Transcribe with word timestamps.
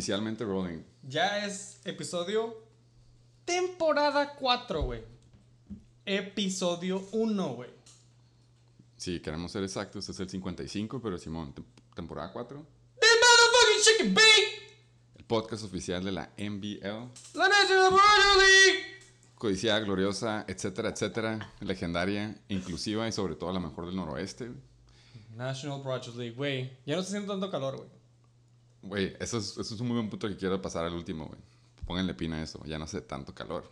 oficialmente 0.00 0.44
rolling. 0.44 0.82
Ya 1.08 1.46
es 1.46 1.80
episodio. 1.84 2.54
Temporada 3.46 4.34
4, 4.34 4.82
güey. 4.82 5.02
Episodio 6.04 7.02
1, 7.12 7.48
güey. 7.54 7.70
Si 8.98 9.20
queremos 9.20 9.52
ser 9.52 9.62
exactos, 9.64 10.06
es 10.08 10.20
el 10.20 10.28
55, 10.28 11.00
pero 11.00 11.16
Simón, 11.16 11.54
tem- 11.54 11.64
temporada 11.94 12.30
4. 12.32 12.66
The 13.00 13.06
motherfucking 13.06 13.82
chicken 13.84 14.14
bake. 14.14 14.76
El 15.16 15.24
podcast 15.24 15.64
oficial 15.64 16.04
de 16.04 16.12
la 16.12 16.30
NBL. 16.36 17.08
La 17.34 17.48
National 17.48 17.90
Football 17.90 18.38
League. 18.38 18.84
Codiciada, 19.36 19.80
gloriosa, 19.80 20.44
etcétera, 20.46 20.90
etcétera. 20.90 21.52
Legendaria, 21.60 22.38
inclusiva 22.48 23.08
y 23.08 23.12
sobre 23.12 23.34
todo 23.34 23.50
la 23.52 23.60
mejor 23.60 23.86
del 23.86 23.96
noroeste. 23.96 24.50
National 25.34 25.82
Broadcast 25.82 26.16
League, 26.16 26.34
güey. 26.34 26.70
Ya 26.84 26.94
no 26.96 27.00
está 27.00 27.12
haciendo 27.16 27.32
tanto 27.32 27.50
calor, 27.50 27.76
güey. 27.78 27.88
Güey, 28.86 29.16
eso 29.20 29.38
es, 29.38 29.56
eso 29.58 29.74
es 29.74 29.80
un 29.80 29.88
muy 29.88 29.96
buen 29.96 30.08
punto 30.08 30.28
que 30.28 30.36
quiero 30.36 30.60
pasar 30.60 30.84
al 30.84 30.94
último, 30.94 31.26
güey. 31.26 31.40
Pónganle 31.86 32.14
pina 32.14 32.36
a 32.36 32.42
eso, 32.42 32.62
ya 32.64 32.78
no 32.78 32.84
hace 32.84 33.00
tanto 33.00 33.34
calor. 33.34 33.70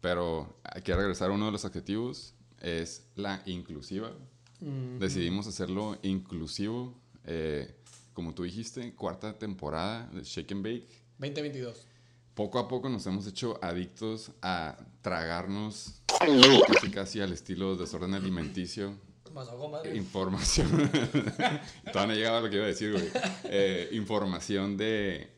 Pero 0.00 0.60
hay 0.64 0.82
que 0.82 0.94
regresar 0.94 1.30
a 1.30 1.34
uno 1.34 1.46
de 1.46 1.52
los 1.52 1.64
adjetivos, 1.64 2.34
es 2.60 3.06
la 3.16 3.42
inclusiva. 3.46 4.12
Decidimos 4.98 5.46
hacerlo 5.46 5.98
inclusivo, 6.02 6.94
eh, 7.24 7.74
como 8.12 8.34
tú 8.34 8.42
dijiste, 8.42 8.94
cuarta 8.94 9.38
temporada 9.38 10.06
de 10.12 10.22
Shake 10.22 10.52
and 10.52 10.62
Bake. 10.62 10.88
2022. 11.18 11.86
Poco 12.34 12.58
a 12.58 12.68
poco 12.68 12.90
nos 12.90 13.06
hemos 13.06 13.26
hecho 13.26 13.58
adictos 13.62 14.32
a 14.42 14.76
tragarnos 15.00 16.02
casi 16.66 16.90
casi 16.90 17.20
al 17.20 17.32
estilo 17.32 17.76
desorden 17.76 18.12
alimenticio 18.14 18.94
madre. 19.32 19.96
Información. 19.96 20.68
Todavía 21.92 22.06
no 22.06 22.14
llegaba 22.14 22.38
a 22.38 22.40
lo 22.42 22.50
que 22.50 22.56
iba 22.56 22.64
a 22.64 22.68
decir, 22.68 22.92
güey. 22.92 23.08
Eh, 23.44 23.88
información 23.92 24.76
de, 24.76 25.30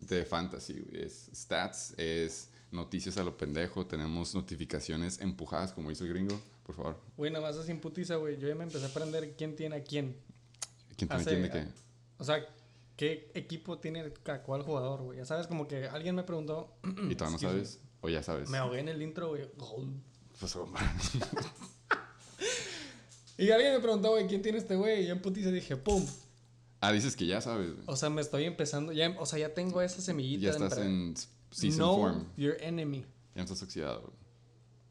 de 0.00 0.24
fantasy, 0.24 0.80
güey. 0.80 1.02
Es 1.04 1.30
stats, 1.34 1.94
es 1.98 2.50
noticias 2.70 3.16
a 3.18 3.24
lo 3.24 3.36
pendejo. 3.36 3.86
Tenemos 3.86 4.34
notificaciones 4.34 5.20
empujadas, 5.20 5.72
como 5.72 5.90
dice 5.90 6.04
el 6.04 6.10
gringo. 6.10 6.40
Por 6.64 6.74
favor. 6.76 7.00
Güey, 7.16 7.30
nada 7.32 7.46
más 7.46 7.56
así 7.56 7.70
imputiza, 7.72 8.16
güey. 8.16 8.38
Yo 8.38 8.48
ya 8.48 8.54
me 8.54 8.64
empecé 8.64 8.84
a 8.84 8.88
aprender 8.88 9.34
quién 9.36 9.56
tiene 9.56 9.76
a 9.76 9.82
quién. 9.84 10.16
¿Quién 10.96 11.08
te 11.08 11.14
Hace- 11.16 11.34
entiende 11.34 11.50
que? 11.50 11.66
O 12.18 12.24
sea, 12.24 12.46
qué 12.96 13.30
equipo 13.34 13.78
tiene 13.78 14.12
a 14.26 14.42
cuál 14.42 14.62
jugador, 14.62 15.02
güey. 15.02 15.18
Ya 15.18 15.24
sabes, 15.24 15.46
como 15.46 15.66
que 15.66 15.88
alguien 15.88 16.14
me 16.14 16.22
preguntó. 16.22 16.76
¿Y 17.10 17.14
todavía 17.16 17.36
no 17.36 17.38
sabes? 17.50 17.80
¿O 18.00 18.08
ya 18.08 18.22
sabes? 18.22 18.48
Me 18.48 18.58
ahogué 18.58 18.80
en 18.80 18.88
el 18.88 19.02
intro, 19.02 19.28
güey. 19.30 19.48
Pues, 20.38 20.56
Y 23.38 23.50
alguien 23.50 23.72
me 23.74 23.80
preguntó, 23.80 24.10
güey, 24.10 24.26
¿quién 24.26 24.42
tiene 24.42 24.58
este 24.58 24.76
güey? 24.76 25.02
Y 25.04 25.06
yo 25.06 25.12
en 25.14 25.22
putiza 25.22 25.50
dije, 25.50 25.76
¡pum! 25.76 26.04
ah, 26.80 26.92
dices 26.92 27.16
que 27.16 27.26
ya 27.26 27.40
sabes. 27.40 27.72
güey. 27.72 27.84
O 27.86 27.96
sea, 27.96 28.10
me 28.10 28.20
estoy 28.20 28.44
empezando. 28.44 28.92
Ya, 28.92 29.14
o 29.18 29.26
sea, 29.26 29.38
ya 29.38 29.54
tengo 29.54 29.80
esa 29.82 30.00
semillita. 30.00 30.42
Ya 30.44 30.50
estás 30.50 30.72
entre- 30.72 30.84
en 30.86 31.14
season 31.50 31.78
know 31.78 31.96
form. 31.96 32.26
your 32.36 32.56
enemy. 32.60 33.00
Ya 33.34 33.36
no 33.36 33.42
estás 33.42 33.62
oxidado. 33.62 34.00
güey. 34.02 34.12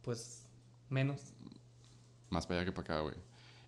Pues, 0.01 0.43
menos. 0.89 1.19
Más 2.29 2.47
para 2.47 2.61
allá 2.61 2.65
que 2.65 2.71
para 2.71 2.95
acá, 2.95 3.01
güey. 3.01 3.15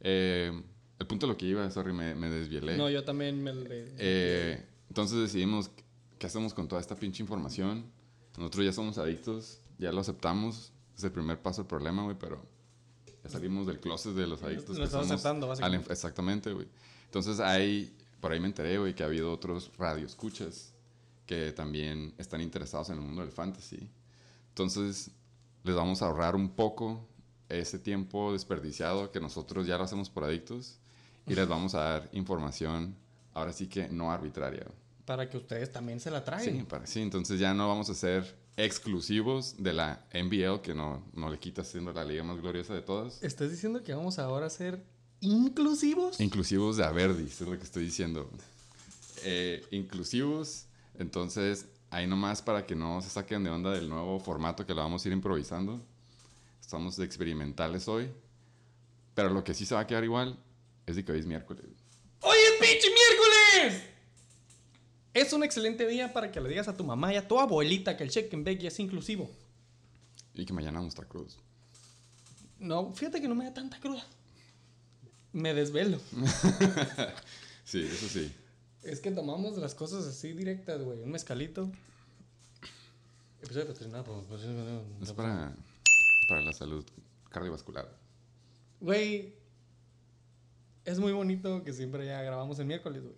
Eh, 0.01 0.51
el 1.00 1.07
punto 1.07 1.28
de 1.28 1.34
lo 1.34 1.38
que 1.38 1.45
iba, 1.45 1.69
sorry, 1.69 1.94
me, 1.94 2.16
me 2.16 2.29
desvielé. 2.29 2.78
No, 2.78 2.90
yo 2.90 3.03
también 3.03 3.44
me... 3.44 3.51
Eh, 3.57 4.66
entonces 4.90 5.19
decidimos 5.19 5.69
qué 6.17 6.28
hacemos 6.28 6.53
con 6.53 6.67
toda 6.67 6.79
esta 6.81 6.95
pinche 6.95 7.22
información. 7.22 7.85
Nosotros 8.38 8.66
ya 8.66 8.72
somos 8.73 8.97
adictos, 8.97 9.59
ya 9.78 9.91
lo 9.91 10.01
aceptamos. 10.01 10.72
Es 10.97 11.03
el 11.03 11.11
primer 11.11 11.41
paso 11.41 11.61
del 11.63 11.67
problema, 11.67 12.03
güey, 12.03 12.16
pero 12.17 12.45
ya 13.23 13.29
salimos 13.29 13.66
del 13.67 13.79
closet 13.79 14.13
de 14.13 14.28
los 14.28 14.41
adictos. 14.44 14.78
Lo 14.78 14.85
estamos 14.85 15.09
aceptando, 15.11 15.47
básicamente. 15.47 15.91
exactamente, 15.91 16.51
güey. 16.53 16.67
Entonces 17.06 17.39
hay, 17.39 17.95
por 18.19 18.31
ahí 18.31 18.39
me 18.39 18.47
enteré, 18.47 18.78
güey, 18.78 18.94
que 18.94 19.03
ha 19.03 19.06
habido 19.06 19.31
otros 19.31 19.72
radioescuchas 19.78 20.73
que 21.25 21.51
también 21.53 22.13
están 22.17 22.41
interesados 22.41 22.89
en 22.89 22.95
el 22.95 23.01
mundo 23.01 23.22
del 23.22 23.31
fantasy. 23.31 23.89
Entonces 24.50 25.11
les 25.63 25.75
vamos 25.75 26.01
a 26.01 26.07
ahorrar 26.07 26.35
un 26.35 26.50
poco 26.50 27.07
ese 27.50 27.79
tiempo 27.79 28.34
desperdiciado 28.34 29.11
que 29.11 29.19
nosotros 29.19 29.66
ya 29.67 29.78
lo 29.78 29.84
hacemos 29.84 30.09
por 30.09 30.23
adictos 30.23 30.79
y 31.28 31.35
les 31.35 31.47
vamos 31.47 31.75
a 31.75 31.79
dar 31.79 32.09
información, 32.11 32.95
ahora 33.34 33.53
sí 33.53 33.67
que 33.67 33.88
no 33.88 34.11
arbitraria. 34.11 34.66
Para 35.05 35.29
que 35.29 35.38
ustedes 35.38 35.72
también 35.72 36.00
se 36.00 36.09
la 36.11 36.19
Sí, 36.19 36.25
traigan. 36.25 36.66
para, 36.66 36.85
sí, 36.88 37.01
entonces 37.01 37.40
ya 37.40 37.53
no 37.53 37.67
vamos 37.67 37.90
a 37.90 37.94
ser 37.94 38.35
exclusivos 38.58 39.56
de 39.58 39.74
la 39.74 40.06
NBL, 40.14 40.62
que 40.62 40.74
no, 40.74 41.03
no 41.14 41.30
le 41.30 41.40
quita 41.40 41.64
siendo 41.64 41.91
la 41.94 42.03
liga 42.03 42.24
más 42.24 42.40
gloriosa 42.40 42.74
de 42.74 42.81
todas. 42.81 43.22
¿Estás 43.24 43.52
diciendo 43.52 43.84
que 43.84 43.94
vamos 43.94 44.19
ahora 44.19 44.47
a 44.47 44.50
ser 44.50 44.84
inclusivos? 45.22 46.19
Inclusivos 46.19 46.78
de 46.78 46.84
Averdis, 46.84 47.41
es 47.41 47.47
lo 47.47 47.58
que 47.58 47.64
estoy 47.64 47.84
diciendo. 47.84 48.30
Eh, 49.24 49.66
inclusivos, 49.72 50.66
entonces 51.00 51.66
ahí 51.90 52.08
nomás 52.08 52.41
para 52.41 52.66
que 52.66 52.75
no 52.75 53.02
se 53.02 53.09
saquen 53.09 53.44
de 53.44 53.50
onda 53.50 53.72
del 53.72 53.88
nuevo 53.88 54.19
formato 54.19 54.66
que 54.66 54.74
lo 54.74 54.81
vamos 54.81 55.03
a 55.03 55.08
ir 55.08 55.14
improvisando. 55.14 55.81
Estamos 56.59 56.97
de 56.97 57.06
experimentales 57.06 57.88
hoy, 57.88 58.09
pero 59.14 59.30
lo 59.30 59.44
que 59.44 59.53
sí 59.53 59.66
se 59.66 59.75
va 59.75 59.81
a 59.81 59.88
quedar 59.88 60.03
igual 60.03 60.38
es 60.85 60.96
de 60.96 61.06
que 61.06 61.12
hoy 61.12 61.20
es 61.20 61.25
miércoles. 61.25 61.66
¡Hoy 62.22 62.38
es 62.38 62.68
pinche 62.68 62.88
miércoles! 62.90 63.92
Es 65.13 65.31
un 65.31 65.44
excelente 65.44 65.88
día 65.88 66.12
para 66.12 66.31
que 66.31 66.41
le 66.41 66.50
digas 66.50 66.68
a 66.68 66.75
tu 66.75 66.84
mamá 66.84 67.13
y 67.13 67.18
a 67.18 67.28
tu 67.28 67.40
abuelita 67.40 67.96
que 67.96 68.03
el 68.03 68.09
check 68.09 68.34
and 68.34 68.46
bake 68.46 68.62
ya 68.62 68.68
es 68.69 68.79
inclusivo. 68.79 69.29
Y 70.34 70.46
que 70.46 70.53
mañana 70.53 70.79
vamos 70.79 70.94
a 70.94 70.96
estar 70.96 71.07
cruz. 71.07 71.38
No, 72.59 72.91
fíjate 72.94 73.22
que 73.22 73.28
no 73.28 73.35
me 73.35 73.46
da 73.46 73.53
tanta 73.53 73.79
cruda. 73.79 74.06
Me 75.31 75.53
desvelo. 75.53 76.00
Sí, 77.66 77.81
eso 77.81 78.09
sí. 78.09 78.29
Es 78.84 79.00
que 79.00 79.09
tomamos 79.09 79.57
las 79.57 79.73
cosas 79.73 80.06
así 80.06 80.34
directas, 80.34 80.81
güey. 80.81 81.00
Un 81.02 81.12
mezcalito. 81.12 81.72
Episodio 83.41 83.68
patrocinado 83.68 84.85
Es 85.02 85.13
para, 85.13 85.56
para 86.28 86.41
la 86.41 86.52
salud 86.52 86.85
cardiovascular. 87.29 87.90
Güey. 88.81 89.34
Es 90.84 91.00
muy 91.00 91.13
bonito 91.13 91.63
que 91.63 91.72
siempre 91.72 92.06
ya 92.06 92.22
grabamos 92.22 92.59
el 92.59 92.66
miércoles, 92.66 93.02
güey. 93.02 93.16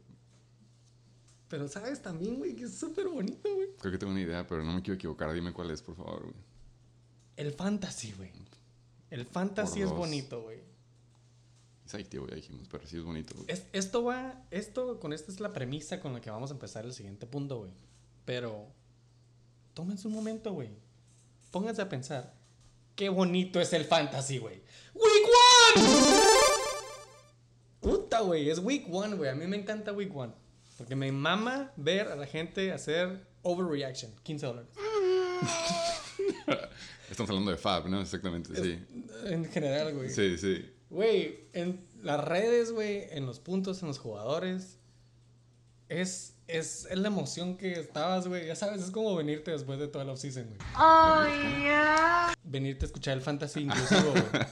Pero 1.47 1.67
sabes 1.67 2.01
también, 2.01 2.37
güey, 2.37 2.55
que 2.55 2.63
es 2.63 2.75
súper 2.77 3.07
bonito, 3.07 3.53
güey. 3.53 3.67
Creo 3.79 3.91
que 3.91 3.97
tengo 3.97 4.11
una 4.11 4.21
idea, 4.21 4.47
pero 4.47 4.63
no 4.63 4.73
me 4.73 4.81
quiero 4.81 4.95
equivocar. 4.95 5.31
Dime 5.33 5.53
cuál 5.53 5.69
es, 5.71 5.81
por 5.81 5.95
favor. 5.95 6.21
güey. 6.23 6.33
El 7.37 7.51
fantasy, 7.51 8.13
güey. 8.13 8.31
El 9.11 9.25
fantasy 9.25 9.81
es 9.81 9.89
bonito, 9.89 10.41
güey. 10.41 10.59
Es 11.85 11.93
adictivo, 11.93 12.27
ya 12.27 12.35
dijimos, 12.35 12.67
pero 12.69 12.87
sí 12.87 12.97
es 12.97 13.03
bonito. 13.03 13.35
güey. 13.35 13.45
Es- 13.49 13.65
esto 13.73 14.03
va, 14.03 14.43
esto, 14.49 14.99
con 14.99 15.13
esta 15.13 15.31
es 15.31 15.39
la 15.39 15.53
premisa 15.53 15.99
con 16.01 16.13
la 16.13 16.21
que 16.21 16.31
vamos 16.31 16.49
a 16.49 16.53
empezar 16.55 16.83
el 16.85 16.93
siguiente 16.93 17.27
punto, 17.27 17.59
güey. 17.59 17.71
Pero, 18.25 18.65
tómense 19.75 20.07
un 20.07 20.15
momento, 20.15 20.51
güey. 20.53 20.69
Pónganse 21.51 21.83
a 21.83 21.89
pensar, 21.89 22.33
qué 22.95 23.09
bonito 23.09 23.61
es 23.61 23.71
el 23.73 23.85
fantasy, 23.85 24.39
güey. 24.39 24.61
¡Week 24.95 25.27
One! 25.75 25.85
Puta, 27.81 28.21
güey, 28.21 28.49
es 28.49 28.57
Week 28.59 28.87
One, 28.91 29.15
güey. 29.15 29.29
A 29.29 29.35
mí 29.35 29.45
me 29.45 29.57
encanta 29.57 29.93
Week 29.93 30.13
One. 30.15 30.33
Porque 30.77 30.95
me 30.95 31.11
mama 31.11 31.71
ver 31.75 32.07
a 32.09 32.15
la 32.15 32.25
gente 32.25 32.71
hacer 32.71 33.25
overreaction. 33.43 34.11
15 34.23 34.45
dólares. 34.45 34.69
Estamos 37.09 37.29
hablando 37.29 37.51
de 37.51 37.57
Fab, 37.57 37.87
¿no? 37.87 38.01
Exactamente, 38.01 38.55
sí. 38.55 38.83
En 39.25 39.45
general, 39.45 39.93
güey. 39.93 40.09
Sí, 40.09 40.37
sí. 40.37 40.71
Güey, 40.89 41.47
en 41.53 41.85
las 42.01 42.23
redes, 42.23 42.71
güey, 42.71 43.07
en 43.11 43.25
los 43.25 43.39
puntos, 43.39 43.81
en 43.81 43.87
los 43.87 43.99
jugadores, 43.99 44.79
es, 45.87 46.35
es, 46.47 46.87
es 46.89 46.97
la 46.97 47.07
emoción 47.07 47.57
que 47.57 47.79
estabas, 47.79 48.27
güey. 48.27 48.47
Ya 48.47 48.55
sabes, 48.55 48.81
es 48.81 48.91
como 48.91 49.15
venirte 49.15 49.51
después 49.51 49.79
de 49.79 49.87
toda 49.87 50.03
la 50.03 50.13
offseason, 50.13 50.45
güey. 50.45 50.57
Venirte 52.43 52.85
a 52.85 52.87
escuchar 52.87 53.13
el 53.15 53.21
fantasy 53.21 53.61
inclusivo, 53.61 54.11
güey. 54.11 54.23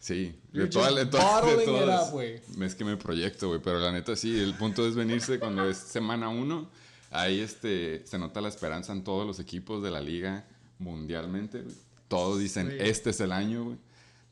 Sí. 0.00 0.34
You're 0.52 0.64
De 0.66 0.72
toda- 0.72 0.86
just 0.88 0.98
de 0.98 1.06
toda- 1.06 1.56
de 1.56 1.64
todas- 1.64 2.12
up. 2.12 2.62
Es 2.64 2.74
que 2.74 2.84
me 2.84 2.96
proyecto, 2.96 3.48
güey. 3.48 3.60
Pero 3.62 3.78
la 3.78 3.92
neta, 3.92 4.16
sí. 4.16 4.36
El 4.40 4.54
punto 4.54 4.84
es 4.88 4.94
venirse 4.96 5.38
cuando 5.38 5.68
es 5.68 5.76
semana 5.76 6.28
uno. 6.30 6.68
Ahí 7.12 7.40
este, 7.40 8.04
se 8.06 8.18
nota 8.18 8.40
la 8.40 8.48
esperanza 8.48 8.92
en 8.92 9.04
todos 9.04 9.26
los 9.26 9.38
equipos 9.40 9.82
de 9.82 9.90
la 9.90 10.00
liga 10.00 10.46
mundialmente. 10.78 11.64
Todos 12.08 12.38
dicen, 12.40 12.70
Sí. 12.70 12.76
este 12.80 13.10
es 13.10 13.20
el 13.20 13.30
año, 13.32 13.64
güey. 13.64 13.76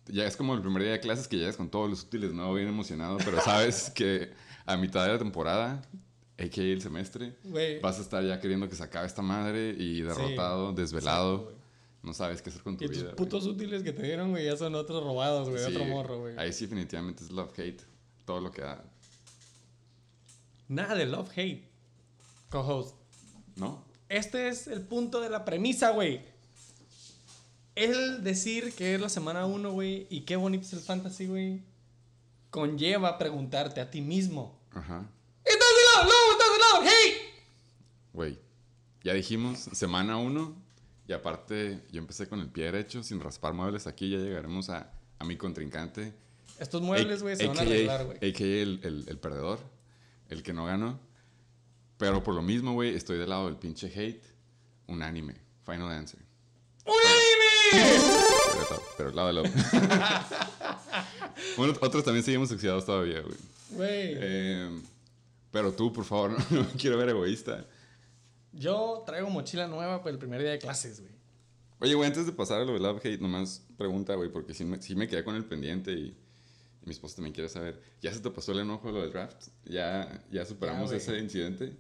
Ya 0.06 0.26
es 0.26 0.36
como 0.36 0.54
el 0.54 0.62
primer 0.62 0.82
día 0.82 0.92
de 0.92 1.00
clases 1.00 1.28
que 1.28 1.36
llegas 1.36 1.56
con 1.56 1.68
todos 1.68 1.90
los 1.90 2.02
útiles, 2.04 2.32
no 2.32 2.52
bien 2.54 2.66
emocionado, 2.68 3.18
pero 3.18 3.40
sabes 3.42 3.90
que 3.94 4.30
a 4.64 4.76
mitad 4.78 5.04
de 5.04 5.12
la 5.12 5.18
temporada, 5.18 5.82
a.k.a. 6.38 6.64
el 6.64 6.80
semestre, 6.80 7.36
vas 7.82 7.98
a 7.98 8.02
estar 8.02 8.24
ya 8.24 8.40
queriendo 8.40 8.68
que 8.70 8.74
se 8.76 8.82
acabe 8.84 9.06
esta 9.06 9.20
madre 9.22 9.74
y 9.78 10.00
derrotado, 10.00 10.72
desvelado. 10.72 11.52
Güey. 12.02 12.10
no 12.10 12.14
sabes 12.14 12.42
qué 12.42 12.50
hacer 12.50 12.62
con 12.62 12.76
tu 12.76 12.84
Y 12.84 12.88
tus 12.88 12.96
vida. 12.96 13.04
güey. 13.06 13.16
putos 13.16 13.46
útiles 13.46 13.82
que 13.82 13.92
te 13.92 14.02
dieron, 14.02 14.30
güey, 14.30 14.44
ya 14.44 14.56
son 14.56 14.74
otros 14.74 15.02
robados, 15.02 15.48
güey, 15.48 15.64
Sí, 15.64 15.70
otro 15.70 15.84
morro, 15.84 16.20
güey. 16.20 16.38
Ahí 16.38 16.52
sí 16.52 16.64
definitivamente 16.66 17.24
es 17.24 17.30
love-hate. 17.30 17.82
Todo 18.24 18.40
lo 18.40 18.50
que 18.50 18.62
da. 18.62 18.84
Nada 20.68 20.94
de 20.94 21.06
love 21.06 21.30
hate. 21.36 21.64
Co-host. 22.50 22.94
¿No? 23.56 23.84
Este 24.08 24.48
es 24.48 24.66
el 24.66 24.82
punto 24.82 25.20
de 25.20 25.28
la 25.30 25.44
premisa, 25.44 25.90
güey. 25.90 26.20
El 27.74 28.24
decir 28.24 28.74
que 28.74 28.94
es 28.94 29.00
la 29.00 29.08
semana 29.08 29.46
1, 29.46 29.70
güey, 29.72 30.06
y 30.10 30.22
qué 30.22 30.36
bonito 30.36 30.64
es 30.66 30.72
el 30.72 30.80
fantasy, 30.80 31.26
güey, 31.26 31.62
conlleva 32.50 33.18
preguntarte 33.18 33.80
a 33.80 33.90
ti 33.90 34.00
mismo. 34.00 34.58
Ajá. 34.72 35.06
¿Estás 35.44 35.68
de 35.68 36.02
lado? 36.02 36.10
No, 36.10 36.32
estás 36.32 36.48
de 36.52 36.58
lado, 36.58 36.94
hey. 38.14 38.38
ya 39.04 39.14
dijimos, 39.14 39.58
semana 39.72 40.16
uno. 40.16 40.56
Y 41.08 41.12
aparte, 41.14 41.80
yo 41.90 41.98
empecé 42.00 42.28
con 42.28 42.38
el 42.40 42.48
pie 42.48 42.64
derecho, 42.66 43.02
sin 43.02 43.18
raspar 43.20 43.54
muebles 43.54 43.86
aquí. 43.86 44.10
Ya 44.10 44.18
llegaremos 44.18 44.68
a, 44.68 44.92
a 45.18 45.24
mi 45.24 45.36
contrincante. 45.36 46.12
Estos 46.60 46.82
muebles, 46.82 47.22
güey, 47.22 47.34
se 47.36 47.46
van 47.46 47.58
a 47.58 47.62
arreglar, 47.62 48.04
güey. 48.04 48.16
AKA 48.18 48.44
el, 48.44 48.80
el, 48.82 49.04
el 49.08 49.18
perdedor, 49.18 49.58
el 50.28 50.42
que 50.42 50.52
no 50.52 50.66
ganó. 50.66 51.00
Pero 51.96 52.22
por 52.22 52.34
lo 52.34 52.42
mismo, 52.42 52.74
güey, 52.74 52.94
estoy 52.94 53.16
del 53.18 53.30
lado 53.30 53.46
del 53.46 53.56
pinche 53.56 53.86
hate. 53.94 54.22
Unánime. 54.86 55.34
Final 55.64 55.90
answer. 55.90 56.20
¡Unánime! 56.84 58.04
Pero, 58.52 58.82
pero 58.96 59.08
el 59.10 59.16
lado 59.16 59.28
del 59.28 59.52
bueno, 61.56 61.74
otros 61.80 62.04
también 62.04 62.24
seguimos 62.24 62.50
oxidados 62.50 62.84
todavía, 62.86 63.20
güey. 63.20 63.36
Güey, 63.70 64.14
Eh, 64.20 64.80
pero 65.50 65.72
tú, 65.72 65.92
por 65.92 66.04
favor, 66.04 66.30
no, 66.50 66.60
me 66.62 66.72
quiero 66.78 66.96
ver 66.98 67.10
egoísta. 67.10 67.64
Yo 68.52 69.02
traigo 69.06 69.30
mochila 69.30 69.66
nueva 69.66 69.98
para 70.02 70.10
el 70.12 70.18
primer 70.18 70.40
día 70.40 70.50
de 70.50 70.58
clases, 70.58 71.00
güey. 71.00 71.12
Oye, 71.80 71.94
güey, 71.94 72.08
antes 72.08 72.26
de 72.26 72.32
pasar 72.32 72.60
a 72.60 72.64
lo 72.64 72.72
del 72.72 72.82
love 72.82 73.00
hate, 73.04 73.20
nomás 73.20 73.64
pregunta, 73.76 74.14
güey, 74.14 74.30
porque 74.30 74.52
sí 74.52 74.64
me, 74.64 74.82
sí 74.82 74.96
me 74.96 75.06
quedé 75.06 75.22
con 75.22 75.36
el 75.36 75.44
pendiente 75.44 75.92
y, 75.92 76.06
y 76.82 76.86
mi 76.86 76.90
esposa 76.92 77.16
también 77.16 77.34
quiere 77.34 77.48
saber. 77.48 77.80
¿Ya 78.02 78.12
se 78.12 78.20
te 78.20 78.30
pasó 78.30 78.52
el 78.52 78.60
enojo 78.60 78.90
lo 78.90 79.02
del 79.02 79.12
draft? 79.12 79.48
¿Ya, 79.64 80.24
ya 80.30 80.44
superamos 80.44 80.90
Ya, 80.90 80.96
ese 80.96 81.18
incidente? 81.18 81.76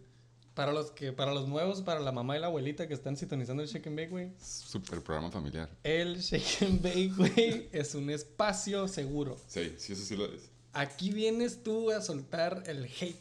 Para 0.54 0.72
los, 0.72 0.90
que, 0.90 1.12
para 1.12 1.32
los 1.32 1.48
nuevos, 1.48 1.82
para 1.82 2.00
la 2.00 2.10
mamá 2.12 2.36
y 2.36 2.40
la 2.40 2.48
abuelita 2.48 2.86
que 2.88 2.94
están 2.94 3.16
sintonizando 3.16 3.62
el 3.62 3.68
Shake 3.68 3.86
and 3.88 3.96
Bake, 3.96 4.10
güey. 4.10 4.32
Super 4.40 5.00
programa 5.02 5.30
familiar. 5.30 5.68
El 5.84 6.18
Shake 6.18 6.62
and 6.62 6.82
Bake, 6.82 7.12
güey, 7.16 7.68
es 7.72 7.94
un 7.94 8.10
espacio 8.10 8.86
seguro. 8.88 9.36
Sí, 9.46 9.74
sí, 9.78 9.92
eso 9.92 10.04
sí 10.04 10.16
lo 10.16 10.26
es. 10.26 10.50
Aquí 10.72 11.10
vienes 11.10 11.62
tú 11.62 11.90
a 11.90 12.00
soltar 12.00 12.62
el 12.66 12.84
hate 12.84 13.18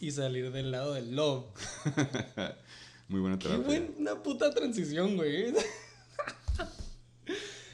y 0.00 0.10
salir 0.12 0.50
del 0.52 0.70
lado 0.70 0.94
del 0.94 1.14
love. 1.14 1.46
Muy 3.10 3.20
buena 3.20 3.38
Qué 3.38 3.48
terapia. 3.48 3.66
buena 3.66 4.22
puta 4.22 4.50
transición, 4.54 5.16
güey. 5.16 5.52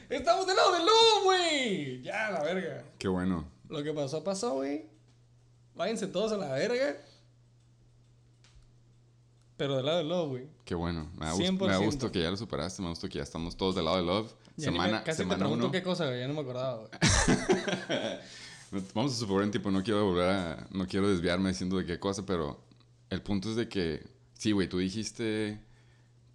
Estamos 0.09 0.47
del 0.47 0.57
lado 0.57 0.73
del 0.73 0.87
love, 0.87 1.25
güey. 1.25 2.03
Ya, 2.03 2.31
la 2.31 2.43
verga. 2.43 2.85
Qué 2.99 3.09
bueno. 3.09 3.47
Lo 3.69 3.83
que 3.83 3.93
pasó, 3.93 4.23
pasó, 4.25 4.55
güey. 4.55 4.87
Váyanse 5.75 6.07
todos 6.07 6.33
a 6.33 6.37
la 6.37 6.53
verga. 6.53 6.97
Pero 9.57 9.77
del 9.77 9.87
lado 9.87 9.99
del 9.99 10.09
love, 10.09 10.29
güey. 10.29 10.49
Qué 10.65 10.75
bueno. 10.75 11.11
Me 11.19 11.27
da, 11.27 11.33
gusto, 11.33 11.53
me 11.53 11.59
da 11.73 11.79
100%. 11.81 11.85
gusto 11.85 12.13
que 12.13 12.21
ya 12.23 12.31
lo 12.31 12.37
superaste. 12.37 12.83
Me 12.83 12.87
da 12.87 12.91
gusto 12.91 13.09
que 13.09 13.19
ya 13.19 13.23
estamos 13.25 13.57
todos 13.57 13.75
del 13.75 13.85
lado 13.85 13.97
de 13.99 14.05
love. 14.05 14.33
Ya 14.57 14.71
ni 14.71 14.79
me- 14.79 14.85
semana 14.87 15.05
te 15.05 15.13
semana 15.13 15.39
pregunto 15.41 15.65
uno. 15.67 15.73
qué 15.73 15.83
cosa, 15.83 16.07
güey. 16.07 16.21
Ya 16.21 16.29
no 16.29 16.35
me 16.35 16.41
acordaba, 16.41 16.79
güey. 16.79 16.91
Vamos 18.95 19.13
a 19.13 19.17
suponer 19.17 19.45
en 19.45 19.51
tiempo, 19.51 19.71
no 19.71 19.83
quiero 19.83 20.05
volver 20.05 20.29
a, 20.31 20.67
no 20.71 20.87
quiero 20.87 21.09
desviarme 21.09 21.51
diciendo 21.51 21.77
de 21.79 21.85
qué 21.87 21.99
cosa, 22.01 22.25
pero 22.27 22.61
el 23.11 23.23
punto 23.23 23.51
es 23.51 23.57
de 23.57 23.69
que, 23.69 24.05
sí, 24.39 24.53
güey, 24.53 24.69
tú 24.69 24.79
dijiste, 24.79 25.61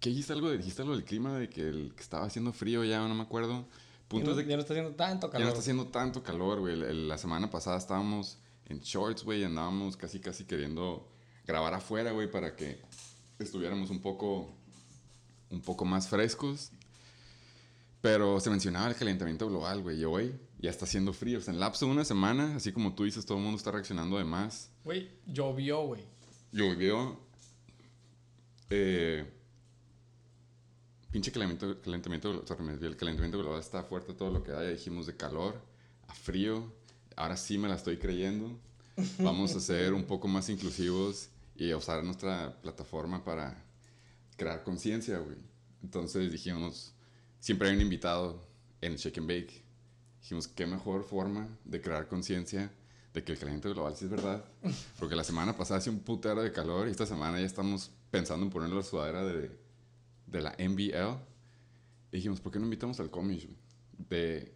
¿qué 0.00 0.10
dijiste 0.10 0.32
algo? 0.32 0.50
de- 0.50 0.58
Dijiste 0.58 0.82
algo 0.82 0.94
del 0.94 1.04
clima, 1.04 1.38
de 1.38 1.48
que, 1.48 1.62
el, 1.68 1.92
que 1.94 2.02
estaba 2.02 2.26
haciendo 2.26 2.52
frío 2.52 2.84
ya, 2.84 3.06
no 3.06 3.14
me 3.14 3.22
acuerdo. 3.22 3.66
Ya 3.68 4.08
Punto 4.08 4.30
no, 4.30 4.36
de 4.36 4.46
ya 4.46 4.56
no 4.56 4.60
está 4.62 4.74
haciendo 4.74 4.94
tanto 4.94 5.26
ya 5.28 5.32
calor. 5.32 5.44
no 5.46 5.48
está 5.48 5.60
haciendo 5.60 5.86
tanto 5.86 6.22
calor, 6.22 6.60
güey. 6.60 6.76
La 7.06 7.16
semana 7.16 7.50
pasada 7.50 7.78
estábamos 7.78 8.38
en 8.66 8.80
shorts, 8.80 9.24
güey, 9.24 9.40
y 9.40 9.44
andábamos 9.44 9.96
casi, 9.96 10.20
casi 10.20 10.44
queriendo 10.44 11.08
grabar 11.46 11.72
afuera, 11.74 12.12
güey, 12.12 12.30
para 12.30 12.54
que 12.54 12.80
estuviéramos 13.38 13.88
un 13.90 14.00
poco, 14.00 14.54
un 15.50 15.62
poco 15.62 15.84
más 15.86 16.08
frescos. 16.08 16.70
Pero 18.02 18.40
se 18.40 18.50
mencionaba 18.50 18.88
el 18.88 18.96
calentamiento 18.96 19.48
global, 19.48 19.80
güey, 19.82 20.00
y 20.00 20.04
hoy 20.04 20.34
ya 20.58 20.70
está 20.70 20.84
haciendo 20.86 21.12
frío. 21.12 21.38
O 21.38 21.40
sea, 21.40 21.54
en 21.54 21.60
lapso 21.60 21.86
de 21.86 21.92
una 21.92 22.04
semana, 22.04 22.56
así 22.56 22.72
como 22.72 22.94
tú 22.94 23.04
dices, 23.04 23.24
todo 23.24 23.38
el 23.38 23.44
mundo 23.44 23.56
está 23.58 23.70
reaccionando 23.70 24.18
de 24.18 24.24
más. 24.24 24.70
Güey, 24.84 25.08
llovió, 25.26 25.86
güey. 25.86 26.02
Llovió. 26.50 27.18
Eh, 28.74 29.26
pinche 31.10 31.30
calentamiento, 31.30 31.82
calentamiento, 31.82 32.30
el 32.86 32.96
calentamiento 32.96 33.38
global 33.38 33.60
está 33.60 33.82
fuerte 33.82 34.14
todo 34.14 34.30
lo 34.30 34.42
que 34.42 34.50
da. 34.50 34.62
Ya 34.62 34.70
dijimos 34.70 35.06
de 35.06 35.14
calor 35.14 35.60
a 36.08 36.14
frío. 36.14 36.72
Ahora 37.14 37.36
sí 37.36 37.58
me 37.58 37.68
la 37.68 37.74
estoy 37.74 37.98
creyendo. 37.98 38.58
Vamos 39.18 39.54
a 39.54 39.60
ser 39.60 39.92
un 39.92 40.04
poco 40.04 40.26
más 40.26 40.48
inclusivos 40.48 41.28
y 41.54 41.70
a 41.70 41.76
usar 41.76 42.02
nuestra 42.02 42.58
plataforma 42.62 43.22
para 43.22 43.62
crear 44.38 44.64
conciencia, 44.64 45.18
güey. 45.18 45.36
Entonces 45.82 46.32
dijimos, 46.32 46.94
siempre 47.40 47.68
hay 47.68 47.76
un 47.76 47.82
invitado 47.82 48.42
en 48.80 48.92
el 48.92 48.98
Shake 48.98 49.18
and 49.18 49.28
Bake. 49.28 49.62
Dijimos, 50.22 50.48
qué 50.48 50.64
mejor 50.64 51.04
forma 51.04 51.46
de 51.66 51.82
crear 51.82 52.08
conciencia 52.08 52.72
de 53.12 53.22
que 53.22 53.32
el 53.32 53.38
calentamiento 53.38 53.74
global 53.74 53.94
sí 53.96 54.06
es 54.06 54.10
verdad. 54.10 54.42
Porque 54.98 55.14
la 55.14 55.24
semana 55.24 55.54
pasada 55.54 55.76
hacía 55.76 55.92
un 55.92 56.00
putero 56.00 56.42
de 56.42 56.52
calor 56.52 56.88
y 56.88 56.90
esta 56.90 57.04
semana 57.04 57.38
ya 57.38 57.44
estamos 57.44 57.90
pensando 58.12 58.44
en 58.46 58.50
ponerle 58.52 58.76
la 58.76 58.82
sudadera 58.84 59.24
de, 59.24 59.50
de 60.26 60.40
la 60.42 60.50
NBL. 60.58 61.18
Y 62.12 62.16
dijimos, 62.18 62.40
¿por 62.40 62.52
qué 62.52 62.58
no 62.60 62.66
invitamos 62.66 63.00
al 63.00 63.10
Comish? 63.10 63.48
De, 63.98 64.54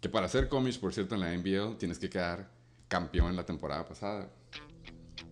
que 0.00 0.08
para 0.08 0.28
ser 0.28 0.48
Comish, 0.48 0.78
por 0.78 0.92
cierto, 0.94 1.16
en 1.16 1.22
la 1.22 1.36
NBL 1.36 1.76
tienes 1.78 1.98
que 1.98 2.08
quedar 2.08 2.52
campeón 2.86 3.34
la 3.34 3.44
temporada 3.44 3.84
pasada. 3.88 4.30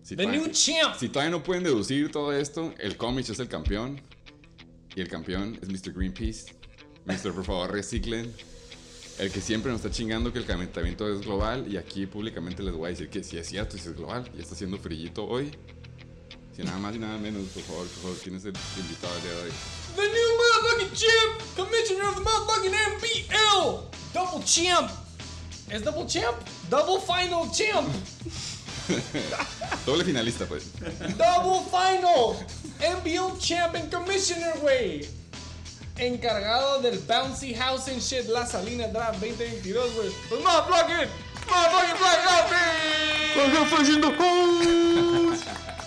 Si 0.01 0.15
The 0.15 0.23
todavía- 0.23 0.41
new 0.41 0.51
champ. 0.51 0.95
si 0.97 1.07
todavía 1.09 1.31
no 1.37 1.43
pueden 1.43 1.63
deducir 1.63 2.11
todo 2.11 2.33
esto, 2.33 2.73
el 2.79 2.97
Comish 2.97 3.29
es 3.31 3.39
el 3.39 3.47
campeón. 3.47 4.01
Y 4.95 5.01
el 5.01 5.07
campeón 5.07 5.57
es 5.61 5.69
Mr. 5.69 5.93
Greenpeace. 5.93 6.55
Mr. 7.05 7.31
Por 7.33 7.45
favor, 7.45 7.71
reciclen. 7.71 8.33
El 9.19 9.31
que 9.31 9.39
siempre 9.41 9.71
nos 9.71 9.83
está 9.83 9.91
chingando 9.95 10.33
que 10.33 10.39
el 10.39 10.45
calentamiento 10.45 11.07
es 11.13 11.21
global. 11.21 11.71
Y 11.71 11.77
aquí 11.77 12.07
públicamente 12.07 12.63
les 12.63 12.73
voy 12.73 12.87
a 12.87 12.89
decir 12.89 13.09
que 13.09 13.23
sí 13.23 13.37
es 13.37 13.47
cierto, 13.47 13.77
sí 13.77 13.87
es 13.89 13.95
global. 13.95 14.29
Y 14.35 14.41
está 14.41 14.55
haciendo 14.55 14.77
frillito 14.77 15.25
hoy. 15.27 15.51
Si 16.57 16.63
nada 16.63 16.79
más 16.79 16.95
y 16.95 16.97
nada 16.97 17.19
menos, 17.19 17.43
por 17.53 17.61
favor, 17.61 17.85
por 17.85 18.01
favor, 18.01 18.17
¿quién 18.23 18.35
es 18.35 18.45
el 18.45 18.53
invitado 18.77 19.13
del 19.13 19.21
día 19.21 19.31
de 19.31 19.41
hoy? 19.43 19.51
The 19.95 20.01
new 20.01 20.37
motherfucking 20.39 20.91
champ, 20.97 21.39
commissioner 21.55 22.05
of 22.09 22.15
the 22.15 22.21
motherfucking 22.21 22.73
NBL, 22.97 23.85
double 24.11 24.43
champ. 24.43 24.89
¿Es 25.69 25.83
double 25.83 26.07
champ? 26.07 26.35
Double 26.71 26.99
final 26.99 27.51
champ. 27.51 27.87
Doble 29.85 30.03
finalista, 30.03 30.47
pues. 30.47 30.71
Double 31.15 31.61
final. 31.69 32.35
NBL 32.79 33.37
champ 33.37 33.75
and 33.75 33.91
commissioner, 33.91 34.57
güey. 34.59 35.07
Encargado 35.97 36.81
del 36.81 36.97
Bouncy 37.01 37.53
House 37.53 37.87
and 37.87 38.01
shit, 38.01 38.27
La 38.29 38.47
Salina 38.47 38.87
Draft 38.87 39.19
2022, 39.19 39.93
güey. 39.93 40.09
Pues 40.27 40.41
motherfucking, 40.41 41.07
motherfucking 41.45 41.97
Black 41.99 42.47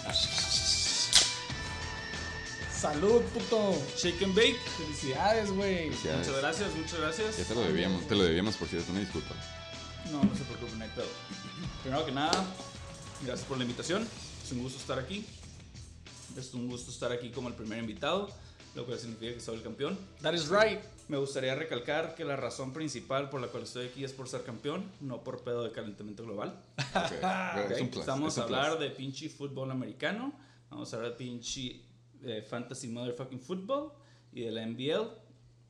Salud, 2.81 3.21
puto. 3.35 3.75
Shake 3.97 4.23
and 4.25 4.35
bake. 4.35 4.57
Felicidades, 4.79 5.51
güey. 5.51 5.91
Ya, 6.03 6.17
Muchas 6.17 6.37
gracias, 6.39 6.75
muchas 6.75 6.93
ya 6.93 6.99
gracias. 6.99 7.37
te 7.49 7.55
lo 7.55 7.61
debíamos, 7.63 8.07
te 8.09 8.15
lo 8.15 8.25
debíamos, 8.25 8.57
por 8.57 8.69
cierto, 8.69 8.91
una 8.93 9.01
disculpa. 9.01 9.35
No, 10.11 10.23
no 10.25 10.35
se 10.35 10.45
preocupen, 10.45 10.79
no 10.79 10.85
hay 10.85 10.91
pedo. 10.91 11.07
Primero 11.83 12.07
que 12.07 12.13
nada, 12.13 12.45
gracias 13.25 13.47
por 13.47 13.59
la 13.59 13.65
invitación. 13.65 14.07
Es 14.45 14.53
un 14.53 14.63
gusto 14.63 14.79
estar 14.79 14.99
aquí. 14.99 15.27
Es 16.39 16.55
un 16.55 16.69
gusto 16.69 16.91
estar 16.91 17.13
aquí 17.13 17.31
como 17.31 17.49
el 17.49 17.55
primer 17.55 17.79
invitado, 17.81 18.31
lo 18.75 18.87
cual 18.87 18.99
significa 18.99 19.35
que 19.35 19.41
soy 19.41 19.57
el 19.57 19.63
campeón. 19.63 19.99
That 20.23 20.33
is 20.33 20.49
right. 20.49 20.81
Me 21.09 21.19
gustaría 21.19 21.55
recalcar 21.57 22.15
que 22.15 22.25
la 22.25 22.37
razón 22.37 22.73
principal 22.73 23.29
por 23.29 23.41
la 23.43 23.49
cual 23.49 23.65
estoy 23.65 23.89
aquí 23.89 24.05
es 24.05 24.13
por 24.13 24.27
ser 24.29 24.43
campeón, 24.45 24.91
no 25.01 25.23
por 25.23 25.43
pedo 25.43 25.65
de 25.65 25.73
calentamiento 25.73 26.23
global. 26.25 26.55
Ok, 26.95 27.13
Ok, 27.65 27.71
es 27.73 27.81
un 27.83 27.89
plus, 27.89 28.01
Estamos 28.01 28.33
es 28.33 28.39
a 28.39 28.43
un 28.43 28.47
plus. 28.47 28.59
hablar 28.59 28.79
de 28.79 28.91
pinche 28.91 29.29
fútbol 29.29 29.71
americano, 29.71 30.33
vamos 30.71 30.93
a 30.93 30.97
hablar 30.97 31.11
de 31.13 31.19
pinche 31.19 31.83
eh, 32.25 32.43
fantasy 32.43 32.89
motherfucking 32.89 33.41
football 33.41 33.93
y 34.33 34.43
de 34.43 34.51
la 34.51 34.67
NBL. 34.67 35.09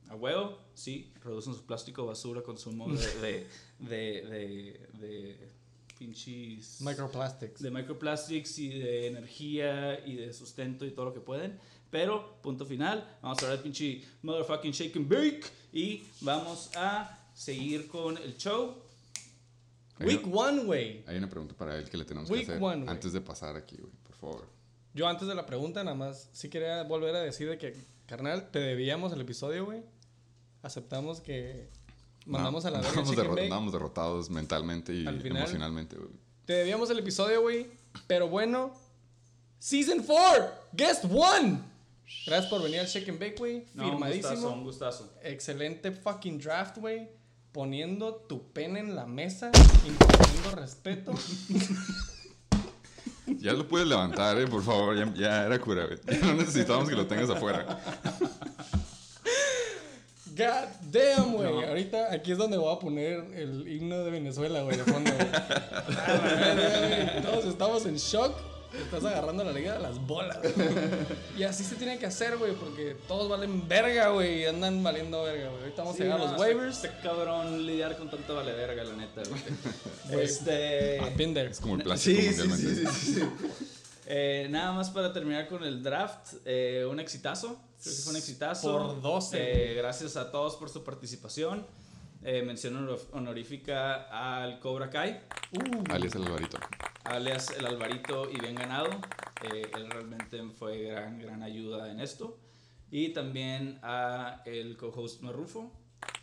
A 0.09 0.15
huevo, 0.15 0.57
sí, 0.73 1.13
reducen 1.23 1.53
su 1.53 1.65
plástico 1.65 2.05
basura, 2.05 2.41
consumo 2.43 2.87
de, 2.91 2.97
de, 3.21 3.47
de, 3.79 4.21
de, 4.27 4.97
de 5.07 5.49
pinches... 5.97 6.81
Microplastics. 6.81 7.61
de 7.61 7.71
microplastics 7.71 8.59
y 8.59 8.79
de 8.79 9.07
energía 9.07 10.05
y 10.05 10.15
de 10.15 10.33
sustento 10.33 10.85
y 10.85 10.91
todo 10.91 11.05
lo 11.05 11.13
que 11.13 11.21
pueden. 11.21 11.57
Pero, 11.89 12.41
punto 12.41 12.65
final, 12.65 13.17
vamos 13.21 13.37
a 13.39 13.45
hablar 13.45 13.57
de 13.59 13.63
pinche 13.63 14.01
motherfucking 14.21 14.71
shake 14.71 14.95
and 14.97 15.07
bake 15.09 15.43
y 15.71 16.03
vamos 16.21 16.71
a 16.75 17.17
seguir 17.33 17.87
con 17.87 18.17
el 18.17 18.35
show. 18.37 18.75
Hay 19.99 20.07
Week 20.07 20.25
una- 20.27 20.35
one, 20.41 20.63
güey. 20.63 21.03
Hay 21.07 21.17
una 21.17 21.29
pregunta 21.29 21.55
para 21.55 21.77
él 21.77 21.89
que 21.89 21.97
le 21.97 22.05
tenemos 22.05 22.29
Week 22.29 22.45
que 22.47 22.53
hacer 22.53 22.89
antes 22.89 23.13
de 23.13 23.21
pasar 23.21 23.55
aquí, 23.55 23.77
güey, 23.77 23.91
por 24.03 24.15
favor. 24.15 24.47
Yo 24.93 25.07
antes 25.07 25.27
de 25.27 25.35
la 25.35 25.45
pregunta, 25.45 25.83
nada 25.83 25.95
más, 25.95 26.29
sí 26.33 26.49
quería 26.49 26.83
volver 26.83 27.15
a 27.15 27.21
decir 27.21 27.49
de 27.49 27.57
que, 27.57 27.75
carnal, 28.07 28.49
te 28.51 28.59
debíamos 28.59 29.13
el 29.13 29.21
episodio, 29.21 29.65
güey. 29.65 29.83
Aceptamos 30.63 31.21
que 31.21 31.69
mandamos 32.25 32.63
No, 32.65 32.67
a 32.69 32.71
la 32.73 32.81
verga 32.81 33.01
derro- 33.03 33.41
andábamos 33.41 33.73
derrotados 33.73 34.29
mentalmente 34.29 34.93
y 34.93 34.97
final- 34.99 35.25
emocionalmente, 35.25 35.95
güey. 35.95 36.09
Te 36.45 36.53
debíamos 36.53 36.89
el 36.89 36.99
episodio, 36.99 37.41
güey. 37.41 37.67
Pero 38.07 38.27
bueno, 38.27 38.73
Season 39.59 40.03
4, 40.03 40.51
Guest 40.73 41.05
One. 41.05 41.59
Gracias 42.25 42.49
por 42.49 42.61
venir 42.61 42.81
al 42.81 42.87
Shake 42.87 43.09
and 43.09 43.19
Bake, 43.19 43.35
güey. 43.37 43.65
No, 43.73 43.85
un 43.85 43.91
gustazo, 43.99 44.11
Firmadísimo. 44.13 44.53
un 44.53 44.63
gustazo. 44.63 45.13
Excelente 45.23 45.91
fucking 45.91 46.39
draft, 46.39 46.77
güey. 46.77 47.07
Poniendo 47.53 48.15
tu 48.15 48.51
pena 48.51 48.79
en 48.79 48.95
la 48.95 49.05
mesa, 49.05 49.51
imponiendo 49.85 50.51
respeto. 50.55 51.13
Ya 53.39 53.53
lo 53.53 53.67
puedes 53.67 53.87
levantar, 53.87 54.37
eh, 54.39 54.47
por 54.47 54.63
favor. 54.63 54.95
Ya, 54.97 55.13
ya 55.13 55.45
era 55.45 55.59
cura, 55.59 55.85
güey. 55.85 55.99
Ya 56.05 56.25
no 56.27 56.33
necesitamos 56.35 56.89
que 56.89 56.95
lo 56.95 57.07
tengas 57.07 57.29
afuera. 57.29 57.65
God 60.35 60.67
damn, 60.91 61.33
güey. 61.33 61.51
No. 61.51 61.67
Ahorita 61.67 62.11
aquí 62.11 62.31
es 62.31 62.37
donde 62.37 62.57
voy 62.57 62.73
a 62.73 62.79
poner 62.79 63.19
el 63.35 63.67
himno 63.67 63.99
de 64.03 64.11
Venezuela, 64.11 64.61
güey, 64.61 64.77
de 64.77 64.83
fondo. 64.83 65.11
güey. 65.11 65.27
Ah, 65.97 67.11
güey. 67.13 67.21
Todos 67.23 67.45
estamos 67.45 67.85
en 67.85 67.95
shock. 67.97 68.33
Estás 68.73 69.03
agarrando 69.03 69.43
la 69.43 69.51
liga 69.51 69.73
de 69.73 69.79
las 69.79 69.99
bolas. 70.05 70.39
güey. 70.41 70.67
Y 71.37 71.43
así 71.43 71.63
se 71.63 71.75
tiene 71.75 71.97
que 71.99 72.05
hacer, 72.05 72.37
güey, 72.37 72.53
porque 72.53 72.95
todos 73.07 73.27
valen 73.29 73.67
verga, 73.67 74.09
güey. 74.09 74.41
y 74.41 74.45
Andan 74.45 74.81
valiendo 74.81 75.23
verga, 75.23 75.49
güey. 75.49 75.61
Ahorita 75.63 75.81
vamos 75.81 75.97
Sí, 75.97 76.03
a 76.03 76.05
llegar 76.05 76.21
a 76.21 76.31
los 76.31 76.39
waivers. 76.39 76.83
Está 76.83 77.01
cabrón 77.01 77.65
lidiar 77.65 77.97
con 77.97 78.09
tanta 78.09 78.33
vale 78.33 78.53
verga, 78.53 78.83
la 78.83 78.95
neta, 78.95 79.21
güey. 79.29 79.41
Este. 80.23 80.97
I've 80.97 81.15
been 81.15 81.33
there. 81.33 81.49
Es 81.49 81.59
como 81.59 81.75
el 81.75 81.83
plástico 81.83 82.21
Sí, 82.21 82.33
sí, 82.33 82.47
mundialmente. 82.47 82.91
sí, 82.91 83.01
sí, 83.05 83.13
sí. 83.15 83.21
Eh, 84.07 84.47
nada 84.49 84.73
más 84.73 84.89
para 84.89 85.13
terminar 85.13 85.47
con 85.47 85.63
el 85.63 85.81
draft, 85.83 86.33
eh, 86.45 86.85
un 86.89 86.99
exitazo. 86.99 87.57
Creo 87.81 87.95
que 87.95 88.01
fue 88.01 88.11
un 88.11 88.17
exitazo. 88.17 88.71
Por 88.93 89.01
12. 89.01 89.37
Eh, 89.71 89.73
gracias 89.75 90.17
a 90.17 90.31
todos 90.31 90.55
por 90.55 90.69
su 90.69 90.83
participación. 90.83 91.65
Eh, 92.23 92.43
mención 92.43 92.75
honor- 92.77 93.07
honorífica 93.13 94.03
al 94.41 94.59
Cobra 94.59 94.89
Kai, 94.89 95.21
Uh, 95.53 95.83
Alias 95.91 96.15
el 96.15 96.23
Alvarito. 96.23 96.57
alias 97.03 97.49
el 97.57 97.65
Alvarito 97.65 98.29
y 98.31 98.39
bien 98.39 98.55
ganado. 98.55 98.89
Eh, 99.51 99.69
él 99.75 99.89
realmente 99.89 100.41
fue 100.57 100.83
gran, 100.83 101.19
gran 101.19 101.41
ayuda 101.43 101.91
en 101.91 101.99
esto. 101.99 102.37
Y 102.91 103.09
también 103.09 103.79
a 103.81 104.43
el 104.45 104.77
co-host 104.77 105.21
Marrufo, 105.21 105.71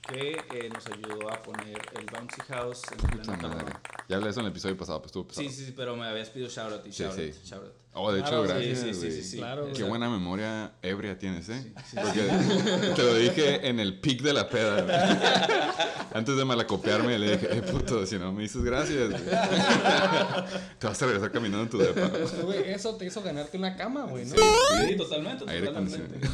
que 0.09 0.33
eh, 0.55 0.71
nos 0.73 0.87
ayudó 0.87 1.31
a 1.31 1.43
poner 1.43 1.79
el 1.99 2.07
Bouncy 2.07 2.41
House 2.49 2.83
en 2.93 2.99
Puta 2.99 3.11
plena 3.23 3.37
madre. 3.37 3.49
cámara. 3.65 3.83
Ya 4.09 4.17
hablé 4.17 4.27
de 4.27 4.31
eso 4.31 4.41
en 4.41 4.47
el 4.47 4.53
episodio 4.53 4.77
pasado, 4.77 5.01
pues 5.01 5.09
estuvo 5.11 5.27
pesado. 5.27 5.49
Sí, 5.49 5.55
sí, 5.55 5.65
sí, 5.67 5.73
pero 5.77 5.97
me 5.97 6.07
habías 6.07 6.31
pedido 6.31 6.49
shoutout 6.49 6.87
y 6.87 6.93
Sí, 6.93 7.03
shoutout, 7.03 7.33
sí. 7.35 7.41
shoutout. 7.45 7.75
Oh, 8.01 8.13
de 8.13 8.21
Claro, 8.21 8.45
hecho, 8.45 8.55
gracias, 8.55 8.79
sí, 8.79 8.95
sí, 8.95 9.11
sí, 9.11 9.23
sí. 9.25 9.37
Claro, 9.39 9.73
Qué 9.75 9.83
buena 9.83 10.09
memoria 10.09 10.73
ebria 10.83 11.19
tienes, 11.19 11.49
¿eh? 11.49 11.73
Porque 11.95 12.21
te 12.97 13.03
lo 13.03 13.15
dije 13.15 13.67
en 13.69 13.81
el 13.81 13.99
pic 13.99 14.23
de 14.23 14.33
la 14.33 14.49
peda, 14.49 14.83
güey. 14.83 14.97
Antes 16.15 16.37
de 16.37 16.45
malacopiarme, 16.45 17.19
le 17.19 17.33
dije, 17.33 17.59
eh, 17.59 17.63
puto, 17.63 18.07
si 18.07 18.17
no 18.17 18.33
me 18.33 18.43
dices 18.43 18.63
gracias, 18.63 19.11
güey. 19.11 19.23
te 20.79 20.87
vas 20.87 21.03
a 21.03 21.07
regresar 21.07 21.33
caminando 21.33 21.65
en 21.65 21.71
tu 21.71 21.79
depa. 21.79 22.11
Güey, 22.45 22.71
eso 22.71 22.95
te 22.97 23.07
hizo 23.07 23.21
ganarte 23.21 23.59
una 23.59 23.77
cama, 23.77 24.05
güey, 24.05 24.25
¿no? 24.25 24.37
Sí, 24.37 24.97
totalmente, 24.97 25.45
Aire 25.49 25.67
totalmente. 25.67 26.27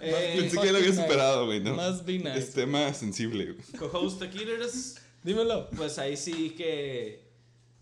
Eh, 0.00 0.34
Pensé 0.38 0.58
que 0.58 0.66
ya 0.66 0.72
lo 0.72 0.78
había 0.78 0.92
superado, 0.94 1.46
güey, 1.46 1.60
¿no? 1.60 1.74
Must 1.74 2.04
be 2.04 2.18
nice. 2.18 2.38
Es 2.38 2.52
tema 2.52 2.92
sensible, 2.92 3.52
güey. 3.52 3.90
Co-host 3.90 4.22
Dímelo. 5.22 5.68
pues 5.70 5.98
ahí 5.98 6.16
sí 6.16 6.50
que. 6.50 7.28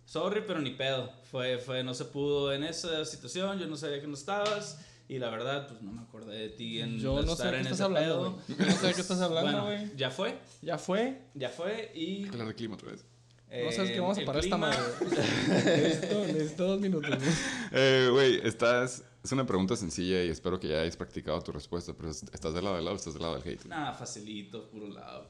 Sorry, 0.04 0.42
pero 0.46 0.60
ni 0.60 0.70
pedo. 0.70 1.17
Fue, 1.30 1.58
fue, 1.58 1.82
no 1.84 1.94
se 1.94 2.04
pudo 2.06 2.52
en 2.52 2.64
esa 2.64 3.04
situación, 3.04 3.58
yo 3.58 3.66
no 3.66 3.76
sabía 3.76 4.00
que 4.00 4.06
no 4.06 4.14
estabas. 4.14 4.78
Y 5.10 5.18
la 5.18 5.30
verdad, 5.30 5.66
pues 5.68 5.80
no 5.80 5.90
me 5.92 6.02
acordé 6.02 6.36
de 6.38 6.48
ti 6.50 6.80
en 6.80 6.98
Yo 6.98 7.16
no 7.22 7.26
sé 7.28 7.32
estar 7.32 7.50
qué 7.50 7.56
en 7.56 7.62
estás 7.62 7.74
ese 7.78 7.82
hablando. 7.84 8.42
Yo 8.46 8.56
no 8.58 8.72
sé 8.72 8.86
de 8.88 8.94
qué 8.94 9.00
estás 9.00 9.20
hablando, 9.20 9.62
Bueno, 9.62 9.64
güey. 9.84 9.96
ya 9.96 10.10
fue, 10.10 10.38
Ya 10.60 10.76
fue. 10.76 11.22
ya 11.34 11.48
fue 11.48 11.90
y. 11.94 12.28
Hablar 12.28 12.48
de 12.48 12.54
clima 12.54 12.74
otra 12.74 12.90
vez. 12.92 13.04
No 13.50 13.72
sabes 13.72 13.90
eh, 13.90 13.94
que 13.94 14.00
vamos 14.00 14.18
a 14.18 14.20
el 14.20 14.26
parar 14.26 14.44
esta 14.44 14.56
clima- 14.56 14.68
madre. 14.68 14.82
necesito, 15.82 16.26
necesito 16.26 16.64
dos 16.66 16.80
minutos. 16.80 17.10
güey. 17.10 18.34
Eh, 18.34 18.40
estás... 18.44 19.04
Es 19.24 19.32
una 19.32 19.44
pregunta 19.46 19.74
sencilla 19.76 20.22
y 20.24 20.28
espero 20.28 20.60
que 20.60 20.68
ya 20.68 20.80
hayas 20.82 20.96
practicado 20.96 21.40
tu 21.42 21.50
respuesta, 21.52 21.92
pero 21.94 22.10
¿estás 22.10 22.54
del 22.54 22.62
lado 22.64 22.76
del 22.76 22.84
lado 22.84 22.94
o 22.94 22.98
estás 22.98 23.14
del 23.14 23.22
lado 23.22 23.38
del 23.38 23.52
hate? 23.52 23.64
Nada, 23.66 23.92
facilito, 23.92 24.68
puro 24.70 24.88
lado. 24.88 25.28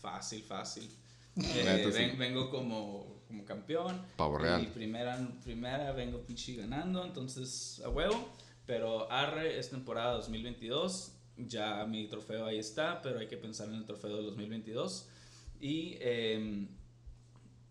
Fácil, 0.00 0.42
fácil. 0.42 0.88
Eh, 1.36 1.90
ven- 1.92 2.16
vengo 2.18 2.48
como, 2.50 3.15
como 3.26 3.44
campeón. 3.44 4.00
Pavo 4.16 4.38
real. 4.38 4.62
Y 4.62 4.66
primera, 4.66 5.18
primera 5.44 5.92
vengo 5.92 6.20
pinche 6.20 6.54
ganando, 6.54 7.04
entonces 7.04 7.80
a 7.84 7.88
huevo. 7.88 8.28
Pero 8.66 9.10
Arre 9.10 9.58
es 9.58 9.70
temporada 9.70 10.14
2022. 10.14 11.12
Ya 11.36 11.84
mi 11.86 12.08
trofeo 12.08 12.46
ahí 12.46 12.58
está, 12.58 13.02
pero 13.02 13.20
hay 13.20 13.28
que 13.28 13.36
pensar 13.36 13.68
en 13.68 13.74
el 13.74 13.84
trofeo 13.84 14.16
de 14.16 14.22
2022. 14.22 15.08
Y 15.60 15.96
em, 16.00 16.68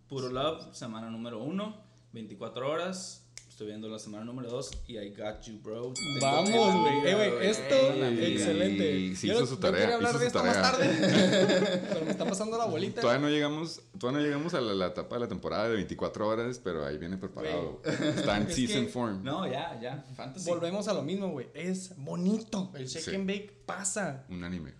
Puro 0.07 0.29
Love, 0.29 0.73
semana 0.73 1.09
número 1.09 1.43
uno, 1.43 1.83
24 2.13 2.69
horas. 2.69 3.24
Estoy 3.55 3.67
viendo 3.67 3.87
la 3.87 3.99
semana 3.99 4.25
número 4.25 4.49
2 4.49 4.71
y 4.89 4.97
I 4.97 5.11
got 5.11 5.39
you, 5.43 5.57
bro. 5.63 5.93
Tengo 5.93 6.19
Vamos, 6.19 6.81
güey. 6.81 7.07
Eh, 7.07 7.15
güey, 7.15 7.47
esto, 7.49 7.73
excelente. 7.73 8.97
Y 8.99 9.15
sí 9.15 9.27
hizo 9.31 9.45
su 9.45 9.53
yo 9.55 9.59
tarea, 9.61 9.79
quería 9.79 9.95
hablar 9.95 10.11
hizo 10.15 10.19
de 10.19 10.29
su 10.29 10.37
esto 10.37 10.43
más 10.43 10.61
tarde. 10.61 10.89
pero 11.89 12.03
me 12.03 12.11
está 12.11 12.25
pasando 12.25 12.57
la 12.57 12.65
bolita. 12.65 12.99
Todavía 12.99 13.21
no 13.21 13.29
llegamos, 13.29 13.79
todavía 13.97 14.19
no 14.19 14.25
llegamos 14.27 14.53
a 14.55 14.59
la, 14.59 14.73
la 14.73 14.87
etapa 14.87 15.15
de 15.15 15.21
la 15.21 15.27
temporada 15.29 15.69
de 15.69 15.75
24 15.75 16.27
horas, 16.27 16.59
pero 16.61 16.85
ahí 16.85 16.97
viene 16.97 17.15
preparado. 17.15 17.81
Está 17.85 18.35
en 18.35 18.43
Es 18.49 18.55
season 18.55 18.87
que- 18.87 18.91
form. 18.91 19.23
No, 19.23 19.49
ya, 19.49 19.79
ya. 19.81 20.03
Fantasy. 20.17 20.49
Volvemos 20.49 20.89
a 20.89 20.93
lo 20.93 21.01
mismo, 21.03 21.29
güey. 21.29 21.47
Es 21.53 21.95
bonito. 21.95 22.73
El 22.75 22.87
shake 22.87 23.05
Sí. 23.05 23.15
and 23.15 23.25
bake 23.25 23.63
pasa. 23.65 24.25
Un 24.27 24.43
anime. 24.43 24.73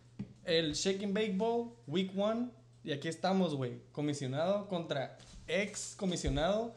El 0.44 0.74
shake 0.74 1.02
and 1.02 1.14
bake 1.14 1.38
bowl, 1.38 1.78
week 1.88 2.12
one. 2.14 2.50
Y 2.84 2.92
aquí 2.92 3.08
estamos, 3.08 3.56
güey. 3.56 3.80
Comisionado 3.94 4.68
contra 4.68 5.18
ex 5.48 5.94
comisionado. 5.96 6.76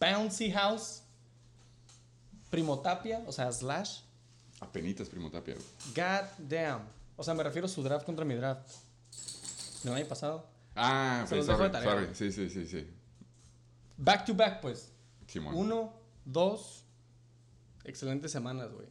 Bouncy 0.00 0.50
House. 0.50 1.04
Primo 2.50 2.80
Tapia, 2.80 3.22
o 3.26 3.32
sea, 3.32 3.50
slash. 3.52 4.00
Apenitas, 4.60 5.08
primo 5.08 5.30
Tapia. 5.30 5.54
güey. 5.54 5.66
God 5.94 6.28
damn. 6.48 6.80
O 7.16 7.22
sea, 7.22 7.34
me 7.34 7.42
refiero 7.42 7.66
a 7.66 7.68
su 7.68 7.82
draft 7.82 8.04
contra 8.06 8.24
mi 8.24 8.34
draft. 8.34 8.68
¿No 9.84 9.94
año 9.94 10.06
pasado? 10.06 10.46
Ah, 10.74 11.24
Se 11.28 11.34
pues, 11.36 11.46
los 11.46 11.46
dejo 11.48 11.62
de 11.64 11.70
tarea. 11.70 11.90
sorry. 11.90 12.08
Sí, 12.14 12.32
sí, 12.32 12.48
sí, 12.50 12.66
sí. 12.66 12.88
Back 13.96 14.24
to 14.26 14.34
back, 14.34 14.60
pues. 14.60 14.92
Simón. 15.26 15.54
Uno, 15.54 15.92
dos. 16.24 16.84
Excelentes 17.84 18.30
semanas, 18.32 18.72
güey. 18.72 18.88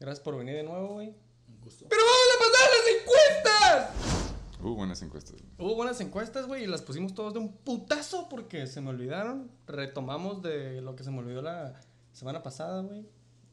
Gracias 0.00 0.22
por 0.22 0.36
venir 0.36 0.56
de 0.56 0.62
nuevo, 0.64 0.94
güey. 0.94 1.08
Un 1.48 1.60
gusto. 1.60 1.86
¡Pero 1.88 2.02
vamos 2.02 2.28
a 2.34 2.38
pasar 2.38 2.70
las 2.76 3.90
encuestas! 3.92 4.60
Uh, 4.62 4.74
buenas 4.74 5.02
encuestas. 5.02 5.32
güey. 5.40 5.44
Hubo 5.58 5.74
buenas 5.76 6.00
encuestas, 6.00 6.46
güey, 6.46 6.64
y 6.64 6.66
las 6.66 6.82
pusimos 6.82 7.14
todos 7.14 7.32
de 7.34 7.40
un 7.40 7.56
putazo 7.56 8.28
porque 8.28 8.66
se 8.66 8.80
me 8.80 8.90
olvidaron. 8.90 9.50
Retomamos 9.66 10.42
de 10.42 10.80
lo 10.80 10.94
que 10.96 11.04
se 11.04 11.10
me 11.10 11.18
olvidó 11.18 11.42
la 11.42 11.80
semana 12.12 12.42
pasada, 12.42 12.82
güey. 12.82 13.06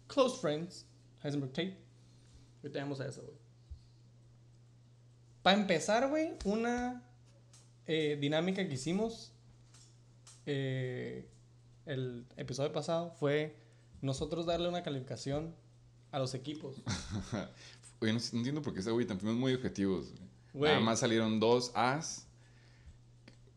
Close 0.08 0.40
Friends, 0.40 0.86
Heisenberg 1.24 1.52
Tate. 1.54 1.78
Hoy 2.64 2.70
tenemos 2.72 3.00
a 3.00 3.08
eso, 3.08 3.22
güey. 3.22 3.38
Para 5.42 5.60
empezar, 5.60 6.10
güey, 6.10 6.34
una 6.46 7.04
eh, 7.86 8.18
dinámica 8.20 8.68
que 8.68 8.74
hicimos 8.74 9.32
eh, 10.46 11.30
el 11.86 12.26
episodio 12.36 12.72
pasado 12.74 13.12
fue 13.12 13.56
nosotros 14.02 14.46
darle 14.46 14.68
una 14.68 14.84
calificación 14.84 15.56
a 16.12 16.20
los 16.20 16.34
equipos. 16.34 16.76
Oye, 18.02 18.14
no, 18.14 18.20
no 18.20 18.38
entiendo 18.38 18.62
por 18.62 18.74
qué 18.74 18.80
ese 18.80 18.92
güey 18.92 19.06
tan 19.06 19.20
fuimos 19.20 19.38
muy 19.38 19.54
objetivos. 19.54 20.12
güey. 20.12 20.30
Güey. 20.54 20.72
Nada 20.72 20.84
más 20.84 21.00
salieron 21.00 21.40
dos 21.40 21.72
As. 21.76 22.26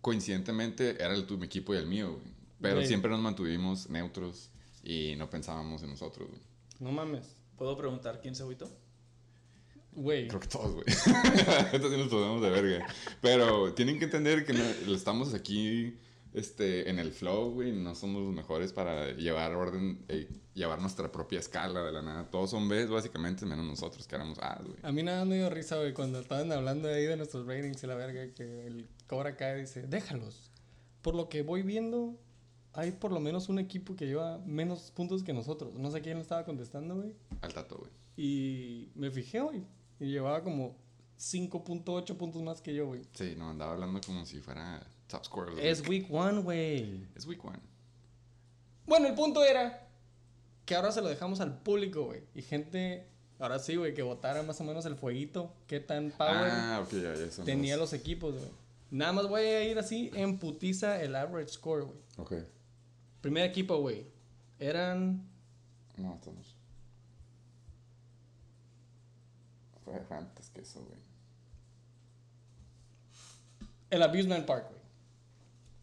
Coincidentemente 0.00 0.90
era 1.02 1.14
el 1.14 1.26
tu 1.26 1.38
mi 1.38 1.46
equipo 1.46 1.74
y 1.74 1.78
el 1.78 1.86
mío, 1.86 2.12
güey. 2.14 2.32
Pero 2.60 2.76
Güey. 2.76 2.86
siempre 2.86 3.10
nos 3.10 3.20
mantuvimos 3.20 3.88
neutros 3.90 4.50
y 4.82 5.14
no 5.16 5.28
pensábamos 5.30 5.82
en 5.82 5.90
nosotros, 5.90 6.28
güey. 6.28 6.40
No 6.80 6.90
mames. 6.92 7.36
¿Puedo 7.56 7.76
preguntar 7.76 8.20
quién 8.20 8.34
se 8.34 8.42
agüitó? 8.42 8.70
Güey. 9.92 10.26
Creo 10.28 10.40
que 10.40 10.48
todos, 10.48 10.72
güey. 10.72 10.84
Entonces 11.72 11.90
sí 11.92 11.98
nos 11.98 12.08
pasamos 12.08 12.42
de 12.42 12.50
verga. 12.50 12.86
Pero 13.20 13.74
tienen 13.74 13.98
que 13.98 14.06
entender 14.06 14.44
que 14.46 14.54
no- 14.54 14.94
estamos 14.94 15.34
aquí 15.34 15.98
este, 16.32 16.88
en 16.88 16.98
el 16.98 17.12
flow, 17.12 17.52
güey. 17.52 17.72
No 17.72 17.94
somos 17.94 18.22
los 18.22 18.32
mejores 18.34 18.72
para 18.72 19.12
llevar 19.12 19.54
orden, 19.54 20.02
eh, 20.08 20.28
llevar 20.54 20.80
nuestra 20.80 21.12
propia 21.12 21.40
escala 21.40 21.82
de 21.84 21.92
la 21.92 22.00
nada. 22.00 22.30
Todos 22.30 22.50
son 22.50 22.68
Bs, 22.70 22.88
básicamente, 22.88 23.44
menos 23.44 23.66
nosotros 23.66 24.06
que 24.08 24.14
éramos 24.14 24.38
As, 24.38 24.64
güey. 24.64 24.78
A 24.82 24.92
mí 24.92 25.02
nada 25.02 25.26
me 25.26 25.36
dio 25.36 25.50
risa, 25.50 25.76
güey, 25.76 25.92
cuando 25.92 26.20
estaban 26.20 26.50
hablando 26.52 26.88
ahí 26.88 27.04
de 27.04 27.16
nuestros 27.18 27.46
ratings 27.46 27.84
y 27.84 27.86
la 27.86 27.94
verga, 27.94 28.32
que 28.34 28.66
el 28.66 28.88
Cobra 29.06 29.36
Kai 29.36 29.60
dice, 29.60 29.82
déjalos. 29.86 30.50
Por 31.02 31.14
lo 31.14 31.28
que 31.28 31.42
voy 31.42 31.62
viendo, 31.62 32.18
hay 32.74 32.92
por 32.92 33.12
lo 33.12 33.20
menos 33.20 33.48
un 33.48 33.58
equipo 33.58 33.94
que 33.96 34.06
lleva 34.06 34.38
menos 34.38 34.90
puntos 34.90 35.22
que 35.22 35.32
nosotros. 35.32 35.74
No 35.74 35.90
sé 35.90 36.00
quién 36.00 36.16
le 36.16 36.22
estaba 36.22 36.44
contestando, 36.44 36.96
güey. 36.96 37.14
Al 37.42 37.52
tato, 37.52 37.76
güey. 37.78 37.90
Y 38.16 38.90
me 38.94 39.10
fijé, 39.10 39.40
güey. 39.40 39.62
Y 40.00 40.06
llevaba 40.06 40.42
como 40.42 40.76
5.8 41.18 42.16
puntos 42.16 42.42
más 42.42 42.60
que 42.60 42.74
yo, 42.74 42.86
güey. 42.86 43.02
Sí, 43.12 43.34
no, 43.36 43.50
andaba 43.50 43.72
hablando 43.72 44.00
como 44.04 44.24
si 44.24 44.40
fuera 44.40 44.84
top 45.06 45.24
scorer. 45.24 45.58
Es 45.58 45.86
week. 45.86 46.06
one, 46.10 46.40
güey. 46.42 47.06
Es 47.14 47.26
week 47.26 47.44
one. 47.44 47.60
Bueno, 48.86 49.06
el 49.06 49.14
punto 49.14 49.44
era 49.44 49.88
que 50.64 50.74
ahora 50.74 50.92
se 50.92 51.02
lo 51.02 51.08
dejamos 51.08 51.40
al 51.40 51.58
público, 51.58 52.04
güey. 52.04 52.22
Y 52.34 52.42
gente, 52.42 53.06
ahora 53.38 53.58
sí, 53.58 53.76
güey, 53.76 53.94
que 53.94 54.02
votara 54.02 54.42
más 54.42 54.60
o 54.60 54.64
menos 54.64 54.86
el 54.86 54.96
fueguito. 54.96 55.52
Qué 55.66 55.78
tan 55.78 56.10
power 56.10 56.50
Ah, 56.50 56.86
ya, 56.90 57.14
ya 57.14 57.44
tenía 57.44 57.76
los 57.76 57.92
equipos, 57.92 58.34
güey. 58.34 58.50
Nada 58.90 59.12
más 59.12 59.28
voy 59.28 59.42
a 59.42 59.64
ir 59.64 59.78
así 59.78 60.10
en 60.14 60.38
putiza 60.38 61.02
el 61.02 61.14
average 61.14 61.52
score, 61.52 61.84
güey. 61.84 61.98
Ok. 62.18 62.32
Primer 63.22 63.48
equipo, 63.48 63.78
güey. 63.78 64.04
Eran. 64.58 65.26
No, 65.96 66.14
estamos. 66.14 66.54
Fue 69.84 69.98
fue 70.00 70.16
antes 70.16 70.50
que 70.50 70.60
eso, 70.60 70.84
güey. 70.84 71.00
El 73.90 74.02
Abusement 74.02 74.44
Park, 74.44 74.68
güey. 74.70 74.82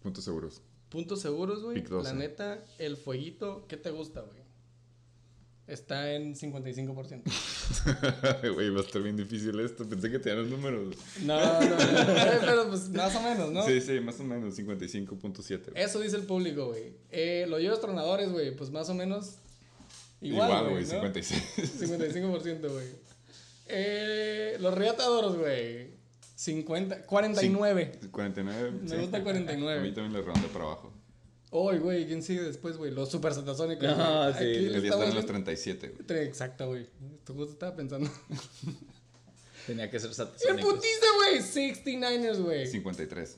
Puntos 0.02 0.24
seguros. 0.24 0.62
Puntos 0.90 1.22
seguros, 1.22 1.64
güey. 1.64 1.76
Pick 1.76 1.90
12. 1.90 2.10
La 2.10 2.20
neta, 2.20 2.64
el 2.78 2.98
fueguito, 2.98 3.66
¿qué 3.68 3.78
te 3.78 3.92
gusta, 3.92 4.22
güey? 4.22 4.39
Está 5.70 6.14
en 6.14 6.36
55%. 6.36 7.22
Güey, 8.54 8.70
va 8.72 8.80
a 8.80 8.84
estar 8.84 9.02
bien 9.02 9.16
difícil 9.16 9.60
esto. 9.60 9.88
Pensé 9.88 10.10
que 10.10 10.20
tenían 10.20 10.42
los 10.42 10.52
números. 10.52 10.96
No, 11.22 11.40
no, 11.40 11.70
no. 11.70 11.78
Pero 12.42 12.70
pues 12.70 12.90
más 12.90 13.16
o 13.16 13.22
menos, 13.22 13.52
¿no? 13.52 13.66
Sí, 13.66 13.80
sí, 13.80 14.00
más 14.00 14.20
o 14.20 14.24
menos, 14.24 14.58
55.7. 14.58 15.72
güey. 15.72 15.84
Eso 15.84 16.00
dice 16.00 16.16
el 16.16 16.24
público, 16.24 16.68
güey. 16.68 16.94
Eh, 17.12 17.46
los 17.48 17.62
Yoyos 17.62 17.80
Tronadores, 17.82 18.32
güey, 18.32 18.56
pues 18.56 18.72
más 18.72 18.90
o 18.90 18.96
menos 18.96 19.36
igual, 20.22 20.70
güey. 20.70 20.84
¿no? 20.84 20.90
56. 20.90 21.82
55%, 21.82 22.72
güey. 22.72 22.88
Eh, 23.68 24.58
los 24.60 24.74
Riatadoros, 24.74 25.38
güey. 25.38 26.00
50, 26.36 27.04
49. 27.04 28.00
49. 28.12 28.72
Me 28.90 28.98
gusta 28.98 29.24
49. 29.24 29.80
A 29.80 29.84
mí 29.84 29.92
también 29.94 30.14
le 30.14 30.22
redondé 30.22 30.48
para 30.48 30.66
abajo. 30.66 30.94
Uy, 31.52 31.80
güey, 31.80 32.06
¿quién 32.06 32.22
sigue 32.22 32.44
después, 32.44 32.78
güey? 32.78 32.92
Los 32.92 33.10
Super 33.10 33.34
Satasónicos. 33.34 33.86
Ah, 33.90 34.32
sí, 34.38 34.44
Aquí 34.44 34.56
el 34.56 34.72
le 34.72 34.76
El 34.78 34.82
10 34.82 34.84
estamos 34.86 34.92
está 34.92 34.94
en 35.10 35.16
los 35.16 35.26
viendo- 35.26 35.28
37, 35.28 35.96
güey. 36.08 36.24
Exacto, 36.28 36.68
güey. 36.68 36.88
Esto 37.16 37.34
justo 37.34 37.54
estaba 37.54 37.76
pensando. 37.76 38.10
Tenía 39.68 39.90
que 39.90 40.00
ser 40.00 40.10
¡El 40.10 40.16
satisfactorio. 40.16 40.66
putiza, 40.66 41.06
güey! 41.18 41.40
69ers, 41.42 42.42
güey. 42.42 42.68
53. 42.68 43.38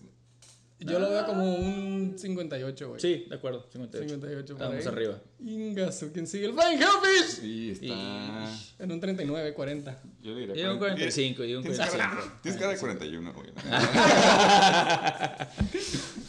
Yo 0.83 0.97
lo 0.99 1.09
veo 1.11 1.25
como 1.27 1.55
un 1.55 2.15
58, 2.17 2.89
güey. 2.89 2.99
Sí, 2.99 3.25
de 3.29 3.35
acuerdo. 3.35 3.67
58. 3.71 4.09
58 4.15 4.53
por 4.57 4.61
Estamos 4.63 4.85
ahí. 4.87 4.91
arriba. 4.93 5.21
Ingazo, 5.45 6.09
¿quién 6.11 6.25
sigue? 6.27 6.45
El 6.47 6.53
Flying 6.53 6.79
Hellfish. 6.81 7.39
Sí, 7.41 7.71
está. 7.71 8.57
En 8.83 8.91
un 8.91 8.99
39, 8.99 9.53
40. 9.53 10.01
Yo 10.23 10.33
le 10.33 10.39
diría. 10.47 10.55
Yo 10.55 10.71
un 10.73 10.79
45, 10.79 11.43
yo 11.43 11.57
un 11.59 11.63
Tienes 11.63 11.79
cara, 11.79 11.91
45. 11.91 12.39
tienes 12.41 12.59
cara 12.59 12.73
de 12.73 12.79
41, 12.79 13.33
güey. 13.33 13.49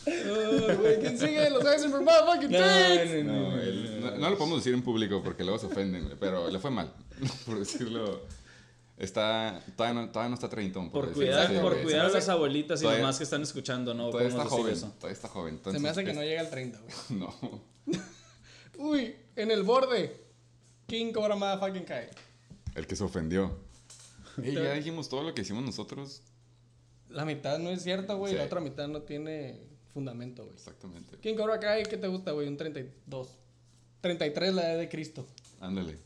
Ay, 0.06 0.76
güey, 0.76 1.00
¿Quién 1.00 1.18
sigue? 1.18 1.50
Los 1.50 1.64
Heisenberg 1.64 2.02
Motherfucking 2.04 2.50
No, 2.50 2.58
Tates. 2.58 3.24
no, 3.24 3.32
No, 3.50 3.60
él- 3.60 4.00
no, 4.00 4.10
no 4.18 4.30
lo 4.30 4.36
podemos 4.38 4.58
decir 4.60 4.74
en 4.74 4.82
público 4.82 5.22
porque 5.22 5.44
luego 5.44 5.58
se 5.58 5.66
ofenden, 5.66 6.04
güey, 6.04 6.16
pero 6.18 6.50
le 6.50 6.58
fue 6.58 6.70
mal, 6.70 6.92
por 7.46 7.58
decirlo. 7.58 8.22
Está, 9.02 9.60
todavía, 9.76 10.00
no, 10.00 10.08
todavía 10.10 10.28
no 10.28 10.34
está 10.36 10.48
treintón. 10.48 10.90
Por 10.92 11.12
cuidar, 11.12 11.52
por 11.60 11.76
cuidar 11.82 12.06
a 12.06 12.08
las 12.08 12.28
abuelitas 12.28 12.80
y 12.82 12.86
demás 12.86 13.18
que 13.18 13.24
están 13.24 13.42
escuchando, 13.42 13.94
no 13.94 14.10
Todavía 14.10 14.28
está 14.30 14.44
joven, 14.44 14.72
eso. 14.74 14.92
todavía 14.92 15.12
está 15.14 15.26
joven. 15.28 15.60
Se 15.70 15.78
me 15.80 15.88
hace 15.88 16.04
que 16.04 16.10
es- 16.10 16.16
no 16.16 16.22
llega 16.22 16.40
al 16.40 16.50
30, 16.50 16.78
güey. 16.80 16.94
No. 17.20 17.62
Uy, 18.78 19.16
en 19.34 19.50
el 19.50 19.64
borde. 19.64 20.22
King 20.86 21.12
Cobra 21.12 21.34
Motherfucking 21.34 21.84
Kai. 21.84 22.08
El 22.76 22.86
que 22.86 22.94
se 22.94 23.02
ofendió. 23.02 23.58
Ey, 24.42 24.54
ya 24.54 24.72
dijimos 24.74 25.08
todo 25.08 25.24
lo 25.24 25.34
que 25.34 25.42
hicimos 25.42 25.64
nosotros. 25.64 26.22
La 27.08 27.24
mitad 27.24 27.58
no 27.58 27.70
es 27.70 27.82
cierta, 27.82 28.14
güey. 28.14 28.32
Sí. 28.32 28.38
La 28.38 28.44
otra 28.44 28.60
mitad 28.60 28.86
no 28.86 29.02
tiene 29.02 29.66
fundamento, 29.92 30.44
güey. 30.44 30.54
Exactamente. 30.54 31.18
King 31.18 31.34
Cobra 31.34 31.58
Kai, 31.58 31.82
¿qué 31.84 31.96
te 31.96 32.06
gusta, 32.06 32.30
güey? 32.30 32.46
Un 32.46 32.56
32. 32.56 33.28
33 34.00 34.54
la 34.54 34.62
edad 34.70 34.78
de 34.78 34.88
Cristo. 34.88 35.26
Ándale. 35.60 35.98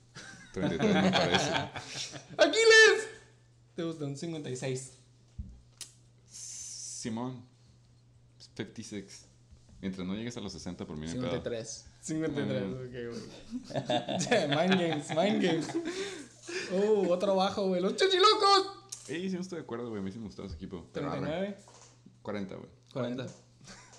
33 0.56 0.94
me 1.04 1.10
parece. 1.10 1.50
¡Aquiles! 2.38 3.08
¿Te 3.74 3.82
gusta? 3.82 4.06
Un 4.06 4.16
56. 4.16 4.92
Simón. 6.30 7.44
56. 8.38 9.26
Mientras 9.82 10.06
no 10.06 10.14
llegues 10.14 10.34
a 10.36 10.40
los 10.40 10.52
60 10.54 10.86
por 10.86 10.96
mí, 10.96 11.06
no 11.06 11.12
hay 11.12 11.18
pedo. 11.18 11.30
53. 11.30 11.84
53, 12.00 12.62
Mm. 12.62 12.72
ok, 12.72 12.80
güey. 13.10 14.48
mind 14.48 14.80
games, 14.80 15.08
mind 15.10 15.42
games. 15.42 15.68
Uh, 16.72 17.10
otro 17.10 17.36
bajo, 17.36 17.66
güey. 17.68 17.82
¡Los 17.82 17.94
chichilocos! 17.96 18.72
Ey, 19.08 19.28
sí, 19.28 19.36
no 19.36 19.42
estoy 19.42 19.58
de 19.58 19.64
acuerdo, 19.64 19.90
güey. 19.90 20.00
A 20.00 20.02
mí 20.04 20.10
sí 20.10 20.18
me 20.18 20.24
gustaba 20.26 20.46
ese 20.48 20.56
equipo. 20.56 20.88
Pero 20.94 21.10
arre. 21.10 21.18
39. 21.20 21.56
40, 22.22 22.54
güey. 22.54 22.70
40. 22.94 23.26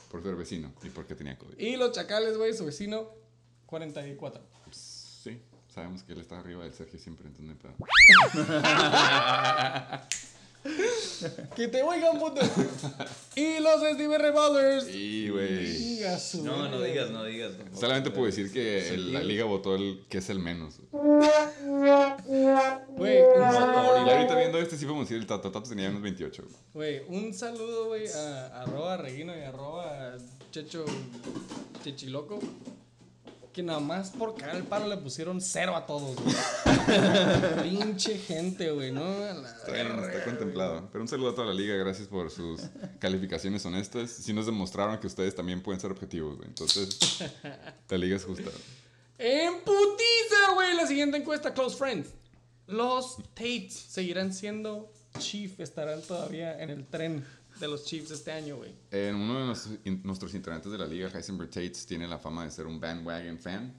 Por 0.09 0.23
ser 0.23 0.35
vecino 0.35 0.73
y 0.83 0.89
porque 0.89 1.13
tenía 1.13 1.37
COVID. 1.37 1.59
Y 1.59 1.75
los 1.75 1.91
chacales, 1.91 2.35
güey, 2.37 2.53
su 2.55 2.65
vecino, 2.65 3.09
44. 3.67 4.41
Sabemos 5.77 6.01
que 6.01 6.13
él 6.13 6.19
está 6.21 6.39
arriba 6.39 6.63
del 6.63 6.73
Sergio 6.73 6.97
siempre, 6.99 7.27
entonces 7.27 7.45
no 7.45 7.51
hay 7.51 7.59
pedo. 7.59 7.75
¡Que 11.55 11.67
te 11.67 11.83
oigan, 11.83 12.17
puto! 12.17 12.41
y 13.35 13.59
los 13.59 13.79
Steve 13.93 14.17
Revolvers. 14.17 14.85
Sí, 14.85 15.29
güey. 15.29 15.99
No, 16.43 16.67
no 16.67 16.81
digas, 16.81 17.11
no 17.11 17.23
digas. 17.25 17.55
tampoco. 17.57 17.79
Solamente 17.79 18.09
puedo 18.09 18.25
decir 18.25 18.51
que 18.51 18.89
el- 18.89 19.13
la 19.13 19.21
liga 19.21 19.45
votó 19.45 19.75
el 19.75 20.03
que 20.09 20.17
es 20.17 20.31
el 20.31 20.39
menos. 20.39 20.79
Güey, 20.91 21.21
un 23.21 23.51
saludo, 23.53 24.07
Y 24.07 24.09
ahorita 24.09 24.35
viendo 24.35 24.57
este, 24.57 24.77
sí 24.77 24.85
podemos 24.85 25.07
decir 25.07 25.21
el 25.21 25.27
Tato. 25.27 25.51
Tato 25.51 25.69
tenía 25.69 25.89
unos 25.91 26.01
28. 26.01 26.43
güey. 26.73 27.01
güey, 27.03 27.17
un 27.25 27.33
saludo, 27.35 27.85
güey, 27.89 28.07
a 28.07 28.63
arroba 28.63 28.97
Reguino 28.97 29.37
y 29.37 29.41
arroba 29.41 30.15
Checho 30.51 30.85
Chichiloco. 31.83 32.39
Que 33.57 33.63
nada 33.63 33.79
más 33.79 34.11
por 34.11 34.35
cagar 34.35 34.55
el 34.55 34.65
paro 34.65 34.87
le 34.87 34.97
pusieron 34.97 35.41
cero 35.41 35.75
a 35.75 35.87
todos, 35.87 36.15
güey. 36.15 36.35
Pinche 37.63 38.19
gente, 38.19 38.69
güey, 38.69 38.91
¿no? 38.91 39.01
La 39.01 39.31
Está 39.49 39.71
bien, 39.71 39.87
verga, 39.87 40.01
está 40.05 40.11
güey. 40.11 40.25
contemplado. 40.25 40.89
Pero 40.91 41.01
un 41.01 41.07
saludo 41.07 41.31
a 41.31 41.33
toda 41.33 41.47
la 41.47 41.55
liga, 41.55 41.73
gracias 41.73 42.07
por 42.07 42.29
sus 42.29 42.61
calificaciones 42.99 43.65
honestas. 43.65 44.11
Sí 44.11 44.31
nos 44.31 44.45
demostraron 44.45 44.99
que 44.99 45.07
ustedes 45.07 45.33
también 45.33 45.63
pueden 45.63 45.81
ser 45.81 45.91
objetivos, 45.91 46.35
güey. 46.37 46.47
Entonces, 46.47 46.99
la 47.89 47.97
liga 47.97 48.15
es 48.17 48.25
justa. 48.25 48.51
En 49.17 49.53
putiza, 49.61 50.53
güey. 50.53 50.75
La 50.75 50.85
siguiente 50.85 51.17
encuesta, 51.17 51.51
Close 51.55 51.75
Friends. 51.77 52.09
Los 52.67 53.17
Tates 53.33 53.73
seguirán 53.73 54.33
siendo 54.33 54.93
Chief. 55.17 55.59
Estarán 55.59 56.03
todavía 56.03 56.61
en 56.61 56.69
el 56.69 56.85
tren 56.85 57.25
de 57.59 57.67
los 57.67 57.85
Chiefs 57.85 58.11
este 58.11 58.31
año, 58.31 58.57
güey. 58.57 58.73
En 58.91 59.15
uno 59.15 59.39
de 59.39 59.45
nuestros, 59.47 59.75
in- 59.85 60.01
nuestros 60.03 60.33
integrantes 60.33 60.71
de 60.71 60.77
la 60.77 60.85
liga, 60.85 61.09
Heisenberg 61.13 61.49
Tates, 61.49 61.85
tiene 61.85 62.07
la 62.07 62.17
fama 62.19 62.43
de 62.43 62.51
ser 62.51 62.67
un 62.67 62.79
bandwagon 62.79 63.37
fan. 63.39 63.73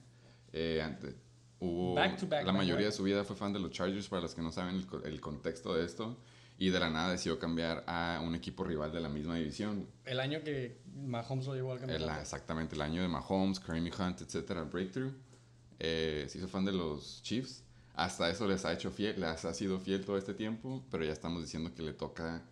Eh, 0.51 0.81
ante- 0.83 1.15
hubo, 1.59 1.95
Back 1.95 2.17
to 2.19 2.27
back 2.27 2.45
la 2.45 2.51
mayoría 2.51 2.73
bandwagon. 2.75 2.85
de 2.91 2.91
su 2.91 3.03
vida 3.03 3.23
fue 3.23 3.35
fan 3.35 3.53
de 3.53 3.59
los 3.59 3.71
Chargers, 3.71 4.07
para 4.07 4.21
los 4.23 4.33
que 4.35 4.41
no 4.41 4.51
saben 4.51 4.75
el, 4.75 4.87
el 5.11 5.21
contexto 5.21 5.73
de 5.73 5.85
esto. 5.85 6.17
Y 6.61 6.71
de 6.71 6.79
la 6.81 6.89
nada 6.89 7.11
decidió 7.11 7.39
cambiar 7.39 7.85
a 7.87 8.21
un 8.21 8.35
equipo 8.35 8.65
rival 8.65 8.91
de 8.91 8.99
la 8.99 9.07
misma 9.07 9.37
división. 9.37 9.87
El 10.03 10.19
año 10.19 10.43
que 10.43 10.81
Mahomes 10.93 11.45
lo 11.45 11.55
llevó 11.55 11.71
al 11.71 11.77
El- 11.77 11.87
campeonato. 11.87 12.21
exactamente, 12.21 12.75
el 12.75 12.81
año 12.81 13.01
de 13.01 13.07
Mahomes, 13.07 13.61
Kareem 13.61 13.89
Hunt, 13.97 14.21
etcétera, 14.21 14.63
Breakthrough. 14.63 15.13
Eh, 15.79 16.25
se 16.27 16.37
hizo 16.37 16.49
fan 16.49 16.65
de 16.65 16.73
los 16.73 17.21
Chiefs. 17.23 17.63
Hasta 17.93 18.29
eso 18.29 18.45
les 18.47 18.65
ha 18.65 18.73
hecho 18.73 18.91
fiel, 18.91 19.19
les 19.19 19.45
ha 19.45 19.53
sido 19.53 19.79
fiel 19.79 20.03
todo 20.05 20.17
este 20.17 20.33
tiempo, 20.33 20.85
pero 20.91 21.03
ya 21.05 21.13
estamos 21.13 21.41
diciendo 21.41 21.73
que 21.73 21.81
le 21.81 21.93
toca 21.93 22.43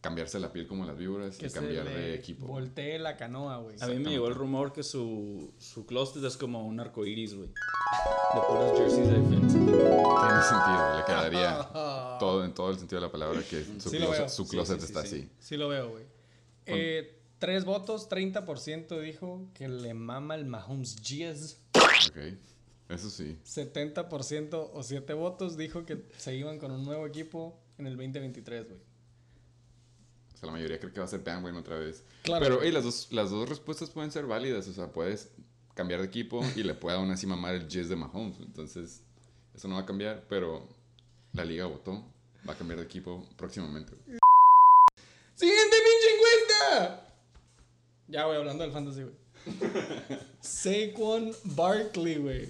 cambiarse 0.00 0.38
la 0.40 0.50
piel 0.52 0.66
como 0.66 0.84
las 0.86 0.96
víboras 0.96 1.36
que 1.36 1.46
y 1.46 1.50
se 1.50 1.54
cambiar 1.54 1.84
le 1.84 1.90
de 1.94 2.14
equipo. 2.14 2.46
Voltee 2.46 2.98
la 2.98 3.16
canoa, 3.16 3.58
güey. 3.58 3.76
A 3.80 3.86
mí 3.86 3.98
me 3.98 4.10
llegó 4.10 4.28
el 4.28 4.34
rumor 4.34 4.72
que 4.72 4.82
su, 4.82 5.52
su 5.58 5.84
closet 5.86 6.24
es 6.24 6.36
como 6.36 6.66
un 6.66 6.80
arco 6.80 7.04
iris, 7.04 7.34
güey. 7.34 7.48
De 7.48 8.40
puros 8.48 8.78
jerseys 8.78 9.08
de 9.08 9.20
defensa. 9.20 9.58
Tiene 9.58 10.42
sentido, 10.42 10.96
le 10.98 11.04
quedaría 11.04 11.68
todo 12.18 12.44
en 12.44 12.54
todo 12.54 12.70
el 12.70 12.78
sentido 12.78 13.00
de 13.00 13.06
la 13.06 13.12
palabra 13.12 13.42
que 13.42 13.64
su 13.78 13.90
Sí 13.90 13.98
lo 13.98 14.06
closet, 14.06 14.28
su 14.28 14.44
Sí, 14.44 14.50
closet 14.50 14.80
sí, 14.80 14.86
sí, 14.86 14.92
está 14.92 15.06
sí. 15.06 15.16
así. 15.16 15.30
Sí 15.38 15.56
lo 15.56 15.68
veo, 15.68 15.90
güey. 15.90 16.04
Eh, 16.66 17.18
tres 17.38 17.64
votos, 17.64 18.08
30% 18.08 19.00
dijo 19.00 19.48
que 19.54 19.68
le 19.68 19.92
mama 19.94 20.34
el 20.34 20.46
Mahomes 20.46 20.96
Jizz. 21.02 21.58
Ok, 21.74 22.16
eso 22.88 23.10
sí. 23.10 23.38
70% 23.44 24.70
o 24.72 24.82
7 24.82 25.12
votos 25.14 25.56
dijo 25.56 25.84
que 25.84 26.06
se 26.16 26.34
iban 26.36 26.58
con 26.58 26.70
un 26.70 26.84
nuevo 26.84 27.06
equipo 27.06 27.58
en 27.78 27.86
el 27.86 27.96
2023, 27.96 28.66
güey. 28.68 28.89
Sea, 30.40 30.46
la 30.46 30.52
mayoría 30.52 30.80
cree 30.80 30.90
que 30.90 31.00
va 31.00 31.04
a 31.04 31.08
ser 31.08 31.20
bandwagon 31.20 31.60
otra 31.60 31.76
vez. 31.78 32.02
Claro. 32.22 32.42
Pero 32.42 32.60
hey, 32.62 32.72
las, 32.72 32.84
dos, 32.84 33.08
las 33.10 33.30
dos 33.30 33.46
respuestas 33.46 33.90
pueden 33.90 34.10
ser 34.10 34.24
válidas. 34.24 34.66
O 34.68 34.72
sea, 34.72 34.90
puedes 34.90 35.28
cambiar 35.74 36.00
de 36.00 36.06
equipo 36.06 36.42
y 36.56 36.62
le 36.62 36.72
puede 36.74 36.96
aún 36.96 37.10
así 37.10 37.26
mamar 37.26 37.54
el 37.54 37.68
jazz 37.68 37.90
de 37.90 37.96
Mahomes. 37.96 38.38
Entonces, 38.40 39.02
eso 39.54 39.68
no 39.68 39.74
va 39.74 39.82
a 39.82 39.86
cambiar, 39.86 40.24
pero 40.30 40.66
la 41.34 41.44
liga 41.44 41.66
votó. 41.66 42.02
Va 42.48 42.54
a 42.54 42.56
cambiar 42.56 42.78
de 42.78 42.86
equipo 42.86 43.28
próximamente. 43.36 43.92
¡Siguiente 45.34 45.76
pinche 45.76 46.14
encuesta! 46.14 47.06
Ya, 48.08 48.24
güey, 48.24 48.38
hablando 48.38 48.62
del 48.64 48.72
fantasy, 48.72 49.02
güey. 49.02 49.14
Saquon 50.40 51.34
Barkley, 51.44 52.16
güey. 52.16 52.48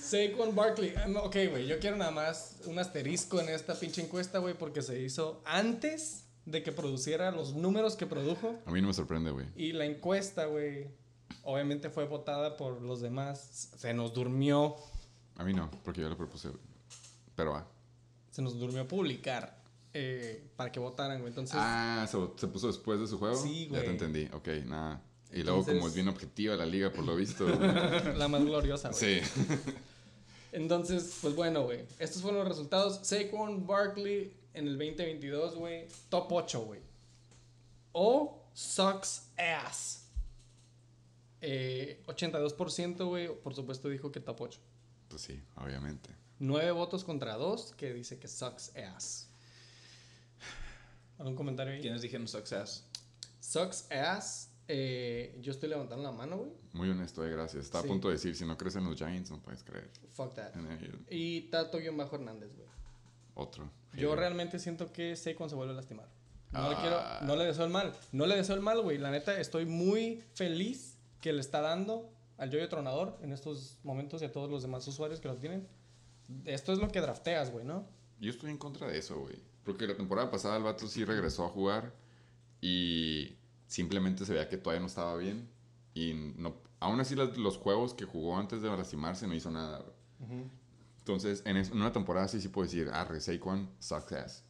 Saquon 0.00 0.54
Barkley. 0.54 0.94
Ah, 0.96 1.08
Ok, 1.24 1.36
güey, 1.50 1.66
yo 1.66 1.78
quiero 1.78 1.96
nada 1.96 2.10
más 2.10 2.56
un 2.64 2.78
asterisco 2.78 3.38
en 3.38 3.50
esta 3.50 3.78
pinche 3.78 4.00
encuesta, 4.02 4.38
güey, 4.38 4.54
porque 4.54 4.80
se 4.80 4.98
hizo 4.98 5.42
antes 5.44 6.21
de 6.46 6.62
que 6.62 6.72
produciera 6.72 7.30
los 7.30 7.54
números 7.54 7.96
que 7.96 8.06
produjo. 8.06 8.58
A 8.66 8.70
mí 8.72 8.80
no 8.80 8.88
me 8.88 8.94
sorprende, 8.94 9.30
güey. 9.30 9.46
Y 9.56 9.72
la 9.72 9.84
encuesta, 9.84 10.46
güey, 10.46 10.88
obviamente 11.44 11.88
fue 11.90 12.04
votada 12.06 12.56
por 12.56 12.82
los 12.82 13.00
demás. 13.00 13.70
Se 13.76 13.94
nos 13.94 14.12
durmió, 14.12 14.76
A 15.36 15.44
mí 15.44 15.52
no, 15.54 15.70
porque 15.84 16.00
yo 16.00 16.08
lo 16.08 16.16
propuse. 16.16 16.48
güey. 16.48 16.60
Pero 17.36 17.52
va. 17.52 17.66
se 18.30 18.42
nos 18.42 18.58
durmió 18.58 18.86
publicar 18.86 19.62
eh, 19.94 20.50
para 20.56 20.70
que 20.72 20.80
votaran, 20.80 21.18
güey. 21.20 21.28
Entonces, 21.30 21.54
Ah, 21.58 22.06
¿se, 22.10 22.18
se 22.36 22.48
puso 22.48 22.66
después 22.66 22.98
de 23.00 23.06
su 23.06 23.18
juego? 23.18 23.36
Sí, 23.36 23.66
Ya 23.66 23.78
te 23.78 23.78
güey. 23.80 23.90
entendí. 23.90 24.28
Ok, 24.32 24.48
nada. 24.66 25.02
Y 25.32 25.42
luego, 25.44 25.64
como 25.64 25.88
es 25.88 25.94
bien 25.94 26.08
objetiva 26.08 26.56
la 26.56 26.66
liga, 26.66 26.90
por 26.92 27.04
lo 27.06 27.16
visto. 27.16 27.46
la 28.16 28.28
más 28.28 28.44
gloriosa, 28.44 28.90
güey. 28.90 29.22
sí. 29.22 29.42
Entonces, 30.52 31.18
pues 31.22 31.34
bueno, 31.34 31.62
güey. 31.64 31.80
Estos 31.98 32.20
fueron 32.22 32.40
los 32.40 32.48
resultados. 32.48 33.00
Saquon 33.02 33.66
Barkley 33.66 34.34
en 34.54 34.66
el 34.68 34.78
2022, 34.78 35.56
güey. 35.56 35.86
Top 36.08 36.30
8, 36.32 36.60
güey. 36.64 36.80
O 37.92 38.42
sucks 38.54 39.28
ass. 39.36 40.08
Eh, 41.40 42.02
82%, 42.06 43.04
güey, 43.06 43.28
por 43.42 43.54
supuesto 43.54 43.88
dijo 43.88 44.12
que 44.12 44.20
top 44.20 44.40
8. 44.42 44.60
Pues 45.08 45.22
sí, 45.22 45.40
obviamente. 45.56 46.10
9 46.38 46.70
votos 46.72 47.04
contra 47.04 47.34
2 47.36 47.74
que 47.76 47.92
dice 47.92 48.18
que 48.18 48.28
sucks 48.28 48.74
ass. 48.76 49.28
¿Algún 51.18 51.34
comentario 51.36 51.72
ahí? 51.74 51.80
¿Quiénes 51.80 52.02
dijeron 52.02 52.26
success? 52.28 52.84
Sucks 53.40 53.90
ass. 53.90 54.48
eh, 54.68 55.36
yo 55.42 55.50
estoy 55.52 55.68
levantando 55.68 56.04
la 56.04 56.12
mano, 56.12 56.36
güey. 56.38 56.50
Muy 56.72 56.88
honesto, 56.88 57.26
eh, 57.26 57.30
gracias. 57.30 57.64
Está 57.64 57.80
Sí. 57.82 57.86
a 57.86 57.88
punto 57.88 58.08
de 58.08 58.14
decir, 58.14 58.34
si 58.34 58.46
no 58.46 58.56
crees 58.56 58.76
en 58.76 58.84
los 58.84 58.96
Giants, 58.96 59.30
no 59.30 59.42
puedes 59.42 59.62
creer 59.64 59.90
Fuck 60.12 60.34
that. 60.34 60.52
Y 61.10 61.42
Tato-Bajo 61.50 62.16
Hernández, 62.16 62.54
güey. 62.56 62.68
Otro. 63.34 63.70
Yo 63.94 64.14
realmente 64.16 64.58
siento 64.58 64.92
que 64.92 65.16
Saquon 65.16 65.48
se 65.50 65.54
vuelve 65.54 65.72
a 65.72 65.76
lastimar. 65.76 66.08
No 66.52 66.68
le 66.68 66.76
Ah. 66.76 66.80
quiero, 66.80 67.26
no 67.26 67.36
le 67.36 67.44
deseo 67.46 67.64
el 67.64 67.70
mal. 67.70 67.92
No 68.12 68.26
le 68.26 68.36
deseo 68.36 68.54
el 68.54 68.60
mal, 68.60 68.80
güey. 68.82 68.98
La 68.98 69.10
neta, 69.10 69.38
estoy 69.40 69.64
muy 69.66 70.22
feliz 70.34 70.98
que 71.20 71.32
le 71.32 71.40
está 71.40 71.60
dando 71.60 72.10
al 72.38 72.50
Yoyo 72.50 72.68
Tronador 72.68 73.18
en 73.22 73.32
estos 73.32 73.78
momentos 73.84 74.20
y 74.22 74.24
a 74.26 74.32
todos 74.32 74.50
los 74.50 74.62
demás 74.62 74.86
usuarios 74.88 75.20
que 75.20 75.28
lo 75.28 75.36
tienen. 75.36 75.66
Esto 76.44 76.72
es 76.72 76.78
lo 76.78 76.88
que 76.88 77.00
drafteas, 77.00 77.50
güey, 77.52 77.64
¿no? 77.64 77.86
Yo 78.20 78.30
estoy 78.30 78.50
en 78.50 78.58
contra 78.58 78.86
de 78.88 78.98
eso, 78.98 79.18
güey. 79.20 79.36
Porque 79.64 79.86
la 79.86 79.96
temporada 79.96 80.30
pasada 80.30 80.56
el 80.56 80.62
vato 80.62 80.86
sí 80.88 81.04
regresó 81.04 81.44
a 81.44 81.48
jugar 81.48 81.92
y 82.60 83.36
simplemente 83.66 84.24
se 84.24 84.32
veía 84.32 84.48
que 84.48 84.56
todavía 84.56 84.80
no 84.80 84.86
estaba 84.86 85.16
bien. 85.16 85.48
Y 85.94 86.14
no, 86.36 86.56
aún 86.80 87.00
así 87.00 87.14
los, 87.14 87.36
los 87.36 87.58
juegos 87.58 87.94
que 87.94 88.04
jugó 88.04 88.36
antes 88.38 88.62
de 88.62 88.68
lastimarse 88.70 89.26
no 89.26 89.34
hizo 89.34 89.50
nada, 89.50 89.78
güey. 89.78 90.44
Entonces, 91.02 91.42
en, 91.44 91.56
es- 91.56 91.70
en 91.70 91.78
una 91.78 91.92
temporada 91.92 92.28
sí 92.28 92.40
sí 92.40 92.48
puedo 92.48 92.66
decir, 92.66 92.88
ah, 92.92 93.08
Saquon 93.18 93.68
sucks 93.80 94.12
ass. 94.12 94.44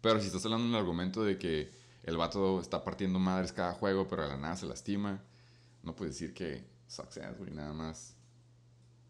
Pero 0.00 0.20
si 0.20 0.26
estás 0.26 0.44
hablando 0.44 0.66
del 0.66 0.76
argumento 0.76 1.22
de 1.24 1.38
que 1.38 1.70
el 2.02 2.16
vato 2.16 2.60
está 2.60 2.82
partiendo 2.84 3.18
madres 3.18 3.52
cada 3.52 3.72
juego, 3.72 4.06
pero 4.08 4.24
a 4.24 4.26
la 4.26 4.36
nada 4.36 4.56
se 4.56 4.66
lastima, 4.66 5.22
no 5.82 5.94
puedes 5.94 6.14
decir 6.14 6.34
que 6.34 6.64
sucks 6.88 7.18
ass, 7.18 7.38
güey. 7.38 7.50
Nada 7.52 7.72
más 7.72 8.16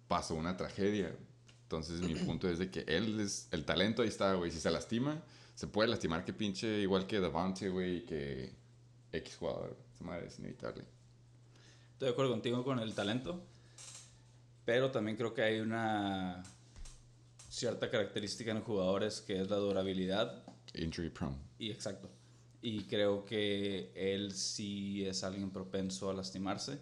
pasó 0.06 0.34
una 0.34 0.56
tragedia. 0.56 1.16
Entonces, 1.62 2.00
mi 2.02 2.14
punto 2.26 2.48
es 2.48 2.58
de 2.58 2.70
que 2.70 2.80
él 2.86 3.18
es. 3.20 3.48
El 3.50 3.64
talento 3.64 4.02
ahí 4.02 4.08
está, 4.08 4.34
güey. 4.34 4.50
Si 4.50 4.60
se 4.60 4.70
lastima, 4.70 5.22
se 5.54 5.66
puede 5.66 5.88
lastimar 5.88 6.24
que 6.24 6.32
pinche 6.34 6.80
igual 6.80 7.06
que 7.06 7.20
Davante, 7.20 7.70
güey, 7.70 8.04
que 8.04 8.52
X 9.12 9.36
jugador. 9.36 9.76
Esa 9.94 10.04
madre 10.04 10.26
es 10.26 10.38
inevitable. 10.38 10.84
Estoy 11.92 12.06
de 12.08 12.12
acuerdo 12.12 12.32
contigo 12.32 12.62
con 12.64 12.78
el 12.80 12.92
talento, 12.94 13.42
pero 14.64 14.90
también 14.90 15.16
creo 15.16 15.32
que 15.34 15.42
hay 15.42 15.60
una 15.60 16.42
cierta 17.48 17.90
característica 17.90 18.50
en 18.50 18.58
los 18.58 18.66
jugadores 18.66 19.20
que 19.20 19.40
es 19.40 19.48
la 19.50 19.56
durabilidad 19.56 20.42
Injury 20.74 21.10
prone. 21.10 21.36
y 21.58 21.70
exacto. 21.70 22.10
Y 22.62 22.84
creo 22.84 23.24
que 23.24 23.92
él 23.94 24.32
sí 24.32 25.04
es 25.06 25.22
alguien 25.22 25.50
propenso 25.50 26.08
a 26.10 26.14
lastimarse. 26.14 26.78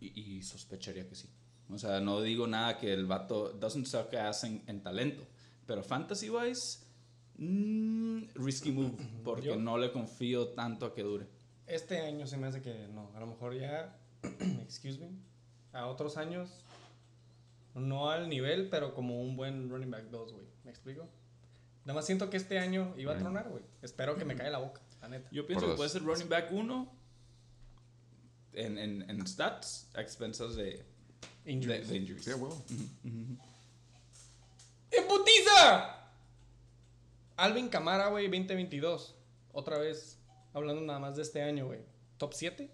Y, 0.00 0.20
y 0.38 0.42
sospecharía 0.42 1.08
que 1.08 1.14
sí. 1.14 1.28
O 1.70 1.78
sea, 1.78 2.00
no 2.00 2.20
digo 2.20 2.46
nada 2.46 2.76
que 2.78 2.92
el 2.92 3.06
vato 3.06 3.52
doesn't 3.54 3.86
suck 3.86 4.12
ass 4.14 4.44
en, 4.44 4.62
en 4.66 4.82
talento. 4.82 5.26
Pero 5.66 5.82
fantasy 5.82 6.28
wise, 6.28 6.80
mm, 7.38 8.24
risky 8.34 8.70
move. 8.72 8.92
Porque 9.24 9.46
Yo- 9.48 9.56
no 9.56 9.78
le 9.78 9.90
confío 9.90 10.48
tanto 10.48 10.84
a 10.86 10.94
que 10.94 11.02
dure. 11.02 11.26
Este 11.66 12.00
año 12.00 12.26
se 12.26 12.36
me 12.36 12.48
hace 12.48 12.60
que 12.60 12.86
no. 12.88 13.10
A 13.16 13.20
lo 13.20 13.26
mejor 13.26 13.58
ya, 13.58 13.98
excuse 14.62 14.98
me, 14.98 15.08
a 15.72 15.86
otros 15.86 16.16
años, 16.16 16.64
no 17.74 18.10
al 18.10 18.28
nivel, 18.28 18.68
pero 18.70 18.94
como 18.94 19.20
un 19.20 19.36
buen 19.36 19.68
running 19.70 19.90
back 19.90 20.04
2, 20.04 20.32
güey. 20.32 20.46
¿Me 20.64 20.70
explico? 20.70 21.08
Nada 21.84 21.94
más 21.94 22.06
siento 22.06 22.30
que 22.30 22.36
este 22.36 22.58
año 22.58 22.94
iba 22.96 23.12
a 23.12 23.18
tronar, 23.18 23.48
güey. 23.50 23.62
Espero 23.82 24.16
que 24.16 24.24
me 24.24 24.36
caiga 24.36 24.50
la 24.50 24.58
boca, 24.58 24.80
la 25.02 25.08
neta. 25.08 25.28
Yo 25.30 25.46
pienso 25.46 25.68
que 25.68 25.74
puede 25.74 25.90
ser 25.90 26.02
running 26.02 26.28
back 26.28 26.50
1 26.52 26.92
en, 28.54 28.78
en, 28.78 29.10
en 29.10 29.26
stats 29.26 29.90
a 29.94 30.00
expensas 30.00 30.56
de, 30.56 30.84
de, 31.44 31.52
Injuries. 31.52 31.88
de 31.88 31.96
injuries. 31.96 32.24
Sí, 32.24 32.30
a 32.30 32.36
huevo. 32.36 32.64
¡En 34.90 35.08
putiza! 35.08 36.10
Alvin 37.36 37.68
Camara, 37.68 38.08
güey, 38.08 38.26
2022. 38.28 39.16
Otra 39.52 39.78
vez, 39.78 40.18
hablando 40.52 40.80
nada 40.82 40.98
más 40.98 41.16
de 41.16 41.22
este 41.22 41.42
año, 41.42 41.66
güey. 41.66 41.80
¿Top 42.16 42.32
7? 42.32 42.70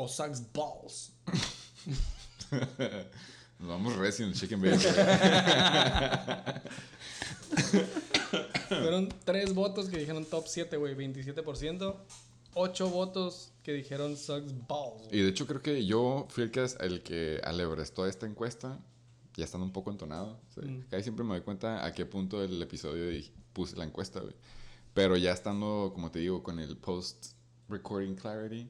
¿O 0.00 0.06
sucks 0.06 0.40
balls? 0.52 1.10
Nos 3.58 3.68
vamos 3.68 3.96
recio 3.96 4.24
en 4.24 4.30
el 4.30 4.38
chicken 4.38 4.62
bake. 4.62 4.78
Fueron 8.68 9.08
3 9.24 9.54
votos 9.54 9.88
que 9.88 9.98
dijeron 9.98 10.24
top 10.24 10.46
7, 10.46 10.76
güey, 10.76 10.94
27%. 10.94 11.96
8 12.54 12.88
votos 12.90 13.50
que 13.62 13.72
dijeron 13.72 14.16
sucks 14.16 14.52
balls. 14.68 15.08
güey. 15.08 15.18
y 15.18 15.22
de 15.22 15.28
hecho 15.30 15.46
creo 15.46 15.60
que 15.62 15.84
yo 15.84 16.26
fui 16.30 16.44
el 16.44 16.50
que, 16.52 16.64
el 16.80 17.02
que 17.02 17.40
alebrestó 17.44 18.06
esta 18.06 18.26
encuesta, 18.26 18.78
ya 19.36 19.44
estando 19.44 19.66
un 19.66 19.72
poco 19.72 19.90
entonado. 19.90 20.40
o 20.48 20.52
sea, 20.52 20.62
Mm. 20.64 20.82
Casi 20.88 21.02
siempre 21.04 21.24
me 21.24 21.34
doy 21.34 21.42
cuenta 21.42 21.84
a 21.84 21.92
qué 21.92 22.06
punto 22.06 22.40
del 22.40 22.60
episodio 22.62 23.08
di- 23.08 23.30
puse 23.52 23.76
la 23.76 23.84
encuesta, 23.84 24.20
güey. 24.20 24.34
Pero 24.94 25.16
ya 25.16 25.32
estando, 25.32 25.90
como 25.94 26.10
te 26.12 26.20
digo, 26.20 26.42
con 26.42 26.58
el 26.60 26.76
post-recording 26.76 28.14
clarity, 28.14 28.68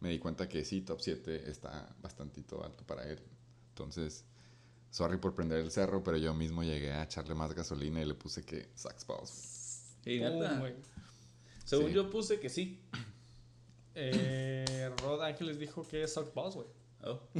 me 0.00 0.10
di 0.10 0.18
cuenta 0.18 0.48
que 0.48 0.64
sí, 0.64 0.80
top 0.82 1.00
7 1.00 1.50
está 1.50 1.94
bastantito 2.00 2.62
alto 2.64 2.84
para 2.86 3.04
él. 3.08 3.20
Entonces, 3.70 4.24
sorry 4.90 5.18
por 5.18 5.34
prender 5.34 5.60
el 5.60 5.70
cerro, 5.70 6.02
pero 6.02 6.16
yo 6.16 6.34
mismo 6.34 6.62
llegué 6.62 6.92
a 6.92 7.04
echarle 7.04 7.34
más 7.34 7.54
gasolina 7.54 8.00
y 8.00 8.04
le 8.06 8.14
puse 8.14 8.44
que 8.44 8.68
Pum, 10.20 10.38
neta. 10.40 10.58
güey. 10.58 10.74
Según 11.64 11.88
Sí. 11.88 11.92
yo 11.94 12.10
puse 12.10 12.40
que 12.40 12.48
sí. 12.48 12.80
Eh, 13.94 14.90
Rod 15.02 15.22
Ángeles 15.22 15.58
dijo 15.58 15.86
que 15.86 16.06
sucks 16.06 16.32
balls, 16.32 16.54
güey. 16.54 16.68
Oh. 17.04 17.20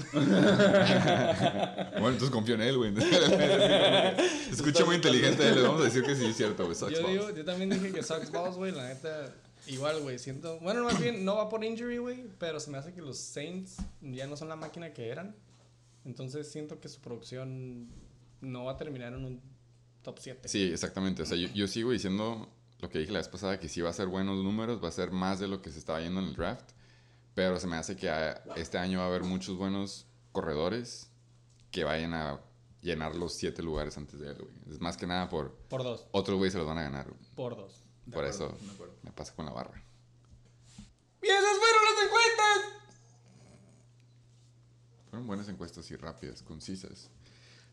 Bueno, 1.93 2.09
entonces 2.11 2.31
confío 2.31 2.55
en 2.55 2.63
él, 2.63 2.77
güey. 2.77 2.93
Escucha 4.51 4.85
muy 4.85 4.97
inteligente, 4.97 5.53
le 5.55 5.63
vamos 5.63 5.81
a 5.81 5.85
decir 5.85 6.03
que 6.05 6.15
sí, 6.15 6.27
es 6.27 6.37
cierto, 6.37 6.65
güey. 6.67 6.77
Yo, 6.79 6.87
balls. 6.87 7.09
digo, 7.09 7.31
yo 7.31 7.45
también 7.45 7.71
dije 7.71 7.93
que 7.93 8.03
sucks 8.03 8.31
balls, 8.31 8.57
güey. 8.57 8.73
La 8.73 8.89
neta, 8.89 9.35
igual, 9.69 10.01
güey. 10.03 10.19
Siento. 10.19 10.59
Bueno, 10.61 10.85
más 10.85 11.01
bien, 11.01 11.25
no 11.25 11.37
va 11.37 11.49
por 11.49 11.65
injury, 11.65 11.99
güey. 11.99 12.25
Pero 12.39 12.59
se 12.61 12.71
me 12.71 12.79
hace 12.79 12.93
que 12.93 13.01
los 13.03 13.19
Saints 13.19 13.77
ya 14.01 14.27
no 14.27 14.37
son 14.37 14.49
la 14.49 14.57
máquina 14.57 14.93
que 14.93 15.09
eran. 15.09 15.37
Entonces 16.05 16.51
siento 16.51 16.81
que 16.81 16.89
su 16.89 17.01
producción 17.01 17.89
no 18.41 18.65
va 18.65 18.73
a 18.73 18.77
terminar 18.77 19.13
en 19.13 19.25
un 19.25 19.43
top 20.03 20.19
7. 20.21 20.49
Sí, 20.49 20.63
exactamente. 20.65 21.23
O 21.23 21.27
sea, 21.27 21.37
yo, 21.37 21.49
yo 21.55 21.67
sigo 21.69 21.91
diciendo 21.93 22.49
lo 22.81 22.89
que 22.89 22.99
dije 23.01 23.13
la 23.13 23.19
vez 23.19 23.29
pasada, 23.29 23.59
que 23.59 23.69
sí 23.69 23.81
va 23.81 23.91
a 23.91 23.93
ser 23.93 24.07
buenos 24.07 24.43
números, 24.43 24.83
va 24.83 24.89
a 24.89 24.93
ser 24.93 25.11
más 25.11 25.39
de 25.41 25.49
lo 25.49 25.61
que 25.61 25.71
se 25.71 25.79
estaba 25.79 26.01
yendo 26.01 26.21
en 26.21 26.27
el 26.29 26.35
draft, 26.37 26.71
pero 27.35 27.59
se 27.59 27.67
me 27.67 27.77
hace 27.77 27.97
que 27.97 28.09
a- 28.09 28.43
este 28.57 28.79
año 28.79 28.99
va 29.01 29.05
a 29.05 29.09
haber 29.09 29.25
muchos 29.25 29.57
buenos 29.57 30.07
corredores 30.33 31.11
que 31.73 31.83
vayan 31.85 32.15
a 32.15 32.41
llenar 32.81 33.17
los 33.17 33.35
siete 33.35 33.63
lugares 33.63 33.99
antes 33.99 34.21
de 34.21 34.29
él, 34.31 34.37
güey. 34.41 34.55
Es 34.71 34.81
más 34.81 34.97
que 34.97 35.07
nada 35.09 35.29
por 35.29 35.53
Por 35.69 35.83
dos. 35.83 36.07
otros 36.13 36.39
güeyes 36.39 36.53
se 36.53 36.59
los 36.59 36.67
van 36.69 36.79
a 36.79 36.83
ganar, 36.83 37.09
güey. 37.11 37.21
Por 37.35 37.57
dos. 37.57 37.85
De 38.09 38.15
Por 38.15 38.25
acuerdo, 38.25 38.57
eso 38.57 38.73
acuerdo. 38.75 38.95
me 39.03 39.13
pasa 39.13 39.35
con 39.35 39.45
la 39.47 39.53
barra. 39.53 39.83
¡Y 41.23 41.27
esas 41.27 41.59
fueron 41.59 41.83
las 41.85 42.05
encuestas! 42.05 42.59
Fueron 45.11 45.27
buenas 45.27 45.49
encuestas 45.49 45.91
y 45.91 45.97
rápidas, 45.97 46.43
concisas. 46.43 47.11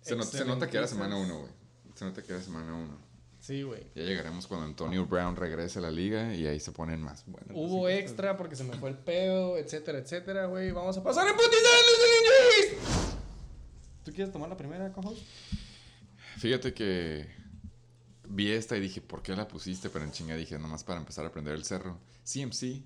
Se, 0.02 0.15
not- 0.15 0.24
se 0.26 0.38
Excelente, 0.38 0.45
nota 0.56 0.69
que 0.69 0.78
era 0.78 0.88
semana 0.88 1.17
uno, 1.17 1.39
güey. 1.41 1.52
Se 1.95 2.06
nota 2.06 2.21
que 2.21 2.32
era 2.34 2.41
semana 2.41 2.74
uno. 2.74 2.98
Sí, 3.39 3.62
güey. 3.63 3.84
Ya 3.95 4.04
llegaremos 4.04 4.48
cuando 4.48 4.65
Antonio 4.65 5.06
Brown 5.06 5.36
regrese 5.36 5.80
a 5.80 5.84
la 5.84 5.91
liga 5.91 6.34
y 6.34 6.48
ahí 6.48 6.60
se 6.60 6.71
ponen 6.71 7.02
más 7.02 7.26
buenas. 7.28 7.52
Hubo 7.54 7.88
extra 7.89 8.36
porque 8.38 8.56
se 8.56 8.63
me 8.63 8.76
fue 8.78 8.89
el 8.89 8.98
pedo, 8.98 9.58
etcétera, 9.58 10.00
etcétera, 10.00 10.48
güey. 10.48 10.71
Vamos 10.71 10.98
a 10.98 11.04
pasar 11.04 11.28
en 11.28 11.36
putiza 11.36 11.52
de 11.52 11.60
los 11.91 12.80
injuries. 12.80 13.15
¿Tú 14.04 14.12
quieres 14.12 14.32
tomar 14.34 14.50
la 14.50 14.58
primera, 14.58 14.91
cojos? 14.91 15.24
Fíjate 16.38 16.74
que 16.74 17.28
vi 18.29 18.51
esta 18.51 18.77
y 18.77 18.79
dije, 18.79 19.01
¿por 19.01 19.21
qué 19.21 19.35
la 19.35 19.47
pusiste? 19.47 19.89
Pero 19.89 20.05
en 20.05 20.11
chinga 20.11 20.35
dije, 20.35 20.57
nomás 20.59 20.83
para 20.83 20.99
empezar 20.99 21.25
a 21.25 21.29
aprender 21.29 21.53
el 21.53 21.63
cerro. 21.63 21.97
CMC 22.23 22.81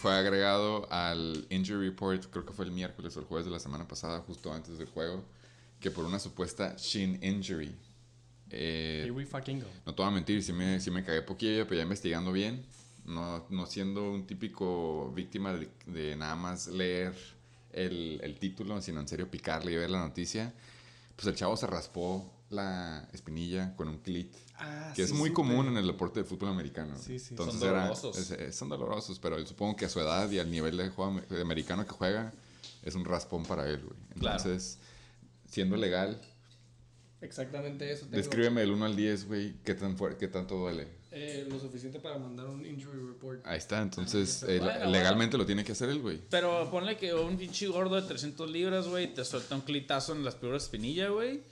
fue 0.00 0.12
agregado 0.14 0.90
al 0.92 1.46
injury 1.50 1.88
report, 1.88 2.26
creo 2.30 2.44
que 2.44 2.52
fue 2.52 2.64
el 2.64 2.70
miércoles 2.72 3.16
o 3.16 3.20
el 3.20 3.26
jueves 3.26 3.46
de 3.46 3.52
la 3.52 3.58
semana 3.58 3.86
pasada, 3.88 4.20
justo 4.20 4.52
antes 4.52 4.78
del 4.78 4.88
juego, 4.88 5.24
que 5.80 5.90
por 5.90 6.04
una 6.04 6.18
supuesta 6.18 6.74
shin 6.78 7.18
injury. 7.22 7.74
Eh, 8.50 9.00
Here 9.02 9.12
we 9.12 9.26
fucking 9.26 9.60
go. 9.60 9.66
no 9.84 9.94
te 9.94 10.02
voy 10.02 10.10
a 10.10 10.14
mentir, 10.14 10.42
sí 10.42 10.52
me, 10.52 10.80
sí 10.80 10.90
me 10.90 11.04
cagué 11.04 11.22
poquillo, 11.22 11.64
pero 11.66 11.76
ya 11.76 11.82
investigando 11.82 12.32
bien, 12.32 12.64
no, 13.04 13.46
no 13.50 13.66
siendo 13.66 14.10
un 14.10 14.26
típico 14.26 15.12
víctima 15.14 15.52
de, 15.52 15.68
de 15.86 16.16
nada 16.16 16.34
más 16.36 16.66
leer 16.68 17.14
el, 17.72 18.20
el 18.22 18.38
título, 18.38 18.80
sino 18.80 19.00
en 19.00 19.08
serio 19.08 19.30
picarle 19.30 19.72
y 19.72 19.76
ver 19.76 19.90
la 19.90 19.98
noticia, 19.98 20.54
pues 21.16 21.26
el 21.26 21.34
chavo 21.34 21.56
se 21.56 21.66
raspó 21.66 22.32
la 22.50 23.06
espinilla 23.12 23.76
con 23.76 23.88
un 23.88 23.98
clit, 23.98 24.34
Ah, 24.56 24.92
que 24.96 25.02
es 25.02 25.10
sí, 25.10 25.14
muy 25.14 25.28
supe. 25.28 25.34
común 25.34 25.66
en 25.68 25.76
el 25.76 25.86
deporte 25.86 26.20
de 26.20 26.24
fútbol 26.24 26.48
americano. 26.50 26.96
Sí, 26.96 27.18
sí. 27.18 27.28
Entonces 27.30 27.60
Son 27.60 27.68
era- 27.68 27.80
dolorosos. 27.82 28.16
es- 28.18 28.30
es- 28.30 28.56
son 28.56 28.68
dolorosos, 28.70 29.18
pero 29.18 29.44
supongo 29.46 29.76
que 29.76 29.84
a 29.84 29.88
su 29.88 30.00
edad 30.00 30.30
y 30.30 30.38
al 30.38 30.50
nivel 30.50 30.76
de 30.78 30.88
juego 30.88 31.20
de 31.28 31.40
americano 31.42 31.84
que 31.84 31.90
juega, 31.92 32.32
es 32.82 32.94
un 32.94 33.04
raspón 33.04 33.44
para 33.44 33.68
él, 33.68 33.82
güey. 33.84 33.98
Claro. 34.18 34.38
Entonces, 34.38 34.78
siendo 35.48 35.76
legal, 35.76 36.20
Exactamente 37.20 37.90
eso. 37.92 38.04
tengo. 38.06 38.16
descríbeme 38.16 38.60
del 38.60 38.70
1 38.72 38.84
al 38.86 38.96
10, 38.96 39.26
güey, 39.26 39.54
qué 39.64 39.74
tan 39.74 39.96
fuerte, 39.96 40.18
qué 40.18 40.28
tanto 40.28 40.56
duele. 40.56 40.86
Eh, 41.10 41.46
lo 41.50 41.58
suficiente 41.58 41.98
para 42.00 42.18
mandar 42.18 42.46
un 42.46 42.64
injury 42.64 43.00
report. 43.06 43.44
Ahí 43.46 43.58
está, 43.58 43.80
entonces 43.82 44.42
eh, 44.44 44.60
Bueno, 44.60 44.90
legalmente 44.90 45.36
lo 45.36 45.44
tiene 45.46 45.64
que 45.64 45.72
hacer 45.72 45.88
el 45.88 46.00
güey. 46.00 46.20
Pero 46.30 46.70
ponle 46.70 46.96
que 46.96 47.12
un 47.14 47.36
pinche 47.36 47.66
gordo 47.66 47.96
de 48.00 48.02
300 48.06 48.48
libras, 48.50 48.86
güey, 48.86 49.12
te 49.14 49.24
suelta 49.24 49.54
un 49.54 49.62
clitazo 49.62 50.12
en 50.14 50.24
las 50.24 50.34
primeras 50.36 50.64
espinillas, 50.64 51.10
güey. 51.10 51.42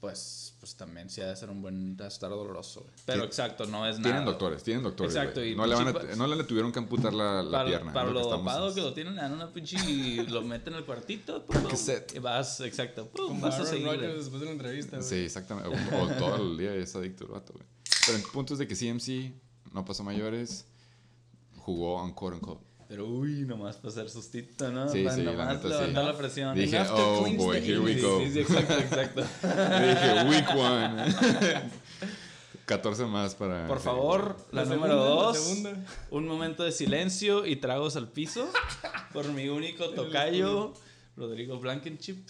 Pues, 0.00 0.45
pues 0.66 0.76
también 0.76 1.08
sí 1.08 1.20
ha 1.20 1.28
de 1.28 1.36
ser 1.36 1.48
un 1.48 1.62
buen. 1.62 1.96
estar 2.00 2.28
doloroso, 2.28 2.80
güey. 2.80 2.92
Pero 3.04 3.22
Tien- 3.22 3.26
exacto, 3.26 3.66
no 3.66 3.86
es 3.86 3.98
nada. 3.98 4.02
Tienen 4.10 4.24
doctores, 4.24 4.64
tienen 4.64 4.82
doctores. 4.82 5.14
Exacto, 5.14 5.44
y 5.44 5.54
No, 5.54 5.64
le 5.64 5.76
van 5.76 5.86
a- 5.88 5.92
pa- 5.92 6.02
no 6.16 6.26
le 6.26 6.42
tuvieron 6.42 6.72
que 6.72 6.80
amputar 6.80 7.14
la, 7.14 7.40
la 7.40 7.50
para, 7.58 7.68
pierna. 7.68 7.92
Para 7.92 8.08
lo 8.10 8.14
que 8.14 8.20
estamos- 8.22 8.44
dopado 8.52 8.74
que 8.74 8.80
lo 8.80 8.92
tienen, 8.92 9.14
le 9.14 9.20
dan 9.22 9.32
una 9.32 9.52
pinche 9.52 9.76
y 9.88 10.16
lo 10.26 10.42
meten 10.42 10.72
en 10.72 10.80
el 10.80 10.84
cuartito. 10.84 11.44
pum, 11.46 11.62
cassette. 11.68 12.16
Y 12.16 12.18
vas, 12.18 12.58
exacto. 12.62 13.06
pum, 13.10 13.28
Como 13.28 13.40
vas 13.42 13.60
a 13.60 13.64
seguir. 13.64 13.88
Después 14.00 14.40
de 14.40 14.46
la 14.46 14.52
entrevista, 14.52 14.96
güey. 14.96 15.08
Sí, 15.08 15.14
exactamente. 15.16 15.68
O, 15.68 16.02
o 16.02 16.08
todo 16.08 16.36
el 16.50 16.58
día 16.58 16.74
es 16.74 16.96
adicto 16.96 17.24
el 17.26 17.30
vato, 17.30 17.52
güey. 17.52 17.64
Pero 18.06 18.18
el 18.18 18.24
punto 18.24 18.54
es 18.54 18.58
de 18.58 18.66
que 18.66 18.74
CMC 18.74 19.32
no 19.72 19.84
pasó 19.84 20.02
mayores, 20.02 20.66
jugó 21.58 22.12
quote 22.16 22.36
unquote. 22.38 22.65
Pero 22.88 23.06
uy, 23.06 23.44
nomás 23.46 23.76
para 23.76 23.88
hacer 23.88 24.08
sustito, 24.10 24.70
¿no? 24.70 24.88
Sí, 24.88 25.02
la 25.02 25.16
nomás 25.16 25.48
neta, 25.48 25.62
sí. 25.62 25.68
levantar 25.68 26.04
la 26.04 26.16
presión. 26.16 26.54
Dije, 26.56 26.80
oh 26.90 27.26
boy, 27.36 27.56
here 27.58 27.78
we 27.80 28.00
go. 28.00 28.20
sí, 28.20 28.32
sí, 28.32 28.40
exacto, 28.40 28.74
exacto. 28.78 29.20
Dije, 29.42 30.24
week 30.28 30.48
one. 30.56 31.14
14 32.66 33.04
más 33.06 33.34
para. 33.36 33.66
Por 33.68 33.80
favor, 33.80 34.36
la, 34.50 34.64
La 34.64 34.74
número 34.74 34.94
segunda, 34.94 35.14
la 35.14 35.22
dos. 35.22 35.38
segunda. 35.38 35.84
Un 36.10 36.26
momento 36.26 36.64
de 36.64 36.72
silencio 36.72 37.46
y 37.46 37.56
tragos 37.56 37.94
al 37.96 38.08
piso. 38.08 38.48
Por 39.12 39.28
mi 39.32 39.48
único 39.48 39.90
tocayo, 39.94 40.72
Rodrigo 41.16 41.58
Blankenship. 41.60 42.24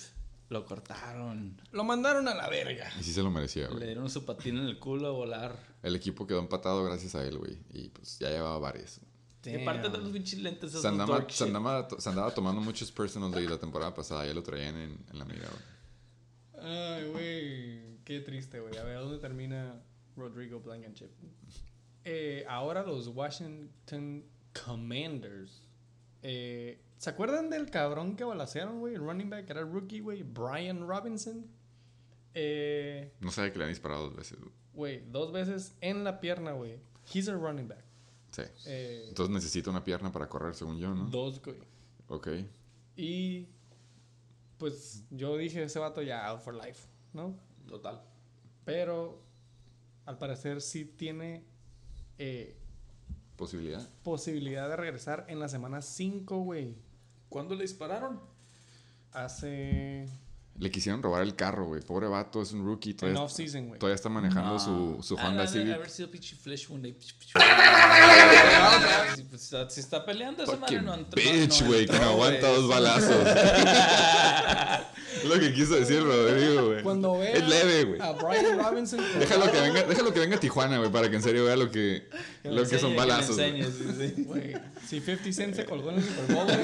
Lo 0.49 0.65
cortaron. 0.65 1.61
Lo 1.73 1.83
mandaron 1.85 2.29
a 2.29 2.35
la 2.35 2.49
verga. 2.49 2.89
Y 3.01 3.03
sí 3.03 3.13
se 3.13 3.23
lo 3.23 3.31
merecía, 3.31 3.65
Le 3.69 3.75
güey. 3.75 3.87
dieron 3.87 4.09
su 4.11 4.25
patín 4.25 4.59
en 4.59 4.67
el 4.67 4.79
culo 4.79 5.09
a 5.09 5.11
volar. 5.11 5.57
El 5.83 5.97
equipo 5.97 6.25
quedó 6.27 6.39
empatado 6.39 6.85
gracias 6.85 7.15
a 7.17 7.25
él, 7.27 7.37
güey. 7.39 7.59
Y 7.73 7.89
pues 7.89 8.19
ya 8.21 8.29
llevaba 8.31 8.59
varias. 8.59 9.01
Y 9.47 9.63
aparte 9.63 9.89
de 9.89 9.99
los 9.99 10.11
pinches 10.11 10.41
lentes 10.41 10.71
esos 10.71 10.83
Se 10.83 10.89
andaba, 10.89 11.27
se, 11.29 11.45
andaba, 11.45 11.89
se 11.99 12.09
andaba 12.09 12.33
tomando 12.35 12.61
muchos 12.61 12.91
personal 12.93 13.31
day 13.31 13.47
la 13.47 13.59
temporada 13.59 13.95
pasada. 13.95 14.27
Ya 14.27 14.35
lo 14.35 14.43
traían 14.43 14.77
en, 14.77 14.99
en 15.11 15.19
la 15.19 15.25
mira, 15.25 15.49
güey. 15.49 16.67
Ay, 16.73 17.09
güey. 17.11 17.97
Qué 18.05 18.21
triste, 18.21 18.61
güey. 18.61 18.77
A 18.77 18.85
ver, 18.85 18.99
¿dónde 18.99 19.19
termina 19.19 19.81
Rodrigo 20.17 20.61
Blankenship? 20.61 21.11
Eh, 22.05 22.45
ahora 22.49 22.83
los 22.85 23.09
Washington 23.09 24.25
Commanders. 24.65 25.63
Eh, 26.23 26.81
¿Se 26.99 27.11
acuerdan 27.11 27.51
del 27.51 27.71
cabrón 27.71 28.17
que 28.17 28.25
balacearon, 28.25 28.81
güey? 28.81 28.95
El 28.95 29.01
running 29.01 29.29
back 29.29 29.51
era 29.51 29.63
rookie, 29.63 30.01
güey. 30.01 30.23
Brian 30.23 30.87
Robinson. 30.87 31.47
Eh, 32.35 33.13
No 33.21 33.31
sabe 33.31 33.53
que 33.53 33.59
le 33.59 33.65
han 33.65 33.71
disparado 33.71 34.05
dos 34.05 34.17
veces, 34.17 34.39
güey. 34.39 34.53
Güey, 34.75 35.11
dos 35.11 35.33
veces 35.33 35.75
en 35.81 36.05
la 36.05 36.21
pierna, 36.21 36.53
güey. 36.53 36.79
He's 37.13 37.29
a 37.29 37.35
running 37.35 37.67
back. 37.69 37.85
Sí. 38.37 38.43
Eh, 38.67 39.07
Entonces 39.09 39.35
necesita 39.35 39.71
una 39.71 39.83
pierna 39.83 40.13
para 40.13 40.29
correr, 40.29 40.55
según 40.55 40.79
yo, 40.79 40.95
¿no? 40.95 41.07
Dos, 41.07 41.41
güey. 41.43 41.57
Ok. 42.09 42.29
Y 42.97 43.49
pues 44.59 45.05
yo 45.11 45.37
dije, 45.39 45.63
ese 45.63 45.79
vato 45.79 46.03
ya 46.03 46.27
out 46.29 46.41
for 46.43 46.55
life, 46.55 46.87
¿no? 47.15 47.35
Total. 47.67 48.03
Pero 48.67 49.23
al 50.05 50.19
parecer 50.19 50.61
sí 50.61 50.85
tiene 50.85 51.45
eh, 52.19 52.59
Posibilidad. 53.37 53.87
posibilidad 54.03 54.69
de 54.69 54.77
regresar 54.77 55.25
en 55.29 55.41
la 55.41 55.49
semana 55.49 55.81
5, 55.83 56.39
güey. 56.41 56.75
¿Cuándo 57.29 57.55
le 57.55 57.63
dispararon? 57.63 58.21
Hace... 59.13 60.09
Le 60.59 60.71
quisieron 60.71 61.03
robar 61.03 61.23
el 61.23 61.35
carro, 61.37 61.67
güey. 61.67 61.83
Pobre 61.83 62.09
vato, 62.09 62.41
es 62.41 62.53
un 62.53 62.65
rookie. 62.65 62.91
En 62.91 62.97
Todavía, 62.97 63.21
off-season, 63.23 63.67
güey. 63.69 63.79
todavía 63.79 63.95
está 63.97 64.09
manejando 64.09 64.59
su, 64.59 64.99
su 65.03 65.19
Ah, 65.19 65.29
Honda 65.29 65.43
de 65.43 65.49
Civic. 65.49 65.75
haber 65.75 65.91
sido 65.91 66.11
pinche 66.11 66.35
flesh 66.37 66.69
wound 66.71 66.87
ahí. 66.87 66.97
Si, 69.15 69.23
pues, 69.25 69.55
si 69.69 69.81
está 69.81 70.05
peleando 70.05 70.43
esa 70.45 70.57
madre 70.57 70.81
no 70.83 70.95
entró. 70.95 71.23
bitch, 71.23 71.61
no 71.61 71.67
güey, 71.69 71.87
que 71.87 71.99
no 71.99 72.05
aguanta 72.07 72.49
dos 72.49 72.69
balazos. 72.69 73.17
es 75.27 75.35
lo 75.35 75.41
que 75.41 75.53
quiso 75.53 75.75
decir 75.77 76.03
Rodrigo, 76.03 76.67
güey. 76.67 76.83
Cuando 76.83 77.19
vea 77.19 77.33
Es 77.33 77.49
leve, 77.49 77.85
güey. 77.85 78.01
a 78.01 78.13
Brian 78.13 78.59
Robinson... 78.59 79.01
Déjalo 79.19 79.51
que 79.51 79.61
venga, 79.61 79.83
déjalo 79.85 80.13
que 80.13 80.21
venga 80.21 80.37
a 80.37 80.41
Tijuana, 80.41 80.79
güey, 80.79 80.91
para 80.91 81.09
que 81.11 81.17
en 81.17 81.23
serio 81.23 81.45
vea 81.45 81.57
lo 81.57 81.71
que, 81.71 82.09
Que 82.43 82.49
lo 82.51 82.63
me 82.63 82.69
que 82.69 82.79
son 82.79 82.93
enseñe, 82.93 82.97
balazos. 82.97 83.37
Que 83.37 83.47
enseñe, 83.47 83.65
sí, 83.73 84.13
sí. 84.17 84.23
Güey, 84.25 84.55
si 84.87 85.01
50 85.01 85.33
Cent 85.33 85.55
se 85.57 85.65
colgó 85.65 85.91
en 85.91 85.97
el 85.99 86.05
Super 86.05 86.35
Bowl, 86.35 86.45
güey, 86.47 86.59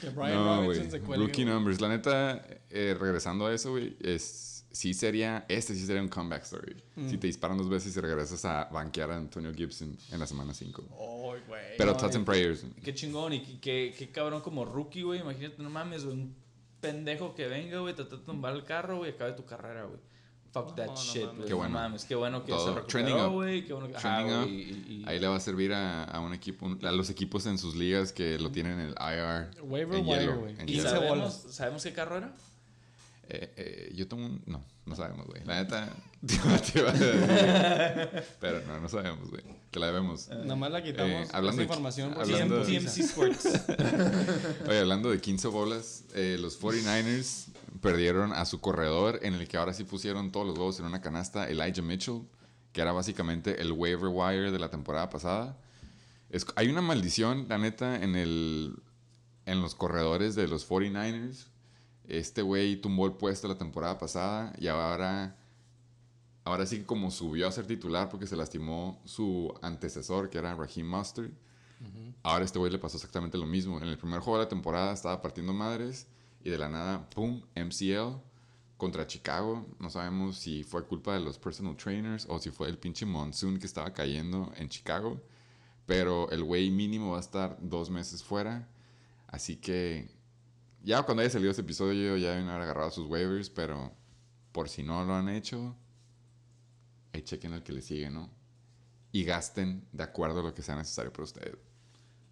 que 0.00 0.10
Brian 0.10 0.34
No, 0.34 0.56
Robinson 0.62 0.64
güey. 0.88 0.90
se 0.90 1.00
cuelgue. 1.00 1.26
Rookie 1.26 1.42
güey. 1.44 1.54
numbers. 1.54 1.80
La 1.80 1.88
neta, 1.88 2.46
eh, 2.70 2.96
regresando 2.98 3.46
a 3.46 3.54
eso, 3.54 3.70
güey, 3.72 3.96
es, 4.00 4.64
sí 4.70 4.94
sería, 4.94 5.44
este 5.48 5.74
sí 5.74 5.84
sería 5.86 6.00
un 6.02 6.08
comeback 6.08 6.42
story. 6.44 6.76
Mm. 6.96 7.10
Si 7.10 7.18
te 7.18 7.26
disparan 7.26 7.58
dos 7.58 7.68
veces 7.68 7.96
y 7.96 8.00
regresas 8.00 8.44
a 8.44 8.64
banquear 8.72 9.10
a 9.10 9.16
Antonio 9.16 9.52
Gibson 9.54 9.96
en 10.10 10.18
la 10.20 10.26
semana 10.26 10.54
5. 10.54 10.82
Ay, 10.90 11.40
güey. 11.46 11.60
Pero 11.78 11.92
no, 11.92 11.96
thoughts 11.96 12.16
and 12.16 12.24
prayers. 12.24 12.64
Qué 12.82 12.94
chingón 12.94 13.32
y 13.34 13.40
qué, 13.60 13.94
qué, 13.96 14.10
cabrón 14.10 14.40
como 14.42 14.64
rookie, 14.64 15.02
güey. 15.02 15.20
Imagínate, 15.20 15.62
no 15.62 15.70
mames, 15.70 16.04
güey. 16.04 16.16
Un 16.16 16.34
pendejo 16.82 17.34
que 17.34 17.48
venga, 17.48 17.78
güey, 17.78 17.94
te 17.94 18.02
trata 18.04 18.16
de 18.18 18.22
tumbar 18.24 18.52
el 18.54 18.64
carro, 18.64 18.98
güey, 18.98 19.10
y 19.12 19.14
acabe 19.14 19.32
tu 19.32 19.46
carrera, 19.46 19.84
güey. 19.84 19.98
Fuck 20.52 20.74
that 20.76 20.84
No, 20.88 20.92
no 20.92 21.00
shit, 21.00 21.24
güey. 21.34 21.46
Qué 21.48 21.54
bueno. 21.54 21.70
No 21.72 21.78
mames, 21.80 22.04
qué 22.04 22.14
bueno 22.14 22.44
que 22.44 22.52
Todo. 22.52 22.68
se 22.68 22.74
recuperó, 22.74 23.28
up. 23.28 23.32
güey. 23.32 23.64
Qué 23.64 23.72
bueno 23.72 23.88
que... 23.88 23.96
Ajá, 23.96 24.22
up. 24.42 24.46
y- 24.48 24.52
y- 24.52 25.04
Ahí 25.06 25.18
le 25.18 25.26
va 25.26 25.36
a 25.36 25.40
servir 25.40 25.72
a, 25.72 26.04
a 26.04 26.20
un 26.20 26.34
equipo, 26.34 26.66
a 26.82 26.92
los 26.92 27.08
equipos 27.08 27.46
en 27.46 27.56
sus 27.56 27.74
ligas 27.74 28.12
que 28.12 28.38
lo 28.38 28.50
tienen 28.50 28.78
en 28.78 28.86
el 28.88 28.94
IR. 29.00 29.62
Waiver 29.62 29.98
en 30.00 30.06
wire, 30.06 30.26
güey. 30.26 30.52
¿Y 30.52 30.56
hielo. 30.56 30.66
15 30.66 30.88
sabemos, 30.90 31.32
sabemos 31.48 31.82
qué 31.82 31.92
carro 31.94 32.18
era? 32.18 32.34
Eh, 33.28 33.52
eh, 33.56 33.92
yo 33.94 34.06
tengo 34.08 34.24
un... 34.26 34.42
No, 34.46 34.64
no 34.84 34.96
sabemos, 34.96 35.26
güey. 35.26 35.42
La 35.44 35.62
neta... 35.62 35.88
te 36.26 36.36
te 36.36 36.82
Pero 38.40 38.62
no, 38.66 38.80
no 38.80 38.88
sabemos, 38.88 39.30
güey. 39.30 39.42
Que 39.70 39.78
la 39.80 39.86
debemos. 39.86 40.28
Nada 40.28 40.56
más 40.56 40.70
la 40.70 40.82
quitamos 40.82 41.10
Eh, 41.10 41.28
hablando 41.32 41.50
esa 41.50 41.56
de- 41.56 41.62
información. 41.62 42.12
por 42.14 42.22
hablando- 42.22 42.64
se 42.64 42.78
TMC. 42.78 42.98
Sports. 43.00 43.48
Oye, 44.68 44.78
hablando 44.80 45.10
de 45.10 45.20
15 45.20 45.48
bolas, 45.48 46.04
eh, 46.14 46.36
los 46.40 46.60
49ers 46.60 47.46
perdieron 47.80 48.32
a 48.32 48.44
su 48.44 48.60
corredor 48.60 49.18
en 49.22 49.34
el 49.34 49.48
que 49.48 49.56
ahora 49.56 49.72
sí 49.72 49.84
pusieron 49.84 50.30
todos 50.30 50.46
los 50.46 50.56
huevos 50.58 50.78
en 50.80 50.86
una 50.86 51.00
canasta, 51.00 51.48
Elijah 51.48 51.82
Mitchell, 51.82 52.22
que 52.72 52.80
era 52.82 52.92
básicamente 52.92 53.60
el 53.62 53.72
waiver 53.72 54.08
wire 54.12 54.50
de 54.52 54.58
la 54.58 54.68
temporada 54.68 55.08
pasada. 55.10 55.56
Es- 56.30 56.46
hay 56.56 56.68
una 56.68 56.82
maldición, 56.82 57.46
la 57.48 57.58
neta, 57.58 57.96
en, 58.02 58.14
el, 58.16 58.74
en 59.46 59.60
los 59.62 59.74
corredores 59.74 60.34
de 60.34 60.48
los 60.48 60.68
49ers. 60.68 61.46
Este 62.08 62.42
güey 62.42 62.76
tumbó 62.76 63.06
el 63.06 63.12
puesto 63.12 63.48
la 63.48 63.56
temporada 63.56 63.98
pasada 63.98 64.52
y 64.58 64.66
ahora, 64.66 65.36
ahora 66.44 66.66
sí 66.66 66.78
que 66.78 66.86
como 66.86 67.10
subió 67.10 67.46
a 67.46 67.52
ser 67.52 67.66
titular 67.66 68.08
porque 68.08 68.26
se 68.26 68.36
lastimó 68.36 69.00
su 69.04 69.54
antecesor, 69.62 70.28
que 70.28 70.38
era 70.38 70.54
Raheem 70.54 70.88
Mustard. 70.88 71.30
Ahora 72.22 72.42
a 72.42 72.44
este 72.44 72.60
güey 72.60 72.70
le 72.70 72.78
pasó 72.78 72.96
exactamente 72.96 73.36
lo 73.36 73.46
mismo. 73.46 73.78
En 73.80 73.88
el 73.88 73.98
primer 73.98 74.20
juego 74.20 74.38
de 74.38 74.44
la 74.44 74.48
temporada 74.48 74.92
estaba 74.92 75.20
partiendo 75.20 75.52
madres 75.52 76.06
y 76.44 76.50
de 76.50 76.58
la 76.58 76.68
nada, 76.68 77.08
¡pum! 77.10 77.42
MCL 77.56 78.20
contra 78.76 79.06
Chicago. 79.06 79.66
No 79.80 79.90
sabemos 79.90 80.38
si 80.38 80.62
fue 80.64 80.84
culpa 80.86 81.14
de 81.14 81.20
los 81.20 81.38
personal 81.38 81.76
trainers 81.76 82.26
o 82.28 82.38
si 82.38 82.50
fue 82.50 82.68
el 82.68 82.78
pinche 82.78 83.06
monsoon 83.06 83.58
que 83.58 83.66
estaba 83.66 83.92
cayendo 83.92 84.52
en 84.56 84.68
Chicago. 84.68 85.20
Pero 85.86 86.30
el 86.30 86.44
güey 86.44 86.70
mínimo 86.70 87.12
va 87.12 87.18
a 87.18 87.20
estar 87.20 87.58
dos 87.60 87.90
meses 87.90 88.22
fuera. 88.22 88.68
Así 89.26 89.56
que 89.56 90.08
ya 90.82 91.02
cuando 91.02 91.22
haya 91.22 91.30
salido 91.30 91.50
ese 91.50 91.60
episodio 91.60 92.16
ya 92.16 92.30
deben 92.30 92.48
haber 92.48 92.62
agarrado 92.62 92.90
sus 92.90 93.08
waivers. 93.08 93.50
Pero 93.50 93.92
por 94.52 94.68
si 94.68 94.82
no 94.82 95.04
lo 95.04 95.14
han 95.14 95.28
hecho, 95.28 95.76
ahí 97.12 97.22
chequen 97.22 97.54
el 97.54 97.62
que 97.62 97.72
le 97.72 97.82
sigue, 97.82 98.10
¿no? 98.10 98.30
Y 99.12 99.24
gasten 99.24 99.86
de 99.92 100.02
acuerdo 100.02 100.40
a 100.40 100.42
lo 100.42 100.54
que 100.54 100.62
sea 100.62 100.76
necesario 100.76 101.12
para 101.12 101.24
ustedes. 101.24 101.56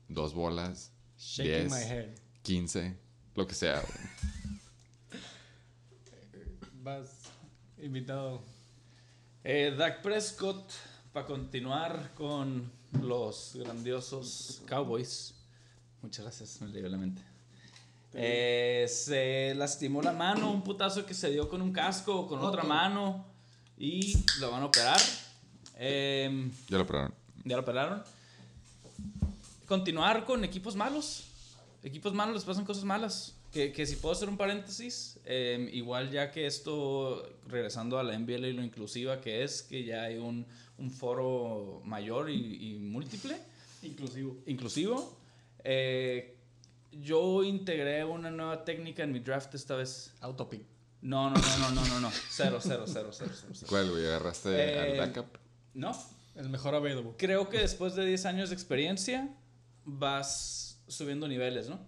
Dos 0.09 0.35
bolas, 0.35 0.93
Shaking 1.19 1.69
10, 1.69 1.73
my 1.73 1.79
head. 1.79 2.09
15, 2.43 2.99
lo 3.35 3.47
que 3.47 3.55
sea. 3.55 3.83
Vas 6.83 7.31
invitado. 7.79 8.43
Eh, 9.45 9.75
Dak 9.77 10.03
Prescott, 10.03 10.73
para 11.13 11.27
continuar 11.27 12.13
con 12.15 12.71
los 13.03 13.57
grandiosos 13.57 14.63
Cowboys. 14.67 15.35
Muchas 16.03 16.25
gracias, 16.25 16.61
me 16.61 16.69
llegó 16.69 16.87
a 16.87 16.91
la 16.91 16.99
mente. 16.99 17.30
Eh, 18.15 18.87
se 18.89 19.55
lastimó 19.55 20.03
la 20.03 20.13
mano, 20.13 20.51
un 20.51 20.63
putazo 20.63 21.07
que 21.07 21.15
se 21.15 21.31
dio 21.31 21.49
con 21.49 21.63
un 21.63 21.73
casco 21.73 22.21
o 22.21 22.27
con 22.27 22.41
otra 22.41 22.63
mano 22.65 23.25
y 23.79 24.15
lo 24.41 24.51
van 24.51 24.63
a 24.63 24.67
operar. 24.67 25.01
Em, 25.79 26.51
Ya 26.69 26.79
lo 26.79 26.87
probaron. 26.87 27.15
ya 27.45 27.57
lo 27.57 27.63
operaron. 27.63 28.03
Continuar 29.67 30.25
con 30.25 30.45
equipos 30.45 30.75
malos. 30.77 31.25
Equipos 31.83 32.13
malos 32.13 32.35
les 32.35 32.45
pasan 32.45 32.65
cosas 32.65 32.85
malas. 32.85 33.35
Que, 33.53 33.73
que 33.73 33.85
si 33.87 33.97
puedo 33.97 34.15
hacer 34.15 34.29
un 34.29 34.37
paréntesis, 34.37 35.19
eh, 35.25 35.71
igual 35.73 36.11
ya 36.11 36.31
que 36.31 36.47
esto, 36.47 37.29
regresando 37.49 37.99
a 37.99 38.05
la 38.05 38.15
NBL 38.17 38.47
y 38.49 38.53
lo 38.53 38.63
inclusiva 38.63 39.21
que 39.21 39.43
es, 39.43 39.63
que 39.63 39.83
ya 39.85 40.03
hay 40.05 40.19
un, 40.19 40.47
un 40.79 40.91
foro 40.91 41.81
mayor 41.85 42.31
y, 42.31 42.75
y 42.75 42.79
múltiple, 42.79 43.37
Inclusivo. 43.83 44.37
inclusivo, 44.47 45.17
eh, 45.65 46.37
yo 46.93 47.43
integré 47.45 48.05
una 48.05 48.31
nueva 48.31 48.65
técnica 48.65 49.03
en 49.03 49.13
mi 49.13 49.21
draft 49.21 49.55
esta 49.55 49.77
vez. 49.77 50.13
Autopic. 50.21 50.63
No, 51.03 51.31
no, 51.31 51.37
no, 51.37 51.59
no, 51.59 51.71
no, 51.71 51.87
no, 51.89 52.01
no. 52.01 52.11
Cero, 52.31 52.59
cero, 52.61 52.85
cero, 52.87 53.11
cero, 53.13 53.31
cero. 53.33 53.51
cero. 53.55 53.67
¿Cuál, 53.69 53.91
güey? 53.91 54.05
¿Agarraste 54.07 54.51
Eh, 54.51 54.79
al 54.79 54.99
backup? 54.99 55.39
No, 55.75 55.93
El 56.35 56.49
mejor 56.51 56.75
available. 56.75 57.13
Creo 57.17 57.49
que 57.49 57.59
después 57.59 57.95
de 57.95 58.05
10 58.05 58.27
años 58.27 58.49
de 58.51 58.55
experiencia 58.55 59.29
vas 59.85 60.83
subiendo 60.89 61.27
niveles, 61.29 61.69
¿no? 61.69 61.79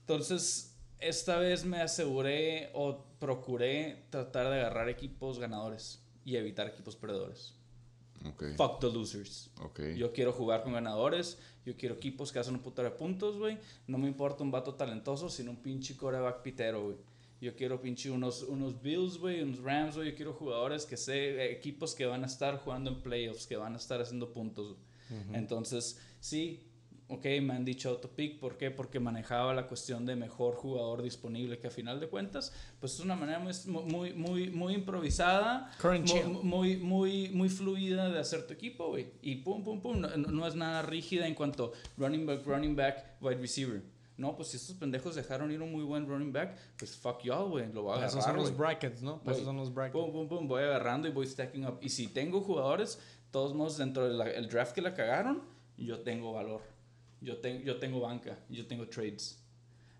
Entonces, 0.00 0.74
esta 0.98 1.38
vez 1.38 1.64
me 1.64 1.80
aseguré 1.80 2.70
o 2.74 3.04
procuré 3.18 4.06
tratar 4.10 4.48
de 4.50 4.60
agarrar 4.60 4.88
equipos 4.88 5.38
ganadores 5.38 6.02
y 6.24 6.36
evitar 6.36 6.66
equipos 6.68 6.96
perdedores. 6.96 7.54
Fuck 8.56 8.80
the 8.80 8.90
losers. 8.90 9.50
Ok. 9.60 9.80
Yo 9.96 10.12
quiero 10.12 10.32
jugar 10.32 10.62
con 10.62 10.72
ganadores. 10.72 11.38
Yo 11.64 11.76
quiero 11.76 11.94
equipos 11.94 12.32
que 12.32 12.38
hacen 12.38 12.54
un 12.54 12.60
putero 12.60 12.88
de 12.90 12.96
puntos, 12.96 13.38
güey. 13.38 13.58
No 13.86 13.98
me 13.98 14.08
importa 14.08 14.42
un 14.42 14.50
vato 14.50 14.74
talentoso, 14.74 15.28
sino 15.28 15.50
un 15.50 15.58
pinche 15.58 15.96
coreback 15.96 16.42
pitero, 16.42 16.84
güey. 16.84 16.96
Yo 17.40 17.54
quiero 17.54 17.80
pinche 17.80 18.10
unos, 18.10 18.42
unos 18.42 18.80
Bills, 18.80 19.18
güey, 19.18 19.42
unos 19.42 19.60
Rams, 19.60 19.96
güey. 19.96 20.10
Yo 20.10 20.16
quiero 20.16 20.32
jugadores 20.32 20.86
que 20.86 20.96
sé, 20.96 21.36
eh, 21.36 21.52
equipos 21.52 21.94
que 21.94 22.06
van 22.06 22.22
a 22.22 22.26
estar 22.26 22.58
jugando 22.58 22.90
en 22.90 23.02
playoffs, 23.02 23.46
que 23.46 23.56
van 23.56 23.74
a 23.74 23.76
estar 23.76 24.00
haciendo 24.00 24.32
puntos. 24.32 24.76
Entonces, 25.32 26.00
sí, 26.20 26.64
ok, 27.08 27.24
me 27.42 27.54
han 27.54 27.64
dicho 27.64 27.90
autopick. 27.90 28.38
¿Por 28.40 28.56
qué? 28.56 28.70
Porque 28.70 29.00
manejaba 29.00 29.54
la 29.54 29.66
cuestión 29.66 30.06
de 30.06 30.16
mejor 30.16 30.54
jugador 30.54 31.02
disponible, 31.02 31.58
que 31.58 31.66
a 31.66 31.70
final 31.70 32.00
de 32.00 32.08
cuentas, 32.08 32.52
pues 32.80 32.94
es 32.94 33.00
una 33.00 33.14
manera 33.16 33.38
muy, 33.38 33.52
muy, 33.66 34.12
muy, 34.14 34.50
muy 34.50 34.74
improvisada, 34.74 35.70
muy, 36.42 36.76
muy, 36.78 37.28
muy 37.30 37.48
fluida 37.48 38.10
de 38.10 38.18
hacer 38.18 38.46
tu 38.46 38.54
equipo, 38.54 38.88
güey. 38.88 39.12
Y 39.22 39.36
pum, 39.36 39.62
pum, 39.64 39.80
pum. 39.80 40.00
No, 40.00 40.08
no 40.16 40.46
es 40.46 40.54
nada 40.54 40.82
rígida 40.82 41.26
en 41.26 41.34
cuanto 41.34 41.72
running 41.96 42.26
back, 42.26 42.46
running 42.46 42.74
back, 42.76 43.16
wide 43.20 43.36
receiver. 43.40 43.82
No, 44.16 44.36
pues 44.36 44.48
si 44.50 44.56
estos 44.58 44.76
pendejos 44.76 45.16
dejaron 45.16 45.50
ir 45.50 45.60
un 45.60 45.72
muy 45.72 45.82
buen 45.82 46.06
running 46.06 46.32
back, 46.32 46.56
pues 46.78 46.96
fuck 46.96 47.22
y'all, 47.24 47.50
güey. 47.50 47.72
Lo 47.72 47.82
voy 47.82 47.92
a 47.92 47.94
Para 47.96 48.06
eso 48.06 48.18
agarrar, 48.18 48.34
son 48.36 48.42
los 48.42 48.50
güey. 48.52 48.58
brackets, 48.58 49.02
¿no? 49.02 49.18
Para 49.18 49.32
eso 49.32 49.40
Güey, 49.40 49.44
son 49.46 49.56
los 49.56 49.74
brackets. 49.74 49.92
Pum, 50.04 50.12
pum, 50.12 50.28
pum, 50.28 50.46
voy 50.48 50.62
agarrando 50.62 51.08
y 51.08 51.10
voy 51.10 51.26
stacking 51.26 51.66
up. 51.66 51.78
Y 51.82 51.88
si 51.88 52.06
tengo 52.06 52.40
jugadores, 52.40 53.00
todos 53.32 53.54
modos, 53.54 53.76
dentro 53.76 54.06
del 54.16 54.48
draft 54.48 54.72
que 54.72 54.82
la 54.82 54.94
cagaron, 54.94 55.42
yo 55.76 55.98
tengo 56.00 56.32
valor. 56.32 56.60
Yo, 57.24 57.38
ten- 57.38 57.62
yo 57.62 57.76
tengo 57.78 58.00
banca, 58.00 58.38
yo 58.50 58.66
tengo 58.66 58.86
trades. 58.88 59.40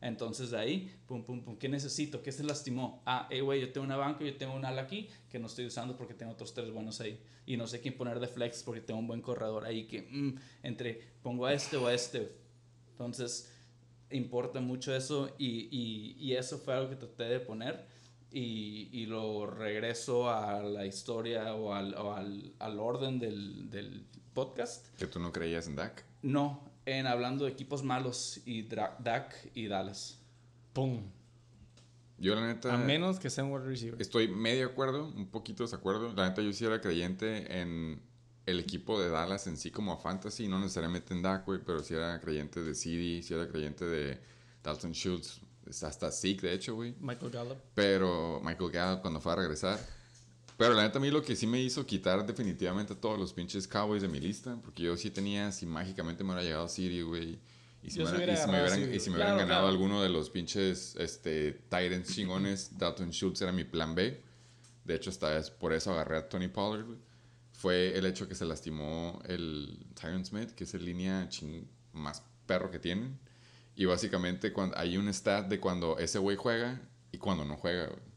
Entonces 0.01 0.51
de 0.51 0.59
ahí, 0.59 0.95
pum, 1.07 1.25
pum, 1.25 1.43
pum, 1.43 1.57
¿qué 1.57 1.69
necesito? 1.69 2.23
¿Qué 2.23 2.31
se 2.31 2.45
lastimó? 2.45 3.03
Ah, 3.07 3.27
eh, 3.31 3.41
güey, 3.41 3.61
yo 3.63 3.73
tengo 3.73 3.87
una 3.87 3.97
banca, 3.97 4.23
yo 4.23 4.37
tengo 4.37 4.55
un 4.55 4.65
ala 4.67 4.83
aquí 4.83 5.09
que 5.31 5.39
no 5.39 5.47
estoy 5.47 5.65
usando 5.65 5.97
porque 5.97 6.13
tengo 6.13 6.33
otros 6.33 6.53
tres 6.53 6.71
buenos 6.71 7.01
ahí. 7.01 7.19
Y 7.47 7.57
no 7.57 7.67
sé 7.67 7.81
quién 7.81 7.97
poner 7.97 8.21
de 8.21 8.27
flex 8.29 8.63
porque 8.63 8.83
tengo 8.83 9.01
un 9.01 9.07
buen 9.07 9.23
corredor 9.23 9.65
ahí 9.65 9.87
que, 9.87 10.03
mm, 10.03 10.35
entre, 10.63 11.01
pongo 11.23 11.47
a 11.47 11.55
este 11.55 11.79
o 11.79 11.87
a 11.87 11.95
este. 11.95 12.31
Entonces, 12.91 13.51
importa 14.11 14.61
mucho 14.61 14.95
eso 14.95 15.35
y, 15.39 15.69
y, 15.71 16.17
y 16.19 16.35
eso 16.35 16.59
fue 16.59 16.75
algo 16.75 16.91
que 16.91 16.97
traté 16.97 17.25
de 17.25 17.41
poner 17.41 17.87
y, 18.31 18.89
y 18.93 19.07
lo 19.07 19.47
regreso 19.47 20.29
a 20.29 20.63
la 20.63 20.85
historia 20.85 21.55
o 21.55 21.73
al, 21.73 21.95
o 21.95 22.13
al, 22.13 22.53
al 22.59 22.79
orden 22.79 23.19
del, 23.19 23.71
del 23.71 24.05
podcast. 24.35 24.87
Que 24.99 25.07
tú 25.07 25.19
no 25.19 25.33
creías 25.33 25.67
en 25.67 25.77
Dak. 25.77 26.05
No, 26.23 26.63
en 26.87 27.07
hablando 27.07 27.45
de 27.45 27.51
equipos 27.51 27.83
malos 27.83 28.41
y 28.45 28.63
Dak 28.63 29.35
y 29.55 29.67
Dallas. 29.69 30.19
Pum. 30.73 31.03
Yo, 32.19 32.35
la 32.35 32.47
neta. 32.47 32.75
A 32.75 32.79
menos 32.79 33.19
que 33.19 33.31
sea 33.31 33.45
un 33.45 33.53
wide 33.53 33.67
receiver. 33.67 34.01
Estoy 34.01 34.29
medio 34.29 34.67
de 34.67 34.73
acuerdo, 34.73 35.07
un 35.07 35.29
poquito 35.29 35.63
desacuerdo. 35.63 36.13
La 36.15 36.29
neta, 36.29 36.43
yo 36.43 36.53
sí 36.53 36.65
era 36.65 36.81
creyente 36.81 37.61
en 37.61 38.01
el 38.47 38.61
equipo 38.61 39.01
de 39.01 39.09
Dallas 39.09 39.47
en 39.47 39.57
sí 39.57 39.71
como 39.71 39.97
fantasy, 39.99 40.49
no 40.49 40.59
necesariamente 40.59 41.15
en 41.15 41.23
Dak, 41.23 41.47
güey, 41.47 41.61
pero 41.65 41.83
sí 41.83 41.95
era 41.95 42.21
creyente 42.21 42.63
de 42.63 42.75
CD, 42.75 43.23
sí 43.23 43.35
era 43.35 43.49
creyente 43.49 43.85
de 43.85 44.21
Dalton 44.63 44.93
Schultz, 44.93 45.41
hasta 45.83 46.11
Zeke, 46.11 46.47
de 46.47 46.53
hecho, 46.53 46.75
güey. 46.75 46.95
Michael 47.01 47.31
Gallup. 47.31 47.59
Pero 47.75 48.41
Michael 48.45 48.71
Gallup 48.71 49.01
cuando 49.01 49.21
fue 49.21 49.33
a 49.33 49.37
regresar. 49.37 49.79
Pero 50.57 50.75
la 50.75 50.83
neta 50.83 50.99
a 50.99 51.03
mí 51.03 51.11
lo 51.11 51.23
que 51.23 51.35
sí 51.35 51.47
me 51.47 51.61
hizo 51.61 51.85
quitar 51.85 52.25
definitivamente 52.27 52.95
todos 52.95 53.19
los 53.19 53.33
pinches 53.33 53.67
Cowboys 53.67 54.03
de 54.03 54.09
mi 54.09 54.21
lista, 54.21 54.57
porque 54.63 54.85
yo 54.85 54.97
sí 54.97 55.11
tenía, 55.11 55.51
si 55.53 55.67
mágicamente 55.67 56.23
me 56.23 56.31
hubiera 56.33 56.45
llegado 56.45 56.69
Siri, 56.69 57.03
güey, 57.03 57.39
y 57.83 57.91
si 57.91 57.99
me, 57.99 58.05
hubiera- 58.11 58.33
y 58.33 58.37
si 58.37 58.47
me 58.47 58.61
hubieran, 58.61 58.79
Siri, 58.79 58.97
y 58.97 59.01
si 59.01 59.11
me 59.11 59.17
güey. 59.17 59.27
hubieran 59.27 59.35
Claro, 59.37 59.37
ganado 59.49 59.61
claro. 59.63 59.69
alguno 59.69 60.03
de 60.03 60.09
los 60.11 60.31
pinches 60.31 60.95
este, 60.97 61.53
Titans 61.53 62.15
chingones, 62.15 62.71
Dalton 62.79 63.11
Schultz 63.11 63.43
era 63.43 63.51
mi 63.53 63.65
plan 63.65 63.95
B. 63.95 64.23
De 64.85 64.95
hecho, 64.95 65.11
hasta 65.11 65.37
es 65.39 65.51
por 65.51 65.73
eso 65.73 65.93
agarré 65.93 66.19
a 66.19 66.29
Tony 66.29 66.49
Pollard, 66.49 66.87
güey. 66.87 66.99
Fue 67.53 67.97
el 67.97 68.05
hecho 68.07 68.29
que 68.29 68.35
se 68.35 68.45
lastimó 68.45 69.21
el 69.27 69.79
Tyron 70.01 70.25
Smith, 70.25 70.51
que 70.51 70.65
es 70.65 70.75
el 70.75 70.85
línea 70.85 71.29
ching- 71.31 71.67
más 71.93 72.23
perro 72.47 72.71
que 72.71 72.79
tienen. 72.79 73.19
Y 73.77 73.87
básicamente 73.87 74.53
cuando, 74.53 74.77
hay 74.79 74.97
un 74.99 75.09
stat 75.13 75.49
de 75.49 75.59
cuando 75.59 75.99
ese 75.99 76.19
güey 76.19 76.37
juega 76.37 76.81
y 77.11 77.19
cuando 77.19 77.45
no 77.45 77.57
juega, 77.57 77.87
güey. 77.87 78.14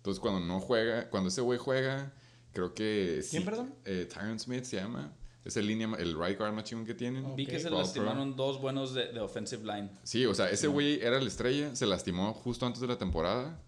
Entonces 0.00 0.20
cuando 0.20 0.40
no 0.40 0.60
juega, 0.60 1.08
cuando 1.10 1.28
ese 1.28 1.40
güey 1.42 1.58
juega, 1.58 2.12
creo 2.52 2.74
que... 2.74 3.22
¿Quién, 3.30 3.44
perdón? 3.44 3.74
Eh, 3.84 4.08
Tyron 4.12 4.38
Smith 4.40 4.64
se 4.64 4.76
llama. 4.76 5.12
Es 5.44 5.56
el 5.56 5.66
línea, 5.66 5.88
el 5.98 6.18
right 6.18 6.38
guard 6.38 6.52
más 6.52 6.64
chingón 6.64 6.84
que 6.86 6.94
tienen. 6.94 7.34
Vi 7.36 7.46
que 7.46 7.58
se 7.60 7.70
lastimaron 7.70 8.36
dos 8.36 8.60
buenos 8.60 8.92
de, 8.94 9.12
de 9.12 9.20
offensive 9.20 9.62
line. 9.64 9.90
Sí, 10.02 10.26
o 10.26 10.34
sea, 10.34 10.50
ese 10.50 10.68
güey 10.68 11.00
era 11.00 11.18
la 11.20 11.26
estrella, 11.28 11.74
se 11.74 11.86
lastimó 11.86 12.32
justo 12.34 12.66
antes 12.66 12.80
de 12.80 12.86
la 12.88 12.98
temporada. 12.98 13.58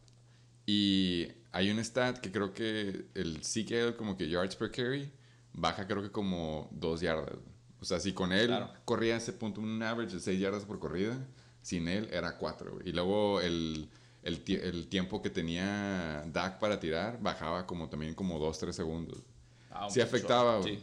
Y 0.67 1.29
hay 1.51 1.71
un 1.71 1.79
stat 1.79 2.19
que 2.19 2.31
creo 2.31 2.53
que 2.53 3.07
el 3.15 3.41
CKL, 3.41 3.97
como 3.97 4.17
que 4.17 4.29
yards 4.29 4.57
per 4.57 4.71
carry, 4.71 5.11
baja 5.53 5.87
creo 5.87 6.03
que 6.03 6.11
como 6.11 6.69
dos 6.73 7.01
yardas. 7.01 7.37
O 7.81 7.85
sea, 7.85 7.99
si 8.01 8.13
con 8.13 8.33
él 8.33 8.47
Claro. 8.49 8.71
corría 8.85 9.17
ese 9.17 9.33
punto, 9.33 9.61
un 9.61 9.83
average 9.83 10.15
de 10.15 10.21
6 10.21 10.39
yardas 10.41 10.65
por 10.65 10.79
corrida, 10.79 11.19
sin 11.63 11.89
él 11.89 12.09
era 12.13 12.39
4. 12.39 12.79
Y 12.85 12.93
luego 12.93 13.41
el, 13.41 13.89
el, 14.23 14.43
el 14.47 14.89
tiempo 14.89 15.21
que 15.23 15.31
tenía 15.31 16.23
Dak 16.27 16.59
para 16.59 16.79
tirar 16.79 17.21
bajaba 17.21 17.67
como 17.67 17.89
también 17.89 18.15
como 18.15 18.39
2-3 18.39 18.73
segundos. 18.73 19.23
Ah, 19.71 19.89
Sí 19.91 20.01
afectaba. 20.01 20.63
Sí. 20.63 20.79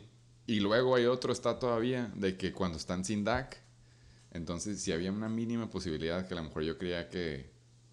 Y 0.47 0.60
luego 0.60 0.95
hay 0.95 1.06
otro 1.06 1.34
stat 1.34 1.60
todavía 1.60 2.12
de 2.15 2.36
que 2.36 2.52
cuando 2.52 2.78
están 2.78 3.06
sin 3.06 3.23
Dak, 3.23 3.58
entonces 4.32 4.82
si 4.82 4.91
había 4.91 5.12
una 5.12 5.30
mínima 5.30 5.69
posibilidad 5.69 6.28
que 6.28 6.34
a 6.34 6.38
lo 6.38 6.43
mejor 6.43 6.63
yo 6.63 6.78
creía 6.78 7.08
que 7.10 7.52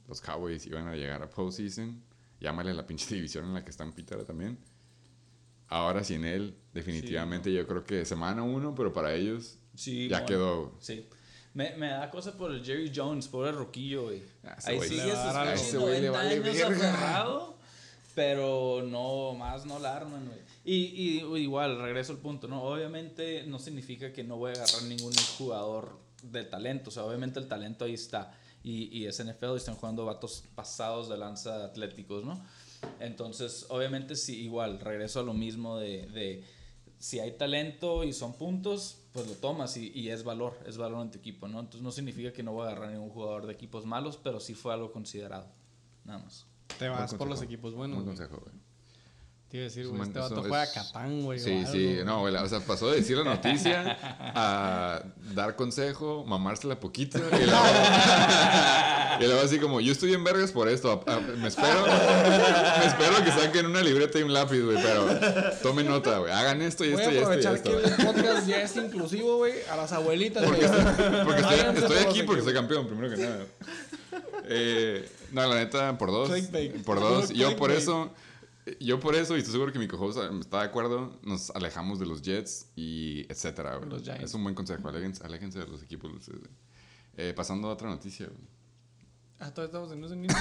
los 0.08 0.20
Cowboys 0.20 0.66
iban 0.66 0.88
a 0.88 0.94
llegar 0.96 1.22
a 1.22 1.28
postseason, 1.28 2.02
llámale 2.40 2.72
la 2.74 2.86
pinche 2.86 3.14
división 3.14 3.44
en 3.44 3.54
la 3.54 3.64
que 3.64 3.70
están 3.70 3.92
Peter 3.92 4.24
también. 4.24 4.58
Ahora 5.68 6.04
sin 6.04 6.24
él, 6.24 6.56
definitivamente 6.72 7.52
yo 7.52 7.66
creo 7.66 7.84
que 7.84 8.04
semana 8.04 8.42
uno, 8.42 8.74
pero 8.74 8.92
para 8.92 9.12
ellos 9.14 9.58
Sí, 9.74 10.08
ya 10.08 10.18
bueno. 10.20 10.26
quedó. 10.26 10.76
Sí. 10.80 11.08
Me, 11.56 11.74
me 11.76 11.88
da 11.88 12.10
cosa 12.10 12.36
por 12.36 12.52
el 12.52 12.62
Jerry 12.62 12.92
Jones, 12.94 13.28
pobre 13.28 13.50
Roquillo, 13.50 14.04
güey. 14.04 14.22
Ah, 14.44 14.58
Ahí 14.64 14.78
sigue 14.78 15.10
a 15.10 15.24
sus 15.24 15.32
dar 15.32 15.36
algo. 15.36 15.52
pinches 15.52 15.68
Ese 15.68 15.78
güey 15.78 16.00
le 16.02 16.08
90 16.08 16.18
vale 16.18 16.50
años 16.50 16.62
aferrado, 16.62 17.56
pero 18.14 18.82
no, 18.86 19.32
más 19.32 19.64
no 19.64 19.78
la 19.78 19.96
arman, 19.96 20.26
güey. 20.26 20.38
Y, 20.66 20.74
y 20.74 21.36
igual, 21.38 21.80
regreso 21.80 22.12
al 22.12 22.18
punto, 22.18 22.46
¿no? 22.46 22.62
Obviamente 22.62 23.44
no 23.46 23.58
significa 23.58 24.12
que 24.12 24.22
no 24.22 24.36
voy 24.36 24.50
a 24.50 24.52
agarrar 24.52 24.82
ningún 24.82 25.14
jugador 25.38 25.98
de 26.22 26.44
talento. 26.44 26.90
O 26.90 26.92
sea, 26.92 27.04
obviamente 27.04 27.40
el 27.40 27.48
talento 27.48 27.86
ahí 27.86 27.94
está. 27.94 28.34
Y, 28.62 28.94
y 28.94 29.06
es 29.06 29.24
NFL 29.24 29.54
y 29.54 29.56
están 29.56 29.76
jugando 29.76 30.04
vatos 30.04 30.44
pasados 30.54 31.08
de 31.08 31.16
lanza 31.16 31.64
atléticos, 31.64 32.22
¿no? 32.22 32.38
Entonces, 33.00 33.64
obviamente, 33.70 34.14
sí, 34.14 34.42
igual, 34.42 34.78
regreso 34.78 35.20
a 35.20 35.22
lo 35.22 35.32
mismo 35.32 35.78
de, 35.78 36.06
de 36.08 36.44
si 36.98 37.18
hay 37.18 37.32
talento 37.32 38.04
y 38.04 38.12
son 38.12 38.34
puntos, 38.34 38.98
pues 39.16 39.28
lo 39.28 39.34
tomas 39.34 39.74
y, 39.78 39.90
y 39.94 40.10
es 40.10 40.24
valor, 40.24 40.58
es 40.66 40.76
valor 40.76 41.00
en 41.00 41.10
tu 41.10 41.16
equipo, 41.16 41.48
¿no? 41.48 41.60
Entonces 41.60 41.80
no 41.80 41.90
significa 41.90 42.34
que 42.34 42.42
no 42.42 42.52
voy 42.52 42.66
a 42.66 42.70
agarrar 42.72 42.90
ningún 42.90 43.08
jugador 43.08 43.46
de 43.46 43.54
equipos 43.54 43.86
malos, 43.86 44.18
pero 44.22 44.40
sí 44.40 44.52
fue 44.52 44.74
algo 44.74 44.92
considerado, 44.92 45.48
nada 46.04 46.18
más. 46.18 46.46
Te 46.78 46.86
vas 46.90 47.14
por 47.14 47.26
los 47.26 47.40
equipos 47.40 47.72
buenos. 47.72 47.96
Buen 47.96 48.08
consejo, 48.08 48.42
güey. 48.44 48.54
Te 49.48 49.58
iba 49.58 49.62
a 49.62 49.68
decir, 49.68 49.82
Es 49.84 49.88
güey, 49.90 50.02
este 50.02 50.18
vato 50.18 50.34
eso 50.34 50.42
juega 50.42 50.64
es- 50.64 50.70
Catán, 50.72 51.22
güey. 51.22 51.38
o 51.38 51.42
Sí, 51.42 51.52
algo, 51.58 51.70
sí, 51.72 51.98
no, 52.04 52.20
güey, 52.20 52.34
o 52.34 52.48
sea, 52.48 52.58
pasó 52.60 52.90
de 52.90 52.96
decir 52.96 53.16
la 53.16 53.22
noticia 53.22 53.96
a 54.34 55.02
dar 55.34 55.54
consejo, 55.54 56.24
mamársela 56.26 56.80
poquito 56.80 57.18
y 57.18 57.44
luego, 57.44 57.62
y 59.20 59.24
luego 59.24 59.40
así 59.42 59.60
como, 59.60 59.80
yo 59.80 59.92
estoy 59.92 60.14
en 60.14 60.24
vergas 60.24 60.50
por 60.50 60.68
esto, 60.68 61.04
a- 61.06 61.12
a- 61.14 61.20
me 61.20 61.46
espero, 61.46 61.84
me 61.86 62.86
espero 62.86 63.24
que 63.24 63.30
saquen 63.30 63.66
una 63.66 63.82
libreta 63.82 64.18
y 64.18 64.22
un 64.24 64.32
lápiz, 64.32 64.60
güey, 64.60 64.78
pero 64.82 65.06
tomen 65.62 65.86
nota, 65.86 66.18
güey, 66.18 66.32
hagan 66.32 66.60
esto 66.62 66.84
y 66.84 66.92
Voy 66.92 67.02
esto 67.02 67.10
a 67.10 67.14
y 67.14 67.16
esto 67.18 67.20
y 67.20 67.46
aprovechar 67.46 67.54
esto. 67.54 67.70
que 67.70 68.02
el 68.02 68.06
podcast 68.14 68.46
ya 68.48 68.62
es 68.62 68.74
inclusivo, 68.76 69.36
güey, 69.36 69.54
a 69.70 69.76
las 69.76 69.92
abuelitas. 69.92 70.44
Porque 70.44 70.64
estoy, 70.64 70.82
porque 71.24 71.40
estoy, 71.40 71.58
estoy 71.84 71.96
aquí 71.98 72.22
porque 72.24 72.42
soy 72.42 72.52
campeón, 72.52 72.88
primero 72.88 73.14
que 73.14 73.22
nada. 73.22 73.44
Eh, 74.48 75.08
no, 75.32 75.46
la 75.46 75.54
neta, 75.56 75.96
por 75.98 76.10
dos. 76.10 76.30
Clickbait. 76.30 76.84
Por 76.84 76.98
dos. 77.00 77.28
Yo 77.34 77.56
por 77.56 77.68
Clickbait. 77.70 77.78
eso, 77.82 78.10
yo 78.80 78.98
por 79.00 79.14
eso, 79.14 79.36
y 79.36 79.38
estoy 79.38 79.52
seguro 79.52 79.72
que 79.72 79.78
mi 79.78 79.86
cojo 79.88 80.10
está 80.10 80.58
de 80.60 80.64
acuerdo, 80.64 81.18
nos 81.22 81.50
alejamos 81.50 81.98
de 81.98 82.06
los 82.06 82.22
Jets 82.22 82.70
y 82.74 83.24
etcétera. 83.30 83.78
Los 83.80 84.02
Giants. 84.02 84.24
Es 84.24 84.34
un 84.34 84.42
buen 84.42 84.54
consejo, 84.54 84.88
aléjense, 84.88 85.24
aléjense 85.24 85.58
de 85.60 85.66
los 85.68 85.82
equipos. 85.82 86.10
güey. 86.10 86.40
Eh, 87.16 87.32
pasando 87.34 87.68
a 87.68 87.72
otra 87.72 87.88
noticia. 87.88 88.26
güey. 88.26 88.48
Ah, 89.38 89.52
todos 89.52 89.68
estamos 89.68 90.12
en 90.12 90.20
mismo. 90.20 90.38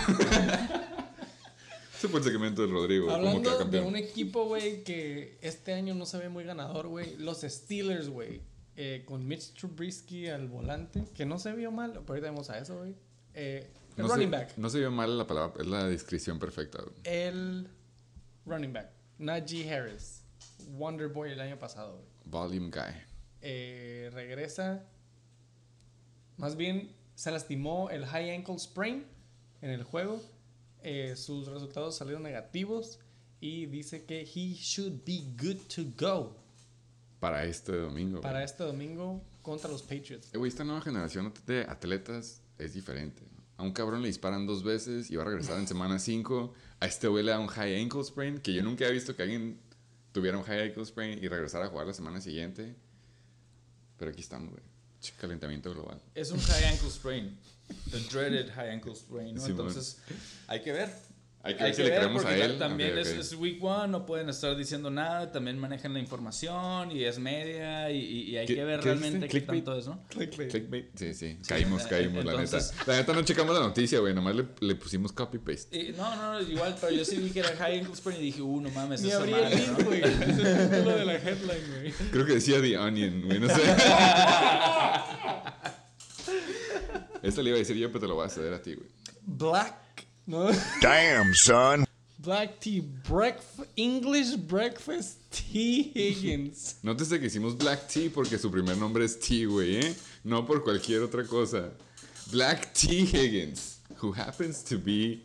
Ese 1.97 2.07
fue 2.09 2.19
el 2.19 2.25
segmento 2.25 2.61
del 2.61 2.71
Rodrigo, 2.71 3.09
Hablando 3.09 3.65
de 3.65 3.79
un 3.79 3.95
equipo, 3.95 4.45
güey, 4.45 4.83
que 4.83 5.37
este 5.41 5.73
año 5.73 5.95
no 5.95 6.05
se 6.05 6.17
ve 6.17 6.27
muy 6.29 6.43
ganador, 6.43 6.87
güey. 6.87 7.15
Los 7.17 7.41
Steelers, 7.41 8.09
güey. 8.09 8.41
eh, 8.75 9.03
con 9.05 9.25
Mitch 9.25 9.53
Trubisky 9.53 10.27
al 10.27 10.47
volante, 10.47 11.05
que 11.13 11.25
no 11.25 11.39
se 11.39 11.53
vio 11.53 11.71
mal. 11.71 11.91
Pero 11.91 12.05
ahorita 12.09 12.27
vamos 12.27 12.49
a 12.49 12.57
eso, 12.59 12.77
güey. 12.79 12.95
Eh, 13.33 13.69
el 13.95 14.03
no 14.03 14.09
running 14.09 14.29
se, 14.29 14.37
back. 14.37 14.57
No 14.57 14.69
se 14.69 14.79
vio 14.79 14.91
mal 14.91 15.17
la 15.17 15.25
palabra, 15.25 15.53
es 15.61 15.67
la 15.67 15.85
descripción 15.87 16.37
perfecta. 16.39 16.81
güey. 16.81 16.93
El 17.05 17.69
running 18.45 18.73
back. 18.73 18.91
Najee 19.19 19.69
Harris. 19.69 20.21
Wonder 20.77 21.07
Boy 21.07 21.31
el 21.31 21.39
año 21.39 21.57
pasado. 21.59 22.01
Volume 22.25 22.69
Guy. 22.69 22.93
Eh, 23.41 24.09
regresa. 24.13 24.83
Más 26.37 26.55
bien 26.55 26.91
se 27.15 27.31
lastimó 27.31 27.89
el 27.89 28.05
high 28.05 28.31
ankle 28.35 28.59
sprain 28.59 29.05
en 29.61 29.69
el 29.69 29.83
juego. 29.83 30.21
Eh, 30.83 31.15
sus 31.15 31.47
resultados 31.47 31.95
salieron 31.95 32.23
negativos 32.23 32.99
y 33.39 33.65
dice 33.67 34.05
que 34.05 34.21
he 34.21 34.53
should 34.53 35.03
be 35.05 35.23
good 35.41 35.57
to 35.73 35.83
go 35.97 36.35
Para 37.19 37.45
este 37.45 37.71
domingo. 37.75 38.21
para 38.21 38.39
güey. 38.39 38.45
este 38.45 38.63
domingo 38.63 39.21
contra 39.41 39.69
los 39.69 39.81
Patriots. 39.81 40.33
Eh, 40.33 40.37
güey, 40.37 40.49
esta 40.49 40.63
nueva 40.63 40.81
generación 40.81 41.33
de 41.45 41.61
atletas 41.61 42.41
es 42.57 42.73
diferente. 42.73 43.23
A 43.57 43.63
un 43.63 43.71
cabrón 43.71 44.01
le 44.01 44.07
disparan 44.07 44.45
dos 44.45 44.63
veces 44.63 45.09
y 45.09 45.15
va 45.15 45.23
a 45.23 45.25
regresar 45.25 45.57
en 45.59 45.67
semana 45.67 45.97
5. 45.99 46.53
A 46.81 46.85
este 46.85 47.07
güey 47.07 47.23
le 47.23 47.31
da 47.31 47.39
un 47.39 47.47
high 47.47 47.81
ankle 47.81 48.03
sprain, 48.03 48.39
que 48.39 48.53
yo 48.53 48.61
nunca 48.61 48.85
he 48.85 48.91
visto 48.91 49.15
que 49.15 49.23
alguien 49.23 49.59
tuviera 50.11 50.37
un 50.37 50.43
high 50.43 50.69
ankle 50.69 50.85
sprain 50.85 51.23
y 51.23 51.27
regresara 51.27 51.65
a 51.65 51.69
jugar 51.69 51.87
la 51.87 51.93
semana 51.93 52.19
siguiente. 52.19 52.75
Pero 53.97 54.11
aquí 54.11 54.21
estamos, 54.21 54.51
güey. 54.51 54.63
Calentamiento 55.19 55.71
global. 55.71 56.01
Es 56.15 56.31
un 56.31 56.39
high 56.39 56.65
ankle 56.65 56.89
sprain. 56.89 57.37
The 57.91 57.99
dreaded 58.11 58.49
high 58.51 58.71
ankle 58.71 58.95
sprain, 58.95 59.35
¿no? 59.35 59.45
Entonces, 59.45 59.99
hay 60.47 60.61
que 60.61 60.71
ver. 60.71 60.89
Hay 61.45 61.55
que 61.55 61.63
ver 61.63 61.75
si 61.75 61.83
le 61.83 61.95
creemos 61.95 62.25
a 62.25 62.35
él. 62.35 62.57
También 62.57 62.97
es- 62.97 63.33
week 63.35 63.63
one, 63.63 63.87
no 63.89 64.05
pueden 64.05 64.29
estar 64.29 64.55
diciendo 64.57 64.89
nada, 64.89 65.31
también 65.31 65.59
manejan 65.59 65.93
la 65.93 65.99
información 65.99 66.91
y 66.91 67.03
es 67.03 67.19
media 67.19 67.91
y, 67.91 67.97
y- 67.99 68.21
y 68.31 68.37
hay 68.37 68.47
¿Qué- 68.47 68.55
que 68.55 68.63
ver 68.65 68.79
qué 68.79 68.85
realmente 68.85 69.19
qué 69.27 69.27
¿Clickbait? 69.29 69.63
tanto 69.63 69.79
es, 69.79 69.85
¿no? 69.87 70.03
Clickbait. 70.09 70.89
Sí, 70.95 71.13
sí. 71.13 71.37
Caímos, 71.47 71.83
eh, 71.85 71.87
caímos, 71.89 72.25
entonces- 72.25 72.71
la 72.71 72.77
neta. 72.79 72.91
La 72.91 72.97
neta 72.97 73.13
no 73.13 73.21
checamos 73.23 73.53
la 73.53 73.61
noticia, 73.61 73.99
güey. 73.99 74.15
Nomás 74.15 74.35
le, 74.35 74.45
le 74.59 74.75
pusimos 74.75 75.11
copy-paste. 75.11 75.93
No, 75.95 76.15
no, 76.15 76.33
no, 76.33 76.41
igual, 76.41 76.75
pero 76.81 76.91
yo 76.93 77.05
sí 77.05 77.17
vi 77.17 77.29
que 77.29 77.41
era 77.41 77.55
high 77.57 77.79
ankle 77.79 78.17
y 78.17 78.21
dije, 78.21 78.41
uh, 78.41 78.61
no 78.61 78.69
mames, 78.71 79.01
Ni 79.03 79.11
abrí 79.11 79.31
el 79.33 79.49
link, 79.55 79.83
güey. 79.85 80.01
Es 80.03 80.83
lo 80.83 80.97
de 80.97 81.05
la 81.05 81.13
headline, 81.15 81.67
güey. 81.79 81.91
Creo 82.11 82.25
que 82.25 82.33
decía 82.33 82.59
The 82.59 82.75
Onion, 82.77 83.21
güey. 83.23 83.39
No 83.39 83.49
sé. 83.49 83.61
Esta 87.21 87.41
le 87.41 87.49
iba 87.49 87.55
a 87.55 87.59
decir 87.59 87.75
yo, 87.77 87.87
pero 87.89 87.99
te 88.01 88.07
lo 88.07 88.15
voy 88.15 88.25
a 88.25 88.29
ceder 88.29 88.53
a 88.53 88.61
ti, 88.61 88.75
güey. 88.75 88.87
Black. 89.25 89.84
¿No? 90.25 90.49
Damn, 90.81 91.33
son. 91.35 91.85
Black 92.17 92.59
Tea 92.59 92.81
Breakfast. 93.07 93.69
English 93.75 94.35
Breakfast 94.47 95.19
Tea 95.29 95.91
Higgins. 95.93 96.77
Nótese 96.81 97.19
que 97.19 97.27
hicimos 97.27 97.55
Black 97.57 97.87
Tea 97.87 98.09
porque 98.13 98.37
su 98.39 98.49
primer 98.49 98.77
nombre 98.77 99.05
es 99.05 99.19
T, 99.19 99.45
güey, 99.45 99.77
¿eh? 99.77 99.95
No 100.23 100.45
por 100.45 100.63
cualquier 100.63 101.03
otra 101.03 101.23
cosa. 101.25 101.69
Black 102.31 102.73
T. 102.73 102.87
Higgins, 102.91 103.81
who 104.01 104.11
happens 104.15 104.63
to 104.63 104.79
be 104.79 105.23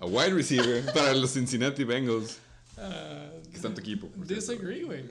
a 0.00 0.06
wide 0.06 0.32
receiver 0.32 0.82
para 0.94 1.12
los 1.12 1.32
Cincinnati 1.34 1.84
Bengals. 1.84 2.38
Ah, 2.78 3.28
Que 3.50 3.56
está 3.56 3.68
en 3.68 3.74
tu 3.74 3.80
equipo. 3.82 4.08
Disagree, 4.16 4.84
güey. 4.84 5.04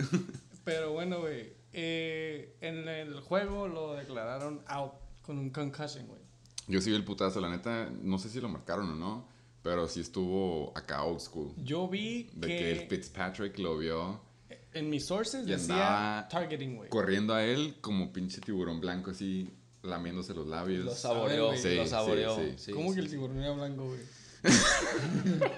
Pero 0.63 0.93
bueno, 0.93 1.19
güey. 1.19 1.53
eh, 1.73 2.55
en 2.61 2.88
el 2.88 3.19
juego 3.19 3.67
lo 3.67 3.93
declararon 3.93 4.63
out 4.67 4.93
con 5.21 5.38
un 5.38 5.51
concussion, 5.51 6.07
güey. 6.07 6.21
Yo 6.68 6.82
sí 6.82 6.89
vi 6.89 6.95
el 6.95 7.03
putazo, 7.05 7.39
la 7.41 7.49
neta, 7.49 7.89
no 8.01 8.18
sé 8.20 8.30
si 8.30 8.41
lo 8.41 8.49
marcaron 8.49 8.89
o 8.89 8.95
no, 8.95 9.28
pero 9.63 9.88
sí 9.88 10.01
estuvo 10.01 10.72
acá 10.78 11.03
old 11.03 11.20
school. 11.22 11.53
Yo 11.57 11.88
vi 11.88 12.30
De 12.34 12.47
que, 12.47 12.57
que, 12.57 12.72
el 12.72 12.88
Fitzpatrick 12.88 13.57
lo 13.59 13.78
vio 13.78 14.22
en 14.74 14.89
mis 14.89 15.05
sources 15.05 15.47
Y 15.47 15.51
decía 15.51 16.28
targeting, 16.30 16.76
güey. 16.76 16.89
corriendo 16.89 17.34
a 17.34 17.43
él 17.43 17.78
como 17.82 18.11
pinche 18.13 18.41
tiburón 18.41 18.80
blanco 18.80 19.11
así, 19.11 19.49
lamiéndose 19.82 20.34
los 20.34 20.45
labios. 20.47 20.86
Lo 20.86 20.91
saboreó, 20.93 21.55
Sí, 21.55 21.76
lo 21.76 21.88
saboreó. 21.88 22.36
sí. 22.36 22.53
sí, 22.57 22.72
¿Cómo 22.72 22.89
sí, 22.89 22.95
que 22.95 23.01
el 23.01 23.09
tiburón 23.09 23.39
era 23.41 23.51
blanco, 23.53 23.86
güey? 23.88 23.99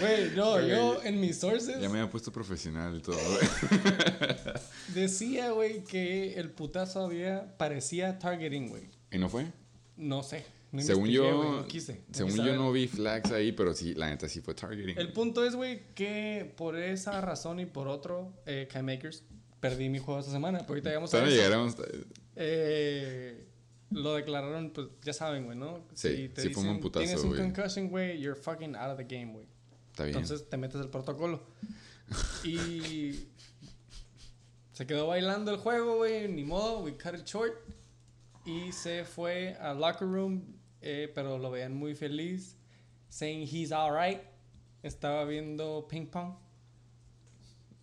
Güey, 0.00 0.30
no, 0.34 0.52
Güey. 0.54 0.68
yo 0.70 1.00
en 1.04 1.20
mis 1.20 1.38
sources 1.38 1.80
Ya 1.80 1.88
me 1.88 2.00
había 2.00 2.10
puesto 2.10 2.32
profesional 2.32 2.96
y 2.96 3.00
todo, 3.00 3.16
güey. 3.16 3.46
decía, 4.94 5.50
güey, 5.52 5.84
que 5.84 6.34
el 6.34 6.50
putazo 6.50 7.04
había, 7.04 7.56
parecía 7.56 8.18
targeting, 8.18 8.70
güey. 8.70 8.88
¿Y 9.14 9.18
no 9.18 9.28
fue? 9.28 9.46
No 9.96 10.22
sé. 10.22 10.44
No 10.72 10.82
según 10.82 11.08
yo, 11.08 11.36
güey, 11.36 11.50
no 11.50 11.66
quise. 11.68 12.02
no 12.08 12.14
según 12.14 12.34
yo 12.44 12.56
no 12.56 12.72
vi 12.72 12.88
flags 12.88 13.30
ahí, 13.30 13.52
pero 13.52 13.72
sí, 13.74 13.94
la 13.94 14.10
neta 14.10 14.28
sí 14.28 14.40
fue 14.40 14.54
targeting. 14.54 14.98
El 14.98 15.12
punto 15.12 15.46
es, 15.46 15.54
güey, 15.54 15.94
que 15.94 16.52
por 16.56 16.76
esa 16.76 17.20
razón 17.20 17.60
y 17.60 17.66
por 17.66 17.86
otro, 17.86 18.32
eh, 18.44 18.66
Kai 18.68 18.82
Makers, 18.82 19.22
perdí 19.60 19.88
mi 19.88 20.00
juego 20.00 20.18
esta 20.18 20.32
semana. 20.32 20.58
Pero 20.58 20.70
ahorita 20.70 20.88
llegamos 20.88 21.14
a 21.14 21.18
eso. 21.18 21.30
llegaremos. 21.30 21.76
Eh, 22.34 23.46
lo 23.92 24.14
declararon, 24.16 24.70
pues 24.70 24.88
ya 25.02 25.12
saben, 25.12 25.44
güey, 25.44 25.56
¿no? 25.56 25.86
Sí, 25.94 26.32
sí 26.36 26.48
fue 26.48 26.64
un 26.64 26.80
putazo, 26.80 27.04
Tienes 27.04 27.22
un 27.22 27.30
güey. 27.30 27.40
concussion, 27.40 27.88
güey, 27.88 28.18
you're 28.18 28.34
fucking 28.34 28.74
out 28.74 28.90
of 28.90 28.96
the 28.96 29.04
game, 29.04 29.32
güey. 29.32 29.46
Está 29.92 30.04
bien. 30.04 30.16
Entonces 30.16 30.48
te 30.50 30.56
metes 30.56 30.80
el 30.80 30.88
protocolo. 30.88 31.40
y 32.42 33.28
se 34.72 34.88
quedó 34.88 35.06
bailando 35.06 35.52
el 35.52 35.58
juego, 35.58 35.98
güey, 35.98 36.26
ni 36.26 36.42
modo, 36.42 36.80
we 36.80 36.96
cut 36.96 37.14
it 37.14 37.24
short. 37.24 37.54
Y 38.44 38.72
se 38.72 39.04
fue 39.04 39.56
al 39.60 39.80
locker 39.80 40.06
room, 40.06 40.42
eh, 40.80 41.10
pero 41.14 41.38
lo 41.38 41.50
veían 41.50 41.74
muy 41.74 41.94
feliz, 41.94 42.58
saying 43.08 43.48
he's 43.48 43.72
alright. 43.72 44.20
Estaba 44.82 45.24
viendo 45.24 45.86
ping 45.88 46.06
pong 46.06 46.43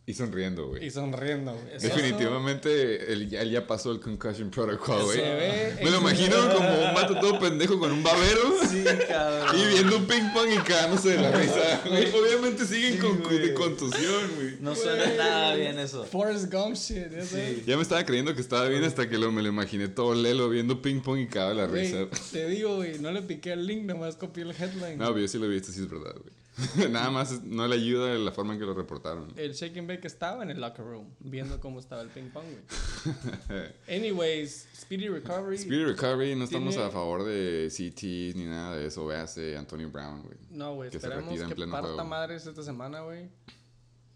Y 0.04 0.14
sonriendo, 0.16 0.68
güey. 0.68 0.86
y 0.88 0.90
sonriendo, 0.90 1.54
güey. 1.54 1.78
Definitivamente 1.80 3.14
él, 3.14 3.30
ya- 3.30 3.42
él 3.42 3.52
ya 3.52 3.68
pasó 3.68 3.92
el 3.92 4.00
concussion 4.00 4.50
protocol, 4.50 5.04
güey. 5.04 5.18
Se 5.18 5.22
ve 5.22 5.76
Me 5.84 5.92
lo 5.92 6.00
imagino 6.00 6.36
como 6.56 6.70
un 6.70 6.94
vato 6.96 7.20
todo 7.20 7.40
pendejo 7.40 7.80
con 7.80 7.92
un 7.92 8.04
babero. 8.04 8.42
Sí, 8.70 8.84
cabrón. 9.08 9.56
Y 9.60 9.66
viendo 9.74 9.98
un 9.98 10.06
ping 10.08 10.34
pong 10.34 10.50
y 10.54 10.58
cagándose 10.58 11.10
de 11.12 11.18
la 11.22 11.32
risa. 11.32 11.82
güey. 11.88 12.08
Obviamente 12.14 12.66
siguen 12.66 12.94
Sí, 12.94 12.98
con 13.00 13.22
de 13.24 13.54
contusión, 13.54 14.32
güey. 14.36 14.56
No 14.60 14.76
suena 14.76 15.06
nada 15.16 15.56
bien 15.56 15.78
eso. 15.80 16.04
Forrest 16.04 16.52
Gump 16.52 16.76
shit, 16.76 17.12
sabes. 17.22 17.66
Ya 17.66 17.76
me 17.78 17.84
estaba 17.84 18.04
creyendo 18.06 18.34
que 18.36 18.42
estaba 18.42 18.68
bien 18.68 18.84
hasta 18.84 19.08
que 19.08 19.18
lo, 19.20 19.32
me 19.32 19.42
lo 19.44 19.50
imaginé 19.50 19.88
todo 19.88 20.16
lelo 20.16 20.50
viendo 20.50 20.82
ping 20.82 21.02
pong 21.02 21.20
y 21.20 21.28
cagaba 21.28 21.54
la 21.54 21.68
risa. 21.68 22.08
te 22.32 22.48
digo, 22.50 22.78
güey, 22.78 22.98
no 23.00 23.12
le 23.12 23.22
piqué 23.22 23.54
el 23.54 23.66
link, 23.68 23.84
nomás 23.86 24.16
copié 24.16 24.44
el 24.44 24.52
headline. 24.52 24.98
No, 24.98 25.16
yo 25.18 25.28
sí 25.28 25.38
lo 25.38 25.48
vi, 25.48 25.58
esto 25.58 25.72
sí 25.72 25.82
es 25.82 25.90
verdad, 25.90 26.14
güey. 26.14 26.41
Nada 26.90 27.10
más 27.12 27.44
no 27.44 27.66
le 27.68 27.76
ayuda 27.76 28.14
la 28.16 28.32
forma 28.32 28.54
en 28.54 28.60
que 28.60 28.66
lo 28.66 28.74
reportaron. 28.74 29.32
El 29.38 29.54
Shake 29.54 29.78
and 29.78 29.88
Bake 29.88 30.06
estaba 30.06 30.44
en 30.44 30.50
el 30.52 30.60
locker 30.60 30.84
room, 30.86 31.08
viendo 31.20 31.60
cómo 31.60 31.80
estaba 31.80 32.02
el 32.02 32.10
ping 32.10 32.30
pong, 32.30 32.44
güey. 32.46 33.64
Anyways, 33.88 34.68
Speedy 34.76 35.08
Recovery. 35.10 35.58
Speedy 35.58 35.86
Recovery, 35.86 36.36
no 36.36 36.44
estamos 36.44 36.74
Tiene- 36.76 36.90
a 36.90 36.92
favor 36.92 37.24
de 37.24 37.68
CTs 37.70 38.36
ni 38.36 38.46
nada 38.46 38.76
de 38.76 38.88
eso. 38.88 39.06
Véase 39.06 39.56
Antonio 39.58 39.90
Brown, 39.90 40.22
güey. 40.24 40.38
No, 40.50 40.76
güey, 40.76 40.90
esperamos 40.94 41.34
que 41.34 41.56
parta 41.68 41.82
juego. 41.88 42.06
madres 42.06 42.46
esta 42.46 42.64
semana, 42.64 43.02
güey. 43.02 43.30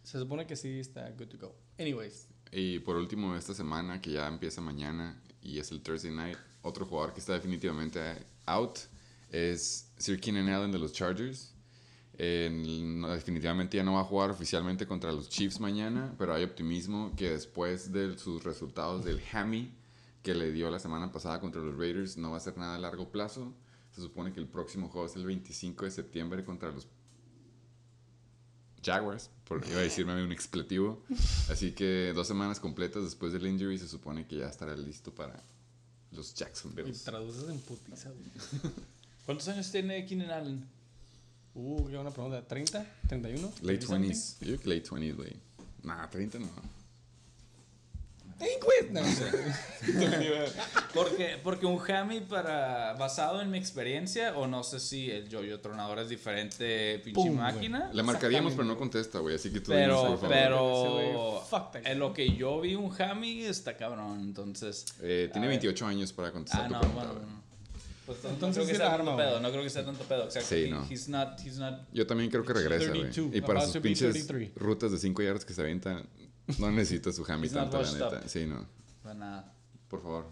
Se 0.04 0.20
supone 0.20 0.46
que 0.46 0.56
sí 0.56 0.80
está 0.80 1.10
good 1.12 1.28
to 1.30 1.38
go. 1.38 1.56
Anyways, 1.80 2.28
Y 2.52 2.80
por 2.80 2.96
último, 2.96 3.36
esta 3.36 3.54
semana, 3.54 4.00
que 4.02 4.12
ya 4.12 4.28
empieza 4.28 4.62
mañana 4.62 5.20
y 5.42 5.58
es 5.60 5.72
el 5.72 5.82
Thursday 5.82 6.12
night, 6.12 6.38
otro 6.62 6.86
jugador 6.86 7.14
que 7.14 7.20
está 7.20 7.34
definitivamente 7.34 8.00
out 8.46 8.78
es 9.32 9.92
Sir 9.98 10.20
Keenan 10.20 10.48
Allen 10.50 10.72
de 10.72 10.78
los 10.80 10.94
Chargers. 10.94 11.55
No, 12.18 13.10
definitivamente 13.10 13.78
ya 13.78 13.84
no 13.84 13.94
va 13.94 14.02
a 14.02 14.06
jugar 14.06 14.30
oficialmente 14.30 14.88
contra 14.88 15.12
los 15.12 15.28
Chiefs 15.30 15.60
mañana, 15.60 16.16
pero 16.18 16.34
hay 16.34 16.44
optimismo 16.44 17.14
que 17.16 17.30
después 17.30 17.92
de 17.92 18.18
sus 18.18 18.44
resultados 18.44 19.04
del 19.04 19.22
hammy 19.34 19.72
que 20.24 20.34
le 20.34 20.52
dio 20.52 20.72
la 20.72 20.80
semana 20.80 21.12
pasada 21.12 21.40
contra 21.40 21.62
los 21.62 21.78
Raiders 21.78 22.18
no 22.18 22.32
va 22.32 22.38
a 22.38 22.40
ser 22.40 22.58
nada 22.58 22.76
a 22.76 22.80
largo 22.80 23.12
plazo. 23.12 23.54
Se 23.92 24.02
supone 24.02 24.34
que 24.34 24.40
el 24.40 24.48
próximo 24.48 24.90
juego 24.90 25.08
es 25.08 25.16
el 25.16 25.26
25 25.26 25.86
de 25.86 25.92
septiembre 25.92 26.44
contra 26.44 26.72
los 26.72 26.88
Jaguars, 28.84 29.30
porque 29.46 29.72
iba 29.72 29.80
a 29.80 29.84
decirme 29.84 30.24
un 30.24 30.32
expletivo. 30.32 31.04
Así 31.50 31.72
que 31.72 32.12
dos 32.14 32.28
semanas 32.28 32.60
completas 32.60 33.04
después 33.04 33.34
del 33.34 33.46
injury 33.48 33.78
se 33.78 33.88
supone 33.88 34.28
que 34.28 34.38
ya 34.38 34.48
estará 34.48 34.76
listo 34.76 35.14
para 35.14 35.44
los 36.12 36.34
Jacksonville. 36.34 36.94
traduces 36.94 37.50
en 37.50 37.60
putiza. 37.60 38.12
¿Cuántos 39.26 39.48
años 39.48 39.72
tiene 39.72 40.06
Keenan 40.06 40.32
Allen? 40.32 40.66
Uh, 41.56 41.88
qué 41.88 41.96
buena 41.96 42.12
pregunta. 42.12 42.44
¿30? 42.48 42.86
¿31? 43.08 43.42
Late 43.62 43.78
30 43.78 43.88
something? 43.88 44.10
20s. 44.12 44.38
Yo 44.42 44.46
creo 44.48 44.60
que 44.60 44.70
late 44.70 44.90
20s, 44.90 45.16
güey. 45.16 45.34
Nah, 45.84 46.08
30 46.10 46.40
no. 46.40 46.48
Quit. 48.38 48.92
No, 48.92 49.02
Porque, 50.94 51.38
porque 51.42 51.66
un 51.66 51.80
hammy 51.90 52.20
para 52.20 52.94
basado 52.94 53.42
en 53.42 53.50
mi 53.50 53.58
experiencia, 53.58 54.38
o 54.38 54.46
no 54.48 54.64
sé 54.64 54.82
si 54.82 55.10
el 55.10 55.30
yo-yo 55.30 55.62
tronador 55.62 56.00
es 56.00 56.10
diferente 56.10 57.00
pinche 57.00 57.14
Pum, 57.30 57.38
máquina. 57.38 57.90
Le 57.94 58.04
marcaríamos, 58.04 58.52
pero 58.54 58.66
no 58.66 58.78
contesta, 58.78 59.20
güey. 59.20 59.36
Así 59.36 59.52
que 59.52 59.62
tú 59.62 59.72
dinos, 59.72 59.86
Pero, 59.88 60.02
por 60.10 60.20
favor. 60.20 60.30
pero 60.30 61.44
that 61.50 61.86
en 61.88 62.00
lo 62.00 62.14
que 62.14 62.36
yo 62.36 62.60
vi 62.60 62.76
un 62.76 62.92
hammy 63.02 63.46
está 63.46 63.78
cabrón, 63.78 64.20
entonces. 64.22 64.86
Eh, 65.02 65.30
tiene 65.32 65.48
A 65.48 65.50
ver. 65.50 65.60
28 65.62 65.86
años 65.88 66.12
para 66.12 66.32
contestar 66.34 66.66
Ah, 66.66 66.68
tu 66.68 66.74
no, 66.74 66.80
pregunta, 66.82 67.06
bueno, 67.14 67.20
no. 67.28 67.45
Pues 68.06 68.20
Entonces 68.24 68.42
no 68.42 68.52
creo 68.52 68.66
sí 68.66 68.72
que 68.72 68.78
sea 68.78 68.94
arma, 68.94 69.06
tanto 69.06 69.18
pedo, 69.18 69.40
no 69.40 69.52
creo 69.52 69.64
que 69.64 69.70
sea 69.70 69.86
tanto 69.86 70.04
pedo. 70.04 70.24
Exacto. 70.26 70.50
Sí, 70.50 70.70
no. 70.70 70.86
He's 70.90 71.10
not, 71.10 71.40
he's 71.44 71.58
not. 71.58 71.80
Yo 71.92 72.06
también 72.06 72.30
creo 72.30 72.44
que 72.44 72.54
regresa, 72.54 72.90
güey. 72.90 73.02
32, 73.02 73.36
Y 73.36 73.42
para 73.42 73.62
sus 73.62 73.78
pinches 73.78 74.14
33. 74.14 74.52
rutas 74.56 74.92
de 74.92 74.98
5 75.00 75.22
yardas 75.24 75.46
que 75.46 75.54
se 75.54 75.62
avientan, 75.62 76.08
no 76.60 76.72
necesita 76.72 77.12
su 77.12 77.26
hammy 77.28 77.50
tanto, 77.50 77.82
la 77.82 77.92
neta. 77.92 78.08
up. 78.08 78.24
Sí, 78.28 78.46
no. 78.46 78.68
para 79.02 79.16
nada. 79.16 79.54
Por 79.90 80.02
favor. 80.04 80.28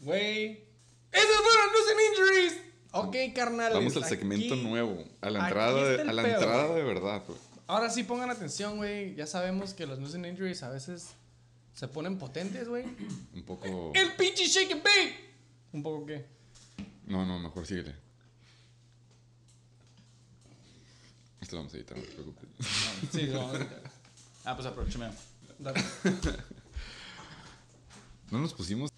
Güey. 0.00 0.66
¡Esos 1.12 1.36
fueron 1.36 1.72
los 1.72 2.10
injuries! 2.12 2.60
Ok, 2.92 3.16
carnal. 3.34 3.72
Vamos 3.72 3.96
al 3.96 4.04
segmento 4.04 4.56
nuevo. 4.56 5.02
A 5.20 5.30
la 5.30 5.40
aquí 5.40 5.48
entrada, 5.48 5.84
de, 5.88 6.02
a 6.02 6.12
la 6.12 6.22
pedo, 6.22 6.34
entrada 6.34 6.74
de 6.74 6.82
verdad, 6.82 7.22
güey. 7.26 7.38
ahora 7.66 7.90
sí 7.90 8.02
pongan 8.02 8.30
atención, 8.30 8.76
güey. 8.76 9.14
Ya 9.14 9.26
sabemos 9.26 9.72
que 9.74 9.86
los 9.86 9.98
news 9.98 10.14
and 10.14 10.26
injuries 10.26 10.62
a 10.62 10.70
veces 10.70 11.08
se 11.72 11.88
ponen 11.88 12.18
potentes, 12.18 12.68
güey. 12.68 12.84
Un 13.34 13.42
poco. 13.44 13.92
El 13.94 14.12
pinche 14.16 14.46
shake 14.46 14.72
and 14.72 14.82
bake. 14.82 15.14
¿Un 15.72 15.82
poco 15.82 16.06
qué? 16.06 16.35
No, 17.06 17.24
no, 17.24 17.38
mejor 17.38 17.66
síguele. 17.66 17.94
Esto 21.40 21.56
lo 21.56 21.62
vamos 21.62 21.74
a 21.74 21.76
editar, 21.76 21.96
no 21.96 22.02
te 22.04 22.10
preocupes. 22.12 22.48
Sí, 23.12 23.28
no, 23.32 23.50
Ah, 24.44 24.54
pues 24.54 24.66
aprovechame. 24.66 25.10
dale. 25.58 25.82
No 28.30 28.38
nos 28.38 28.52
pusimos 28.54 28.90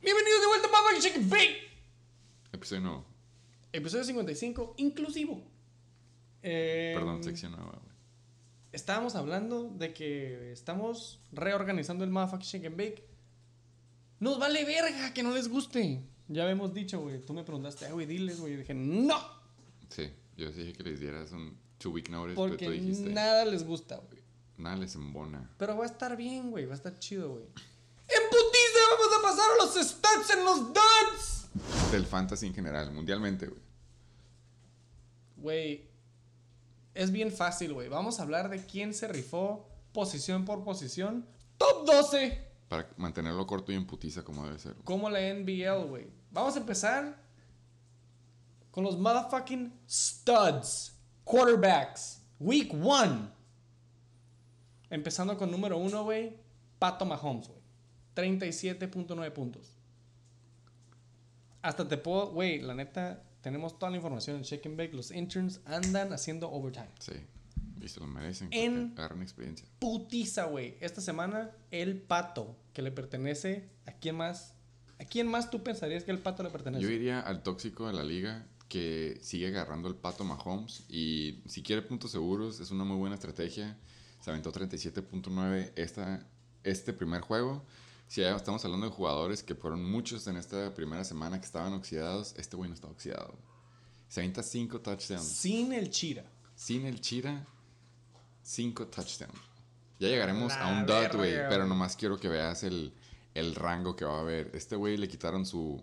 Bienvenidos 0.00 0.40
de 0.40 0.46
vuelta 0.46 0.68
a 0.68 1.00
Shake 1.00 1.16
and 1.16 1.28
Bake. 1.30 1.70
episodio 2.52 2.80
nuevo. 2.82 3.04
Episodio 3.72 4.04
55, 4.04 4.74
inclusivo. 4.78 5.42
Eh, 6.42 6.92
Perdón, 6.96 7.22
sección 7.24 7.52
nueva, 7.52 7.72
güey. 7.72 7.94
Estábamos 8.72 9.14
hablando 9.16 9.68
de 9.68 9.92
que 9.92 10.52
estamos 10.52 11.20
reorganizando 11.32 12.04
el 12.04 12.10
Motherfucking 12.10 12.46
Shake 12.48 12.66
and 12.66 12.76
Bake. 12.76 13.04
Nos 14.20 14.38
vale 14.38 14.64
verga 14.64 15.12
que 15.12 15.22
no 15.22 15.32
les 15.34 15.48
guste. 15.48 16.02
Ya 16.32 16.44
habíamos 16.44 16.72
dicho, 16.72 17.00
güey. 17.00 17.20
Tú 17.20 17.32
me 17.34 17.42
preguntaste, 17.44 17.86
"Ah, 17.86 17.92
güey, 17.92 18.06
diles, 18.06 18.40
güey. 18.40 18.54
Y 18.54 18.56
dije, 18.58 18.72
no. 18.72 19.18
Sí, 19.88 20.08
yo 20.36 20.50
dije 20.52 20.72
que 20.72 20.82
les 20.84 21.00
dieras 21.00 21.32
un 21.32 21.58
two 21.78 21.90
week 21.90 22.08
notice, 22.08 22.36
pero 22.36 22.48
Porque 22.48 22.66
tú 22.66 22.70
dijiste. 22.72 23.10
nada 23.10 23.44
les 23.44 23.64
gusta, 23.66 23.96
güey. 23.96 24.22
Nada 24.56 24.76
les 24.76 24.94
embona. 24.94 25.50
Pero 25.58 25.76
va 25.76 25.82
a 25.84 25.86
estar 25.86 26.16
bien, 26.16 26.50
güey. 26.50 26.66
Va 26.66 26.72
a 26.72 26.76
estar 26.76 26.96
chido, 27.00 27.30
güey. 27.32 27.44
¡En 27.44 28.28
putiza 28.30 28.78
vamos 28.92 29.18
a 29.18 29.22
pasar 29.22 29.50
a 29.50 29.64
los 29.64 29.88
stats 29.88 30.30
en 30.36 30.44
los 30.44 30.72
duds! 30.72 31.90
Del 31.90 32.06
fantasy 32.06 32.46
en 32.46 32.54
general, 32.54 32.92
mundialmente, 32.92 33.46
güey. 33.46 33.60
Güey, 35.36 35.88
es 36.94 37.10
bien 37.10 37.32
fácil, 37.32 37.72
güey. 37.72 37.88
Vamos 37.88 38.20
a 38.20 38.22
hablar 38.22 38.50
de 38.50 38.64
quién 38.66 38.94
se 38.94 39.08
rifó 39.08 39.66
posición 39.92 40.44
por 40.44 40.62
posición. 40.62 41.26
Top 41.58 41.86
12, 41.86 42.46
Para 42.68 42.88
mantenerlo 42.98 43.46
corto 43.46 43.72
y 43.72 43.74
en 43.74 43.86
putiza 43.86 44.22
como 44.22 44.44
debe 44.46 44.58
ser. 44.58 44.74
como 44.84 45.10
la 45.10 45.20
NBL, 45.20 45.86
güey. 45.88 46.06
Vamos 46.32 46.56
a 46.56 46.60
empezar 46.60 47.16
con 48.70 48.84
los 48.84 48.98
motherfucking 48.98 49.72
studs, 49.88 50.94
quarterbacks, 51.24 52.22
week 52.38 52.72
1. 52.72 53.30
Empezando 54.90 55.36
con 55.36 55.50
número 55.50 55.78
1, 55.78 56.04
güey, 56.04 56.36
Pato 56.78 57.04
Mahomes, 57.04 57.48
güey. 57.48 57.60
37.9 58.14 59.32
puntos. 59.32 59.76
Hasta 61.62 61.86
te 61.86 61.96
puedo, 61.96 62.30
güey, 62.30 62.60
la 62.60 62.74
neta, 62.74 63.22
tenemos 63.40 63.78
toda 63.78 63.90
la 63.90 63.96
información 63.96 64.36
en 64.36 64.42
Shake 64.42 64.66
and 64.66 64.76
Bake. 64.78 64.94
Los 64.94 65.10
interns 65.10 65.60
andan 65.66 66.12
haciendo 66.12 66.50
overtime. 66.50 66.88
Sí. 66.98 67.12
Y 67.80 67.88
se 67.88 68.00
lo 68.00 68.06
merecen. 68.06 68.48
En- 68.52 68.92
Agarran 68.96 69.22
experiencia. 69.22 69.66
Putiza, 69.78 70.44
güey. 70.44 70.76
Esta 70.80 71.00
semana, 71.00 71.50
el 71.70 72.00
pato 72.00 72.56
que 72.72 72.82
le 72.82 72.90
pertenece. 72.92 73.68
¿A 73.86 73.92
quién 73.92 74.16
más? 74.16 74.54
¿A 75.00 75.04
quién 75.06 75.28
más 75.28 75.50
tú 75.50 75.62
pensarías 75.62 76.04
que 76.04 76.10
el 76.10 76.18
pato 76.18 76.42
le 76.42 76.50
pertenece? 76.50 76.84
Yo 76.84 76.90
iría 76.90 77.20
al 77.20 77.42
tóxico 77.42 77.86
de 77.86 77.94
la 77.94 78.04
liga 78.04 78.46
que 78.68 79.18
sigue 79.22 79.48
agarrando 79.48 79.88
el 79.88 79.94
pato 79.94 80.24
Mahomes 80.24 80.84
y 80.90 81.42
si 81.46 81.62
quiere 81.62 81.80
puntos 81.80 82.10
seguros 82.10 82.60
es 82.60 82.70
una 82.70 82.84
muy 82.84 82.98
buena 82.98 83.14
estrategia. 83.14 83.78
Se 84.20 84.30
aventó 84.30 84.52
37.9 84.52 85.72
esta, 85.76 86.26
este 86.64 86.92
primer 86.92 87.22
juego. 87.22 87.64
Si 88.08 88.20
ya 88.20 88.36
estamos 88.36 88.62
hablando 88.66 88.86
de 88.86 88.92
jugadores 88.92 89.42
que 89.42 89.54
fueron 89.54 89.90
muchos 89.90 90.26
en 90.26 90.36
esta 90.36 90.74
primera 90.74 91.02
semana 91.04 91.40
que 91.40 91.46
estaban 91.46 91.72
oxidados, 91.72 92.34
este 92.36 92.56
güey 92.56 92.68
no 92.68 92.74
está 92.74 92.88
oxidado. 92.88 93.38
Se 94.08 94.20
avienta 94.20 94.42
5 94.42 94.80
touchdowns. 94.80 95.24
Sin 95.24 95.72
el 95.72 95.88
Chira. 95.88 96.24
Sin 96.54 96.84
el 96.84 97.00
Chira, 97.00 97.46
5 98.42 98.86
touchdowns. 98.88 99.40
Ya 99.98 100.08
llegaremos 100.08 100.52
La 100.52 100.62
a 100.62 100.78
un 100.80 100.86
dot, 100.86 101.14
güey, 101.14 101.32
pero 101.48 101.66
nomás 101.66 101.96
quiero 101.96 102.18
que 102.18 102.28
veas 102.28 102.64
el, 102.64 102.92
el 103.34 103.54
rango 103.54 103.96
que 103.96 104.04
va 104.04 104.18
a 104.18 104.20
haber. 104.20 104.50
Este 104.54 104.76
güey 104.76 104.96
le 104.96 105.08
quitaron 105.08 105.46
su... 105.46 105.82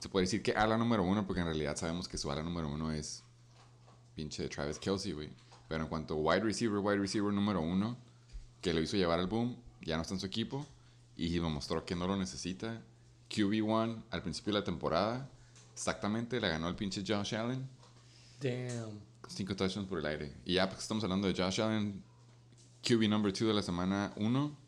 Se 0.00 0.08
puede 0.08 0.24
decir 0.24 0.42
que 0.42 0.52
ala 0.52 0.76
número 0.76 1.04
uno, 1.04 1.26
porque 1.26 1.40
en 1.40 1.46
realidad 1.46 1.76
sabemos 1.76 2.08
que 2.08 2.18
su 2.18 2.30
ala 2.30 2.42
número 2.42 2.68
uno 2.68 2.90
es 2.90 3.22
pinche 4.14 4.48
Travis 4.48 4.78
Kelsey, 4.78 5.12
güey. 5.12 5.30
Pero 5.68 5.84
en 5.84 5.88
cuanto 5.88 6.14
a 6.14 6.16
wide 6.16 6.40
receiver, 6.40 6.78
wide 6.78 6.98
receiver 6.98 7.32
número 7.32 7.60
uno, 7.60 7.96
que 8.60 8.74
lo 8.74 8.80
hizo 8.80 8.96
llevar 8.96 9.20
al 9.20 9.26
boom, 9.26 9.56
ya 9.80 9.96
no 9.96 10.02
está 10.02 10.14
en 10.14 10.20
su 10.20 10.26
equipo 10.26 10.66
y 11.16 11.38
lo 11.38 11.50
mostró 11.50 11.84
que 11.84 11.94
no 11.94 12.06
lo 12.06 12.16
necesita. 12.16 12.82
QB1 13.30 14.02
al 14.10 14.22
principio 14.22 14.52
de 14.52 14.58
la 14.58 14.64
temporada, 14.64 15.30
exactamente, 15.72 16.40
la 16.40 16.48
ganó 16.48 16.68
el 16.68 16.74
pinche 16.74 17.02
Josh 17.06 17.34
Allen. 17.34 17.68
Damn. 18.40 19.00
Cinco 19.28 19.56
touchdowns 19.56 19.88
por 19.88 20.00
el 20.00 20.06
aire. 20.06 20.34
Y 20.44 20.54
ya, 20.54 20.68
pues 20.68 20.82
estamos 20.82 21.02
hablando 21.04 21.26
de 21.28 21.34
Josh 21.34 21.60
Allen, 21.60 22.02
QB 22.82 23.08
number 23.08 23.32
2 23.32 23.48
de 23.48 23.54
la 23.54 23.62
semana 23.62 24.12
1. 24.16 24.61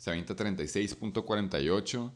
Se 0.00 0.08
avienta 0.08 0.34
36.48. 0.34 2.10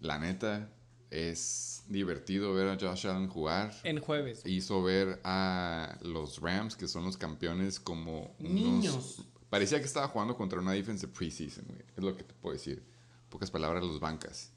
La 0.00 0.18
neta, 0.18 0.68
es 1.10 1.84
divertido 1.88 2.52
ver 2.54 2.68
a 2.68 2.76
Josh 2.80 3.06
Allen 3.06 3.28
jugar. 3.28 3.72
En 3.84 4.00
jueves. 4.00 4.42
Hizo 4.44 4.82
ver 4.82 5.20
a 5.22 5.96
los 6.02 6.40
Rams, 6.40 6.74
que 6.74 6.88
son 6.88 7.04
los 7.04 7.16
campeones, 7.16 7.78
como 7.78 8.34
unos- 8.40 8.52
Niños. 8.52 9.22
Parecía 9.48 9.78
que 9.78 9.84
estaba 9.84 10.08
jugando 10.08 10.34
contra 10.36 10.58
una 10.58 10.72
defense 10.72 11.06
de 11.06 11.12
preseason, 11.12 11.66
güey. 11.68 11.82
Es 11.96 12.02
lo 12.02 12.16
que 12.16 12.24
te 12.24 12.34
puedo 12.34 12.54
decir. 12.54 12.82
Pocas 13.28 13.50
palabras, 13.50 13.84
los 13.84 14.00
bancas. 14.00 14.50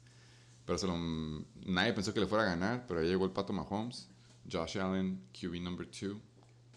Pero 0.64 0.78
se 0.78 0.86
lo- 0.88 0.98
nadie 1.64 1.92
pensó 1.92 2.12
que 2.12 2.18
le 2.20 2.26
fuera 2.26 2.42
a 2.44 2.48
ganar, 2.48 2.86
pero 2.88 2.98
ahí 3.00 3.06
llegó 3.06 3.24
el 3.24 3.30
Pato 3.30 3.52
Mahomes. 3.52 4.08
Josh 4.50 4.78
Allen, 4.78 5.22
QB 5.32 5.60
number 5.60 5.86
2. 5.86 6.16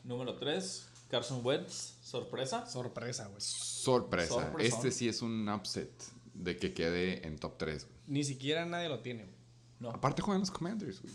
Número 0.04 0.36
3, 0.36 0.89
Carson 1.10 1.42
Wentz, 1.44 1.98
sorpresa. 2.02 2.66
Sorpresa, 2.68 3.28
güey. 3.28 3.42
Sorpresa. 3.42 4.54
Este 4.60 4.92
sí 4.92 5.08
es 5.10 5.22
un 5.22 5.48
upset 5.50 5.92
de 6.34 6.56
que 6.58 6.74
quede 6.74 7.26
en 7.28 7.38
top 7.38 7.58
3. 7.58 7.88
Ni 8.08 8.24
siquiera 8.24 8.66
nadie 8.66 8.90
lo 8.90 9.00
tiene, 9.02 9.24
güey. 9.24 9.36
No. 9.80 9.90
Aparte 9.92 10.22
juegan 10.22 10.42
los 10.42 10.52
Commanders, 10.52 11.02
güey. 11.02 11.14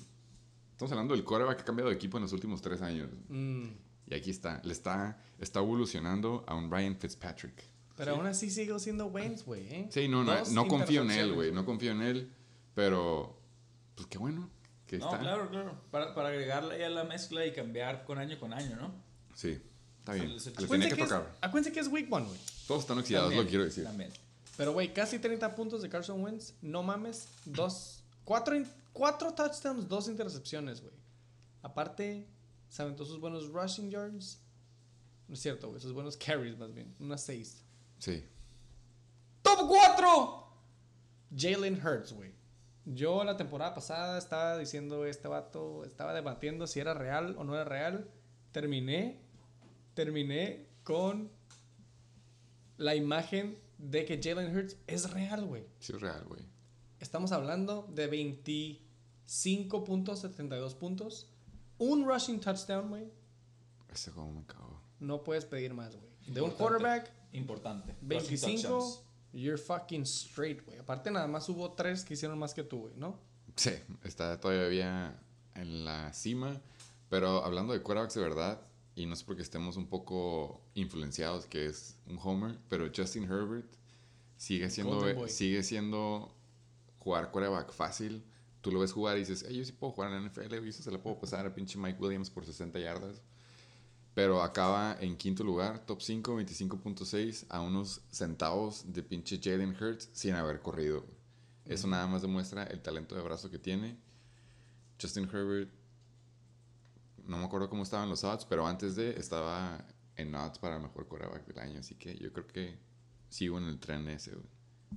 Estamos 0.73 0.91
hablando 0.93 1.15
del 1.15 1.23
quarterback 1.25 1.57
que 1.59 1.63
ha 1.63 1.65
cambiado 1.67 1.91
de 1.91 1.97
equipo 1.97 2.17
en 2.17 2.23
los 2.25 2.33
últimos 2.33 2.61
tres 2.61 2.83
años. 2.83 3.09
Mm, 3.29 3.69
Y 4.09 4.15
aquí 4.15 4.31
está. 4.31 4.61
Le 4.65 4.73
está, 4.73 5.19
está 5.39 5.61
evolucionando 5.61 6.45
a 6.47 6.55
un 6.55 6.71
Ryan 6.71 6.97
Fitzpatrick. 6.97 7.63
Pero 7.97 8.13
Sí. 8.13 8.19
aún 8.19 8.27
así 8.27 8.51
sigo 8.51 8.79
siendo 8.81 9.07
Waynes, 9.07 9.45
güey. 9.45 9.63
¿eh? 9.73 9.89
Sí, 9.91 10.09
no, 10.09 10.25
no, 10.25 10.35
no 10.51 10.67
confío 10.67 11.03
en 11.03 11.11
él, 11.13 11.33
güey. 11.33 11.53
No 11.53 11.65
confío 11.65 11.93
en 11.93 12.03
él. 12.03 12.33
Pero, 12.75 13.39
pues 13.95 14.09
qué 14.09 14.19
bueno 14.19 14.51
que 14.87 14.99
No, 14.99 15.05
está. 15.07 15.21
claro, 15.21 15.49
claro. 15.49 15.81
Para, 15.93 16.13
para 16.15 16.29
agregarle 16.31 16.85
a 16.85 16.91
la 16.91 17.05
mezcla 17.05 17.47
y 17.47 17.53
cambiar 17.53 18.05
con 18.05 18.19
año 18.19 18.39
con 18.41 18.53
año, 18.53 18.75
¿no? 18.77 18.93
Sí, 19.35 19.63
está 20.05 20.13
bien. 20.13 20.37
Le 20.37 20.67
tenía 20.67 20.91
que 20.91 21.03
es, 21.03 21.13
acuérdense 21.41 21.73
que 21.73 21.81
es 21.81 21.89
week 21.89 22.13
one, 22.13 22.27
güey. 22.27 22.39
Todos 22.67 22.83
están 22.83 22.99
oxidados, 22.99 23.29
También, 23.29 23.45
lo 23.45 23.49
quiero 23.49 23.65
decir. 23.65 23.85
También. 23.85 24.11
Pero, 24.57 24.73
güey, 24.73 24.93
casi 24.93 25.19
30 25.19 25.57
puntos 25.57 25.83
de 25.83 25.89
Carson 25.89 26.23
Wentz. 26.23 26.55
No 26.63 26.83
mames. 26.83 27.29
Dos. 27.45 28.03
Cuatro, 28.25 28.57
cuatro 28.93 29.33
touchdowns, 29.33 29.89
dos 29.89 30.09
intercepciones, 30.09 30.81
güey. 30.81 30.95
Aparte, 31.63 32.29
se 32.69 32.83
aventó 32.83 33.05
sus 33.05 33.19
buenos 33.19 33.49
rushing 33.49 33.91
yards. 33.91 34.41
No 35.29 35.35
es 35.35 35.41
cierto, 35.41 35.71
güey. 35.71 35.81
Sus 35.81 35.93
buenos 35.93 36.17
carries, 36.17 36.59
más 36.59 36.73
bien. 36.73 36.95
Unas 37.01 37.23
seis. 37.23 37.63
Sí. 37.99 38.25
¡Top 39.43 39.69
4! 39.69 40.45
Jalen 41.37 41.81
Hurts, 41.85 42.13
güey. 42.13 42.35
Yo 42.87 43.25
la 43.25 43.37
temporada 43.37 43.75
pasada 43.75 44.19
estaba 44.19 44.59
diciendo 44.59 45.07
este 45.07 45.27
vato, 45.27 45.85
estaba 45.85 46.13
debatiendo 46.13 46.67
si 46.67 46.81
era 46.81 46.93
real 46.95 47.35
o 47.39 47.45
no 47.45 47.55
era 47.55 47.65
real. 47.65 48.11
Terminé, 48.53 49.24
terminé 49.95 50.67
con 50.83 51.31
la 52.77 52.95
imagen 52.95 53.59
de 53.79 54.05
que 54.05 54.21
Jalen 54.23 54.55
Hurts 54.57 54.77
es 54.87 55.11
real, 55.11 55.47
güey. 55.47 55.65
Sí 55.79 55.93
es 55.95 56.01
real, 56.01 56.25
güey. 56.27 56.43
Estamos 57.01 57.33
hablando 57.33 57.89
de 57.93 58.11
25.72 58.11 60.75
puntos. 60.77 61.29
Un 61.79 62.07
rushing 62.07 62.41
touchdown, 62.41 62.89
güey. 62.89 63.11
Ese 63.93 64.11
juego 64.11 64.31
me 64.31 64.45
cagó. 64.45 64.81
No 65.01 65.23
puedes 65.23 65.45
pedir 65.45 65.75
más, 65.75 65.95
güey. 65.97 66.09
De 66.27 66.41
un 66.41 66.51
quarterback, 66.53 67.11
Importante. 67.33 67.93
Rushing 68.01 68.09
25, 68.09 68.63
touchdowns. 68.63 69.01
you're 69.33 69.59
fucking 69.59 70.03
straight, 70.03 70.65
güey. 70.65 70.79
Aparte, 70.79 71.11
nada 71.11 71.27
más 71.27 71.49
hubo 71.49 71.73
tres 71.73 72.05
que 72.05 72.15
hicieron 72.15 72.39
más 72.39 72.55
que 72.55 72.63
tú, 72.63 72.83
güey, 72.83 72.95
¿no? 72.97 73.19
Sí, 73.57 73.73
está 74.05 74.41
todavía 74.41 75.19
en 75.55 75.85
la 75.85 76.13
cima. 76.13 76.61
Pero 77.09 77.45
hablando 77.45 77.73
de 77.73 77.83
quarterbacks 77.83 78.15
de 78.15 78.21
verdad, 78.23 78.61
y 78.97 79.07
no 79.07 79.15
es 79.15 79.23
porque 79.25 79.43
estemos 79.43 79.77
un 79.77 79.87
poco 79.87 80.61
influenciados, 80.75 81.47
que 81.47 81.67
es 81.67 81.97
un 82.07 82.19
homer, 82.23 82.59
pero 82.69 82.91
Justin 82.95 83.25
Herbert 83.25 83.67
sigue 84.37 84.71
siendo, 84.71 85.01
Boy. 85.15 85.29
sigue 85.29 85.63
siendo 85.63 86.35
jugar 86.99 87.31
quarterback 87.31 87.73
fácil. 87.73 88.23
Tú 88.61 88.71
lo 88.73 88.81
ves 88.81 88.93
jugar 88.93 89.17
y 89.17 89.21
dices, 89.21 89.43
"Ey, 89.43 89.59
yo 89.59 89.65
sí 89.65 89.73
puedo 89.73 89.93
jugar 89.93 90.11
en 90.11 90.17
la 90.17 90.23
NFL, 90.23 90.65
y 90.65 90.69
eso 90.71 90.83
se 90.83 90.91
le 90.91 90.99
puedo 90.99 91.19
pasar 91.19 91.47
a 91.47 91.55
pinche 91.55 91.79
Mike 91.79 91.99
Williams 92.01 92.31
por 92.31 92.47
60 92.47 92.79
yardas. 92.79 93.21
Pero 94.15 94.43
acaba 94.43 94.97
en 95.01 95.17
quinto 95.17 95.43
lugar, 95.43 95.85
top 95.85 96.01
5, 96.01 96.37
25.6, 96.37 97.47
a 97.49 97.61
unos 97.61 98.01
centavos 98.11 98.93
de 98.93 99.03
pinche 99.03 99.41
Jalen 99.43 99.77
Hurts 99.79 100.09
sin 100.13 100.35
haber 100.35 100.61
corrido. 100.61 101.05
Eso 101.67 101.89
nada 101.89 102.07
más 102.07 102.23
demuestra 102.23 102.63
el 102.65 102.81
talento 102.81 103.17
de 103.17 103.23
brazo 103.23 103.51
que 103.51 103.59
tiene. 103.59 103.97
Justin 105.01 105.25
Herbert, 105.25 105.69
no 107.27 107.39
me 107.39 107.45
acuerdo 107.45 107.69
cómo 107.69 107.83
estaban 107.83 108.09
los 108.09 108.23
odds, 108.25 108.45
pero 108.45 108.67
antes 108.67 108.97
de 108.97 109.11
estaba 109.19 109.85
en 110.17 110.35
odds 110.35 110.59
para 110.59 110.77
el 110.77 110.83
mejor 110.83 111.09
quarterback 111.09 111.47
del 111.47 111.59
año. 111.59 111.81
Así 111.81 111.95
que 111.97 112.17
yo 112.17 112.33
creo 112.33 112.47
que 112.47 112.79
sigo 113.29 113.59
en 113.59 113.65
el 113.65 113.79
tren 113.81 114.07
ese, 114.09 114.33
güey. 114.33 114.47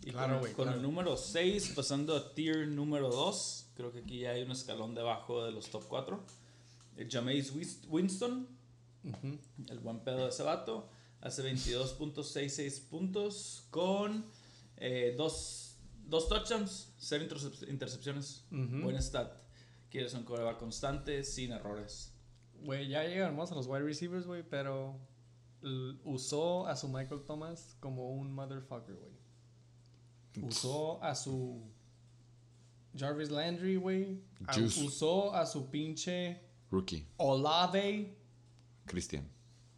Y 0.03 0.11
Claro, 0.11 0.33
con, 0.33 0.39
güey, 0.41 0.53
con 0.53 0.65
claro. 0.65 0.77
el 0.77 0.83
número 0.83 1.17
6, 1.17 1.73
pasando 1.75 2.15
a 2.15 2.35
tier 2.35 2.67
número 2.67 3.09
2, 3.09 3.71
creo 3.75 3.91
que 3.91 3.99
aquí 3.99 4.19
ya 4.19 4.31
hay 4.31 4.43
un 4.43 4.51
escalón 4.51 4.93
debajo 4.93 5.43
de 5.43 5.51
los 5.51 5.69
top 5.71 5.85
4. 5.87 6.23
El 6.97 7.09
Jameis 7.09 7.51
Winston, 7.89 8.47
el 9.69 9.79
buen 9.79 9.99
pedo 10.03 10.23
de 10.23 10.29
ese 10.29 10.43
vato, 10.43 10.89
hace 11.21 11.41
22.66 11.51 12.81
puntos 12.89 13.65
con 13.71 14.25
eh, 14.77 15.15
dos, 15.17 15.77
dos 16.05 16.27
touchdowns, 16.29 16.93
cero 16.97 17.25
intercep- 17.27 17.67
intercepciones. 17.69 18.43
Buen 18.51 19.01
stat. 19.01 19.31
Quieres 19.89 20.13
un 20.13 20.23
coreback 20.23 20.59
constante, 20.59 21.23
sin 21.23 21.51
errores. 21.53 22.13
Güey, 22.63 22.87
ya 22.87 23.03
llegamos 23.03 23.51
a 23.51 23.55
los 23.55 23.67
wide 23.67 23.83
receivers, 23.83 24.25
güey, 24.25 24.43
pero 24.43 24.99
usó 26.03 26.67
a 26.67 26.75
su 26.75 26.87
Michael 26.87 27.23
Thomas 27.25 27.75
como 27.79 28.11
un 28.11 28.33
motherfucker, 28.33 28.95
güey. 28.95 30.47
Usó 30.47 31.03
a 31.03 31.15
su 31.15 31.63
Jarvis 32.95 33.31
Landry, 33.31 33.75
güey. 33.75 34.21
Usó 34.85 35.33
a 35.33 35.45
su 35.45 35.69
pinche 35.69 36.41
Rookie, 36.69 37.07
Olave. 37.17 38.15
Cristian. 38.85 39.27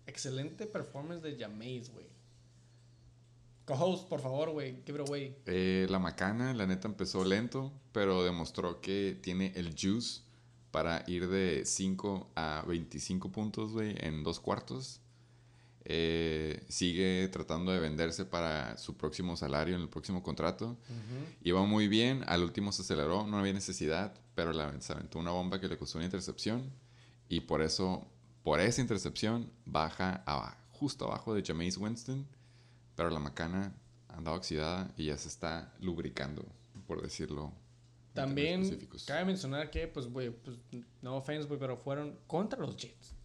Excelente 0.06 0.66
performance 0.66 1.22
de 1.22 1.38
Jameis, 1.38 1.92
güey. 1.92 2.08
Co-host, 3.66 4.10
por 4.10 4.20
favor, 4.20 4.50
güey. 4.50 4.82
Give 4.86 5.00
it 5.00 5.08
away. 5.08 5.38
Eh, 5.46 5.86
la 5.90 6.00
macana, 6.00 6.54
la 6.54 6.66
neta, 6.66 6.88
empezó 6.88 7.24
lento, 7.24 7.72
pero 7.92 8.24
demostró 8.24 8.82
que 8.82 9.18
tiene 9.22 9.54
el 9.56 9.76
juice 9.80 10.22
para 10.72 11.04
ir 11.08 11.28
de 11.28 11.66
5 11.66 12.32
a 12.36 12.64
25 12.68 13.32
puntos, 13.32 13.74
güey, 13.74 13.96
en 14.00 14.24
dos 14.24 14.40
cuartos. 14.40 15.02
Eh, 15.86 16.64
sigue 16.68 17.28
tratando 17.30 17.72
de 17.72 17.80
venderse 17.80 18.26
para 18.26 18.78
su 18.78 18.96
próximo 18.96 19.36
salario 19.36 19.76
en 19.76 19.82
el 19.82 19.90
próximo 19.90 20.22
contrato. 20.22 20.78
Iba 21.42 21.64
muy 21.66 21.88
bien, 21.88 22.24
al 22.28 22.44
último 22.44 22.72
se 22.72 22.84
aceleró, 22.84 23.26
no 23.26 23.38
había 23.40 23.54
necesidad, 23.54 24.14
pero 24.36 24.54
la, 24.54 24.80
se 24.82 24.94
aventó 24.94 25.18
una 25.20 25.32
bomba 25.32 25.60
que 25.60 25.68
le 25.68 25.78
costó 25.78 25.98
una 25.98 26.06
intercepción. 26.06 26.72
Y 27.28 27.42
por 27.42 27.62
eso, 27.62 28.08
por 28.44 28.60
esa 28.60 28.82
intercepción, 28.82 29.52
baja 29.66 30.24
a, 30.28 30.58
justo 30.72 31.06
abajo 31.06 31.34
de 31.34 31.44
Jameis 31.44 31.78
Winston. 31.78 32.28
Pero 32.96 33.10
la 33.10 33.20
macana 33.20 33.74
andaba 34.10 34.38
oxidada 34.38 34.92
y 34.98 35.06
ya 35.06 35.18
se 35.18 35.30
está 35.30 35.74
lubricando, 35.80 36.46
por 36.86 37.02
decirlo. 37.02 37.54
También 38.20 38.90
cabe 39.06 39.26
mencionar 39.26 39.72
que, 39.72 39.88
pues, 39.88 40.08
güey, 40.08 40.30
pues, 40.30 40.58
no 41.02 41.16
offense, 41.16 41.48
güey, 41.48 41.60
pero 41.60 41.78
fueron 41.78 42.20
contra 42.28 42.60
los 42.60 42.76
Jets. 42.76 43.16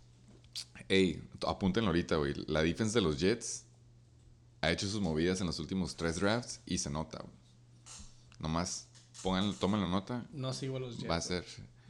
Ey, 0.88 1.22
apúntenlo 1.46 1.88
ahorita, 1.88 2.16
güey. 2.16 2.34
La 2.46 2.62
defense 2.62 2.94
de 2.96 3.00
los 3.00 3.18
Jets 3.18 3.64
ha 4.60 4.70
hecho 4.70 4.86
sus 4.86 5.00
movidas 5.00 5.40
en 5.40 5.48
los 5.48 5.58
últimos 5.58 5.96
tres 5.96 6.20
drafts 6.20 6.60
y 6.64 6.78
se 6.78 6.90
nota, 6.90 7.18
güey. 7.18 7.34
Nomás, 8.38 8.88
pónganlo, 9.22 9.52
tómenlo 9.54 9.88
nota. 9.88 10.26
No 10.32 10.52
sigo 10.52 10.76
a 10.76 10.80
los 10.80 10.96
Jets. 10.96 11.10
Va 11.10 11.16
a 11.16 11.20
ser. 11.20 11.44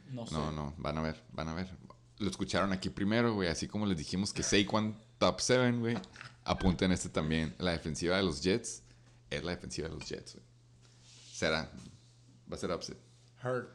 No 0.09 0.25
sé. 0.25 0.33
No, 0.33 0.51
no, 0.51 0.73
van 0.77 0.97
a 0.97 1.01
ver, 1.01 1.23
van 1.31 1.49
a 1.49 1.53
ver. 1.53 1.69
Lo 2.17 2.29
escucharon 2.29 2.71
aquí 2.73 2.89
primero, 2.89 3.33
güey. 3.35 3.49
Así 3.49 3.67
como 3.67 3.85
les 3.85 3.97
dijimos 3.97 4.33
que 4.33 4.41
Saquon 4.41 4.95
top 5.19 5.41
7, 5.41 5.71
güey. 5.73 5.95
Apunten 6.43 6.91
este 6.91 7.09
también. 7.09 7.53
La 7.59 7.71
defensiva 7.71 8.17
de 8.17 8.23
los 8.23 8.41
Jets 8.41 8.81
es 9.29 9.43
la 9.43 9.51
defensiva 9.51 9.89
de 9.89 9.93
los 9.93 10.07
Jets, 10.07 10.33
güey. 10.35 10.45
Será. 11.31 11.71
Va 12.51 12.55
a 12.55 12.59
ser 12.59 12.71
upset. 12.71 12.97
Hurt. 13.43 13.69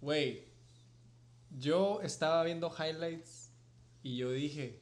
Güey, 0.00 0.48
yo 1.58 2.00
estaba 2.02 2.42
viendo 2.44 2.70
highlights 2.70 3.50
y 4.02 4.16
yo 4.16 4.30
dije, 4.30 4.80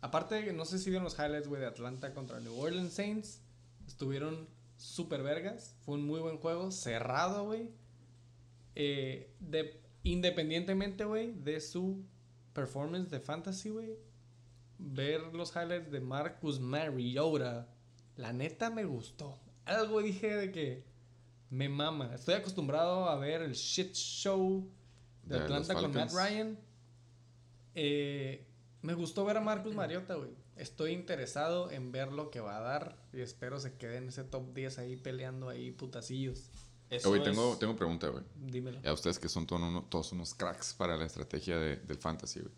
aparte 0.00 0.52
no 0.52 0.64
sé 0.64 0.78
si 0.78 0.90
vieron 0.90 1.04
los 1.04 1.18
highlights, 1.18 1.48
güey, 1.48 1.60
de 1.60 1.68
Atlanta 1.68 2.12
contra 2.12 2.40
New 2.40 2.58
Orleans 2.58 2.92
Saints, 2.92 3.40
estuvieron 3.86 4.48
súper 4.76 5.22
vergas, 5.22 5.76
fue 5.80 5.94
un 5.94 6.06
muy 6.06 6.20
buen 6.20 6.38
juego, 6.38 6.70
cerrado, 6.70 7.44
güey. 7.44 7.70
Eh, 8.74 9.34
de, 9.40 9.80
independientemente, 10.02 11.04
güey, 11.04 11.32
de 11.32 11.60
su 11.60 12.04
performance 12.52 13.10
de 13.10 13.20
fantasy, 13.20 13.70
güey, 13.70 13.96
ver 14.78 15.20
los 15.34 15.54
highlights 15.54 15.90
de 15.90 16.00
Marcus 16.00 16.60
Mariota, 16.60 17.68
la 18.16 18.32
neta 18.32 18.70
me 18.70 18.84
gustó. 18.84 19.38
Algo 19.64 20.02
dije 20.02 20.34
de 20.34 20.52
que 20.52 20.89
me 21.50 21.68
mama. 21.68 22.14
Estoy 22.14 22.34
acostumbrado 22.34 23.08
a 23.08 23.16
ver 23.16 23.42
el 23.42 23.52
shit 23.52 23.92
show 23.94 24.68
de, 25.24 25.36
Atlanta 25.36 25.74
con 25.74 25.92
Matt. 25.92 26.12
Ryan. 26.12 26.58
Eh, 27.74 28.46
me 28.82 28.94
gustó 28.94 29.24
ver 29.24 29.36
a 29.36 29.40
Marcus 29.40 29.74
Mariota, 29.74 30.14
güey. 30.14 30.30
Estoy 30.56 30.92
interesado 30.92 31.70
en 31.70 31.90
ver 31.92 32.12
lo 32.12 32.30
que 32.30 32.40
va 32.40 32.58
a 32.58 32.60
dar 32.60 32.96
y 33.12 33.20
espero 33.20 33.58
se 33.60 33.74
quede 33.76 33.96
en 33.96 34.08
ese 34.08 34.24
top 34.24 34.52
10 34.54 34.78
ahí 34.78 34.96
peleando 34.96 35.48
ahí 35.48 35.70
putacillos. 35.70 36.50
Es- 36.90 37.02
tengo, 37.04 37.56
tengo 37.56 37.76
pregunta, 37.76 38.08
güey. 38.08 38.24
Dímelo. 38.36 38.80
A 38.84 38.92
ustedes 38.92 39.18
que 39.18 39.28
son 39.28 39.46
todos, 39.46 39.62
uno- 39.62 39.84
todos 39.88 40.12
unos 40.12 40.34
cracks 40.34 40.74
para 40.74 40.96
la 40.96 41.06
estrategia 41.06 41.56
de- 41.58 41.76
del 41.76 41.98
fantasy, 41.98 42.40
güey. 42.40 42.52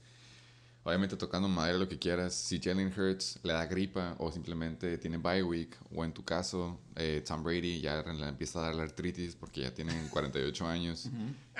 Obviamente 0.84 1.16
tocando 1.16 1.46
madera 1.48 1.78
lo 1.78 1.88
que 1.88 1.98
quieras. 1.98 2.34
Si 2.34 2.58
Jalen 2.60 2.92
Hurts 2.96 3.38
le 3.44 3.52
da 3.52 3.66
gripa 3.66 4.16
o 4.18 4.32
simplemente 4.32 4.98
tiene 4.98 5.16
bye 5.18 5.42
week, 5.42 5.76
o 5.94 6.04
en 6.04 6.12
tu 6.12 6.24
caso, 6.24 6.80
eh, 6.96 7.22
Tom 7.26 7.44
Brady 7.44 7.80
ya 7.80 8.02
le 8.02 8.28
empieza 8.28 8.58
a 8.58 8.62
dar 8.62 8.74
la 8.74 8.82
artritis 8.82 9.36
porque 9.36 9.60
ya 9.60 9.72
tienen 9.72 10.08
48 10.10 10.66
años 10.66 11.08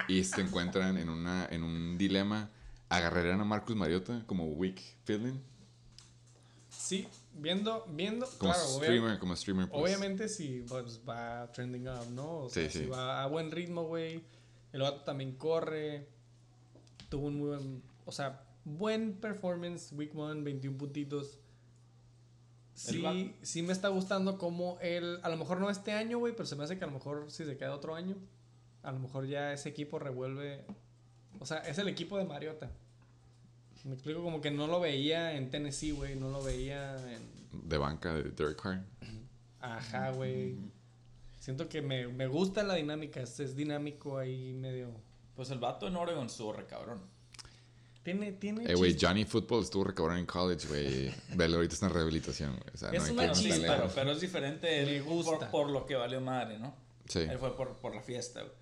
y 0.08 0.24
se 0.24 0.40
encuentran 0.40 0.96
en, 0.98 1.08
una, 1.08 1.46
en 1.52 1.62
un 1.62 1.96
dilema, 1.96 2.50
¿agarrarían 2.88 3.40
a 3.40 3.44
Marcus 3.44 3.76
Mariota 3.76 4.24
como 4.26 4.44
week 4.46 4.80
feeling? 5.04 5.38
Sí, 6.68 7.06
viendo, 7.34 7.86
viendo, 7.90 8.26
Como 8.38 8.52
claro, 8.52 8.66
streamer, 8.66 9.18
como 9.20 9.36
streamer. 9.36 9.68
pues. 9.68 9.82
Obviamente 9.82 10.28
si 10.28 10.64
pues, 10.68 11.00
va 11.08 11.50
trending 11.52 11.86
up, 11.86 12.10
¿no? 12.10 12.38
O 12.40 12.50
sea, 12.50 12.64
Sí, 12.68 12.78
si 12.78 12.84
sí. 12.86 12.90
va 12.90 13.22
a 13.22 13.26
buen 13.28 13.50
ritmo, 13.52 13.84
güey. 13.84 14.24
El 14.72 14.80
vato 14.80 15.02
también 15.02 15.36
corre. 15.36 16.08
Tuvo 17.08 17.26
un 17.28 17.38
muy 17.38 17.48
buen, 17.50 17.82
o 18.06 18.10
sea, 18.10 18.42
buen 18.64 19.14
performance 19.14 19.92
week 19.92 20.14
one, 20.14 20.42
21 20.42 20.78
puntitos. 20.78 21.38
Sí, 22.74 23.34
sí 23.42 23.62
me 23.62 23.72
está 23.72 23.88
gustando 23.88 24.38
como 24.38 24.78
él, 24.80 25.18
a 25.22 25.28
lo 25.28 25.36
mejor 25.36 25.60
no 25.60 25.68
este 25.68 25.92
año, 25.92 26.18
güey, 26.18 26.32
pero 26.32 26.46
se 26.46 26.56
me 26.56 26.64
hace 26.64 26.78
que 26.78 26.84
a 26.84 26.86
lo 26.86 26.94
mejor 26.94 27.30
si 27.30 27.44
se 27.44 27.56
queda 27.56 27.74
otro 27.74 27.94
año, 27.94 28.16
a 28.82 28.92
lo 28.92 28.98
mejor 28.98 29.26
ya 29.26 29.52
ese 29.52 29.68
equipo 29.68 29.98
revuelve, 29.98 30.64
o 31.38 31.44
sea, 31.44 31.58
es 31.58 31.78
el 31.78 31.88
equipo 31.88 32.16
de 32.16 32.24
Mariota. 32.24 32.70
Me 33.84 33.94
explico 33.94 34.22
como 34.22 34.40
que 34.40 34.50
no 34.50 34.68
lo 34.68 34.80
veía 34.80 35.36
en 35.36 35.50
Tennessee, 35.50 35.90
güey, 35.90 36.14
no 36.14 36.30
lo 36.30 36.42
veía 36.42 36.96
en 37.12 37.68
De 37.68 37.78
banca 37.78 38.14
de 38.14 38.30
Derek 38.30 38.60
Carr. 38.60 38.84
Ajá, 39.60 40.10
güey. 40.12 40.56
Siento 41.40 41.68
que 41.68 41.82
me, 41.82 42.06
me 42.06 42.28
gusta 42.28 42.62
la 42.62 42.74
dinámica. 42.74 43.20
Es, 43.20 43.40
es 43.40 43.56
dinámico 43.56 44.18
ahí 44.18 44.52
medio. 44.52 44.92
Pues 45.34 45.50
el 45.50 45.58
vato 45.58 45.88
en 45.88 45.96
Oregon 45.96 46.26
estuvo 46.26 46.52
re 46.52 46.66
cabrón. 46.66 47.00
Tiene, 48.02 48.32
tiene. 48.32 48.64
Eh, 48.70 48.74
güey. 48.74 48.96
Johnny 49.00 49.24
Football 49.24 49.62
estuvo 49.62 49.84
recobrando 49.84 50.18
en 50.20 50.26
college, 50.26 50.66
güey. 50.66 51.14
Velo, 51.36 51.56
ahorita 51.56 51.74
está 51.74 51.86
en 51.86 51.94
rehabilitación, 51.94 52.50
güey. 52.56 52.74
O 52.74 52.76
sea, 52.76 52.90
Es 52.90 53.06
no 53.06 53.12
una 53.12 53.30
chispa. 53.32 53.76
pero, 53.76 53.90
pero 53.94 54.12
es 54.12 54.20
diferente 54.20 54.66
Me 54.84 54.96
él 54.96 55.02
gusta. 55.04 55.38
Por, 55.38 55.50
por 55.50 55.70
lo 55.70 55.86
que 55.86 55.94
valió 55.94 56.20
madre, 56.20 56.58
¿no? 56.58 56.74
Sí. 57.08 57.20
Él 57.20 57.38
fue 57.38 57.56
por, 57.56 57.76
por 57.78 57.94
la 57.94 58.02
fiesta, 58.02 58.40
güey. 58.40 58.52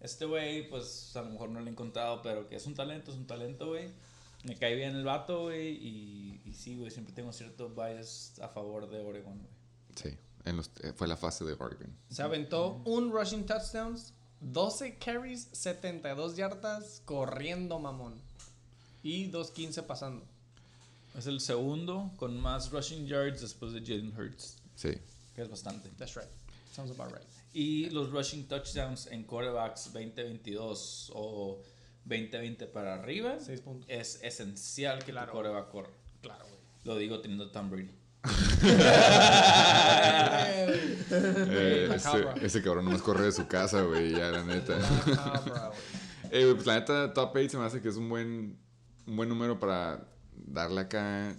Este 0.00 0.24
güey, 0.26 0.68
pues 0.68 1.16
a 1.16 1.22
lo 1.22 1.30
mejor 1.30 1.48
no 1.48 1.60
lo 1.60 1.66
he 1.66 1.70
encontrado, 1.70 2.20
pero 2.22 2.46
que 2.48 2.56
es 2.56 2.66
un 2.66 2.74
talento, 2.74 3.10
es 3.10 3.16
un 3.16 3.26
talento, 3.26 3.68
güey. 3.68 3.88
Me 4.44 4.54
cae 4.56 4.74
bien 4.74 4.94
el 4.94 5.04
vato, 5.04 5.44
güey. 5.44 5.70
Y, 5.72 6.42
y 6.44 6.52
sí, 6.52 6.76
güey, 6.76 6.90
siempre 6.90 7.14
tengo 7.14 7.32
cierto 7.32 7.70
bias 7.70 8.38
a 8.40 8.48
favor 8.48 8.88
de 8.90 9.00
Oregon, 9.00 9.38
güey. 9.38 9.50
Sí, 9.96 10.16
en 10.44 10.56
los- 10.58 10.70
eh, 10.82 10.92
fue 10.94 11.08
la 11.08 11.16
fase 11.16 11.44
de 11.44 11.54
Oregon. 11.54 11.96
Se 12.10 12.22
aventó 12.22 12.82
un 12.84 13.10
rushing 13.10 13.46
touchdowns, 13.46 14.12
12 14.40 14.98
carries, 14.98 15.48
72 15.52 16.36
yardas 16.36 17.00
corriendo, 17.06 17.78
mamón. 17.78 18.20
Y 19.04 19.30
2.15 19.30 19.82
pasando. 19.86 20.24
Es 21.16 21.26
el 21.28 21.38
segundo 21.40 22.10
con 22.16 22.40
más 22.40 22.70
rushing 22.72 23.06
yards 23.06 23.40
después 23.42 23.72
de 23.72 23.80
Jalen 23.80 24.12
Hurts, 24.18 24.56
Sí. 24.74 24.90
que 25.36 25.42
es 25.42 25.48
bastante. 25.48 25.88
That's 25.96 26.16
right. 26.16 26.26
Sounds 26.74 26.90
about 26.90 27.12
right. 27.12 27.22
Y 27.52 27.88
los 27.90 28.10
rushing 28.10 28.48
touchdowns 28.48 29.06
en 29.06 29.22
quarterbacks 29.22 29.92
2022 29.92 31.12
o 31.14 31.60
2020 32.04 32.66
para 32.66 32.94
arriba 32.94 33.36
6 33.38 33.60
puntos. 33.60 33.86
es 33.88 34.18
esencial 34.24 34.98
que 35.04 35.12
Claro. 35.12 35.26
tu 35.30 35.32
quarterback 35.38 35.70
corra. 35.70 35.90
Claro, 36.20 36.44
güey. 36.46 36.58
Lo 36.84 36.96
digo 36.96 37.20
teniendo 37.20 37.44
a 37.44 37.52
Tom 37.52 37.70
Brady. 37.70 37.90
Eh, 41.10 41.90
ese, 41.94 42.24
ese 42.46 42.62
cabrón 42.62 42.86
nomás 42.86 43.02
corre 43.02 43.26
de 43.26 43.32
su 43.32 43.46
casa, 43.46 43.82
güey, 43.82 44.10
ya, 44.12 44.30
la 44.30 44.42
neta. 44.42 44.78
Eh, 46.30 46.50
pues 46.54 46.66
la 46.66 46.74
neta, 46.80 47.12
top 47.12 47.32
8 47.36 47.50
se 47.50 47.56
me 47.58 47.64
hace 47.64 47.80
que 47.80 47.88
es 47.88 47.96
un 47.96 48.08
buen, 48.08 48.58
un 49.06 49.16
buen 49.16 49.28
número 49.28 49.58
para 49.58 50.06
darle 50.46 50.82
acá 50.82 51.36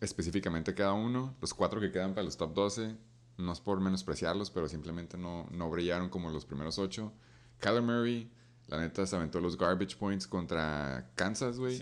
específicamente 0.00 0.72
a 0.72 0.74
cada 0.74 0.92
uno. 0.92 1.34
Los 1.40 1.54
cuatro 1.54 1.80
que 1.80 1.90
quedan 1.90 2.14
para 2.14 2.24
los 2.24 2.36
top 2.36 2.54
12, 2.54 2.96
no 3.38 3.52
es 3.52 3.60
por 3.60 3.80
menospreciarlos, 3.80 4.50
pero 4.50 4.68
simplemente 4.68 5.16
no, 5.16 5.46
no 5.50 5.70
brillaron 5.70 6.08
como 6.08 6.30
los 6.30 6.44
primeros 6.44 6.78
ocho. 6.78 7.12
Kyler 7.60 7.82
Murray, 7.82 8.30
La 8.68 8.78
neta 8.80 9.06
se 9.06 9.16
aventó 9.16 9.40
los 9.40 9.56
garbage 9.56 9.96
points 9.96 10.26
contra 10.26 11.10
Kansas, 11.14 11.58
güey. 11.58 11.78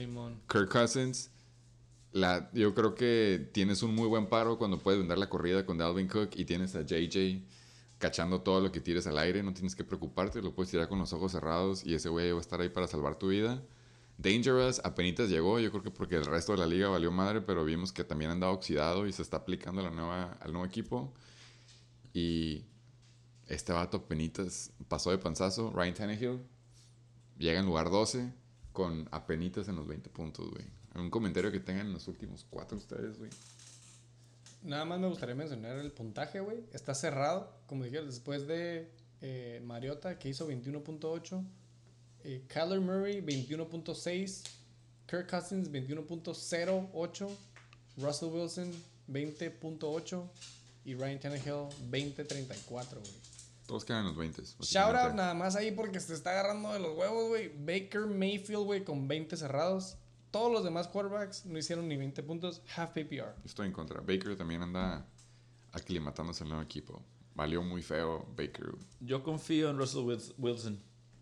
Kirk 0.48 0.70
Cousins. 0.70 1.30
La, 2.12 2.50
yo 2.52 2.74
creo 2.74 2.94
que 2.94 3.50
tienes 3.52 3.82
un 3.82 3.94
muy 3.94 4.08
buen 4.08 4.26
paro 4.26 4.58
cuando 4.58 4.78
puedes 4.78 4.98
vender 4.98 5.18
la 5.18 5.28
corrida 5.28 5.64
con 5.64 5.78
Dalvin 5.78 6.08
Cook 6.08 6.30
y 6.34 6.44
tienes 6.44 6.74
a 6.74 6.82
JJ 6.82 7.44
cachando 7.98 8.40
todo 8.40 8.60
lo 8.60 8.72
que 8.72 8.80
tires 8.80 9.06
al 9.06 9.18
aire. 9.18 9.42
No 9.42 9.52
tienes 9.52 9.76
que 9.76 9.84
preocuparte, 9.84 10.42
lo 10.42 10.54
puedes 10.54 10.70
tirar 10.70 10.88
con 10.88 10.98
los 10.98 11.12
ojos 11.12 11.32
cerrados 11.32 11.86
y 11.86 11.94
ese 11.94 12.08
güey 12.08 12.32
va 12.32 12.38
a 12.38 12.40
estar 12.40 12.60
ahí 12.60 12.68
para 12.68 12.88
salvar 12.88 13.16
tu 13.16 13.28
vida. 13.28 13.62
Dangerous 14.20 14.80
apenas 14.84 15.30
llegó, 15.30 15.58
yo 15.58 15.70
creo 15.70 15.82
que 15.82 15.90
porque 15.90 16.16
el 16.16 16.26
resto 16.26 16.52
de 16.52 16.58
la 16.58 16.66
liga 16.66 16.88
valió 16.88 17.10
madre, 17.10 17.40
pero 17.40 17.64
vimos 17.64 17.90
que 17.90 18.04
también 18.04 18.30
andaba 18.30 18.52
oxidado 18.52 19.06
y 19.06 19.12
se 19.12 19.22
está 19.22 19.38
aplicando 19.38 19.82
la 19.82 19.90
nueva, 19.90 20.36
al 20.40 20.52
nuevo 20.52 20.66
equipo. 20.66 21.12
Y 22.12 22.64
este 23.46 23.72
vato 23.72 24.06
penitas 24.06 24.72
pasó 24.88 25.10
de 25.10 25.18
panzazo. 25.18 25.70
Ryan 25.70 25.94
Tannehill 25.94 26.40
llega 27.38 27.60
en 27.60 27.66
lugar 27.66 27.90
12 27.90 28.32
con 28.72 29.08
apenitas 29.10 29.68
en 29.68 29.76
los 29.76 29.86
20 29.86 30.10
puntos, 30.10 30.50
güey. 30.50 30.64
¿Algún 30.92 31.10
comentario 31.10 31.50
que 31.50 31.60
tengan 31.60 31.86
en 31.86 31.92
los 31.92 32.06
últimos 32.06 32.44
cuatro 32.50 32.76
ustedes, 32.76 33.18
güey? 33.18 33.30
Nada 34.62 34.84
más 34.84 35.00
me 35.00 35.08
gustaría 35.08 35.34
mencionar 35.34 35.78
el 35.78 35.92
puntaje, 35.92 36.40
güey. 36.40 36.64
Está 36.72 36.94
cerrado, 36.94 37.54
como 37.66 37.84
dije, 37.84 38.02
después 38.02 38.46
de 38.46 38.92
eh, 39.22 39.62
Mariota, 39.64 40.18
que 40.18 40.28
hizo 40.28 40.46
21.8. 40.46 41.42
Eh, 42.24 42.42
Kyler 42.48 42.80
Murray, 42.80 43.20
21.6. 43.20 44.42
Kirk 45.06 45.28
Cousins, 45.28 45.68
21.08. 45.70 47.28
Russell 47.96 48.28
Wilson, 48.28 48.72
20.8. 49.08 50.28
Y 50.84 50.94
Ryan 50.94 51.20
Tannehill, 51.20 51.68
20.34, 51.90 53.00
güey. 53.00 53.12
Todos 53.66 53.84
quedan 53.84 54.00
en 54.00 54.06
los 54.08 54.16
20. 54.16 54.42
Shout 54.60 54.94
out 54.96 55.14
nada 55.14 55.34
más 55.34 55.54
ahí 55.54 55.70
porque 55.70 56.00
se 56.00 56.14
está 56.14 56.30
agarrando 56.30 56.72
de 56.72 56.80
los 56.80 56.96
huevos, 56.96 57.28
güey. 57.28 57.48
Baker 57.48 58.06
Mayfield, 58.06 58.64
güey, 58.64 58.84
con 58.84 59.06
20 59.06 59.36
cerrados. 59.36 59.96
Todos 60.30 60.50
los 60.52 60.64
demás 60.64 60.88
quarterbacks 60.88 61.44
no 61.46 61.58
hicieron 61.58 61.86
ni 61.88 61.96
20 61.96 62.22
puntos. 62.22 62.62
Half 62.76 62.92
PPR. 62.92 63.34
Estoy 63.44 63.66
en 63.66 63.72
contra. 63.72 64.00
Baker 64.00 64.36
también 64.36 64.62
anda 64.62 65.06
aclimatándose 65.72 66.42
al 66.44 66.48
nuevo 66.48 66.62
equipo. 66.64 67.02
Valió 67.34 67.62
muy 67.62 67.82
feo 67.82 68.26
Baker. 68.36 68.74
Yo 69.00 69.22
confío 69.22 69.70
en 69.70 69.78
Russell 69.78 70.00
Wils- 70.00 70.34
Wilson. 70.38 70.80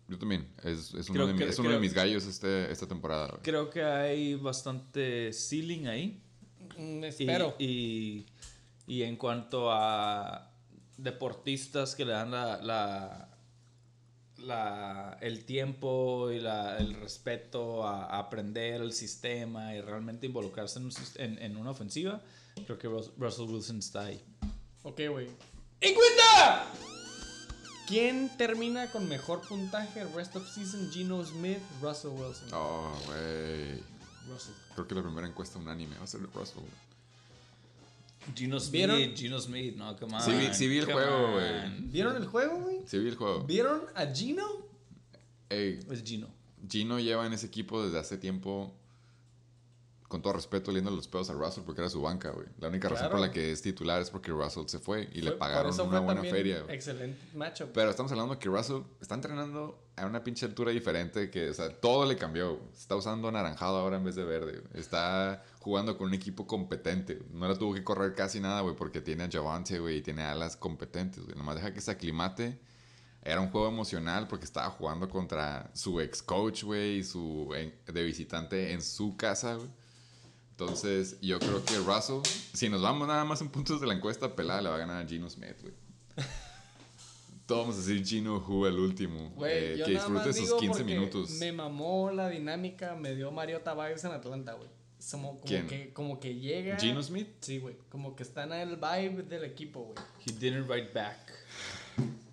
Yo 0.09 0.17
también. 0.17 0.47
Es, 0.63 0.93
es 0.95 1.07
Creo 1.07 1.25
uno, 1.25 1.27
de, 1.27 1.33
mi- 1.33 1.43
es 1.43 1.59
uno 1.59 1.69
de 1.69 1.75
creo- 1.75 1.81
mis 1.81 1.93
gallos 1.93 2.25
este, 2.25 2.71
esta 2.71 2.87
temporada. 2.87 3.39
Creo 3.43 3.69
que 3.69 3.83
hay 3.83 4.35
bastante 4.35 5.31
ceiling 5.31 5.87
ahí. 5.87 6.21
Mm, 6.77 7.03
Y, 7.03 7.07
espero. 7.07 7.55
y, 7.59 8.25
y 8.87 9.03
en 9.03 9.15
cuanto 9.17 9.71
a 9.71 10.51
deportistas 10.97 11.95
que 11.95 12.05
le 12.05 12.11
dan 12.13 12.31
la, 12.31 12.57
la, 12.61 13.29
la- 14.39 15.17
el 15.21 15.45
tiempo 15.45 16.31
y 16.31 16.39
la- 16.39 16.77
el 16.77 16.93
respeto 16.95 17.85
a, 17.87 18.05
a 18.05 18.19
aprender 18.19 18.81
el 18.81 18.93
sistema 18.93 19.75
y 19.75 19.81
realmente 19.81 20.25
involucrarse 20.27 20.79
en, 20.79 20.85
un 20.85 20.91
en- 21.17 21.37
en 21.41 21.57
una 21.57 21.71
ofensiva, 21.71 22.21
creo 22.65 22.77
que 22.79 22.87
Rus- 22.87 23.11
Russell 23.17 23.45
Wilson 23.49 23.79
está 23.79 24.05
ahí. 24.05 24.23
Ok, 24.83 25.01
güey. 25.11 25.27
¡En 25.81 25.93
cuenta! 25.93 26.65
¿Quién 27.89 28.29
termina 28.37 28.91
con 28.91 29.09
mejor 29.09 29.41
puntaje 29.41 29.99
el 30.01 30.13
rest 30.13 30.35
of 30.35 30.47
season? 30.47 30.89
Gino 30.91 31.25
Smith, 31.25 31.57
Russell 31.81 32.11
Wilson. 32.11 32.47
Oh, 32.53 32.93
güey. 33.07 33.81
Russell. 34.31 34.53
Creo 34.75 34.87
que 34.87 34.93
la 34.95 35.01
primera 35.01 35.27
encuesta 35.27 35.57
unánime 35.59 35.97
va 35.97 36.03
a 36.03 36.07
ser 36.07 36.21
Russell. 36.33 36.61
Gino 38.35 38.59
Smith, 38.59 38.71
¿Vieron? 38.73 39.15
Gino 39.17 39.39
Smith, 39.41 39.75
no, 39.75 39.97
come 39.97 40.13
on. 40.15 40.21
Sí 40.21 40.31
vi- 40.33 40.53
sí 40.53 40.67
vi 40.67 40.77
el 40.77 40.85
come 40.85 41.01
juego, 41.01 41.31
güey. 41.33 41.65
on. 41.65 41.91
¿Vieron 41.91 42.15
el 42.15 42.27
juego, 42.27 42.59
güey? 42.59 42.77
Sí, 42.85 42.99
vi 42.99 43.09
el 43.09 43.15
juego. 43.15 43.43
¿Vieron 43.45 43.81
a 43.95 44.05
Gino? 44.13 44.45
Ey, 45.49 45.79
Es 45.89 46.03
Gino. 46.03 46.27
Gino 46.69 46.99
lleva 46.99 47.25
en 47.25 47.33
ese 47.33 47.47
equipo 47.47 47.83
desde 47.83 47.97
hace 47.97 48.17
tiempo, 48.19 48.71
con 50.09 50.21
todo 50.21 50.33
respeto, 50.33 50.71
oliendo 50.71 50.91
los 50.91 51.07
pedos 51.07 51.29
a 51.29 51.33
Russell 51.33 51.63
porque 51.63 51.79
era 51.81 51.89
su 51.89 52.01
banca, 52.01 52.31
güey. 52.31 52.47
La 52.59 52.67
única 52.67 52.89
razón 52.89 53.05
por 53.11 53.19
la 53.21 53.31
que 53.31 53.51
es 53.51 53.61
titular 53.61 54.01
es 54.01 54.09
porque 54.09 54.31
Russell 54.31 54.63
se 54.67 54.79
fue 54.79 55.07
y 55.13 55.21
le 55.21 55.31
pagaron 55.37 55.71
una 55.87 55.99
buena 56.05 56.21
feria. 56.35 56.61
güey. 56.63 56.75
Excelente 56.75 57.19
matchup. 57.35 57.69
Pero 57.73 57.89
estamos 57.91 58.11
hablando 58.11 58.37
que 58.37 58.49
Russell 58.49 58.81
está 58.99 59.15
entrenando 59.15 59.79
a 59.95 60.05
una 60.07 60.23
pinche 60.23 60.45
altura 60.47 60.71
diferente 60.71 61.29
que, 61.29 61.49
o 61.49 61.53
sea, 61.53 61.69
todo 61.79 62.05
le 62.05 62.17
cambió. 62.17 62.59
Está 62.75 62.95
usando 62.95 63.27
anaranjado 63.27 63.77
ahora 63.77 63.97
en 63.97 64.03
vez 64.03 64.15
de 64.15 64.23
verde. 64.25 64.63
Está 64.73 65.43
jugando 65.59 65.95
con 65.97 66.07
un 66.07 66.13
equipo 66.15 66.47
competente. 66.47 67.21
No 67.31 67.47
le 67.47 67.55
tuvo 67.55 67.73
que 67.75 67.83
correr 67.83 68.15
casi 68.15 68.39
nada, 68.39 68.61
güey, 68.61 68.75
porque 68.75 69.01
tiene 69.01 69.25
a 69.25 69.29
Javante, 69.31 69.77
güey, 69.79 69.97
y 69.97 70.01
tiene 70.01 70.23
alas 70.23 70.57
competentes. 70.57 71.27
Nomás 71.35 71.55
deja 71.55 71.71
que 71.73 71.81
se 71.81 71.91
aclimate. 71.91 72.59
Era 73.21 73.41
un 73.41 73.51
juego 73.51 73.67
emocional 73.67 74.27
porque 74.27 74.45
estaba 74.45 74.69
jugando 74.71 75.07
contra 75.09 75.69
su 75.75 75.99
ex 75.99 76.23
coach, 76.23 76.63
güey, 76.63 76.99
y 76.99 77.03
su 77.03 77.53
en- 77.53 77.75
de 77.93 78.03
visitante 78.03 78.71
en 78.71 78.81
su 78.81 79.15
casa, 79.17 79.55
güey. 79.55 79.67
Entonces, 80.59 81.17
yo 81.21 81.39
creo 81.39 81.63
que 81.63 81.77
Russell, 81.77 82.19
si 82.53 82.67
nos 82.67 82.81
vamos 82.81 83.07
nada 83.07 83.23
más 83.23 83.39
en 83.39 83.47
puntos 83.47 83.79
de 83.79 83.87
la 83.87 83.93
encuesta, 83.93 84.35
pelada 84.35 84.61
le 84.61 84.67
va 84.67 84.75
a 84.75 84.79
ganar 84.79 85.05
a 85.05 85.07
Gino 85.07 85.29
Smith, 85.29 85.55
güey. 85.61 85.73
Todos 87.45 87.61
vamos 87.61 87.75
a 87.75 87.79
decir 87.79 88.05
Gino 88.05 88.39
Who 88.45 88.67
el 88.67 88.77
último. 88.77 89.33
Eh, 89.45 89.77
yo 89.79 89.85
que 89.85 89.93
nada 89.93 90.09
más 90.09 90.25
disfrute 90.25 90.33
sus 90.33 90.47
digo 90.47 90.59
15 90.59 90.79
porque 90.79 90.95
minutos. 90.95 91.29
Me 91.31 91.53
mamó 91.53 92.11
la 92.11 92.27
dinámica, 92.27 92.93
me 92.95 93.15
dio 93.15 93.31
Mariota 93.31 93.73
vibes 93.73 94.03
en 94.03 94.11
Atlanta, 94.11 94.51
güey. 94.51 94.67
Como, 95.09 95.29
como 95.29 95.41
¿Quién? 95.45 95.65
que 95.65 95.93
como 95.93 96.19
que 96.19 96.35
llega. 96.35 96.77
¿Gino 96.77 97.01
Smith? 97.01 97.29
Sí, 97.39 97.59
güey. 97.59 97.77
Como 97.87 98.17
que 98.17 98.23
están 98.23 98.51
en 98.51 98.67
el 98.67 98.75
vibe 98.75 99.23
del 99.23 99.45
equipo, 99.45 99.85
güey. 99.85 99.97
He 100.27 100.33
didn't 100.33 100.69
write 100.69 100.91
back. 100.93 101.31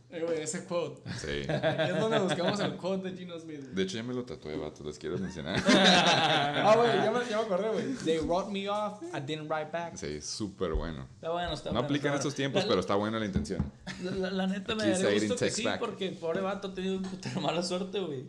Eh, 0.08 0.22
güey, 0.24 0.40
ese 0.40 0.64
quote. 0.64 1.02
Sí. 1.18 1.42
Es 1.50 2.00
donde 2.00 2.18
buscamos 2.20 2.60
el 2.60 2.76
quote 2.76 3.10
de 3.10 3.16
Gino 3.18 3.38
Smith. 3.40 3.60
De 3.60 3.82
hecho, 3.82 3.96
ya 3.96 4.02
me 4.04 4.14
lo 4.14 4.24
tatué, 4.24 4.56
vato. 4.56 4.84
Les 4.84 4.98
quiero 4.98 5.18
mencionar. 5.18 5.60
Ah, 5.66 6.74
güey, 6.76 6.92
ya 6.94 7.10
me, 7.10 7.28
ya 7.28 7.38
me 7.38 7.42
acordé, 7.44 7.68
güey. 7.70 7.94
They 8.04 8.18
wrote 8.20 8.50
me 8.50 8.68
off, 8.68 9.02
I 9.14 9.20
didn't 9.20 9.50
write 9.50 9.70
back. 9.72 9.96
Sí, 9.96 10.20
súper 10.20 10.72
bueno. 10.74 11.06
Está 11.16 11.30
bueno, 11.30 11.52
está 11.52 11.70
No 11.70 11.72
bueno. 11.74 11.86
aplica 11.86 12.08
en 12.08 12.14
está 12.14 12.28
estos 12.28 12.34
tiempos, 12.36 12.62
La- 12.62 12.68
pero 12.68 12.80
está 12.80 12.94
buena 12.94 13.18
la 13.18 13.26
intención. 13.26 13.72
La, 14.02 14.10
la- 14.12 14.30
la 14.30 14.46
neta 14.46 14.74
me 14.76 14.88
daría 14.88 15.10
gusto 15.20 15.36
que 15.36 15.50
sí, 15.50 15.64
back. 15.64 15.80
porque 15.80 16.08
el 16.08 16.14
pobre 16.16 16.40
vato 16.40 16.68
ha 16.68 16.74
tenido 16.74 17.02
putero 17.02 17.40
mala 17.40 17.62
suerte, 17.62 17.98
güey. 18.00 18.26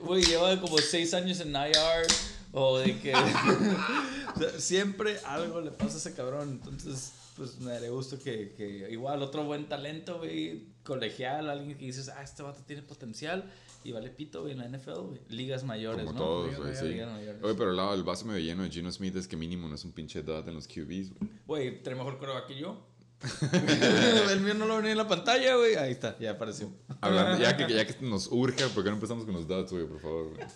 Güey, 0.00 0.22
lleva 0.24 0.60
como 0.60 0.78
seis 0.78 1.14
años 1.14 1.40
en 1.40 1.50
IR 1.54 2.06
o 2.52 2.78
de 2.78 2.98
que... 2.98 3.14
o 3.14 3.18
sea, 4.38 4.50
siempre 4.60 5.18
algo 5.24 5.60
le 5.60 5.70
pasa 5.70 5.94
a 5.94 5.98
ese 5.98 6.14
cabrón, 6.14 6.60
entonces 6.62 7.12
pues 7.36 7.60
me 7.60 7.72
daría 7.72 7.90
gusto 7.90 8.18
que, 8.18 8.54
que 8.56 8.88
igual 8.90 9.22
otro 9.22 9.44
buen 9.44 9.68
talento, 9.68 10.18
güey, 10.18 10.68
colegial, 10.82 11.50
alguien 11.50 11.76
que 11.76 11.84
dices, 11.84 12.08
ah, 12.08 12.22
este 12.22 12.42
vato 12.42 12.62
tiene 12.66 12.82
potencial 12.82 13.50
y 13.84 13.92
vale 13.92 14.10
pito, 14.10 14.42
güey, 14.42 14.52
en 14.52 14.58
la 14.58 14.68
NFL, 14.68 15.00
güey. 15.00 15.20
Ligas 15.28 15.62
mayores, 15.64 16.06
Como 16.06 16.18
¿no? 16.18 16.24
todos, 16.24 16.56
güey, 16.56 16.74
sí. 16.74 16.88
Ligas 16.88 17.12
mayores. 17.12 17.42
Oye, 17.42 17.54
pero 17.54 17.70
el 17.70 17.76
lado 17.76 17.92
del 17.92 18.02
vaso 18.02 18.24
medio 18.24 18.40
lleno 18.40 18.62
de 18.62 18.70
Gino 18.70 18.90
Smith 18.90 19.14
es 19.16 19.28
que 19.28 19.36
mínimo 19.36 19.68
no 19.68 19.74
es 19.74 19.84
un 19.84 19.92
pinche 19.92 20.22
dot 20.22 20.48
en 20.48 20.54
los 20.54 20.66
QBs, 20.66 21.12
güey. 21.14 21.30
Güey, 21.46 21.82
trae 21.82 21.94
mejor 21.94 22.18
coreback 22.18 22.46
que 22.48 22.56
yo. 22.56 22.84
el 24.30 24.40
mío 24.40 24.54
no 24.54 24.66
lo 24.66 24.76
venía 24.76 24.92
en 24.92 24.98
la 24.98 25.08
pantalla, 25.08 25.56
güey. 25.56 25.76
Ahí 25.76 25.92
está, 25.92 26.18
ya 26.18 26.32
apareció. 26.32 26.70
Hablando, 27.00 27.42
ya 27.42 27.56
que, 27.56 27.72
ya 27.72 27.86
que 27.86 28.04
nos 28.04 28.28
urge, 28.30 28.66
¿por 28.68 28.82
qué 28.82 28.90
no 28.90 28.96
empezamos 28.96 29.24
con 29.24 29.34
los 29.34 29.46
dots, 29.46 29.72
güey, 29.72 29.86
por 29.86 30.00
favor, 30.00 30.34
güey? 30.34 30.46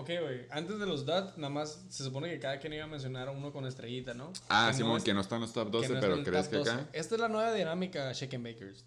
Ok, 0.00 0.06
güey. 0.20 0.46
Antes 0.50 0.78
de 0.78 0.86
los 0.86 1.04
DUT, 1.04 1.36
nada 1.38 1.48
más 1.52 1.84
se 1.88 2.04
supone 2.04 2.28
que 2.30 2.38
cada 2.38 2.58
quien 2.60 2.72
iba 2.72 2.84
a 2.84 2.86
mencionar 2.86 3.28
uno 3.30 3.52
con 3.52 3.66
estrellita, 3.66 4.14
¿no? 4.14 4.32
Ah, 4.48 4.72
Simón, 4.72 4.98
es- 4.98 5.04
que 5.04 5.12
no 5.12 5.20
está 5.20 5.34
en 5.36 5.40
los 5.42 5.52
top 5.52 5.66
que 5.66 5.70
12, 5.78 5.94
no 5.94 6.00
pero 6.00 6.22
¿crees 6.22 6.46
que 6.48 6.56
12. 6.56 6.70
acá? 6.70 6.88
Esta 6.92 7.14
es 7.16 7.20
la 7.20 7.28
nueva 7.28 7.52
dinámica 7.52 8.12
Shake 8.12 8.38
Bakers. 8.38 8.84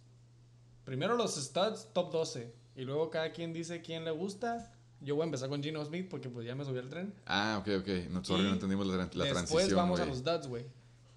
Primero 0.86 1.16
los 1.18 1.36
studs, 1.36 1.90
top 1.94 2.12
12. 2.14 2.54
Y 2.76 2.84
luego 2.84 3.10
cada 3.10 3.32
quien 3.34 3.52
dice 3.52 3.82
quién 3.82 4.06
le 4.06 4.12
gusta. 4.12 4.74
Yo 5.02 5.16
voy 5.16 5.24
a 5.24 5.26
empezar 5.26 5.50
con 5.50 5.62
Gino 5.62 5.84
Smith 5.84 6.08
porque 6.10 6.30
pues 6.30 6.46
ya 6.48 6.56
me 6.56 6.64
subí 6.64 6.80
al 6.80 6.88
tren. 6.90 7.14
Ah, 7.26 7.58
ok, 7.60 7.82
ok. 7.82 7.88
No, 8.10 8.24
sorry, 8.24 8.44
no 8.44 8.54
entendimos 8.54 8.88
la, 8.88 8.96
la 8.98 9.04
Después 9.06 9.30
transición, 9.32 9.76
vamos 9.76 10.00
güey. 10.00 10.10
a 10.10 10.14
los 10.14 10.24
duds, 10.24 10.48
güey. 10.48 10.66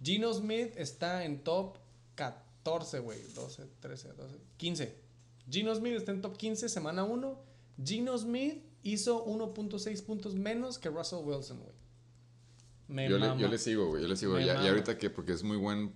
Gino 0.02 0.32
Smith 0.34 0.72
está 0.76 1.24
en 1.24 1.44
top 1.44 1.76
14, 2.16 2.98
güey. 2.98 3.22
12, 3.34 3.64
13, 3.80 4.12
12, 4.14 4.34
15. 4.56 4.98
Gino 5.48 5.74
Smith 5.74 5.94
está 5.94 6.12
en 6.12 6.20
top 6.20 6.36
15, 6.36 6.68
semana 6.68 7.04
1. 7.04 7.38
Gino 7.84 8.18
Smith 8.18 8.62
hizo 8.84 9.26
1.6 9.26 10.04
puntos 10.04 10.34
menos 10.36 10.78
que 10.78 10.88
Russell 10.90 11.20
Wilson, 11.24 11.58
güey. 11.58 11.74
Me 12.86 13.08
Yo 13.08 13.18
le, 13.18 13.36
yo 13.38 13.48
le 13.48 13.58
sigo, 13.58 13.88
güey. 13.88 14.02
Yo 14.02 14.08
le 14.08 14.16
sigo. 14.16 14.34
Me 14.34 14.44
Ya, 14.44 14.62
y 14.62 14.68
ahorita 14.68 14.96
que, 14.98 15.10
porque 15.10 15.32
es 15.32 15.42
muy 15.42 15.56
buen. 15.56 15.92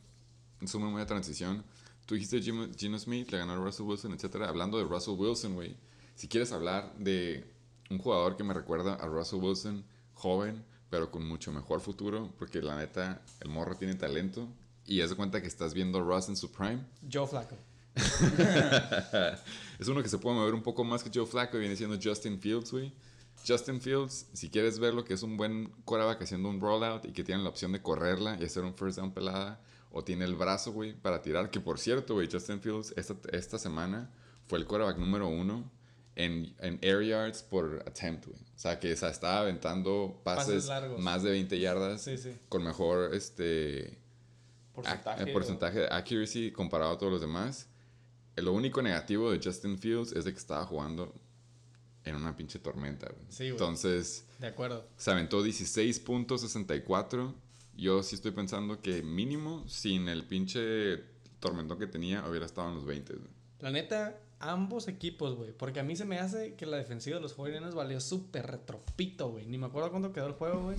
Es 0.60 0.74
una 0.74 0.90
buena 0.90 1.06
transición. 1.06 1.62
Tú 2.06 2.14
dijiste 2.14 2.40
Gino, 2.40 2.66
Gino 2.74 2.98
Smith, 2.98 3.30
le 3.30 3.38
ganó 3.38 3.52
a 3.52 3.56
Russell 3.56 3.86
Wilson, 3.86 4.14
etcétera. 4.14 4.48
Hablando 4.48 4.78
de 4.78 4.84
Russell 4.84 5.14
Wilson, 5.14 5.54
güey. 5.54 5.76
Si 6.14 6.26
quieres 6.26 6.50
hablar 6.52 6.96
de 6.96 7.44
un 7.90 7.98
jugador 7.98 8.36
que 8.36 8.42
me 8.42 8.54
recuerda 8.54 8.94
a 8.94 9.06
Russell 9.06 9.38
Wilson, 9.40 9.84
joven, 10.14 10.64
pero 10.88 11.10
con 11.10 11.28
mucho 11.28 11.52
mejor 11.52 11.80
futuro, 11.80 12.32
porque 12.38 12.62
la 12.62 12.76
neta, 12.76 13.22
el 13.40 13.50
morro 13.50 13.76
tiene 13.76 13.94
talento. 13.94 14.48
Y 14.86 15.02
haz 15.02 15.10
de 15.10 15.16
cuenta 15.16 15.42
que 15.42 15.46
estás 15.46 15.74
viendo 15.74 15.98
a 15.98 16.00
Russ 16.00 16.30
en 16.30 16.36
su 16.36 16.50
prime. 16.50 16.82
Joe 17.12 17.26
Flacco. 17.26 17.56
es 19.78 19.88
uno 19.88 20.02
que 20.02 20.08
se 20.08 20.18
puede 20.18 20.36
mover 20.36 20.54
un 20.54 20.62
poco 20.62 20.84
más 20.84 21.02
que 21.02 21.10
Joe 21.12 21.26
Flacco 21.26 21.56
y 21.56 21.60
viene 21.60 21.76
siendo 21.76 21.98
Justin 22.02 22.40
Fields, 22.40 22.72
güey. 22.72 22.92
Justin 23.46 23.80
Fields, 23.80 24.26
si 24.32 24.50
quieres 24.50 24.78
ver 24.78 24.94
lo 24.94 25.04
que 25.04 25.14
es 25.14 25.22
un 25.22 25.36
buen 25.36 25.68
quarterback 25.84 26.22
haciendo 26.22 26.48
un 26.48 26.60
rollout 26.60 27.04
y 27.06 27.12
que 27.12 27.22
tiene 27.24 27.42
la 27.42 27.48
opción 27.48 27.72
de 27.72 27.80
correrla 27.80 28.36
y 28.40 28.44
hacer 28.44 28.64
un 28.64 28.74
first 28.74 28.98
down 28.98 29.12
pelada, 29.12 29.60
o 29.90 30.04
tiene 30.04 30.24
el 30.24 30.34
brazo, 30.34 30.72
güey, 30.72 30.92
para 30.92 31.22
tirar, 31.22 31.50
que 31.50 31.60
por 31.60 31.78
cierto, 31.78 32.14
güey, 32.14 32.28
Justin 32.30 32.60
Fields 32.60 32.92
esta, 32.96 33.14
esta 33.32 33.58
semana 33.58 34.10
fue 34.46 34.58
el 34.58 34.66
quarterback 34.66 34.98
número 34.98 35.28
uno 35.28 35.70
en, 36.16 36.54
en 36.58 36.78
air 36.82 37.02
yards 37.02 37.42
por 37.44 37.82
attempt, 37.86 38.26
güey. 38.26 38.38
O 38.38 38.58
sea, 38.58 38.80
que 38.80 38.94
se 38.96 39.08
estaba 39.08 39.40
aventando 39.40 40.20
pases, 40.24 40.46
Pases 40.46 40.66
largos. 40.66 41.00
más 41.00 41.22
de 41.22 41.30
20 41.30 41.60
yardas 41.60 42.02
Sí, 42.02 42.18
sí. 42.18 42.36
con 42.48 42.64
mejor 42.64 43.14
este 43.14 43.98
Porcentaje. 44.74 45.26
porcentaje 45.32 45.78
de 45.80 45.86
accuracy 45.88 46.50
comparado 46.50 46.92
a 46.92 46.98
todos 46.98 47.12
los 47.12 47.20
demás. 47.20 47.68
Lo 48.42 48.52
único 48.52 48.82
negativo 48.82 49.30
de 49.30 49.40
Justin 49.42 49.78
Fields 49.78 50.12
es 50.12 50.24
de 50.24 50.32
que 50.32 50.38
estaba 50.38 50.64
jugando 50.64 51.14
en 52.04 52.16
una 52.16 52.36
pinche 52.36 52.58
tormenta, 52.58 53.06
güey. 53.08 53.26
Sí, 53.28 53.44
güey. 53.44 53.50
Entonces, 53.52 54.24
De 54.38 54.46
acuerdo. 54.46 54.86
se 54.96 55.10
aventó 55.10 55.44
16.64. 55.44 57.34
Yo 57.76 58.02
sí 58.02 58.16
estoy 58.16 58.32
pensando 58.32 58.80
que 58.80 59.02
mínimo, 59.02 59.64
sin 59.68 60.08
el 60.08 60.24
pinche 60.26 60.96
tormentón 61.40 61.78
que 61.78 61.86
tenía, 61.86 62.26
hubiera 62.28 62.46
estado 62.46 62.68
en 62.70 62.74
los 62.76 62.84
20. 62.84 63.14
güey. 63.14 63.28
La 63.60 63.70
neta, 63.70 64.18
ambos 64.40 64.88
equipos, 64.88 65.36
güey. 65.36 65.52
Porque 65.52 65.80
a 65.80 65.82
mí 65.84 65.94
se 65.96 66.04
me 66.04 66.18
hace 66.18 66.54
que 66.54 66.66
la 66.66 66.76
defensiva 66.76 67.16
de 67.16 67.22
los 67.22 67.36
49ers 67.36 67.74
valió 67.74 68.00
súper 68.00 68.46
retropito, 68.46 69.30
güey. 69.30 69.46
Ni 69.46 69.58
me 69.58 69.66
acuerdo 69.66 69.90
cuánto 69.90 70.12
quedó 70.12 70.26
el 70.26 70.32
juego, 70.34 70.62
güey. 70.62 70.76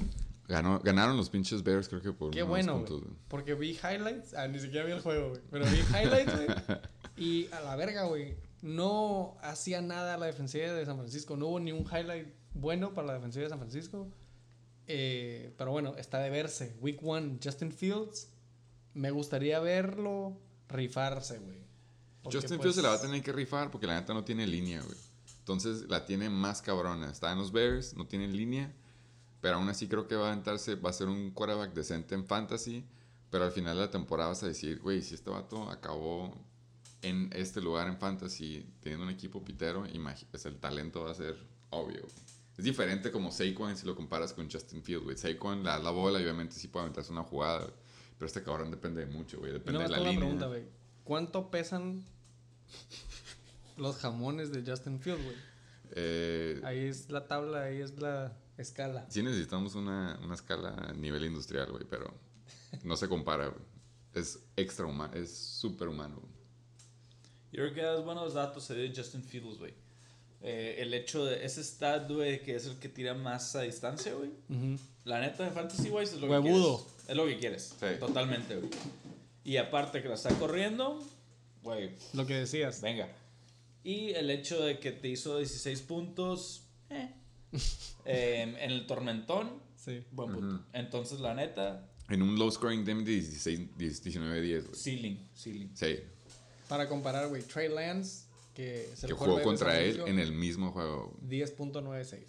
Ganó, 0.47 0.79
ganaron 0.79 1.15
los 1.15 1.29
pinches 1.29 1.61
Bears, 1.63 1.87
creo 1.87 2.01
que 2.01 2.11
por 2.11 2.31
Qué 2.31 2.39
unos 2.41 2.49
bueno, 2.49 2.73
puntos. 2.77 2.99
güey. 3.01 3.11
güey. 3.11 3.19
Porque 3.27 3.53
vi 3.53 3.69
highlights. 3.71 4.33
Ah, 4.33 4.47
ni 4.47 4.59
siquiera 4.59 4.85
vi 4.85 4.93
el 4.93 5.01
juego, 5.01 5.29
güey. 5.29 5.41
Pero 5.51 5.65
vi 5.65 5.77
highlights, 5.77 6.35
güey. 6.35 6.47
y 7.19 7.49
a 7.51 7.61
la 7.61 7.75
verga, 7.75 8.03
güey. 8.05 8.35
No 8.61 9.37
hacía 9.41 9.81
nada 9.81 10.17
la 10.17 10.25
defensiva 10.25 10.73
de 10.73 10.85
San 10.85 10.97
Francisco. 10.97 11.37
No 11.37 11.47
hubo 11.47 11.59
ni 11.59 11.71
un 11.71 11.85
highlight 11.85 12.27
bueno 12.53 12.93
para 12.93 13.07
la 13.07 13.13
defensiva 13.13 13.43
de 13.43 13.49
San 13.49 13.59
Francisco. 13.59 14.07
Eh, 14.87 15.53
pero 15.57 15.71
bueno, 15.71 15.95
está 15.97 16.19
de 16.19 16.29
verse. 16.29 16.75
Week 16.81 16.99
one, 17.03 17.39
Justin 17.43 17.71
Fields. 17.71 18.29
Me 18.93 19.11
gustaría 19.11 19.59
verlo 19.59 20.39
rifarse, 20.67 21.39
güey. 21.39 21.59
Justin 22.23 22.57
pues, 22.57 22.61
Fields 22.61 22.75
se 22.75 22.81
la 22.81 22.89
va 22.89 22.95
a 22.95 23.01
tener 23.01 23.21
que 23.21 23.31
rifar 23.31 23.71
porque 23.71 23.87
la 23.87 23.99
neta 23.99 24.13
no 24.13 24.23
tiene 24.23 24.45
línea, 24.47 24.81
güey. 24.81 24.97
Entonces 25.39 25.89
la 25.89 26.05
tiene 26.05 26.29
más 26.29 26.61
cabrona. 26.61 27.09
Está 27.09 27.31
en 27.31 27.37
los 27.37 27.51
Bears, 27.51 27.95
no 27.95 28.07
tiene 28.07 28.27
línea. 28.27 28.73
Pero 29.41 29.55
aún 29.55 29.69
así 29.69 29.87
creo 29.87 30.07
que 30.07 30.15
va 30.15 30.27
a 30.27 30.31
aventarse, 30.31 30.75
va 30.75 30.89
a 30.89 30.93
ser 30.93 31.07
un 31.07 31.31
quarterback 31.31 31.73
decente 31.73 32.15
en 32.15 32.25
fantasy. 32.25 32.85
Pero 33.29 33.45
al 33.45 33.51
final 33.51 33.75
de 33.75 33.83
la 33.83 33.91
temporada 33.91 34.29
vas 34.29 34.43
a 34.43 34.47
decir, 34.47 34.79
güey, 34.79 35.01
si 35.01 35.15
este 35.15 35.29
vato 35.29 35.69
acabó 35.69 36.35
en 37.01 37.29
este 37.33 37.61
lugar 37.61 37.87
en 37.87 37.97
fantasy 37.97 38.65
teniendo 38.81 39.05
un 39.05 39.11
equipo 39.11 39.43
pitero, 39.43 39.85
pues 40.31 40.45
el 40.45 40.57
talento 40.59 41.03
va 41.03 41.11
a 41.11 41.15
ser 41.15 41.37
obvio. 41.69 42.05
Es 42.57 42.65
diferente 42.65 43.11
como 43.11 43.31
Saquon 43.31 43.77
si 43.77 43.85
lo 43.85 43.95
comparas 43.95 44.33
con 44.33 44.49
Justin 44.51 44.83
Fields, 44.83 45.05
güey. 45.05 45.17
Saquon 45.17 45.63
le 45.63 45.69
da 45.69 45.79
la 45.79 45.91
bola 45.91 46.19
y 46.19 46.23
obviamente 46.23 46.55
sí 46.55 46.67
puede 46.67 46.83
aventarse 46.83 47.11
una 47.11 47.23
jugada. 47.23 47.71
Pero 48.17 48.27
este 48.27 48.43
cabrón 48.43 48.69
depende 48.69 49.05
de 49.05 49.11
mucho, 49.11 49.39
güey. 49.39 49.53
Depende 49.53 49.79
no 49.79 49.87
de 49.87 49.89
la 49.89 49.97
línea. 49.99 50.19
pregunta. 50.19 50.49
¿Cuánto 51.05 51.49
pesan 51.49 52.03
los 53.77 53.95
jamones 53.97 54.51
de 54.51 54.69
Justin 54.69 54.99
Fields, 54.99 55.23
güey? 55.23 55.37
Eh, 55.91 56.59
Ahí 56.65 56.79
es 56.79 57.09
la 57.09 57.27
tabla, 57.27 57.63
ahí 57.63 57.81
es 57.81 57.97
la 57.97 58.37
escala. 58.57 59.05
Sí 59.09 59.23
necesitamos 59.23 59.75
una, 59.75 60.19
una 60.21 60.35
escala 60.35 60.73
a 60.73 60.91
nivel 60.93 61.23
industrial, 61.25 61.71
güey, 61.71 61.85
pero 61.89 62.13
no 62.83 62.97
se 62.97 63.07
compara, 63.07 63.47
güey. 63.47 63.63
Es 64.13 64.39
extra 64.57 64.85
humano, 64.85 65.13
es 65.13 65.31
súper 65.33 65.87
humano. 65.87 66.21
Yo 67.51 67.63
creo 67.63 67.73
que 67.73 67.81
das 67.81 68.03
buenos 68.05 68.33
datos 68.33 68.67
de 68.67 68.91
Justin 68.95 69.23
Fields, 69.23 69.57
güey. 69.57 69.73
Eh, 70.41 70.75
el 70.79 70.93
hecho 70.93 71.25
de 71.25 71.43
ese 71.45 71.63
stat, 71.63 72.09
güey, 72.09 72.41
que 72.43 72.55
es 72.55 72.65
el 72.65 72.77
que 72.77 72.87
tira 72.89 73.13
más 73.13 73.55
a 73.55 73.61
distancia, 73.63 74.13
güey. 74.13 74.29
Ujú. 74.49 74.79
La 75.05 75.19
neta 75.19 75.43
de 75.43 75.51
Fantasy 75.51 75.89
Wise 75.89 76.15
es 76.15 76.21
lo 76.21 76.27
Huevudo. 76.27 76.77
que 76.77 76.83
quieres. 76.93 77.09
Es 77.09 77.15
lo 77.17 77.25
que 77.25 77.37
quieres. 77.39 77.75
Sí. 77.79 77.85
Totalmente, 77.99 78.55
güey. 78.55 78.69
Y 79.43 79.57
aparte 79.57 80.01
que 80.01 80.07
la 80.07 80.13
está 80.15 80.29
corriendo, 80.37 81.03
güey, 81.63 81.91
Lo 82.13 82.25
que 82.25 82.35
decías. 82.35 82.81
venga. 82.81 83.09
Y 83.83 84.09
el 84.11 84.29
hecho 84.29 84.61
de 84.63 84.79
que 84.79 84.91
te 84.91 85.07
hizo 85.09 85.37
16 85.37 85.81
puntos, 85.81 86.63
eh. 86.89 87.13
Em, 88.05 88.55
en 88.57 88.71
el 88.71 88.85
tormentón, 88.87 89.49
Sí. 89.75 90.03
buen 90.11 90.31
punto. 90.33 90.55
Ujú. 90.55 90.63
Entonces, 90.73 91.19
la 91.19 91.33
neta, 91.33 91.85
En 92.09 92.21
un 92.21 92.37
low 92.39 92.49
scoring 92.51 92.83
game 92.85 93.03
de 93.03 93.11
16, 93.11 93.59
19-10, 93.77 94.63
güey. 94.67 94.75
ceiling, 94.75 95.29
ceiling. 95.35 95.69
Sí, 95.75 95.99
Para 96.69 96.87
comparar, 96.87 97.27
güey, 97.27 97.41
Trey 97.41 97.67
Lance, 97.67 98.25
que 98.53 98.89
se 98.95 99.07
que 99.07 99.13
jugó 99.13 99.41
contra 99.41 99.77
él 99.81 100.01
en 100.07 100.19
el 100.19 100.31
mismo 100.31 100.71
juego. 100.71 101.13
10.96. 101.27 102.19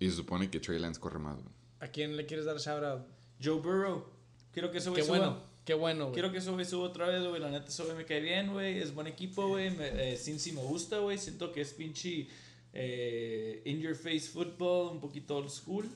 Y 0.00 0.10
se 0.10 0.16
supone 0.16 0.50
que 0.50 0.60
Trey 0.60 0.78
Lance 0.78 1.00
corre 1.00 1.18
más, 1.18 1.36
güey. 1.36 1.54
¿A 1.80 1.88
quién 1.88 2.16
le 2.16 2.26
quieres 2.26 2.44
dar 2.44 2.58
shout 2.58 2.82
out? 2.84 3.02
Joe 3.42 3.60
Burrow. 3.60 4.04
Quiero 4.52 4.70
que 4.70 4.80
güey 4.80 4.94
Qué 4.96 5.06
suba. 5.06 5.18
bueno, 5.18 5.38
qué 5.64 5.74
bueno, 5.74 6.04
güey. 6.06 6.14
Quiero 6.14 6.32
que 6.32 6.40
güey 6.40 6.64
suba 6.64 6.86
otra 6.88 7.06
vez, 7.08 7.26
güey. 7.26 7.40
La 7.40 7.50
neta, 7.50 7.70
güey 7.84 7.96
me 7.96 8.04
cae 8.04 8.20
bien, 8.20 8.52
güey. 8.52 8.78
Es 8.78 8.94
buen 8.94 9.06
equipo, 9.06 9.48
güey. 9.48 9.70
Me- 9.70 10.12
Eh, 10.12 10.16
Cincy 10.16 10.52
me 10.52 10.62
gusta, 10.62 10.98
güey. 10.98 11.16
Siento 11.18 11.52
que 11.52 11.60
es 11.60 11.72
pinche 11.72 12.26
eh, 12.72 13.62
in 13.64 13.80
your 13.80 13.94
face 13.94 14.20
football, 14.22 14.90
un 14.92 15.00
poquito 15.00 15.36
old 15.36 15.50
school. 15.50 15.88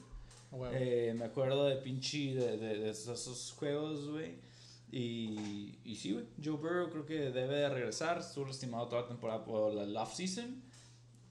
Eh, 0.73 1.15
me 1.19 1.25
acuerdo 1.27 1.67
de 1.67 1.77
pinche 1.77 2.35
de, 2.35 2.57
de, 2.57 2.79
de 2.79 2.91
esos, 2.91 3.21
esos 3.21 3.53
juegos, 3.53 4.09
güey. 4.09 4.37
Y, 4.91 5.79
y 5.85 5.97
sí, 5.97 6.13
güey. 6.13 6.27
Joe 6.43 6.57
Burrow 6.57 6.91
creo 6.91 7.05
que 7.07 7.15
debe 7.31 7.57
de 7.57 7.69
regresar. 7.69 8.19
Estuvo 8.19 8.47
lastimado 8.47 8.89
toda 8.89 9.03
la 9.03 9.09
temporada 9.09 9.45
por 9.45 9.73
la 9.75 10.03
off 10.03 10.15
season. 10.15 10.63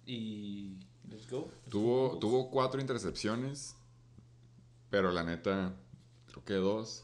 Y 0.06 0.78
let's 1.10 1.30
go. 1.30 1.50
Let's 1.52 1.70
Tuvo, 1.72 2.10
go. 2.12 2.20
tuvo 2.20 2.50
cuatro 2.52 2.80
intercepciones, 2.80 3.76
pero 4.90 5.12
la 5.12 5.24
neta, 5.24 5.76
creo 6.28 6.46
que 6.46 6.54
dos. 6.54 7.04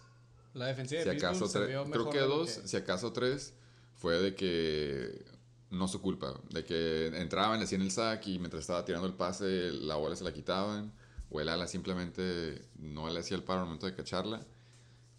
la 0.53 0.67
defensiva 0.67 1.03
de 1.03 1.11
Si 1.11 1.17
acaso 1.17 1.47
se 1.47 1.59
vio 1.65 1.83
Creo 1.83 1.85
mejor 1.85 2.09
que 2.13 2.19
de 2.19 2.27
lo 2.27 2.37
dos, 2.37 2.49
si 2.63 2.77
acaso 2.77 3.11
tres, 3.11 3.53
fue 3.95 4.19
de 4.19 4.35
que 4.35 5.25
no 5.71 5.87
su 5.87 6.01
culpa. 6.01 6.39
De 6.51 6.63
que 6.63 7.07
entraban, 7.07 7.57
le 7.59 7.65
hacían 7.65 7.81
el 7.81 7.91
sack 7.91 8.27
y 8.27 8.37
mientras 8.39 8.61
estaba 8.61 8.85
tirando 8.85 9.07
el 9.07 9.15
pase, 9.15 9.71
la 9.71 9.95
bola 9.95 10.15
se 10.15 10.23
la 10.23 10.33
quitaban. 10.33 10.93
O 11.29 11.41
el 11.41 11.49
ala 11.49 11.65
simplemente 11.67 12.61
no 12.77 13.09
le 13.09 13.19
hacía 13.19 13.35
el 13.35 13.43
paro 13.43 13.61
al 13.61 13.65
momento 13.65 13.87
de 13.87 13.95
cacharla. 13.95 14.45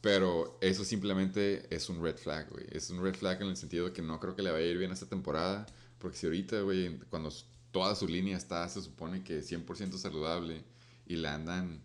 Pero 0.05 0.57
eso 0.61 0.85
simplemente 0.85 1.67
es 1.75 1.89
un 1.89 2.03
red 2.03 2.19
flag, 2.19 2.51
güey. 2.51 2.67
Es 2.71 2.91
un 2.91 3.03
red 3.03 3.15
flag 3.15 3.41
en 3.41 3.49
el 3.49 3.57
sentido 3.57 3.87
de 3.87 3.95
que 3.95 4.03
no 4.03 4.21
creo 4.21 4.37
que 4.37 4.43
le 4.43 4.51
vaya 4.51 4.67
a 4.67 4.69
ir 4.69 4.77
bien 4.77 4.93
esta 4.93 5.07
temporada. 5.07 5.65
Porque 5.99 6.19
si 6.19 6.27
ahorita, 6.27 6.61
güey, 6.61 6.99
cuando 7.09 7.33
toda 7.71 7.95
su 7.95 8.07
línea 8.07 8.37
está, 8.37 8.69
se 8.69 8.83
supone 8.83 9.25
que 9.25 9.41
100% 9.41 9.97
saludable 9.97 10.63
y 11.07 11.17
la 11.17 11.33
andan 11.33 11.81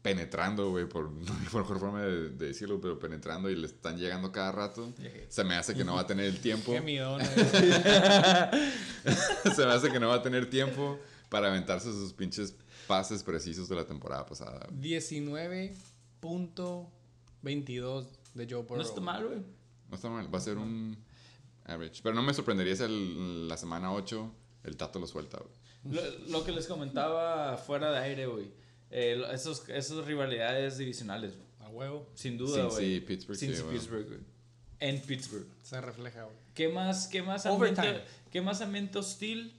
penetrando, 0.00 0.70
güey, 0.70 0.88
por 0.88 1.12
no 1.12 1.34
mejor 1.34 1.66
forma 1.78 2.00
de, 2.00 2.30
de 2.30 2.46
decirlo, 2.46 2.80
pero 2.80 2.98
penetrando 2.98 3.50
y 3.50 3.56
le 3.56 3.66
están 3.66 3.98
llegando 3.98 4.32
cada 4.32 4.50
rato, 4.50 4.94
se 5.28 5.44
me 5.44 5.54
hace 5.54 5.74
que 5.74 5.84
no 5.84 5.96
va 5.96 6.00
a 6.00 6.06
tener 6.06 6.24
el 6.24 6.40
tiempo. 6.40 6.72
Qué 6.72 6.80
midona, 6.80 7.26
se 9.54 9.66
me 9.66 9.72
hace 9.72 9.92
que 9.92 10.00
no 10.00 10.08
va 10.08 10.14
a 10.14 10.22
tener 10.22 10.48
tiempo 10.48 10.98
para 11.28 11.48
aventarse 11.48 11.92
sus 11.92 12.14
pinches 12.14 12.54
pases 12.86 13.22
precisos 13.22 13.68
de 13.68 13.76
la 13.76 13.84
temporada 13.84 14.24
pasada. 14.24 14.66
güey. 15.46 15.74
19.22 17.42 18.06
de 18.34 18.46
Joe 18.48 18.62
Burrow. 18.62 18.76
No 18.76 18.82
está 18.82 19.00
mal, 19.00 19.26
güey. 19.26 19.38
No 19.88 19.96
está 19.96 20.08
mal, 20.08 20.32
va 20.32 20.38
a 20.38 20.40
ser 20.40 20.58
un 20.58 20.96
average. 21.64 22.00
Pero 22.02 22.14
no 22.14 22.22
me 22.22 22.34
sorprendería 22.34 22.76
si 22.76 22.82
el- 22.84 23.48
la 23.48 23.56
semana 23.56 23.92
8 23.92 24.32
el 24.64 24.76
Tato 24.76 24.98
lo 24.98 25.06
suelta, 25.06 25.38
güey. 25.38 25.94
Lo, 25.94 26.18
lo 26.30 26.44
que 26.44 26.52
les 26.52 26.66
comentaba 26.66 27.56
fuera 27.56 27.90
de 27.92 27.98
aire, 27.98 28.26
güey. 28.26 28.50
Eh, 28.90 29.22
esos, 29.32 29.68
esas 29.68 30.04
rivalidades 30.04 30.76
divisionales, 30.78 31.34
güey. 31.36 31.48
A 31.60 31.68
huevo. 31.70 32.10
Sin 32.14 32.36
duda, 32.38 32.64
güey. 32.64 33.00
Pittsburgh, 33.00 33.38
sí, 33.38 33.46
Cincy, 33.46 33.62
güey. 33.62 33.74
Pittsburgh, 33.76 34.06
güey. 34.06 34.20
En 34.80 35.00
Pittsburgh. 35.02 35.46
Se 35.62 35.80
refleja, 35.80 36.24
güey. 36.24 36.36
¿Qué 36.54 36.68
más, 36.68 37.06
qué 37.08 37.22
más 37.22 37.46
Overtime. 37.46 37.86
ambiente, 37.88 38.10
qué 38.30 38.40
más 38.42 38.60
ambiente 38.60 38.98
hostil 38.98 39.54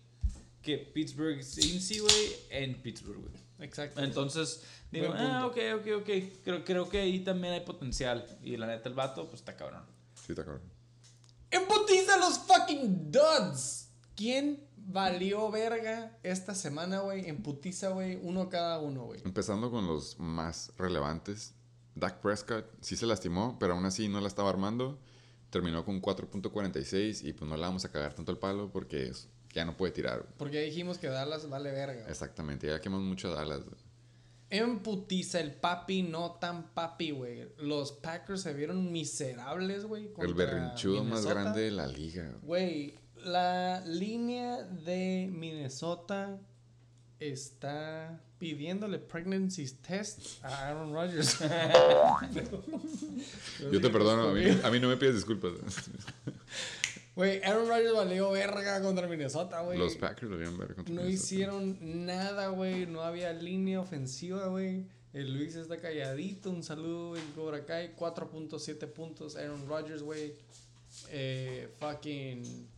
que 0.61 0.77
Pittsburgh 0.77 1.43
Cincy, 1.43 1.99
güey, 1.99 2.27
en 2.49 2.81
Pittsburgh, 2.81 3.19
güey? 3.21 3.33
Exacto. 3.59 4.01
Entonces, 4.03 4.63
digo, 4.91 5.13
ah, 5.15 5.45
ok, 5.47 5.57
ok, 5.79 5.87
ok. 6.01 6.09
Creo, 6.43 6.63
creo 6.65 6.89
que 6.89 6.99
ahí 6.99 7.19
también 7.23 7.53
hay 7.53 7.61
potencial. 7.61 8.25
Y 8.43 8.57
la 8.57 8.67
neta, 8.67 8.89
el 8.89 8.95
vato, 8.95 9.27
pues 9.29 9.41
está 9.41 9.55
cabrón. 9.55 9.83
Sí, 10.15 10.31
está 10.33 10.43
cabrón. 10.43 10.63
¡Emputiza 11.51 12.17
los 12.17 12.39
fucking 12.39 13.11
duds! 13.11 13.89
¿Quién 14.15 14.63
valió 14.75 15.49
verga 15.49 16.17
esta 16.23 16.53
semana, 16.55 16.99
güey? 16.99 17.27
Emputiza, 17.29 17.89
güey. 17.89 18.19
Uno 18.21 18.49
cada 18.49 18.79
uno, 18.79 19.05
güey. 19.05 19.21
Empezando 19.25 19.71
con 19.71 19.87
los 19.87 20.19
más 20.19 20.71
relevantes. 20.77 21.53
Dak 21.95 22.21
Prescott 22.21 22.65
sí 22.81 22.95
se 22.95 23.05
lastimó, 23.05 23.57
pero 23.59 23.73
aún 23.73 23.85
así 23.85 24.07
no 24.07 24.21
la 24.21 24.27
estaba 24.27 24.49
armando. 24.49 24.99
Terminó 25.49 25.83
con 25.85 26.01
4.46 26.01 27.23
y 27.27 27.33
pues 27.33 27.49
no 27.49 27.57
la 27.57 27.67
vamos 27.67 27.83
a 27.85 27.91
cagar 27.91 28.13
tanto 28.13 28.31
el 28.31 28.37
palo 28.37 28.71
porque 28.71 29.07
es- 29.07 29.27
ya 29.53 29.65
no 29.65 29.75
puede 29.75 29.91
tirar. 29.91 30.27
Porque 30.37 30.57
ya 30.57 30.61
dijimos 30.61 30.99
que 30.99 31.07
Dallas 31.07 31.49
vale 31.49 31.71
verga. 31.71 32.07
Exactamente, 32.07 32.67
ya 32.67 32.79
quemamos 32.79 33.05
mucho 33.05 33.29
a 33.31 33.35
Dallas. 33.35 33.61
Güey. 34.49 34.61
Emputiza 34.61 35.39
el 35.39 35.53
papi, 35.53 36.03
no 36.03 36.31
tan 36.33 36.73
papi, 36.73 37.11
güey. 37.11 37.47
Los 37.57 37.91
Packers 37.91 38.41
se 38.41 38.53
vieron 38.53 38.91
miserables, 38.91 39.85
güey. 39.85 40.09
El 40.19 40.33
berrinchudo 40.33 41.03
más 41.03 41.25
grande 41.25 41.61
de 41.61 41.71
la 41.71 41.87
liga. 41.87 42.35
güey. 42.43 42.95
La 43.25 43.83
línea 43.85 44.63
de 44.63 45.29
Minnesota 45.31 46.39
está 47.19 48.21
pidiéndole 48.37 48.97
pregnancy 48.99 49.69
tests 49.69 50.39
a 50.41 50.69
Aaron 50.69 50.93
Rodgers. 50.93 51.37
Yo 53.71 53.81
te 53.81 53.89
perdono, 53.89 54.29
a 54.29 54.33
mí, 54.33 54.45
a 54.63 54.71
mí 54.71 54.79
no 54.79 54.87
me 54.87 54.95
pides 54.95 55.15
disculpas. 55.15 55.51
Güey, 57.19 57.41
Aaron 57.43 57.67
Rodgers 57.67 57.93
valió 57.93 58.31
verga 58.31 58.81
contra 58.81 59.05
Minnesota, 59.05 59.59
güey. 59.59 59.77
Los 59.77 59.97
Packers 59.97 60.31
debían 60.31 60.57
ver 60.57 60.73
contra 60.73 60.93
No 60.95 61.01
Minnesota. 61.01 61.25
hicieron 61.25 62.05
nada, 62.05 62.47
güey. 62.47 62.85
No 62.85 63.01
había 63.01 63.33
línea 63.33 63.81
ofensiva, 63.81 64.47
güey. 64.47 64.85
El 65.11 65.33
Luis 65.33 65.55
está 65.55 65.75
calladito. 65.81 66.49
Un 66.49 66.63
saludo, 66.63 67.09
güey. 67.09 67.21
Cobra 67.35 67.65
Kai. 67.65 67.93
4.7 67.93 68.87
puntos. 68.87 69.35
Aaron 69.35 69.67
Rodgers, 69.67 70.01
güey. 70.01 70.33
Eh, 71.09 71.67
fucking. 71.77 72.69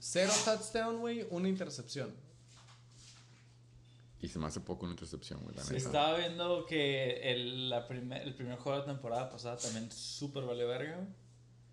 Cero 0.00 0.32
touchdown, 0.46 1.00
güey. 1.00 1.26
Una 1.28 1.50
intercepción. 1.50 2.14
Y 4.22 4.28
se 4.28 4.38
me 4.38 4.46
hace 4.46 4.60
poco 4.60 4.84
una 4.86 4.94
intercepción, 4.94 5.40
güey, 5.44 5.54
Sí. 5.66 5.76
Estaba 5.76 6.16
viendo 6.16 6.64
que 6.64 7.30
el, 7.30 7.68
la 7.68 7.86
primer, 7.86 8.22
el 8.22 8.34
primer 8.34 8.56
juego 8.58 8.80
de 8.80 8.86
la 8.86 8.92
temporada 8.94 9.28
pasada 9.28 9.58
también 9.58 9.92
súper 9.92 10.44
vale 10.44 10.64
verga, 10.64 10.96
güey. 10.96 11.27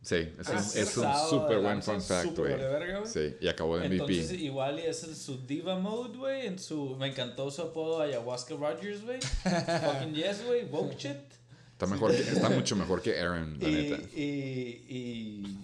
Sí, 0.06 0.18
es, 0.40 0.48
Ah, 0.48 0.52
un- 0.52 0.58
es 0.60 0.98
un 0.98 1.30
súper 1.32 1.60
buen 1.62 1.82
fun 1.82 2.00
fact, 2.00 2.38
güey. 2.38 2.54
Sí, 3.06 3.36
y 3.42 3.48
acabó 3.48 3.80
de 3.80 3.90
MVP. 3.90 4.04
Entonces, 4.04 4.40
igual 4.40 4.80
y 4.80 4.84
es 4.84 5.04
en 5.04 5.16
su 5.16 5.48
diva 5.48 5.80
mode, 5.80 6.16
güey. 6.16 6.46
En 6.46 6.60
su. 6.60 6.96
Me 6.96 7.08
encantó 7.08 7.50
su 7.50 7.64
apodo 7.64 8.02
Ayahuasca 8.02 8.54
Rogers, 8.56 9.04
güey. 9.04 9.20
Fucking 9.44 10.14
yes, 10.14 10.46
güey. 10.46 10.66
Woke 10.66 10.96
shit. 10.96 11.18
Está, 11.72 11.88
mejor 11.88 12.12
que- 12.12 12.22
está 12.22 12.50
mucho 12.50 12.76
mejor 12.76 13.02
que 13.02 13.20
Aaron, 13.20 13.58
la 13.60 13.68
Y, 13.68 13.72
neta. 13.74 14.04
y, 14.16 14.22
y. 14.88 15.58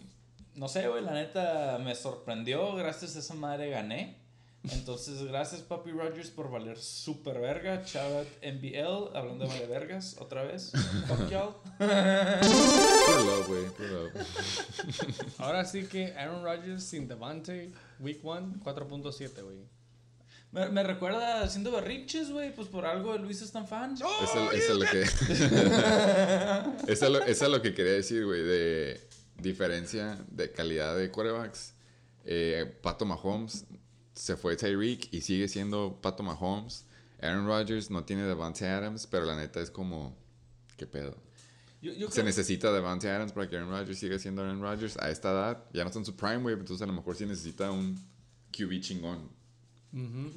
No 0.56 0.68
sé, 0.68 0.88
güey. 0.88 1.04
La 1.04 1.14
neta 1.14 1.78
me 1.84 1.94
sorprendió. 1.94 2.74
Gracias 2.76 3.16
a 3.16 3.20
esa 3.20 3.36
madre 3.36 3.70
gané. 3.70 4.21
Entonces, 4.70 5.24
gracias, 5.24 5.62
Papi 5.62 5.92
Rogers, 5.92 6.30
por 6.30 6.52
valer 6.52 6.78
super 6.78 7.40
verga. 7.40 7.78
Out 7.78 8.28
NBL. 8.44 9.18
Hablando 9.18 9.46
de 9.46 9.50
vale 9.50 9.66
vergas, 9.66 10.18
otra 10.20 10.44
vez. 10.44 10.72
Fuck 11.08 11.30
y'all. 11.30 11.56
Ahora 15.40 15.66
sí 15.66 15.86
que 15.86 16.14
Aaron 16.14 16.44
Rodgers 16.44 16.84
sin 16.84 17.08
Devante, 17.08 17.72
Week 18.00 18.20
1, 18.24 18.58
4.7, 18.64 19.42
güey. 19.44 19.58
Me, 20.52 20.70
me 20.70 20.84
recuerda 20.84 21.42
haciendo 21.42 21.72
berrinches, 21.72 22.30
güey. 22.30 22.54
Pues 22.54 22.68
por 22.68 22.86
algo 22.86 23.18
Luis 23.18 23.42
es 23.42 23.52
tan 23.52 23.68
fan. 23.68 23.96
Eso 23.96 24.52
es 24.52 24.70
lo 24.70 24.86
que. 24.86 25.02
eso, 26.88 27.22
es 27.26 27.42
es 27.42 27.50
lo 27.50 27.62
que 27.64 27.74
quería 27.74 27.94
decir, 27.94 28.26
güey, 28.26 28.44
de 28.44 29.02
diferencia 29.38 30.20
de 30.30 30.52
calidad 30.52 30.96
de 30.96 31.10
quarterbacks. 31.10 31.74
Eh, 32.26 32.72
Pato 32.84 33.06
Mahomes 33.06 33.66
se 34.14 34.36
fue 34.36 34.56
Tyreek 34.56 35.14
y 35.14 35.22
sigue 35.22 35.48
siendo 35.48 36.00
Pato 36.02 36.24
Mahomes. 36.24 36.86
Aaron 37.22 37.46
Rodgers 37.46 37.90
no 37.90 38.04
tiene 38.04 38.24
Devante 38.24 38.68
Adams, 38.68 39.08
pero 39.08 39.26
la 39.26 39.36
neta 39.36 39.62
es 39.62 39.70
como. 39.70 40.16
¿Qué 40.78 40.88
pedo? 40.88 41.16
Yo, 41.82 41.94
yo 41.94 42.10
Se 42.10 42.24
necesita 42.24 42.72
Devante 42.72 43.10
Adams 43.10 43.32
para 43.32 43.48
que 43.48 43.56
Aaron 43.56 43.70
Rodgers 43.70 44.00
siga 44.00 44.18
siendo 44.20 44.42
Aaron 44.42 44.62
Rodgers 44.62 44.98
a 44.98 45.10
esta 45.10 45.32
edad. 45.32 45.64
Ya 45.74 45.84
no 45.84 45.88
está 45.88 46.00
en 46.00 46.06
su 46.06 46.16
prime, 46.16 46.40
güey, 46.40 46.56
entonces 46.56 46.82
a 46.82 46.88
lo 46.88 46.94
mejor 46.94 47.16
sí 47.16 47.26
necesita 47.26 47.72
un 47.72 47.96
QB 48.52 48.82
chingón. 48.82 49.42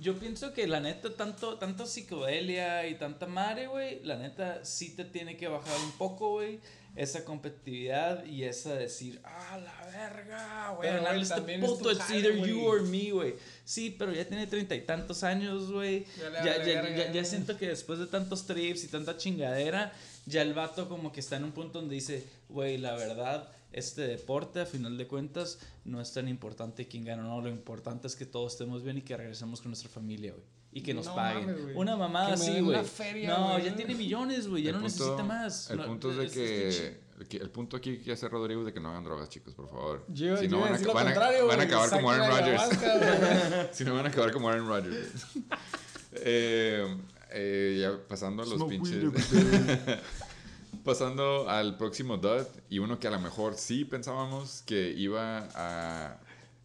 Yo 0.00 0.18
pienso 0.18 0.52
que 0.52 0.66
la 0.66 0.80
neta, 0.80 1.14
tanto, 1.14 1.58
tanta 1.58 1.86
psicodelia 1.86 2.88
y 2.88 2.96
tanta 2.98 3.26
madre, 3.26 3.68
güey, 3.68 4.02
la 4.02 4.16
neta 4.16 4.64
sí 4.64 4.96
te 4.96 5.04
tiene 5.04 5.36
que 5.36 5.46
bajar 5.46 5.80
un 5.80 5.92
poco, 5.92 6.30
güey, 6.32 6.58
esa 6.96 7.24
competitividad 7.24 8.24
y 8.24 8.44
esa 8.44 8.74
decir, 8.74 9.20
ah, 9.24 9.58
la 9.58 9.86
verga, 9.86 10.74
güey, 10.76 10.90
Pero, 10.90 11.10
este 11.12 11.54
es 11.54 11.60
puto, 11.60 11.94
jale, 11.94 12.18
either 12.18 12.46
you 12.46 12.64
or 12.64 12.82
me, 12.82 13.10
güey. 13.10 13.34
Sí, 13.64 13.94
pero 13.98 14.12
ya 14.12 14.24
tiene 14.26 14.46
treinta 14.46 14.74
y 14.74 14.82
tantos 14.82 15.24
años, 15.24 15.72
güey. 15.72 16.06
Ya 16.18 16.30
le 16.30 16.44
Ya, 16.44 16.96
ya, 16.96 17.12
ya, 17.12 17.24
siento 17.24 17.56
que 17.58 17.68
después 17.68 17.98
de 17.98 18.06
tantos 18.06 18.46
trips 18.46 18.84
y 18.84 18.88
tanta 18.88 19.16
chingadera, 19.16 19.92
ya 20.26 20.42
el 20.42 20.54
vato 20.54 20.88
como 20.88 21.12
que 21.12 21.20
está 21.20 21.36
en 21.36 21.44
un 21.44 21.52
punto 21.52 21.80
donde 21.80 21.96
dice, 21.96 22.28
güey, 22.48 22.78
la 22.78 22.94
verdad, 22.94 23.50
este 23.72 24.02
deporte, 24.02 24.60
a 24.60 24.66
final 24.66 24.96
de 24.96 25.08
cuentas, 25.08 25.58
no 25.84 26.00
es 26.00 26.12
tan 26.12 26.28
importante 26.28 26.86
quién 26.86 27.04
gana 27.04 27.24
no. 27.24 27.40
Lo 27.40 27.48
importante 27.48 28.06
es 28.06 28.14
que 28.14 28.24
todos 28.24 28.52
estemos 28.52 28.84
bien 28.84 28.98
y 28.98 29.02
que 29.02 29.16
regresemos 29.16 29.60
con 29.60 29.70
nuestra 29.70 29.90
familia, 29.90 30.32
güey. 30.32 30.44
Y 30.76 30.82
que 30.82 30.92
nos 30.92 31.06
No 31.06 31.14
paguen. 31.14 31.46
mames, 31.46 31.76
una 31.76 31.96
mamada 31.96 32.32
Que 32.32 32.36
me 32.36 32.42
así, 32.42 32.50
güey. 32.60 32.74
una 32.78 32.82
feria, 32.84 33.28
No, 33.38 33.58
ya 33.60 33.74
tiene 33.76 33.94
millones, 33.94 34.48
güey. 34.48 34.64
Ya 34.64 34.70
El 34.70 34.76
no 34.76 34.82
punto- 34.82 34.98
necesita 35.04 35.22
más. 35.22 35.70
El 35.70 35.76
No, 35.78 35.86
punto 35.86 36.10
es 36.10 36.16
de 36.34 36.68
es 36.68 36.96
que, 37.28 37.36
El 37.36 37.48
punto 37.50 37.76
aquí 37.76 37.98
que 37.98 38.10
hace 38.10 38.28
Rodrigo 38.28 38.60
es 38.62 38.66
de 38.66 38.72
que 38.74 38.80
no 38.80 38.90
hagan 38.90 39.04
drogas, 39.04 39.28
chicos, 39.28 39.54
por 39.54 39.68
favor. 39.70 40.04
Yo, 40.08 40.36
si 40.36 40.48
yo 40.48 40.50
no, 40.50 40.56
iba 40.56 40.58
van 40.58 40.66
a 40.66 40.68
a, 40.68 40.72
decir 40.72 40.86
lo 40.88 40.94
van 40.94 41.06
a- 41.06 41.14
contrario, 41.14 41.46
van 41.46 41.52
a 41.52 41.64
güey. 41.64 41.66
acabar 41.68 41.90
como 41.90 42.10
Aaron 42.10 42.28
Rodgers. 42.28 43.68
si 43.76 43.84
no, 43.84 43.94
van 43.94 44.06
a 44.06 44.08
acabar 44.08 44.32
como 44.32 44.48
Aaron 44.48 44.66
Rodgers. 44.66 45.26
eh, 46.12 46.96
eh, 47.30 47.78
ya 47.80 48.08
pasando 48.08 48.42
a 48.42 48.46
los 48.46 48.56
Smoke 48.56 48.70
pinches. 48.70 49.04
weed 49.04 49.98
pasando 50.84 51.48
al 51.48 51.76
próximo 51.78 52.16
dud 52.18 52.46
y 52.68 52.78
uno 52.80 52.98
que 52.98 53.06
a 53.06 53.10
lo 53.10 53.20
mejor 53.20 53.54
sí 53.54 53.84
pensábamos 53.84 54.62
que 54.66 54.90
iba 54.90 55.48
a 55.54 56.18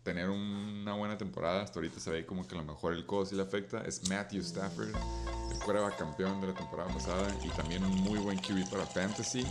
tener 0.04 0.30
una 0.30 0.94
buena 0.94 1.18
temporada. 1.18 1.64
Hasta 1.64 1.80
ahorita 1.80 2.00
se 2.00 2.12
ve 2.12 2.26
como 2.26 2.48
que 2.48 2.56
a 2.56 2.60
lo 2.60 2.64
mejor 2.64 2.94
el 2.94 3.06
codo 3.06 3.26
sí 3.26 3.36
le 3.36 3.44
afecta. 3.44 3.82
Es 3.82 4.10
Matthew 4.10 4.42
Stafford, 4.42 4.90
el 4.90 5.60
quarterback 5.60 5.98
campeón 5.98 6.42
de 6.42 6.48
la 6.48 6.54
temporada 6.54 6.94
pasada 6.94 7.28
y 7.44 7.50
también 7.50 7.84
un 7.84 7.96
muy 8.02 8.20
buen 8.20 8.40
QB 8.40 8.70
para 8.70 8.86
Fantasy. 8.86 9.46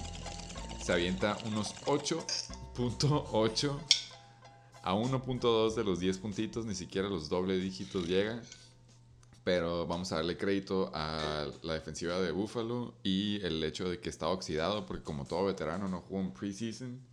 Se 0.82 0.92
avienta 0.92 1.36
unos 1.46 1.74
8.8 1.84 3.78
a 4.82 4.94
1.2 4.94 5.74
de 5.74 5.84
los 5.84 6.00
10 6.00 6.18
puntitos, 6.18 6.64
ni 6.64 6.74
siquiera 6.74 7.08
los 7.08 7.28
doble 7.28 7.58
dígitos 7.58 8.06
llega. 8.06 8.40
Pero 9.44 9.86
vamos 9.86 10.12
a 10.12 10.16
darle 10.16 10.36
crédito 10.36 10.90
a 10.94 11.46
la 11.62 11.74
defensiva 11.74 12.20
de 12.20 12.32
Buffalo 12.32 12.94
y 13.02 13.40
el 13.42 13.62
hecho 13.64 13.88
de 13.88 13.98
que 13.98 14.10
está 14.10 14.28
oxidado, 14.28 14.84
porque 14.84 15.02
como 15.02 15.24
todo 15.24 15.46
veterano 15.46 15.88
no 15.88 16.00
jugó 16.00 16.20
en 16.20 16.32
preseason 16.32 17.07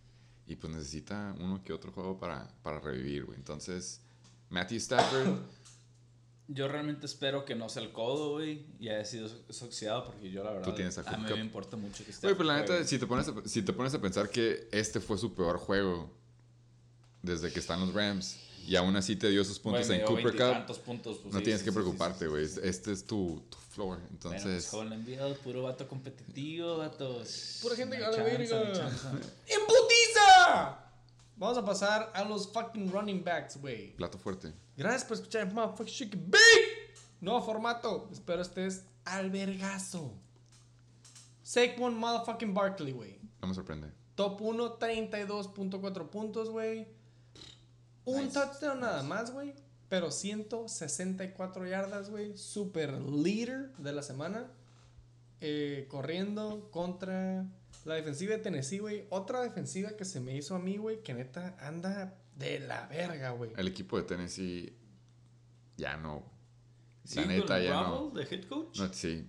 y 0.46 0.56
pues 0.56 0.72
necesita 0.72 1.34
uno 1.40 1.62
que 1.62 1.72
otro 1.72 1.92
juego 1.92 2.18
para, 2.18 2.48
para 2.62 2.80
revivir, 2.80 3.24
güey. 3.24 3.36
Entonces, 3.38 4.00
Matthew 4.48 4.78
Stafford, 4.78 5.38
Yo 6.48 6.68
realmente 6.68 7.06
espero 7.06 7.44
que 7.44 7.56
no 7.56 7.68
sea 7.68 7.82
el 7.82 7.90
codo, 7.92 8.34
güey, 8.34 8.66
y 8.78 8.88
haya 8.88 9.04
sido 9.04 9.28
oxidado, 9.48 10.04
porque 10.04 10.30
yo 10.30 10.44
la 10.44 10.52
verdad. 10.52 10.74
tienes 10.74 10.96
a 10.98 11.00
a 11.02 11.16
mí 11.16 11.28
me 11.28 11.40
importa 11.40 11.76
mucho 11.76 12.04
que 12.04 12.12
esté. 12.12 12.28
güey, 12.28 12.36
pues 12.36 12.46
la 12.46 12.58
neta, 12.60 12.84
si 12.84 12.98
te, 12.98 13.06
pones 13.06 13.26
a, 13.28 13.34
si 13.44 13.62
te 13.62 13.72
pones 13.72 13.92
a 13.94 14.00
pensar 14.00 14.30
que 14.30 14.68
este 14.70 15.00
fue 15.00 15.18
su 15.18 15.34
peor 15.34 15.58
juego 15.58 16.08
desde 17.22 17.52
que 17.52 17.58
están 17.58 17.80
los 17.80 17.92
Rams 17.92 18.36
y 18.68 18.76
aún 18.76 18.94
así 18.94 19.16
te 19.16 19.28
dio 19.28 19.44
sus 19.44 19.60
Güey, 19.60 19.74
puntos 19.74 19.88
me 19.88 19.96
en 19.96 20.06
Cooper 20.06 20.32
Cup, 20.32 20.76
puntos, 20.84 21.18
pues, 21.18 21.34
no 21.34 21.38
sí, 21.40 21.44
tienes 21.44 21.60
sí, 21.60 21.64
que 21.64 21.70
sí, 21.70 21.76
sí, 21.76 21.82
preocuparte, 21.82 22.24
sí, 22.26 22.30
güey. 22.30 22.46
sí. 22.46 22.60
Este 22.62 22.92
es 22.92 23.04
tu, 23.04 23.42
tu 23.50 23.58
floor. 23.70 23.96
Bueno, 23.98 24.08
Entonces, 24.12 24.42
pues, 24.44 24.68
joven 24.68 24.92
enviado, 24.92 25.34
puro 25.38 25.62
vato 25.64 25.88
competitivo, 25.88 26.78
vato. 26.78 27.22
Pura 27.62 27.74
gente 27.74 27.96
que 27.98 28.04
hay 28.04 28.46
vale 28.46 28.48
chance, 28.48 29.08
Vamos 31.36 31.58
a 31.58 31.64
pasar 31.64 32.10
a 32.14 32.24
los 32.24 32.50
fucking 32.52 32.90
running 32.90 33.22
backs, 33.22 33.60
güey. 33.60 33.94
plato 33.96 34.18
fuerte. 34.18 34.52
Gracias 34.76 35.04
por 35.04 35.16
escuchar 35.16 35.52
Motherfucking 35.52 35.94
Chicken 35.94 36.30
Big. 36.30 36.96
Nuevo 37.20 37.42
formato. 37.42 38.08
Espero 38.12 38.42
estés 38.42 38.84
al 39.04 39.30
vergazo. 39.30 40.14
Saquon 41.42 41.96
Motherfucking 41.98 42.54
Barkley, 42.54 42.92
güey. 42.92 43.20
No 43.40 43.48
me 43.48 43.54
sorprende. 43.54 43.92
Top 44.14 44.40
1, 44.40 44.78
32.4 44.78 46.08
puntos, 46.08 46.50
güey. 46.50 46.88
Un 48.06 48.24
Nice, 48.24 48.32
touchdown 48.34 48.80
nada 48.80 49.02
más, 49.02 49.30
güey. 49.32 49.54
Pero 49.88 50.10
164 50.10 51.66
yardas, 51.66 52.10
güey. 52.10 52.36
Super 52.36 52.92
leader 53.00 53.72
de 53.76 53.92
la 53.92 54.02
semana. 54.02 54.50
Eh, 55.40 55.86
corriendo 55.90 56.70
contra 56.70 57.44
la 57.86 57.94
defensiva 57.94 58.32
de 58.34 58.38
Tennessee, 58.42 58.78
güey. 58.78 59.06
Otra 59.10 59.40
defensiva 59.42 59.90
que 59.96 60.04
se 60.04 60.20
me 60.20 60.36
hizo 60.36 60.54
a 60.54 60.58
mí, 60.58 60.76
güey. 60.76 61.02
Que 61.02 61.14
neta 61.14 61.56
anda 61.60 62.18
de 62.36 62.60
la 62.60 62.86
verga, 62.88 63.30
güey. 63.30 63.52
El 63.56 63.68
equipo 63.68 63.96
de 63.96 64.02
Tennessee 64.04 64.76
ya 65.76 65.96
no. 65.96 66.24
Sí, 67.04 67.20
La 67.20 67.26
neta, 67.26 67.60
ya 67.62 67.82
no. 67.82 68.10
De 68.10 68.22
head 68.24 68.44
coach. 68.48 68.78
no 68.78 68.92
sí. 68.92 69.24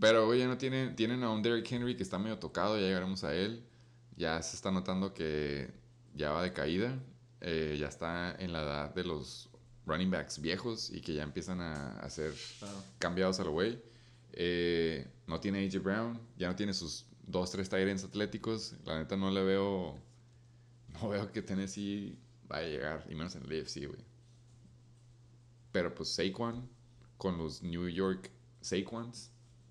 Pero, 0.00 0.26
güey, 0.26 0.40
ya 0.40 0.46
no 0.46 0.58
tienen, 0.58 0.96
tienen 0.96 1.22
a 1.22 1.30
un 1.30 1.42
Derrick 1.42 1.70
Henry 1.70 1.96
que 1.96 2.02
está 2.02 2.18
medio 2.18 2.38
tocado, 2.38 2.76
ya 2.78 2.86
llegaremos 2.86 3.24
a 3.24 3.34
él. 3.34 3.64
Ya 4.16 4.40
se 4.42 4.56
está 4.56 4.70
notando 4.70 5.14
que 5.14 5.70
ya 6.14 6.30
va 6.32 6.42
de 6.42 6.52
caída. 6.52 6.98
Eh, 7.40 7.76
ya 7.78 7.86
está 7.88 8.34
en 8.38 8.52
la 8.52 8.62
edad 8.62 8.94
de 8.94 9.04
los 9.04 9.48
running 9.86 10.10
backs 10.10 10.40
viejos 10.40 10.90
y 10.90 11.00
que 11.00 11.14
ya 11.14 11.22
empiezan 11.22 11.60
a, 11.60 11.98
a 12.00 12.10
ser 12.10 12.32
Claro. 12.58 12.82
cambiados 12.98 13.38
a 13.40 13.44
lo 13.44 13.52
güey. 13.52 13.80
Eh, 14.32 15.06
no 15.26 15.40
tiene 15.40 15.64
AJ 15.66 15.78
Brown, 15.82 16.20
ya 16.36 16.48
no 16.48 16.56
tiene 16.56 16.74
sus 16.74 17.06
dos, 17.28 17.50
tres 17.50 17.68
Tyrants 17.68 18.04
atléticos. 18.04 18.74
La 18.84 18.98
neta 18.98 19.16
no 19.16 19.30
le 19.30 19.42
veo. 19.44 19.96
No 20.94 21.08
veo 21.08 21.30
que 21.30 21.42
Tennessee 21.42 22.18
vaya 22.48 22.66
a 22.66 22.68
llegar, 22.68 23.06
y 23.08 23.14
menos 23.14 23.36
en 23.36 23.44
el 23.44 23.60
AFC, 23.60 23.86
güey. 23.86 24.00
Pero 25.70 25.94
pues 25.94 26.08
Saquon, 26.08 26.68
con 27.18 27.38
los 27.38 27.62
New 27.62 27.88
York 27.88 28.30
Saquons, 28.60 29.30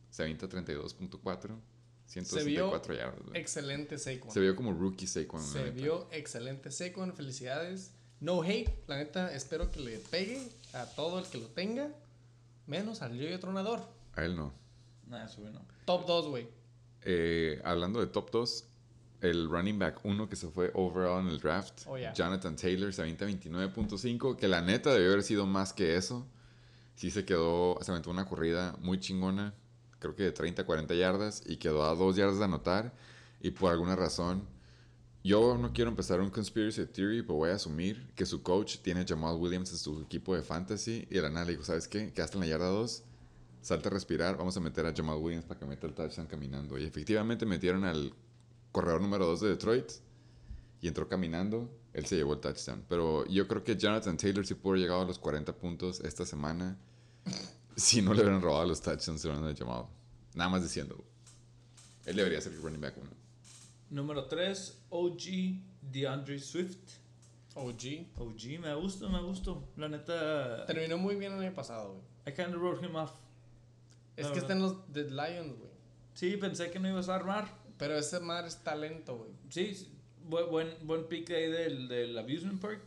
se 0.10 0.24
avienta 0.24 0.48
32.4, 0.48 1.60
164 2.06 2.94
yardas, 2.94 3.22
güey. 3.26 3.42
Excelente 3.42 3.98
Saquon. 3.98 4.32
Se 4.32 4.40
vio 4.40 4.56
como 4.56 4.74
rookie 4.74 5.08
Saquon, 5.08 5.42
la 5.42 5.48
Se 5.48 5.64
neta. 5.64 5.72
vio 5.76 6.08
excelente 6.12 6.72
Saquon. 6.72 7.14
Felicidades. 7.14 7.92
No 8.20 8.42
hate. 8.44 8.72
La 8.88 8.98
neta, 8.98 9.34
espero 9.34 9.70
que 9.72 9.80
le 9.80 9.98
pegue 9.98 10.42
a 10.74 10.86
todo 10.86 11.20
el 11.20 11.26
que 11.26 11.40
lo 11.40 11.48
tenga. 11.48 11.92
Menos 12.68 13.02
al 13.02 13.18
yo 13.18 13.40
tronador. 13.40 13.82
A 14.14 14.24
él 14.24 14.36
no. 14.36 14.54
Nah, 15.08 15.26
eso 15.26 15.42
güey 15.42 15.54
no. 15.54 15.66
Top 15.86 16.06
2, 16.06 16.28
güey. 16.28 16.48
Eh, 17.04 17.62
hablando 17.64 18.00
de 18.00 18.08
top 18.08 18.32
2, 18.32 18.66
el 19.22 19.50
running 19.50 19.80
back 19.80 20.00
uno 20.04 20.30
que 20.30 20.36
se 20.36 20.48
fue 20.50 20.72
overall 20.74 21.22
en 21.26 21.30
el 21.30 21.40
draft, 21.40 21.82
Oh, 21.88 21.98
yeah. 21.98 22.14
Jonathan 22.14 22.56
Taylor, 22.56 22.94
se 22.94 23.02
avienta 23.02 23.26
29.5, 23.26 24.36
que 24.36 24.48
la 24.48 24.62
neta 24.62 24.94
debió 24.94 25.10
haber 25.12 25.24
sido 25.24 25.46
más 25.46 25.74
que 25.74 25.96
eso. 25.96 26.28
Sí 26.96 27.12
se 27.12 27.26
quedó, 27.26 27.78
se 27.82 27.92
aventó 27.92 28.10
una 28.10 28.26
corrida 28.26 28.76
muy 28.82 29.00
chingona, 29.00 29.54
creo 30.00 30.16
que 30.16 30.24
de 30.24 30.32
30, 30.32 30.66
40 30.66 30.94
yardas, 30.96 31.44
y 31.46 31.58
quedó 31.58 31.84
a 31.86 31.96
dos 31.96 32.16
yardas 32.16 32.40
de 32.40 32.46
anotar. 32.46 32.94
Y 33.40 33.52
por 33.52 33.72
alguna 33.72 33.96
razón, 33.96 34.48
yo 35.24 35.58
no 35.58 35.74
quiero 35.74 35.90
empezar 35.90 36.22
un 36.22 36.30
conspiracy 36.30 36.86
theory, 36.86 37.22
pero 37.22 37.36
voy 37.36 37.50
a 37.52 37.56
asumir 37.56 38.12
que 38.16 38.26
su 38.26 38.42
coach 38.42 38.78
tiene 38.78 39.02
a 39.02 39.06
Jamal 39.08 39.36
Williams 39.36 39.72
en 39.72 39.78
su 39.78 40.02
equipo 40.02 40.36
de 40.36 40.42
fantasy. 40.42 41.08
Y 41.12 41.20
le 41.20 41.46
dijo, 41.46 41.64
¿sabes 41.64 41.88
qué? 41.88 42.12
Quedaste 42.14 42.38
en 42.38 42.42
la 42.42 42.48
yarda 42.48 42.68
2, 42.68 43.04
salte 43.62 43.88
a 43.90 43.92
respirar, 43.92 44.38
vamos 44.38 44.56
a 44.58 44.60
meter 44.60 44.86
a 44.86 44.94
Jamal 44.96 45.18
Williams 45.18 45.46
para 45.46 45.60
que 45.60 45.66
meta 45.66 45.88
el 45.88 45.94
touchdown 45.94 46.28
caminando. 46.28 46.78
Y 46.78 46.86
efectivamente 46.86 47.46
metieron 47.46 47.84
al 47.84 48.14
corredor 48.72 49.02
número 49.02 49.26
2 49.26 49.42
de 49.42 49.50
Detroit 49.50 49.92
y 50.82 50.88
entró 50.88 51.08
caminando. 51.08 51.70
Él 51.94 52.06
se 52.06 52.16
llevó 52.16 52.34
el 52.34 52.40
touchdown. 52.40 52.86
Pero 52.88 53.26
yo 53.28 53.48
creo 53.48 53.64
que 53.64 53.76
Jonathan 53.76 54.18
Taylor 54.18 54.46
sí 54.46 54.54
pudo 54.54 54.74
haber 54.74 54.82
llegado 54.82 55.02
a 55.02 55.06
los 55.06 55.20
40 55.20 55.56
puntos 55.58 56.00
esta 56.02 56.26
semana 56.26 56.78
si 57.76 58.02
no 58.02 58.14
le 58.14 58.22
hubieran 58.22 58.42
robado 58.42 58.66
los 58.66 58.82
touchdowns 58.82 59.22
se 59.22 59.28
lo 59.28 59.36
hubieran 59.36 59.56
llamado. 59.56 59.90
Nada 60.34 60.50
más 60.50 60.64
diciendo. 60.64 61.04
Él 62.06 62.16
debería 62.16 62.40
ser 62.40 62.54
el 62.54 62.62
running 62.62 62.82
back 62.82 62.98
uno. 62.98 63.10
Número 63.90 64.26
3, 64.26 64.86
OG 64.90 65.22
DeAndre 65.82 66.40
Swift. 66.40 66.78
OG. 67.56 68.06
OG, 68.18 68.60
me 68.62 68.76
gusta, 68.76 69.10
me 69.10 69.22
gustó. 69.22 69.68
La 69.78 69.90
neta, 69.90 70.66
Terminó 70.68 70.98
muy 70.98 71.16
bien 71.16 71.34
el 71.34 71.40
año 71.40 71.54
pasado, 71.54 71.94
güey. 71.94 72.04
I 72.28 72.32
kind 72.32 72.54
of 72.54 72.62
wrote 72.62 72.86
him 72.86 72.96
off. 72.96 73.12
Es 74.18 74.28
que 74.28 74.40
está 74.40 74.54
verdad. 74.56 74.58
en 74.58 74.62
los 74.64 74.94
The 74.94 75.04
Lions, 75.12 75.58
güey. 75.58 75.72
Sí, 76.14 76.36
pensé 76.38 76.70
que 76.72 76.80
no 76.80 76.90
ibas 76.90 77.08
a 77.10 77.16
armar. 77.16 77.48
Pero 77.78 77.96
ese 77.98 78.20
madre 78.20 78.48
es 78.48 78.58
talento, 78.64 79.18
güey. 79.18 79.30
Sí, 79.50 79.74
sí, 79.76 79.92
buen, 80.26 80.50
buen, 80.50 80.76
buen 80.82 81.06
pick 81.08 81.30
ahí 81.32 81.50
del, 81.50 81.88
del 81.88 82.18
Abusement 82.18 82.60
Park. 82.60 82.82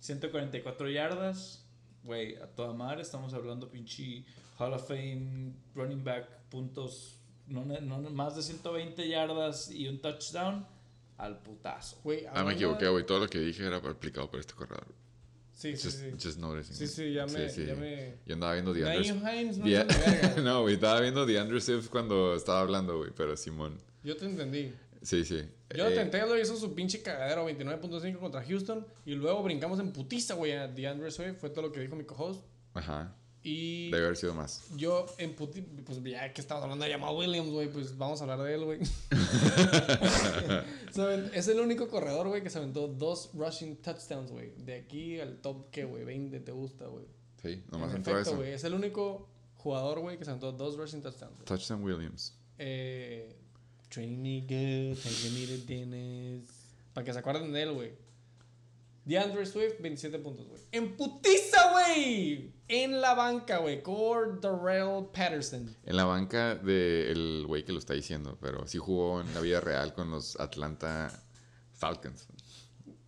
144 0.00 0.90
yardas. 0.90 1.64
Güey, 2.04 2.36
a 2.36 2.46
toda 2.46 2.72
madre. 2.72 3.02
Estamos 3.02 3.32
hablando 3.34 3.70
pinche 3.70 4.24
Hall 4.58 4.72
of 4.74 4.86
Fame, 4.86 5.52
running 5.74 6.04
back, 6.04 6.28
puntos. 6.50 7.16
No, 7.46 7.64
ne- 7.64 7.80
no, 7.80 7.98
más 8.10 8.36
de 8.36 8.42
120 8.42 9.08
yardas 9.08 9.70
y 9.70 9.88
un 9.88 10.00
touchdown 10.00 10.66
al 11.18 11.38
putazo. 11.42 11.98
Güey, 12.02 12.26
Ah, 12.32 12.44
me 12.44 12.54
equivoqué, 12.54 12.88
güey. 12.88 13.06
Todo 13.06 13.20
lo 13.20 13.28
que 13.28 13.38
dije 13.38 13.64
era 13.66 13.76
aplicado 13.78 14.30
por 14.30 14.40
este 14.40 14.54
corredor. 14.54 14.86
Sí, 15.62 15.76
sí, 15.76 15.84
Just, 15.84 16.00
sí. 16.00 16.10
just 16.20 16.38
noticing. 16.40 16.74
Sí, 16.74 16.88
sí, 16.88 17.12
ya 17.12 17.24
me... 17.24 17.48
Sí, 17.48 17.60
sí. 17.60 17.66
Ya 17.66 17.76
me... 17.76 18.14
Yo 18.26 18.34
andaba 18.34 18.54
viendo 18.54 18.74
Naeem 18.74 19.22
Hines 19.24 19.58
no. 19.58 19.66
No, 20.42 20.62
güey, 20.62 20.74
estaba 20.74 21.00
viendo 21.00 21.24
DeAndre 21.24 21.60
Swift 21.60 21.88
cuando 21.88 22.34
estaba 22.34 22.62
hablando, 22.62 22.98
güey, 22.98 23.12
pero 23.16 23.36
Simón. 23.36 23.78
Yo 24.02 24.16
te 24.16 24.24
entendí. 24.24 24.72
Sí, 25.02 25.24
sí. 25.24 25.40
Jonathan 25.72 26.08
Eh, 26.08 26.10
Taylor 26.10 26.36
hizo 26.40 26.56
su 26.56 26.74
pinche 26.74 27.00
cagadero 27.00 27.48
29.5 27.48 28.18
contra 28.18 28.42
Houston 28.42 28.84
y 29.06 29.14
luego 29.14 29.40
brincamos 29.44 29.78
en 29.78 29.92
putiza, 29.92 30.34
güey, 30.34 30.50
a 30.50 30.66
DeAndre 30.66 31.12
Swift. 31.12 31.36
Fue 31.38 31.50
todo 31.50 31.62
lo 31.62 31.72
que 31.72 31.78
dijo 31.78 31.94
mi 31.94 32.02
co-host. 32.02 32.42
Ajá. 32.74 33.14
Y 33.44 33.90
Debe 33.90 34.04
haber 34.04 34.16
sido 34.16 34.34
más. 34.34 34.62
yo 34.76 35.04
en 35.18 35.34
puti... 35.34 35.62
Pues 35.62 36.00
ya 36.04 36.32
que 36.32 36.40
estamos 36.40 36.62
hablando 36.62 36.84
de 36.84 36.92
Jamal 36.92 37.16
Williams, 37.16 37.50
güey, 37.50 37.68
pues 37.68 37.96
vamos 37.98 38.20
a 38.20 38.24
hablar 38.24 38.40
de 38.42 38.54
él, 38.54 38.64
güey. 38.64 38.78
Es 41.34 41.48
el 41.48 41.60
único 41.60 41.88
corredor, 41.88 42.28
güey, 42.28 42.42
que 42.42 42.50
se 42.50 42.58
aventó 42.58 42.86
dos 42.86 43.30
rushing 43.34 43.76
touchdowns, 43.76 44.30
güey. 44.30 44.52
De 44.58 44.74
aquí 44.76 45.18
al 45.18 45.38
top, 45.38 45.70
¿qué, 45.70 45.84
güey? 45.84 46.04
20, 46.04 46.40
¿te 46.40 46.52
gusta, 46.52 46.86
güey? 46.86 47.06
Sí, 47.42 47.62
nomás 47.70 47.94
En 47.94 48.02
eso. 48.16 48.36
güey. 48.36 48.52
Es 48.52 48.62
el 48.64 48.74
único 48.74 49.28
jugador, 49.56 50.00
güey, 50.00 50.18
que 50.18 50.24
se 50.24 50.30
aventó 50.30 50.52
dos 50.52 50.76
rushing 50.76 51.02
touchdowns. 51.02 51.34
güey. 51.34 51.44
Touchdown 51.46 51.82
Williams. 51.82 52.34
Eh, 52.58 53.34
Training 53.88 54.22
me 54.22 54.40
good, 54.42 54.98
taking 55.02 55.34
me 55.34 55.46
to 55.46 55.66
Dennis. 55.66 56.44
Para 56.92 57.04
que 57.04 57.12
se 57.12 57.18
acuerden 57.18 57.52
de 57.52 57.62
él, 57.62 57.72
güey. 57.72 57.92
DeAndre 59.04 59.44
Swift, 59.46 59.80
27 59.80 60.18
puntos, 60.20 60.46
güey. 60.46 60.60
En 60.70 60.96
putiza, 60.96 61.72
güey. 61.72 62.52
En 62.68 63.00
la 63.00 63.14
banca, 63.14 63.58
güey. 63.58 63.82
Darrell 64.40 65.06
Patterson. 65.12 65.76
En 65.84 65.96
la 65.96 66.04
banca 66.04 66.54
del 66.54 67.44
güey 67.46 67.64
que 67.64 67.72
lo 67.72 67.78
está 67.80 67.94
diciendo, 67.94 68.38
pero 68.40 68.66
sí 68.68 68.78
jugó 68.78 69.20
en 69.20 69.34
la 69.34 69.40
vida 69.40 69.60
real 69.60 69.92
con 69.92 70.10
los 70.10 70.38
Atlanta 70.38 71.10
Falcons. 71.72 72.28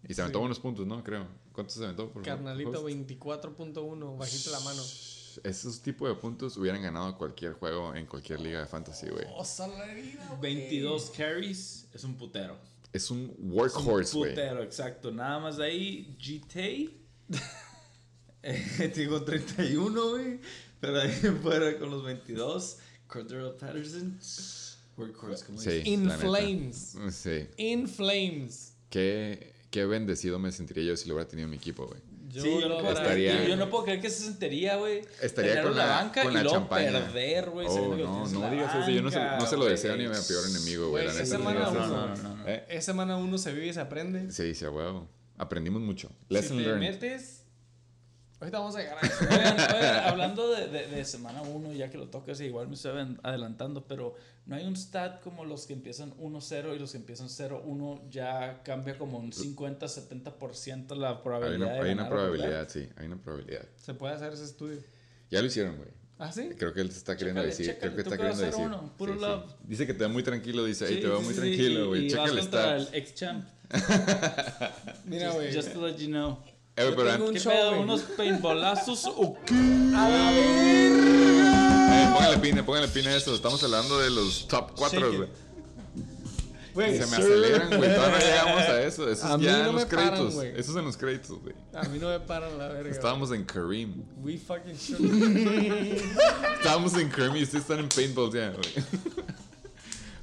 Y 0.08 0.14
se 0.14 0.20
aventó 0.20 0.38
Sí. 0.38 0.40
buenos 0.40 0.58
puntos, 0.60 0.86
¿no? 0.86 1.02
Creo. 1.04 1.26
¿Cuántos 1.52 1.76
se 1.76 1.84
aventó? 1.84 2.10
Por? 2.10 2.22
Carnalito, 2.22 2.70
Host? 2.70 2.84
24.1. 2.86 4.16
Bajita 4.18 4.50
la 4.50 4.60
mano. 4.60 4.82
Esos 5.44 5.80
tipos 5.80 6.08
de 6.08 6.14
puntos 6.16 6.56
hubieran 6.56 6.82
ganado 6.82 7.16
cualquier 7.16 7.54
juego 7.54 7.94
en 7.94 8.06
cualquier 8.06 8.40
liga 8.40 8.60
de 8.60 8.66
fantasy, 8.66 9.08
güey. 9.08 9.24
Oh, 9.36 9.44
salarina, 9.44 10.26
güey. 10.38 10.54
22 10.54 11.10
carries 11.16 11.88
es 11.92 12.04
un 12.04 12.16
putero. 12.16 12.56
Es 12.94 13.10
un 13.10 13.24
Es 13.24 13.36
un 13.40 13.50
workhorse, 13.52 14.16
güey. 14.16 14.30
putero, 14.30 14.62
exacto. 14.62 15.10
Nada 15.10 15.40
más 15.40 15.56
de 15.58 15.64
ahí, 15.64 16.16
GT. 16.18 16.90
eh, 18.42 18.92
digo 18.96 19.22
31, 19.24 20.10
güey. 20.10 20.40
Pero 20.80 21.00
ahí 21.00 21.10
fuera 21.42 21.78
con 21.78 21.90
los 21.90 22.04
22. 22.04 22.78
Cordero 23.06 23.56
Patterson. 23.56 24.18
Workhorse, 24.96 25.44
como 25.44 25.58
Sí. 25.60 25.82
In 25.86 26.06
la 26.08 26.16
neta. 26.16 26.28
flames. 26.28 26.96
Sí. 27.10 27.46
In 27.56 27.88
flames. 27.88 28.74
Qué, 28.90 29.52
qué 29.70 29.84
bendecido 29.86 30.38
me 30.38 30.52
sentiría 30.52 30.84
yo 30.84 30.96
si 30.96 31.08
lo 31.08 31.14
hubiera 31.16 31.28
tenido 31.28 31.46
en 31.46 31.50
mi 31.50 31.56
equipo, 31.56 31.86
güey. 31.86 32.00
Yo, 32.34 32.42
sí, 32.42 32.58
no, 32.68 32.78
puedo 32.78 32.90
Estaría- 32.92 33.32
creer, 33.32 33.48
yo 33.48 33.56
no 33.56 33.70
puedo 33.70 33.84
creer 33.84 34.00
que 34.00 34.10
se 34.10 34.24
sentiría, 34.24 34.76
güey. 34.76 35.02
Estaría 35.22 35.62
con 35.62 35.76
la- 35.76 35.86
banca 35.86 36.22
con 36.24 36.32
y 36.32 36.34
la 36.34 36.42
luego 36.42 36.58
champaña. 36.58 36.90
perder, 36.90 37.50
güey. 37.50 37.66
Oh, 37.70 37.94
no, 37.96 38.26
no 38.28 38.50
digas 38.50 38.74
eso. 38.74 38.90
Yo 38.90 39.02
no 39.02 39.10
se, 39.10 39.20
no 39.22 39.46
se 39.46 39.56
lo 39.56 39.66
deseo 39.66 39.96
ni 39.96 40.04
a 40.06 40.08
mi 40.08 40.16
peor 40.16 40.44
enemigo, 40.50 40.88
güey. 40.90 41.06
Esa 41.06 41.24
semana 41.24 41.68
uno- 41.68 41.86
no, 41.86 42.16
no, 42.16 42.36
no. 42.36 42.48
¿Eh? 42.48 42.64
Es 42.68 42.84
semana 42.84 43.16
uno 43.16 43.38
se 43.38 43.52
vive 43.52 43.68
y 43.68 43.72
se 43.72 43.80
aprende. 43.80 44.32
Sí, 44.32 44.54
sí, 44.54 44.64
a 44.64 44.70
huevo. 44.70 45.08
Aprendimos 45.38 45.80
mucho. 45.80 46.08
Si 46.28 46.34
Lesson 46.34 46.56
te 46.58 46.62
learned. 46.64 46.90
metes... 46.92 47.43
Ahorita 48.44 48.58
vamos 48.58 48.76
a 48.76 48.78
llegar 48.80 48.98
a 49.00 49.06
eso. 49.06 49.24
Oigan, 49.30 49.56
oigan, 49.74 50.04
hablando 50.06 50.50
de, 50.50 50.68
de, 50.68 50.86
de 50.88 51.04
semana 51.04 51.40
1, 51.42 51.72
ya 51.72 51.88
que 51.90 51.96
lo 51.98 52.08
tocas, 52.08 52.38
igual 52.40 52.68
me 52.68 52.74
estoy 52.74 53.16
adelantando, 53.22 53.86
pero 53.86 54.14
no 54.46 54.54
hay 54.56 54.66
un 54.66 54.76
stat 54.76 55.22
como 55.22 55.44
los 55.46 55.66
que 55.66 55.72
empiezan 55.72 56.12
1-0 56.18 56.76
y 56.76 56.78
los 56.78 56.90
que 56.92 56.98
empiezan 56.98 57.28
0-1 57.28 58.10
ya 58.10 58.62
cambia 58.62 58.98
como 58.98 59.18
un 59.18 59.32
50-70% 59.32 60.94
la 60.96 61.10
Hay 61.10 61.16
probabilidad 61.22 61.56
una, 61.68 61.72
de 61.72 61.80
hay 61.88 61.92
una 61.94 62.02
ganar 62.02 62.12
o 62.12 62.16
perder? 62.16 62.30
probabilidad, 62.38 62.68
sí. 62.68 62.88
Hay 62.96 63.06
una 63.06 63.16
probabilidad. 63.16 63.62
Se 63.76 63.94
puede 63.94 64.14
hacer 64.14 64.32
ese 64.34 64.44
estudio. 64.44 64.80
Ya 65.30 65.40
lo 65.40 65.46
hicieron, 65.46 65.76
güey. 65.76 65.88
¿Ah, 66.18 66.30
sí? 66.30 66.50
Creo 66.56 66.72
que 66.72 66.80
él 66.80 66.90
te 66.90 66.96
está 66.96 67.16
queriendo 67.16 67.40
Chécale, 67.42 67.50
decir. 67.56 67.66
chécale, 67.66 67.92
creo 67.92 67.94
que 67.94 68.00
está 68.10 68.16
queriendo 68.16 68.42
decir. 68.44 68.64
uno, 68.66 68.92
puro 68.96 69.12
Sí, 69.14 69.18
sí. 69.18 69.24
love. 69.24 69.44
Dice 69.64 69.86
que 69.86 69.94
te 69.94 70.04
ve 70.04 70.08
muy 70.08 70.22
tranquilo, 70.22 70.64
dice, 70.64 70.84
ahí 70.84 70.94
Sí, 70.96 71.00
te 71.00 71.06
sí, 71.08 71.22
muy 71.22 71.34
sí, 71.34 71.40
tranquilo, 71.40 71.88
güey. 71.88 72.08
Checa 72.08 72.24
el 72.26 72.38
stat. 72.42 72.76
el 72.76 72.88
ex 72.92 73.14
champ. 73.14 73.44
Mira, 75.06 75.26
Just- 75.30 75.34
güey. 75.36 75.54
Just 75.54 75.72
to 75.72 75.86
let 75.86 75.96
you 75.96 76.08
know. 76.08 76.38
Eh, 76.76 76.92
pero 76.96 77.12
tengo 77.12 77.26
un 77.28 77.34
¿Qué 77.34 77.40
show, 77.40 77.52
pedo? 77.52 77.80
¿Unos 77.80 78.00
paintballazos 78.02 79.04
o 79.06 79.36
qué? 79.46 79.54
¡A 79.54 80.08
la 80.08 80.30
verga! 80.32 82.02
Eh, 82.02 82.10
póngale 82.12 82.38
pine, 82.38 82.62
póngale 82.64 82.88
pine 82.88 83.08
a 83.10 83.16
eso. 83.16 83.32
Estamos 83.34 83.62
hablando 83.62 83.98
de 84.00 84.10
los 84.10 84.48
top 84.48 84.72
4, 84.76 84.98
Shake 85.00 85.12
it. 85.12 85.16
güey. 85.18 85.28
Güey, 86.74 86.98
Se 86.98 87.06
me 87.06 87.16
aceleran, 87.18 87.68
güey. 87.78 87.94
Todavía 87.94 88.18
llegamos 88.18 88.62
a 88.62 88.82
eso. 88.82 89.08
Eso 89.08 89.26
A 89.28 89.36
es 89.36 89.40
ya 89.40 89.52
no 89.52 89.58
en 89.58 89.66
me 89.66 89.72
los 89.74 89.84
paran, 89.84 90.08
créditos. 90.08 90.34
güey. 90.34 90.48
Eso 90.58 90.70
es 90.72 90.76
en 90.76 90.84
los 90.84 90.96
créditos, 90.96 91.38
güey. 91.40 91.54
A 91.72 91.82
mí 91.84 91.98
no 92.00 92.08
me 92.08 92.18
paran 92.18 92.58
la 92.58 92.66
verga. 92.66 92.90
Estábamos 92.90 93.30
en 93.30 93.44
Kareem. 93.44 93.94
We 94.24 94.36
fucking 94.38 94.74
should. 94.76 95.00
Estábamos 96.56 96.94
en 96.96 97.08
Kareem 97.08 97.36
y 97.36 97.42
ustedes 97.44 97.62
están 97.62 97.78
en 97.78 97.88
paintball 97.88 98.32
ya, 98.32 98.50
güey. 98.50 98.64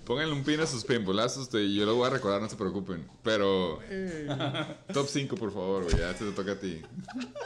Pónganle 0.06 0.34
un 0.34 0.44
pin 0.44 0.60
a 0.60 0.66
sus 0.66 0.84
paintballazos, 0.84 1.48
te- 1.50 1.74
yo 1.74 1.86
lo 1.86 1.96
voy 1.96 2.08
a 2.08 2.10
recordar, 2.10 2.42
no 2.42 2.50
se 2.50 2.56
preocupen. 2.56 3.08
Pero 3.24 3.80
Ey. 3.84 4.28
top 4.94 5.08
5, 5.08 5.36
por 5.36 5.54
favor, 5.54 5.84
güey. 5.84 5.96
Ya 5.98 6.14
se 6.16 6.26
te 6.26 6.32
toca 6.32 6.54
a 6.54 6.60
ti. 6.60 6.82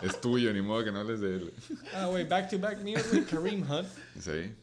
Es 0.02 0.20
tuyo, 0.22 0.52
ni 0.54 0.62
modo 0.62 0.84
que 0.84 0.92
no 0.92 1.00
hables 1.00 1.20
de 1.20 1.36
él. 1.36 1.54
Ah, 1.94 2.06
güey, 2.08 2.28
back 2.28 2.50
to 2.50 2.58
back 2.60 2.80
mío, 2.82 2.98
güey. 3.12 3.26
Kareem 3.26 3.70
Hunt. 3.70 3.88
Sí. 4.20 4.54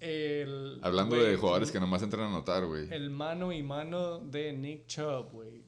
El, 0.00 0.78
Hablando 0.82 1.16
de 1.16 1.36
jugadores 1.36 1.70
que 1.70 1.80
nomás 1.80 2.02
entran 2.02 2.24
a 2.24 2.26
anotar, 2.26 2.66
güey. 2.66 2.92
El 2.92 3.08
mano 3.10 3.52
y 3.52 3.62
mano 3.62 4.18
de 4.18 4.52
Nick 4.52 4.86
Chubb, 4.86 5.30
güey. 5.32 5.64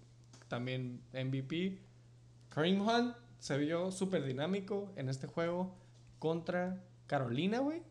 También 0.48 1.00
MVP. 1.14 1.78
Kareem 2.50 2.80
Hunt 2.82 3.16
se 3.38 3.56
vio 3.56 3.90
súper 3.90 4.24
dinámico 4.24 4.92
en 4.96 5.08
este 5.08 5.26
juego 5.26 5.74
contra 6.18 6.82
Carolina, 7.06 7.60
güey. 7.60 7.82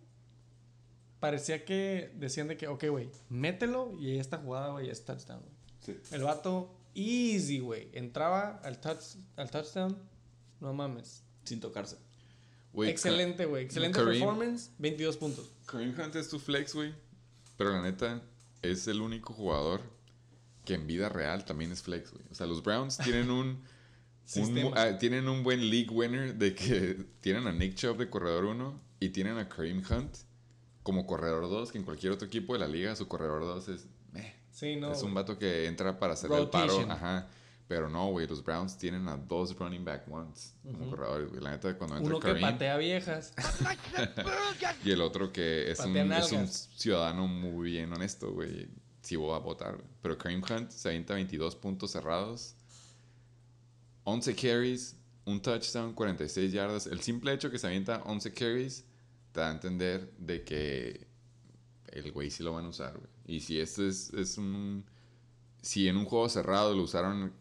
Parecía 1.26 1.65
que 1.65 2.11
decían 2.19 2.47
de 2.47 2.56
que, 2.56 2.68
ok, 2.68 2.85
güey, 2.88 3.10
mételo 3.30 3.97
y 3.99 4.19
esta 4.19 4.38
jugada, 4.38 4.69
güey, 4.69 4.91
es 4.91 5.06
touchdown. 5.06 5.41
Sí. 5.84 5.97
El 6.11 6.22
vato, 6.22 6.72
easy, 6.93 7.57
güey. 7.57 7.89
Entraba 7.93 8.61
al, 8.64 8.80
touch, 8.80 9.15
al 9.35 9.49
touchdown, 9.49 9.97
no 10.60 10.72
mames. 10.72 11.23
Sin 11.43 11.60
tocarse. 11.60 11.97
Excelente, 12.76 13.45
güey. 13.45 13.65
Excelente 13.65 14.03
performance, 14.03 14.69
22 14.77 15.18
puntos. 15.18 15.49
Kareem 15.65 15.99
Hunt 15.99 16.15
es 16.15 16.30
tu 16.30 16.38
flex, 16.38 16.76
güey. 16.76 16.93
Pero 17.57 17.72
la 17.72 17.81
neta, 17.81 18.22
es 18.61 18.88
el 18.88 19.02
único 19.02 19.34
jugador 19.34 19.81
que 20.64 20.76
en 20.76 20.85
vida 20.85 21.10
real 21.10 21.43
también 21.43 21.72
es 21.72 21.81
flex, 21.81 22.11
güey. 22.11 22.23
O 22.30 22.35
sea, 22.35 22.45
los 22.45 22.61
Browns 22.61 22.99
tienen 22.99 23.31
un, 23.31 23.64
ah, 24.76 24.99
tienen 24.99 25.27
un 25.27 25.41
buen 25.41 25.72
league 25.72 25.89
winner 25.89 26.35
de 26.35 26.53
que 26.53 27.03
tienen 27.19 27.47
a 27.47 27.52
Nick 27.52 27.73
Chubb 27.73 27.97
de 27.97 28.11
corredor 28.11 28.45
1 28.45 28.80
y 28.99 29.10
tienen 29.10 29.39
a 29.39 29.49
Kareem 29.49 29.81
Hunt 29.89 30.18
como 30.86 31.07
corredor 31.07 31.49
2, 31.49 31.72
que 31.72 31.80
en 31.80 31.84
cualquier 31.84 32.14
otro 32.14 32.28
equipo 32.28 32.53
de 32.53 32.60
la 32.60 32.68
liga 32.68 32.95
su 32.95 33.07
corredor 33.07 33.41
2 33.41 33.70
es... 33.70 33.88
meh. 34.12 34.36
Sí, 34.52 34.76
no. 34.76 34.91
es 34.91 35.02
un 35.02 35.16
vato 35.16 35.40
que 35.40 35.66
entra 35.66 35.98
para 35.98 36.14
hacer 36.14 36.32
el 36.32 36.48
paro. 36.48 36.80
Ajá. 36.88 37.28
Pero 37.68 37.90
no, 37.90 38.12
güey, 38.12 38.28
los 38.28 38.44
Browns 38.44 38.78
tienen 38.78 39.07
a 39.07 39.18
dos 39.18 39.57
running 39.57 39.84
back 39.84 40.03
ones 40.07 40.53
como 40.64 40.91
corredores, 40.91 41.32
güey. 41.32 41.41
La 41.41 41.49
neta, 41.49 41.76
cuando 41.76 41.98
entra 41.98 42.12
Uno 42.12 42.20
que 42.20 42.28
Kareem 42.28 42.52
patea 42.52 42.78
viejas. 42.78 43.34
y 44.86 44.91
el 44.91 45.02
otro 45.02 45.34
que 45.34 45.72
es 45.72 45.80
un, 45.80 45.98
es 45.98 46.32
un 46.32 46.48
ciudadano 46.48 47.28
muy 47.28 47.72
bien 47.72 47.91
honesto, 47.91 48.32
güey. 48.32 48.70
Sí 49.02 49.16
voy 49.16 49.36
a 49.36 49.40
votar, 49.40 49.78
güey. 49.78 49.88
Pero 50.03 50.20
Kareem 50.20 50.44
Hunt 50.48 50.70
se 50.70 50.90
avienta 50.90 51.16
22 51.16 51.56
puntos 51.56 51.90
cerrados, 51.90 52.56
11 54.03 54.36
carries, 54.36 54.95
un 55.26 55.41
touchdown, 55.41 55.94
46 55.94 56.52
yardas. 56.52 56.86
El 56.86 57.02
simple 57.02 57.34
hecho 57.34 57.49
que 57.49 57.57
se 57.57 57.66
avienta 57.66 58.03
11 58.06 58.32
carries 58.36 58.86
te 59.36 59.41
da 59.41 59.49
a 59.49 59.52
entender 59.52 60.10
de 60.18 60.45
que 60.45 61.07
el 61.88 62.12
güey 62.14 62.32
sí 62.32 62.41
lo 62.41 62.53
van 62.53 62.64
a 62.64 62.70
usar, 62.70 62.94
güey. 62.98 63.10
Y 63.28 63.41
si 63.41 63.60
este 63.60 63.90
es, 63.90 64.12
es 64.14 64.38
un... 64.38 64.86
Si 65.62 65.90
en 65.90 65.98
un 65.98 66.06
juego 66.06 66.30
cerrado 66.30 66.74
lo 66.74 66.84
usaron 66.84 67.34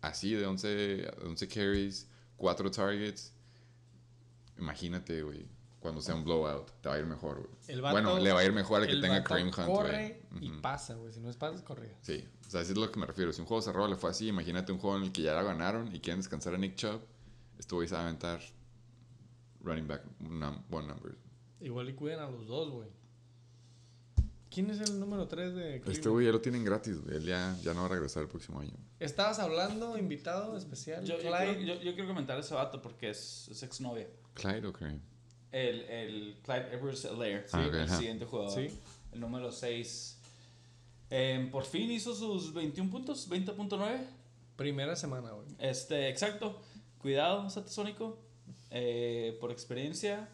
así 0.00 0.32
de 0.32 0.46
11, 0.46 1.10
11 1.26 1.48
carries, 1.48 2.08
4 2.38 2.70
targets, 2.70 3.34
imagínate, 4.58 5.22
güey, 5.22 5.46
cuando 5.80 6.00
sea 6.00 6.14
un 6.14 6.24
blowout, 6.24 6.70
te 6.80 6.88
va 6.88 6.94
a 6.94 6.98
ir 6.98 7.04
mejor, 7.06 7.46
güey. 7.66 7.80
Bueno, 7.80 8.18
le 8.18 8.32
va 8.32 8.40
a 8.40 8.44
ir 8.44 8.52
mejor 8.52 8.80
al 8.80 8.86
que 8.88 8.96
tenga 8.96 9.22
Kareem 9.22 9.48
Hunt, 9.48 9.66
corre 9.66 10.22
güey. 10.30 10.44
y 10.46 10.50
Ujú. 10.52 10.60
pasa, 10.62 10.94
güey. 10.94 11.12
Si 11.12 11.20
no 11.20 11.28
es 11.28 11.36
pasa, 11.36 11.56
es 11.56 11.62
corrida. 11.62 11.92
Sí, 12.00 12.24
o 12.46 12.50
sea, 12.50 12.60
así 12.62 12.72
es 12.72 12.78
lo 12.78 12.90
que 12.90 12.98
me 12.98 13.04
refiero. 13.06 13.30
Si 13.32 13.42
un 13.42 13.46
juego 13.46 13.60
cerrado 13.60 13.88
le 13.88 13.96
fue 13.96 14.08
así, 14.10 14.28
imagínate 14.28 14.72
un 14.72 14.78
juego 14.78 14.96
en 14.96 15.02
el 15.02 15.12
que 15.12 15.20
ya 15.22 15.34
la 15.34 15.42
ganaron 15.42 15.94
y 15.94 16.00
quieren 16.00 16.20
descansar 16.20 16.54
a 16.54 16.58
Nick 16.58 16.76
Chubb, 16.76 17.00
este 17.58 17.74
güey 17.74 17.92
a 17.92 18.00
aventar 18.00 18.40
running 19.60 19.86
back 19.88 20.02
num- 20.20 20.62
one 20.70 20.86
number. 20.86 21.16
Igual 21.62 21.88
y 21.90 21.94
cuidan 21.94 22.20
a 22.20 22.30
los 22.30 22.46
dos, 22.46 22.70
güey. 22.70 22.88
¿Quién 24.50 24.68
es 24.70 24.80
el 24.80 25.00
número 25.00 25.26
3 25.28 25.54
de 25.54 25.76
Este 25.76 25.80
Cleveland? 25.80 26.08
güey 26.12 26.26
ya 26.26 26.32
lo 26.32 26.40
tienen 26.42 26.64
gratis, 26.64 27.00
güey. 27.00 27.16
Él 27.16 27.24
ya, 27.24 27.56
ya 27.62 27.72
no 27.72 27.80
va 27.80 27.86
a 27.86 27.88
regresar 27.90 28.22
el 28.22 28.28
próximo 28.28 28.60
año. 28.60 28.72
Estabas 29.00 29.38
hablando, 29.38 29.96
invitado 29.96 30.56
especial, 30.58 31.04
Yo, 31.04 31.16
yo, 31.20 31.30
Clyde. 31.30 31.56
quiero, 31.56 31.74
yo- 31.74 31.82
yo 31.82 31.94
quiero 31.94 32.08
comentar 32.08 32.36
a 32.36 32.40
ese 32.40 32.54
vato 32.54 32.82
porque 32.82 33.10
es, 33.10 33.48
es 33.50 33.62
exnovia. 33.62 34.08
Clyde 34.34 34.66
o 34.66 34.72
Kareem. 34.72 35.00
El, 35.52 35.80
el 35.82 36.36
Clyde 36.42 36.74
Edwards 36.74 37.04
Alaire, 37.06 37.46
Ah, 37.52 37.64
ok, 37.66 37.74
el 37.74 37.80
ajá. 37.82 37.96
siguiente 37.96 38.24
jugador. 38.26 38.52
Sí. 38.52 38.78
El 39.12 39.20
número 39.20 39.50
6. 39.50 40.18
por 41.50 41.64
fin 41.64 41.90
hizo 41.90 42.14
sus 42.14 42.52
21 42.52 42.90
puntos, 42.90 43.28
20.9. 43.30 44.00
Primera 44.56 44.96
semana, 44.96 45.30
güey. 45.30 45.48
Este, 45.58 46.08
exacto. 46.10 46.60
Cuidado, 46.98 47.48
Satasónico. 47.48 48.18
Eh, 48.70 49.36
por 49.40 49.50
experiencia, 49.50 50.28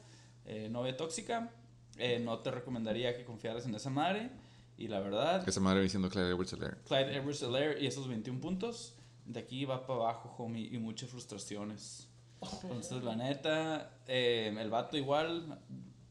eh, 0.49 0.69
novia 0.69 0.97
tóxica. 0.97 1.53
eh, 1.99 2.19
no 2.21 2.39
te 2.41 2.51
recomendaría 2.51 3.17
que 3.17 3.25
confiaras 3.25 3.67
en 3.67 3.75
esa 3.75 3.91
madre. 3.91 4.31
Y 4.77 4.87
la 4.89 5.01
verdad, 5.01 5.49
Esa 5.49 5.61
madre 5.61 5.81
viene 5.81 5.91
siendo 5.91 6.09
Clyde 6.09 6.29
Edwards 6.31 6.53
Helaire. 6.53 6.77
Clyde 6.87 7.17
Edwards 7.17 7.43
Alaire 7.43 7.83
y 7.83 7.87
esos 7.87 8.07
21 8.07 8.41
puntos. 8.41 8.95
De 9.27 9.41
aquí 9.41 9.65
va 9.65 9.85
para 9.87 9.99
abajo, 10.01 10.35
homie, 10.39 10.69
y 10.73 10.79
muchas 10.79 11.11
frustraciones. 11.11 12.09
Entonces, 12.63 13.03
la 13.03 13.17
neta, 13.17 13.99
eh, 14.07 14.55
el 14.57 14.71
vato 14.71 14.97
igual, 14.97 15.59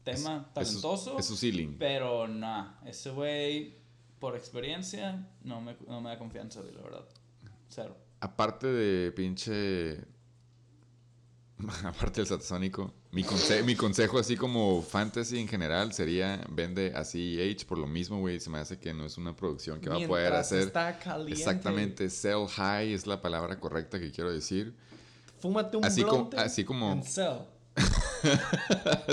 tema 0.04 0.50
talentoso. 0.52 1.18
Es 1.18 1.24
su 1.26 1.36
ceiling. 1.36 1.78
Pero 1.78 2.28
nah, 2.28 2.74
ese 2.84 3.10
güey, 3.10 3.78
por 4.18 4.36
experiencia, 4.36 5.26
no 5.42 5.62
me, 5.62 5.74
no 5.86 6.02
me 6.02 6.10
da 6.10 6.18
confianza, 6.18 6.60
la 6.62 6.82
verdad. 6.82 7.08
Cero. 7.70 7.96
Aparte 8.20 8.66
de 8.66 9.10
pinche. 9.12 10.04
Aparte 11.84 12.20
del 12.20 12.26
satasónico, 12.26 12.92
mi, 13.10 13.24
conse- 13.24 13.62
mi 13.64 13.74
consejo, 13.74 14.18
así 14.18 14.36
como 14.36 14.82
fantasy 14.82 15.38
en 15.38 15.48
general, 15.48 15.92
sería 15.92 16.44
vende 16.50 16.92
a 16.94 17.04
CEH 17.04 17.64
por 17.66 17.78
lo 17.78 17.86
mismo, 17.86 18.18
güey. 18.20 18.38
Se 18.40 18.50
me 18.50 18.58
hace 18.58 18.78
que 18.78 18.92
no 18.92 19.06
es 19.06 19.16
una 19.16 19.34
producción 19.34 19.80
que 19.80 19.88
va 19.88 19.96
a 19.96 20.06
poder 20.06 20.32
hacer. 20.34 20.60
Está 20.68 20.98
caliente. 20.98 21.32
Exactamente, 21.32 22.10
sell 22.10 22.46
high 22.48 22.92
es 22.92 23.06
la 23.06 23.20
palabra 23.22 23.58
correcta 23.58 23.98
que 23.98 24.10
quiero 24.10 24.30
decir. 24.30 24.74
Fúmate 25.40 25.76
un 25.76 25.84
Así 25.84 26.02
como- 26.02 26.30
así 26.36 26.64
como- 26.64 27.02
sell. 27.04 27.38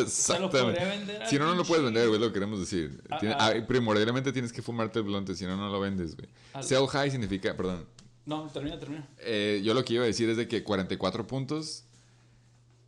Se 0.07 0.33
vender 0.39 1.21
al 1.21 1.27
Si 1.29 1.37
no, 1.37 1.45
no 1.45 1.55
lo 1.55 1.63
puedes 1.63 1.83
vender, 1.83 2.07
güey, 2.07 2.19
lo 2.19 2.27
que 2.27 2.33
queremos 2.33 2.59
decir. 2.59 3.01
Ah, 3.11 3.53
primordialmente 3.67 4.31
tienes 4.33 4.51
que 4.51 4.61
fumarte 4.61 4.99
el 4.99 5.05
blonte, 5.05 5.35
si 5.35 5.45
no, 5.45 5.55
no 5.55 5.69
lo 5.69 5.79
vendes, 5.79 6.15
güey. 6.15 6.27
Sell 6.63 6.87
high 6.87 7.11
significa, 7.11 7.55
perdón, 7.55 7.85
No, 8.25 8.47
termina, 8.51 8.79
termina. 8.79 9.07
eh, 9.19 9.61
yo 9.63 9.73
lo 9.73 9.85
que 9.85 9.93
iba 9.93 10.03
a 10.03 10.07
decir 10.07 10.29
es 10.29 10.37
de 10.37 10.47
que 10.47 10.63
44 10.63 11.27
puntos 11.27 11.84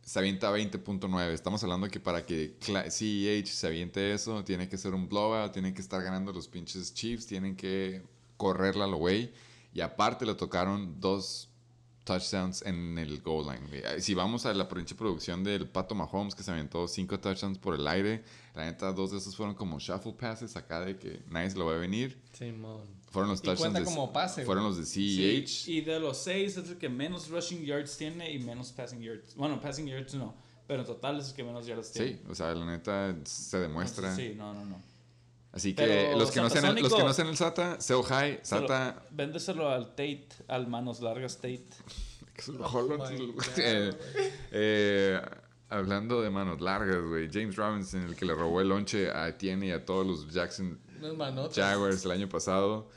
se 0.08 0.18
avienta 0.18 0.50
20.9. 0.50 1.32
Estamos 1.32 1.62
hablando 1.62 1.86
que 1.88 2.00
para 2.00 2.24
que 2.24 2.56
CEH 2.62 3.46
se 3.46 3.66
aviente 3.66 4.14
eso, 4.14 4.42
tiene 4.42 4.66
que 4.66 4.78
ser 4.78 4.94
un 4.94 5.06
blowout, 5.06 5.52
tienen 5.52 5.74
que 5.74 5.82
estar 5.82 6.02
ganando 6.02 6.32
los 6.32 6.48
pinches 6.48 6.94
Chiefs, 6.94 7.26
tienen 7.26 7.54
que 7.54 8.02
correrla 8.38 8.86
lo 8.86 8.96
güey. 8.96 9.30
Y 9.74 9.82
aparte 9.82 10.24
le 10.24 10.34
tocaron 10.34 10.98
dos 10.98 11.50
touchdowns 12.04 12.62
en 12.62 12.96
el 12.96 13.20
goal 13.20 13.48
line. 13.48 14.00
Si 14.00 14.14
vamos 14.14 14.46
a 14.46 14.54
la 14.54 14.66
pinche 14.66 14.94
producción 14.94 15.44
del 15.44 15.68
Pato 15.68 15.94
Mahomes, 15.94 16.34
que 16.34 16.42
se 16.42 16.52
aventó 16.52 16.88
cinco 16.88 17.20
touchdowns 17.20 17.58
por 17.58 17.74
el 17.74 17.86
aire, 17.86 18.24
la 18.54 18.64
neta, 18.64 18.90
dos 18.94 19.10
de 19.10 19.18
esos 19.18 19.36
fueron 19.36 19.54
como 19.54 19.78
shuffle 19.78 20.14
passes 20.14 20.56
acá 20.56 20.80
de 20.80 20.96
que 20.96 21.20
nadie 21.28 21.50
se 21.50 21.58
lo 21.58 21.66
va 21.66 21.74
a 21.74 21.76
venir. 21.78 22.18
Simón. 22.32 22.97
Fueron 23.10 23.30
los 23.30 23.40
Y 23.40 23.42
touchdowns 23.42 23.60
cuenta 23.60 23.78
de, 23.80 23.84
como 23.84 24.12
pase, 24.12 24.44
fueron 24.44 24.64
los 24.64 24.76
de 24.76 24.84
CEH. 24.84 25.46
Sí, 25.48 25.78
y 25.78 25.80
de 25.80 25.98
los 25.98 26.18
seis 26.18 26.56
es 26.56 26.68
el 26.68 26.76
que 26.76 26.88
menos 26.88 27.28
rushing 27.28 27.64
yards 27.64 27.96
tiene 27.96 28.30
y 28.30 28.38
menos 28.38 28.70
passing 28.72 29.00
yards. 29.00 29.34
Bueno, 29.34 29.60
passing 29.60 29.86
yards 29.86 30.14
no, 30.14 30.34
pero 30.66 30.80
en 30.80 30.86
total 30.86 31.18
es 31.18 31.30
el 31.30 31.34
que 31.34 31.44
menos 31.44 31.66
yards 31.66 31.90
tiene. 31.92 32.12
Sí, 32.12 32.20
o 32.28 32.34
sea, 32.34 32.54
la 32.54 32.66
neta 32.66 33.16
se 33.24 33.58
demuestra. 33.58 34.10
Entonces, 34.10 34.32
sí, 34.32 34.38
no, 34.38 34.52
no, 34.52 34.64
no. 34.64 34.82
Así 35.52 35.74
que 35.74 35.82
Pero 35.82 36.18
los 36.18 36.30
que, 36.30 36.40
no 36.40 36.50
sean, 36.50 36.74
los 36.80 36.94
que 36.94 37.02
no 37.02 37.12
sean 37.14 37.28
el 37.28 37.36
SATA, 37.36 37.80
Sell 37.80 38.02
High, 38.02 38.40
SATA. 38.42 39.02
Véndeselo 39.10 39.70
al 39.70 39.90
Tate, 39.90 40.28
al 40.46 40.66
manos 40.66 41.00
largas 41.00 41.36
Tate. 41.36 41.64
God, 42.46 43.00
eh, 43.56 43.90
eh, 44.52 45.20
hablando 45.70 46.20
de 46.20 46.30
manos 46.30 46.60
largas, 46.60 47.02
güey. 47.02 47.28
James 47.32 47.56
Robinson, 47.56 48.02
el 48.02 48.14
que 48.14 48.26
le 48.26 48.34
robó 48.34 48.60
el 48.60 48.68
lonche 48.68 49.10
a 49.10 49.28
Etienne 49.28 49.66
y 49.66 49.70
a 49.70 49.84
todos 49.84 50.06
los 50.06 50.32
Jackson 50.32 50.78
Unas 50.98 51.16
manotas. 51.16 51.56
Jaguars 51.56 52.04
el 52.04 52.10
año 52.10 52.28
pasado. 52.28 52.88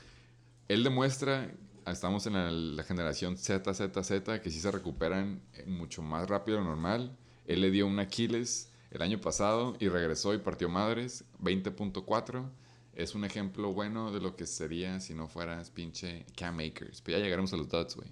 Él 0.68 0.84
demuestra, 0.84 1.52
estamos 1.86 2.26
en 2.26 2.34
la, 2.34 2.50
la 2.50 2.82
generación 2.84 3.36
ZZZ, 3.36 4.40
que 4.42 4.50
sí 4.50 4.60
se 4.60 4.70
recuperan 4.70 5.42
mucho 5.66 6.02
más 6.02 6.28
rápido 6.28 6.58
de 6.58 6.64
lo 6.64 6.70
normal. 6.70 7.16
Él 7.46 7.60
le 7.60 7.70
dio 7.70 7.86
un 7.86 7.98
Aquiles 7.98 8.70
el 8.90 9.02
año 9.02 9.20
pasado 9.20 9.74
y 9.80 9.88
regresó 9.88 10.34
y 10.34 10.38
partió 10.38 10.68
madres, 10.68 11.24
20.4. 11.42 12.48
Es 12.94 13.14
un 13.14 13.24
ejemplo 13.24 13.72
bueno 13.72 14.12
de 14.12 14.20
lo 14.20 14.36
que 14.36 14.46
sería 14.46 15.00
si 15.00 15.14
no 15.14 15.26
fueras 15.28 15.70
pinche 15.70 16.26
Cam 16.36 16.58
Akers. 16.60 17.00
Pero 17.00 17.18
ya 17.18 17.24
llegaremos 17.24 17.52
a 17.54 17.56
los 17.56 17.68
Duds, 17.68 17.96
güey. 17.96 18.08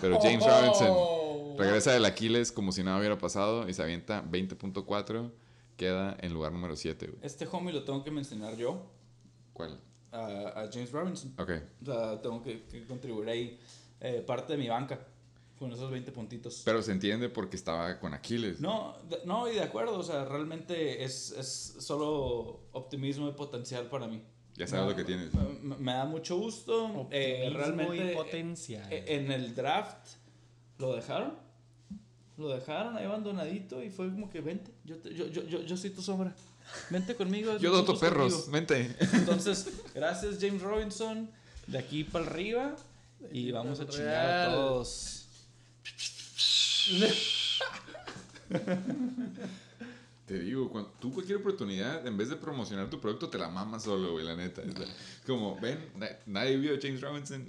Pero 0.00 0.18
James 0.22 0.44
Robinson 0.46 0.88
Oh, 0.90 1.56
regresa 1.58 1.92
del 1.92 2.04
Aquiles 2.04 2.52
como 2.52 2.70
si 2.70 2.84
nada 2.84 2.98
hubiera 2.98 3.18
pasado 3.18 3.68
y 3.68 3.74
se 3.74 3.82
avienta 3.82 4.24
20.4. 4.24 5.32
Queda 5.76 6.16
en 6.20 6.32
lugar 6.32 6.52
número 6.52 6.76
7, 6.76 7.06
güey. 7.06 7.18
Este 7.22 7.48
homie 7.50 7.72
lo 7.72 7.82
tengo 7.84 8.04
que 8.04 8.10
mencionar 8.10 8.56
yo, 8.56 8.86
¿Cuál? 9.66 9.80
a, 10.12 10.62
a 10.62 10.70
James 10.72 10.90
Robinson. 10.90 11.32
Ok. 11.38 11.50
O 11.82 11.84
sea, 11.84 12.20
tengo 12.20 12.42
que, 12.42 12.64
que 12.64 12.84
contribuir 12.84 13.28
ahí 13.28 13.60
eh, 14.00 14.24
parte 14.26 14.54
de 14.54 14.58
mi 14.58 14.68
banca 14.68 14.98
con 15.58 15.70
esos 15.72 15.90
20 15.90 16.10
puntitos. 16.12 16.62
Pero 16.64 16.82
se 16.82 16.90
entiende 16.90 17.28
porque 17.28 17.54
estaba 17.56 17.98
con 18.00 18.12
Aquiles. 18.14 18.60
No, 18.60 18.96
de- 19.08 19.20
no, 19.24 19.46
y 19.48 19.54
de 19.54 19.62
acuerdo, 19.62 19.98
o 19.98 20.02
sea, 20.02 20.24
realmente 20.24 21.04
es, 21.04 21.30
es 21.32 21.76
solo 21.80 22.60
optimismo 22.72 23.28
y 23.28 23.32
potencial 23.32 23.86
para 23.88 24.06
mí. 24.08 24.22
Ya 24.56 24.66
sabes 24.66 24.88
lo 24.90 24.96
que 24.96 25.04
tienes. 25.04 25.32
Me, 25.62 25.76
me 25.76 25.92
da 25.92 26.04
mucho 26.06 26.36
gusto. 26.38 27.06
eh, 27.10 27.48
realmente 27.54 28.12
y 28.12 28.16
potencial. 28.16 28.92
eh, 28.92 29.04
en 29.08 29.30
el 29.30 29.54
draft 29.54 30.08
lo 30.78 30.94
dejaron. 30.96 31.34
Lo 32.36 32.48
dejaron 32.48 32.96
ahí 32.96 33.04
abandonadito 33.04 33.82
y 33.82 33.90
fue 33.90 34.08
como 34.10 34.30
que 34.30 34.40
vente, 34.40 34.72
yo, 34.84 34.96
te- 34.98 35.14
yo, 35.14 35.26
yo, 35.28 35.42
yo, 35.44 35.60
yo 35.60 35.76
soy 35.76 35.90
tu 35.90 36.00
sombra. 36.02 36.34
Vente 36.90 37.14
conmigo. 37.14 37.56
Yo 37.58 37.70
doto 37.70 37.98
perros, 37.98 38.32
contigo". 38.32 38.52
vente. 38.52 38.96
Entonces, 39.12 39.66
gracias 39.94 40.38
James 40.40 40.60
Robinson. 40.62 41.30
De 41.66 41.78
aquí 41.78 42.04
para 42.04 42.26
arriba. 42.26 42.76
Y 43.32 43.50
vamos 43.52 43.78
a 43.80 43.86
chingar 43.86 44.48
a 44.48 44.54
todos. 44.54 45.26
Te 50.26 50.38
digo, 50.38 50.70
cuando 50.70 50.90
tú 51.00 51.12
cualquier 51.12 51.38
oportunidad, 51.38 52.06
en 52.06 52.16
vez 52.16 52.28
de 52.28 52.36
promocionar 52.36 52.88
tu 52.88 53.00
producto, 53.00 53.28
te 53.28 53.38
la 53.38 53.48
mamas 53.48 53.82
solo, 53.82 54.12
güey, 54.12 54.24
la 54.24 54.36
neta. 54.36 54.62
Es 54.62 54.70
como, 55.26 55.58
ven, 55.60 55.90
na- 55.96 56.16
nadie 56.26 56.56
vio 56.56 56.74
a 56.74 56.78
James 56.80 57.00
Robinson. 57.00 57.44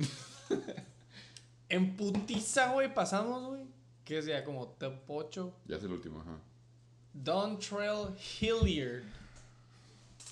En 1.69 1.95
putiza, 1.95 2.71
güey, 2.73 2.93
pasamos, 2.93 3.49
güey. 3.49 3.61
Que 4.03 4.17
es 4.17 4.25
ya 4.25 4.43
como 4.43 4.67
top 4.67 4.95
8. 5.07 5.53
ya 5.67 5.77
es 5.77 5.83
el 5.83 5.91
último, 5.91 6.21
ajá. 6.21 6.37
Dontrell 7.13 8.15
Hilliard. 8.39 9.03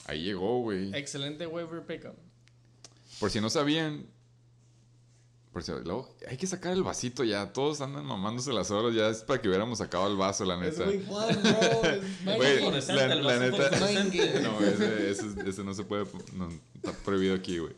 Ahí 0.06 0.24
llegó, 0.24 0.62
güey. 0.62 0.94
Excelente 0.96 1.46
waiver 1.46 1.84
pickup. 1.86 2.16
Por 3.20 3.30
si 3.30 3.42
no 3.42 3.50
sabían. 3.50 4.06
Por 5.52 5.64
si, 5.64 5.72
luego, 5.72 6.16
hay 6.28 6.38
que 6.38 6.48
sacar 6.48 6.74
el 6.74 6.84
vasito 6.84 7.24
ya. 7.24 7.52
Todos 7.54 7.82
andan 7.82 8.06
mamándose 8.06 8.54
las 8.54 8.72
horas. 8.72 8.94
Ya 8.96 9.10
es 9.10 9.24
para 9.24 9.42
que 9.42 9.48
hubiéramos 9.50 9.80
sacado 9.80 10.08
el 10.08 10.16
vaso, 10.16 10.46
la 10.46 10.56
Es 10.66 10.78
neta. 10.78 10.90
one, 10.90 11.36
bro. 11.36 12.76
Es 12.76 12.88
la, 12.88 13.06
el 13.06 13.24
la 13.24 13.38
vaso 13.38 13.40
neta. 13.40 14.42
No, 14.42 14.60
ese, 14.62 15.10
ese, 15.12 15.26
ese 15.50 15.64
no 15.64 15.74
se 15.74 15.84
puede. 15.84 16.06
No, 16.34 16.50
está 16.76 16.92
prohibido 17.04 17.36
aquí, 17.36 17.60
güey. 17.60 17.74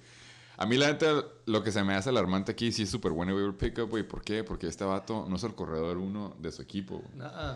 A 0.58 0.66
mí, 0.66 0.78
la 0.78 0.88
neta, 0.88 1.26
lo 1.48 1.64
que 1.64 1.72
se 1.72 1.84
me 1.84 1.96
hace 1.96 2.10
alarmante 2.10 2.52
aquí 2.52 2.72
sí 2.72 2.84
es 2.84 2.90
súper 2.90 3.12
bueno 3.14 3.34
waiver 3.34 3.56
pickup, 3.58 3.90
güey. 3.90 4.04
¿Por 4.04 4.22
qué? 4.24 4.44
Porque 4.44 4.68
este 4.68 4.84
vato 4.84 5.26
no 5.28 5.36
es 5.38 5.44
el 5.44 5.56
corredor 5.56 5.98
uno 5.98 6.36
de 6.40 6.52
su 6.52 6.62
equipo. 6.62 7.04
Nah. 7.16 7.56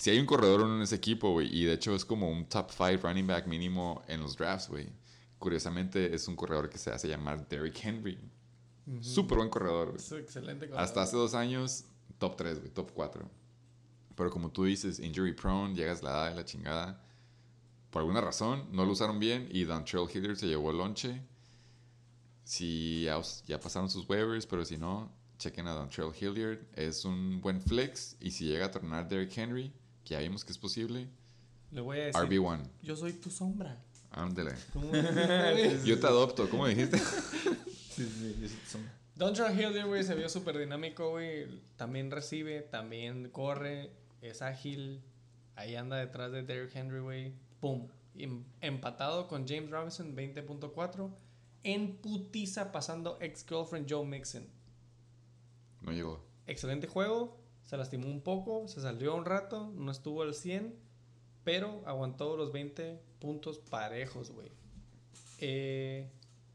Si 0.00 0.08
hay 0.08 0.18
un 0.18 0.24
corredor 0.24 0.62
uno 0.62 0.76
en 0.76 0.80
ese 0.80 0.94
equipo, 0.94 1.32
güey, 1.32 1.54
y 1.54 1.64
de 1.64 1.74
hecho 1.74 1.94
es 1.94 2.06
como 2.06 2.30
un 2.30 2.46
top 2.46 2.70
5 2.70 3.06
running 3.06 3.26
back 3.26 3.46
mínimo 3.46 4.02
en 4.08 4.22
los 4.22 4.34
drafts, 4.34 4.70
güey. 4.70 4.88
Curiosamente 5.38 6.14
es 6.14 6.26
un 6.26 6.36
corredor 6.36 6.70
que 6.70 6.78
se 6.78 6.90
hace 6.90 7.06
llamar 7.06 7.46
Derrick 7.46 7.84
Henry. 7.84 8.18
Súper 9.02 9.36
buen 9.36 9.50
corredor, 9.50 9.90
güey. 9.90 10.22
Excelente. 10.22 10.70
Hasta 10.74 11.02
hace 11.02 11.18
dos 11.18 11.34
años, 11.34 11.84
top 12.16 12.34
3, 12.34 12.60
güey, 12.60 12.70
top 12.70 12.92
4. 12.94 13.30
Pero 14.14 14.30
como 14.30 14.50
tú 14.50 14.64
dices, 14.64 15.00
injury 15.00 15.34
prone, 15.34 15.74
llegas 15.74 16.02
la 16.02 16.12
edad 16.12 16.30
de 16.30 16.36
la 16.36 16.44
chingada. 16.46 17.04
Por 17.90 18.00
alguna 18.00 18.22
razón, 18.22 18.68
no 18.72 18.86
lo 18.86 18.92
usaron 18.92 19.18
bien 19.18 19.50
y 19.52 19.64
Dontrell 19.64 20.08
Hilliard 20.10 20.36
se 20.36 20.46
llevó 20.46 20.70
el 20.70 20.78
lonche. 20.78 21.20
Si 22.44 23.02
ya, 23.02 23.20
ya 23.46 23.60
pasaron 23.60 23.90
sus 23.90 24.08
waivers, 24.08 24.46
pero 24.46 24.64
si 24.64 24.78
no, 24.78 25.12
chequen 25.36 25.66
a 25.66 25.74
Dontrell 25.74 26.14
Hilliard. 26.18 26.60
Es 26.72 27.04
un 27.04 27.42
buen 27.42 27.60
flex 27.60 28.16
y 28.18 28.30
si 28.30 28.46
llega 28.46 28.64
a 28.64 28.70
tornar 28.70 29.06
Derrick 29.06 29.36
Henry, 29.36 29.74
que 30.10 30.14
ya 30.16 30.20
vimos 30.22 30.44
que 30.44 30.50
es 30.50 30.58
posible, 30.58 31.08
Le 31.70 31.80
voy 31.80 32.00
a 32.00 32.04
decir. 32.06 32.20
RB1. 32.20 32.68
Yo 32.82 32.96
soy 32.96 33.12
tu 33.12 33.30
sombra. 33.30 33.80
Ándale. 34.10 34.54
¿Cómo 34.72 34.90
dijiste? 34.92 35.86
Yo 35.86 36.00
te 36.00 36.06
adopto, 36.08 36.50
¿cómo 36.50 36.66
dijiste? 36.66 36.98
Sí, 37.90 38.06
sí, 38.06 38.48
sí, 38.48 38.58
son- 38.66 38.88
Dontrell 39.14 39.52
Hilliard, 39.52 39.86
güey, 39.86 40.02
se 40.02 40.14
vio 40.14 40.28
súper 40.30 40.56
dinámico, 40.58 41.10
güey. 41.10 41.46
También 41.76 42.10
recibe, 42.10 42.62
también 42.62 43.28
corre, 43.30 43.90
es 44.22 44.40
ágil. 44.42 45.02
Ahí 45.54 45.76
anda 45.76 45.96
detrás 45.98 46.32
de 46.32 46.42
Derrick 46.42 46.74
Henry, 46.74 47.00
güey. 47.00 47.34
Pum. 47.60 47.88
Em- 48.16 48.44
empatado 48.62 49.28
con 49.28 49.46
James 49.46 49.70
Robinson, 49.70 50.16
20.4. 50.16 51.10
En 51.62 51.96
putiza 51.98 52.72
pasando 52.72 53.18
ex-girlfriend 53.20 53.86
Joe 53.88 54.06
Mixon. 54.06 54.48
No 55.82 55.92
llegó. 55.92 56.24
Excelente 56.46 56.86
juego. 56.88 57.39
Se 57.64 57.76
lastimó 57.76 58.08
un 58.08 58.20
poco, 58.22 58.66
se 58.68 58.80
salió 58.80 59.14
un 59.14 59.24
rato, 59.24 59.72
no 59.76 59.92
estuvo 59.92 60.22
al 60.22 60.34
100, 60.34 60.74
pero 61.44 61.82
aguantó 61.86 62.36
los 62.36 62.52
20 62.52 63.00
puntos 63.20 63.58
parejos, 63.58 64.30
güey. 64.30 64.50
Eh, 65.38 66.10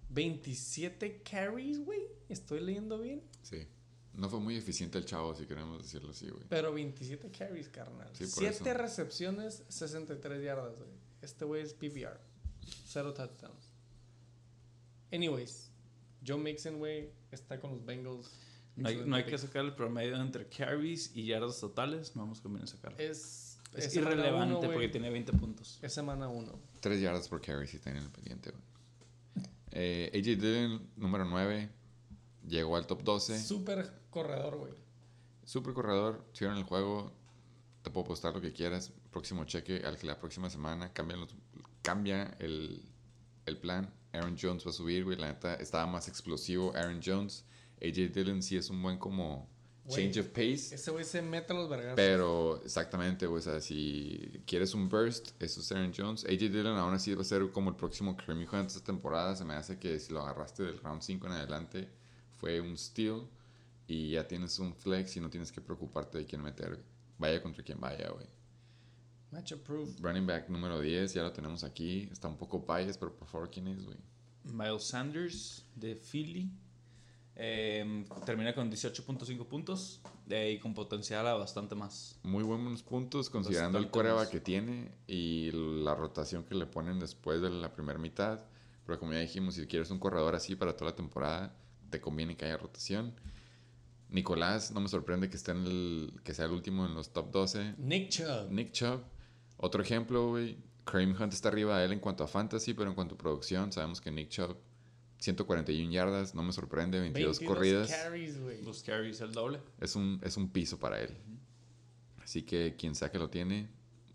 27 0.10 1.22
carries, 1.24 1.80
güey. 1.80 2.02
Estoy 2.30 2.60
leyendo 2.60 3.00
bien. 3.00 3.24
Sí. 3.44 3.68
No 4.14 4.30
fue 4.30 4.40
muy 4.40 4.56
eficiente 4.56 4.98
el 4.98 5.06
chavo, 5.06 5.36
si 5.36 5.46
queremos 5.46 5.82
decirlo 5.82 6.12
así, 6.12 6.30
güey. 6.30 6.44
Pero 6.48 6.74
27 6.74 7.32
carries, 7.32 7.68
carnal. 7.70 8.10
Sí, 8.14 8.26
por 8.26 8.44
7 8.44 8.50
eso. 8.70 8.74
recepciones, 8.74 9.64
63 9.68 10.42
yardas, 10.44 10.78
güey. 10.78 10.92
Este 11.22 11.44
güey 11.46 11.64
es 11.64 11.74
PPR. 11.74 12.20
Cero 12.88 13.14
touchdowns. 13.14 13.74
Anyways, 15.12 15.70
Joe 16.26 16.38
Mixon, 16.38 16.78
güey, 16.80 17.10
está 17.32 17.60
con 17.60 17.72
los 17.72 17.86
Bengals. 17.86 18.30
No 18.76 18.90
hay, 18.90 19.04
no 19.06 19.16
hay 19.16 19.24
que 19.26 19.38
sacar 19.38 19.64
el 19.64 19.74
promedio 19.74 20.16
entre 20.18 20.48
carries 20.48 21.12
y 21.16 21.26
yardas 21.26 21.60
totales. 21.60 22.16
No 22.16 22.24
vamos 22.24 22.40
a 22.40 22.44
conviene 22.44 22.68
sacarlo. 22.68 22.98
Es, 23.00 23.58
Es, 23.74 23.96
irrelevante 23.96 24.56
uno, 24.56 24.72
porque 24.72 24.90
tiene 24.90 25.10
20 25.10 25.32
puntos. 25.34 25.80
Es 25.82 25.94
semana 25.94 26.28
1. 26.28 26.52
Tres 26.82 27.02
yardas 27.02 27.28
por 27.30 27.42
carry 27.42 27.68
si 27.68 27.80
tienen 27.80 28.04
el 28.04 28.10
pendiente, 28.10 28.52
güey. 28.52 28.64
Eh, 29.72 30.10
AJ 30.14 30.42
Dillon, 30.42 30.90
número 30.96 31.26
9, 31.26 31.70
llegó 32.48 32.78
al 32.78 32.88
top 32.88 33.04
12. 33.04 33.40
Súper 33.42 33.92
corredor, 34.10 34.58
güey. 34.58 34.74
Super 35.44 35.74
corredor, 35.74 36.26
tuvieron 36.34 36.58
el 36.58 36.64
juego. 36.64 37.14
Te 37.82 37.92
puedo 37.92 38.06
postar 38.08 38.34
lo 38.34 38.42
que 38.42 38.52
quieras. 38.52 38.92
Próximo 39.12 39.44
cheque 39.46 39.84
al 39.86 39.98
que 39.98 40.08
la 40.08 40.20
próxima 40.20 40.50
semana 40.50 40.92
cambia, 40.92 41.18
los- 41.18 41.36
cambia 41.82 42.36
el, 42.40 42.82
el 43.46 43.58
plan. 43.58 43.94
Aaron 44.12 44.38
Jones 44.42 44.66
va 44.66 44.70
a 44.72 44.74
subir, 44.74 45.04
güey. 45.04 45.18
La 45.18 45.28
neta 45.28 45.56
estaba 45.56 45.86
más 45.86 46.08
explosivo 46.08 46.74
Aaron 46.76 47.00
Jones. 47.06 47.46
AJ 47.88 48.14
Dillon 48.14 48.42
sí 48.42 48.58
es 48.58 48.70
un 48.70 48.82
buen 48.82 48.98
como 48.98 49.50
change 49.88 50.20
of 50.20 50.28
pace. 50.30 50.74
Ese 50.74 50.92
güey 50.92 51.04
se 51.04 51.22
mete 51.22 51.54
a 51.54 51.56
los 51.56 51.70
vergazos. 51.70 51.96
Pero 51.96 52.62
exactamente, 52.64 53.28
güey, 53.28 53.40
o 53.40 53.44
sea, 53.44 53.62
si 53.62 54.42
quieres 54.46 54.74
un 54.74 54.90
burst, 54.90 55.32
eso 55.42 55.62
es 55.62 55.72
Aaron 55.72 55.94
Jones. 55.96 56.26
AJ 56.26 56.40
Dillon 56.40 56.78
aún 56.78 56.94
así 56.94 57.14
va 57.14 57.22
a 57.22 57.26
ser 57.26 57.52
como 57.52 57.70
el 57.70 57.76
próximo 57.76 58.16
Kareem 58.18 58.48
Hunt 58.52 58.68
esta 58.68 58.84
temporada. 58.84 59.36
Se 59.36 59.46
me 59.46 59.54
hace 59.54 59.78
que 59.78 60.00
si 60.00 60.14
lo 60.14 60.22
agarraste 60.22 60.64
del 60.64 60.80
round 60.80 61.02
5 61.02 61.28
en 61.28 61.34
adelante, 61.34 61.90
fue 62.38 62.60
un 62.60 62.78
steal. 62.78 63.28
Y 63.88 64.12
ya 64.12 64.28
tienes 64.28 64.58
un 64.58 64.74
flex 64.74 65.16
y 65.18 65.20
no 65.20 65.30
tienes 65.30 65.52
que 65.52 65.62
preocuparte 65.62 66.18
de 66.18 66.26
quién 66.26 66.42
meter. 66.42 66.84
Vaya 67.20 67.42
contra 67.42 67.64
quien 67.64 67.80
vaya, 67.80 68.10
güey. 68.10 68.26
Match 69.32 69.52
approved. 69.52 70.00
Running 70.02 70.26
back 70.26 70.50
número 70.50 70.80
10, 70.80 71.14
ya 71.14 71.22
lo 71.22 71.32
tenemos 71.32 71.64
aquí. 71.64 72.10
Está 72.12 72.28
un 72.28 72.38
poco 72.38 72.66
biased, 72.66 72.98
pero 73.00 73.16
por 73.16 73.28
favor, 73.28 73.52
¿quién 73.52 73.68
es, 73.68 73.84
güey? 73.86 73.98
Miles 74.44 74.84
Sanders 74.86 75.66
de 75.76 75.96
Philly. 75.96 76.50
Eh, 77.38 78.06
termina 78.26 78.56
con 78.56 78.72
18.5 78.72 79.46
puntos 79.46 80.02
eh, 80.30 80.54
y 80.54 80.60
con 80.60 80.74
potencial 80.74 81.28
a 81.28 81.34
bastante 81.34 81.76
más. 81.76 82.18
Muy 82.24 82.44
buenos 82.44 82.82
puntos 82.82 83.30
considerando 83.30 83.78
el 83.78 83.86
Bastante 83.86 84.10
coreback 84.10 84.30
que 84.30 84.40
tiene 84.40 84.92
y 85.06 85.52
la 85.52 85.96
rotación 85.96 86.46
que 86.46 86.56
le 86.56 86.66
ponen 86.66 87.00
después 87.00 87.42
de 87.42 87.50
la 87.50 87.74
primera 87.74 88.00
mitad. 88.00 88.40
Pero 88.86 89.00
como 89.00 89.14
ya 89.14 89.20
dijimos, 89.20 89.56
si 89.56 89.66
quieres 89.68 89.92
un 89.92 90.00
corredor 90.00 90.36
así 90.36 90.56
para 90.56 90.78
toda 90.78 90.92
la 90.92 90.96
temporada, 90.96 91.56
te 91.90 92.00
conviene 92.00 92.38
que 92.38 92.46
haya 92.46 92.58
rotación. 92.58 93.14
Nicolás, 94.10 94.72
no 94.72 94.80
me 94.80 94.88
sorprende 94.88 95.30
que 95.30 95.36
esté 95.36 95.52
en 95.52 95.66
el, 95.66 96.22
que 96.24 96.34
sea 96.34 96.46
el 96.46 96.52
último 96.52 96.86
en 96.86 96.94
los 96.94 97.12
top 97.12 97.32
12. 97.32 97.76
Nick 97.80 98.10
Chubb. 98.10 98.52
Nick 98.52 98.72
Chubb, 98.72 99.02
otro 99.58 99.82
ejemplo, 99.82 100.30
güey. 100.30 100.58
Kareem 100.86 101.20
Hunt 101.20 101.34
está 101.34 101.50
arriba 101.50 101.80
de 101.80 101.86
él 101.86 101.94
en 101.94 102.00
cuanto 102.00 102.24
a 102.24 102.28
fantasy, 102.28 102.76
pero 102.76 102.90
en 102.90 102.96
cuanto 102.96 103.16
a 103.16 103.18
producción, 103.18 103.72
sabemos 103.72 104.00
que 104.00 104.12
Nick 104.12 104.30
Chubb, 104.30 104.56
141 105.26 105.92
yardas, 105.92 106.36
no 106.36 106.44
me 106.44 106.54
sorprende, 106.54 107.00
22, 107.00 107.40
22 107.40 107.56
corridas. 107.56 107.90
carries, 107.90 108.40
güey. 108.40 108.62
Los 108.64 108.84
carries 108.84 109.22
el 109.22 109.32
doble. 109.32 109.60
Es 109.82 109.96
un, 109.96 110.20
es 110.24 110.38
un 110.38 110.50
piso 110.50 110.78
para 110.78 111.02
él. 111.02 111.18
Así 112.24 112.44
que 112.44 112.76
quien 112.78 112.94
sea 112.94 113.10
que 113.12 113.18
lo 113.18 113.28
tiene, 113.28 113.68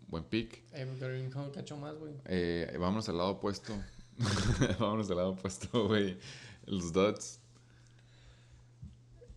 buen 0.07 0.23
pick. 0.23 0.63
Eh, 0.71 0.85
más, 0.85 1.95
güey. 1.97 2.13
Eh, 2.25 2.77
vámonos 2.79 3.09
al 3.09 3.17
lado 3.17 3.31
opuesto. 3.31 3.73
vámonos 4.79 5.09
al 5.09 5.17
lado 5.17 5.29
opuesto, 5.31 5.87
güey. 5.87 6.17
Los 6.65 6.93
Duds. 6.93 7.41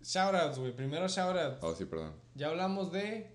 Shoutouts, 0.02 0.58
güey. 0.58 0.76
Primero 0.76 1.08
shoutouts. 1.08 1.58
Oh, 1.60 1.74
sí, 1.74 1.86
perdón. 1.86 2.12
Ya 2.36 2.48
hablamos 2.50 2.92
de. 2.92 3.32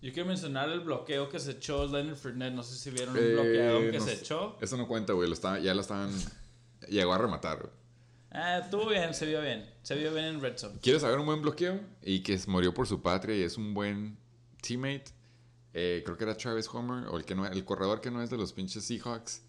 Yo 0.00 0.14
quiero 0.14 0.28
mencionar 0.28 0.70
el 0.70 0.80
bloqueo 0.80 1.28
que 1.28 1.38
se 1.38 1.50
echó 1.50 1.86
Leonard 1.86 2.16
Fournette. 2.16 2.54
No 2.54 2.62
sé 2.62 2.76
si 2.76 2.90
vieron 2.90 3.14
Eh, 3.18 3.20
un 3.20 3.32
bloqueo 3.34 3.80
que 3.90 3.98
no 3.98 4.04
se 4.06 4.12
echó. 4.14 4.56
Eso 4.62 4.78
no 4.78 4.88
cuenta, 4.88 5.12
güey. 5.12 5.30
Ya 5.62 5.74
lo 5.74 5.82
estaban. 5.82 6.10
Llegó 6.88 7.12
a 7.12 7.18
rematar, 7.18 7.58
güey. 7.58 7.72
Ah, 8.32 8.58
estuvo 8.58 8.88
bien, 8.88 9.12
se 9.12 9.26
vio 9.26 9.40
bien. 9.42 9.68
Se 9.82 9.96
vio 9.96 10.12
bien 10.12 10.26
en 10.26 10.40
Red 10.40 10.56
Zone. 10.56 10.78
¿Quieres 10.80 11.02
saber 11.02 11.18
un 11.18 11.26
buen 11.26 11.42
bloqueo? 11.42 11.80
Y 12.02 12.22
que 12.22 12.38
murió 12.46 12.72
por 12.72 12.86
su 12.86 13.02
patria 13.02 13.36
y 13.36 13.42
es 13.42 13.56
un 13.56 13.74
buen 13.74 14.16
teammate. 14.62 15.06
Eh, 15.72 16.02
creo 16.04 16.16
que 16.16 16.24
era 16.24 16.36
Travis 16.36 16.68
Homer, 16.72 17.08
o 17.08 17.16
el, 17.16 17.24
que 17.24 17.34
no, 17.34 17.46
el 17.46 17.64
corredor 17.64 18.00
que 18.00 18.10
no 18.10 18.22
es 18.22 18.30
de 18.30 18.36
los 18.36 18.52
pinches 18.52 18.84
Seahawks. 18.84 19.42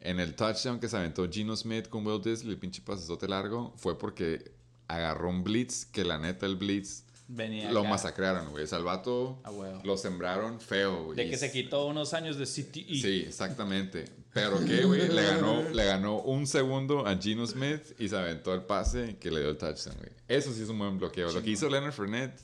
En 0.00 0.18
el 0.18 0.34
touchdown 0.34 0.80
que 0.80 0.88
se 0.88 0.96
aventó 0.96 1.28
Gino 1.28 1.56
Smith 1.56 1.88
con 1.88 2.06
Will 2.06 2.22
Disley, 2.22 2.52
el 2.52 2.58
pinche 2.58 2.82
pasazote 2.82 3.28
largo, 3.28 3.74
fue 3.76 3.98
porque 3.98 4.54
agarró 4.88 5.28
un 5.28 5.44
blitz, 5.44 5.84
que 5.84 6.04
la 6.04 6.18
neta 6.18 6.46
el 6.46 6.56
blitz 6.56 7.04
Venía 7.32 7.70
lo 7.70 7.80
acá. 7.80 7.90
masacraron, 7.90 8.50
güey. 8.50 8.66
Salvato 8.66 9.38
Ah, 9.44 9.52
huevo. 9.52 9.80
lo 9.84 9.96
sembraron 9.96 10.60
feo, 10.60 11.04
güey. 11.04 11.16
De 11.16 11.30
que 11.30 11.36
se 11.36 11.52
quitó 11.52 11.86
unos 11.86 12.12
años 12.12 12.36
de 12.36 12.44
CTE. 12.44 12.94
Sí, 13.00 13.24
exactamente. 13.26 14.04
Pero 14.32 14.58
que, 14.64 14.84
güey, 14.84 15.08
le 15.08 15.22
ganó, 15.22 15.62
le 15.72 15.84
ganó 15.84 16.20
un 16.22 16.46
segundo 16.48 17.06
a 17.06 17.16
Gino 17.16 17.46
Smith 17.46 17.82
y 18.00 18.08
se 18.08 18.16
aventó 18.16 18.52
el 18.52 18.62
pase 18.62 19.16
que 19.20 19.30
le 19.30 19.40
dio 19.40 19.50
el 19.50 19.56
touchdown, 19.58 19.96
güey. 19.98 20.10
Eso 20.26 20.52
sí 20.52 20.62
es 20.62 20.68
un 20.68 20.78
buen 20.78 20.98
bloqueo. 20.98 21.30
Lo 21.30 21.40
que 21.42 21.50
hizo 21.50 21.68
Leonard 21.68 21.92
Fournette, 21.92 22.40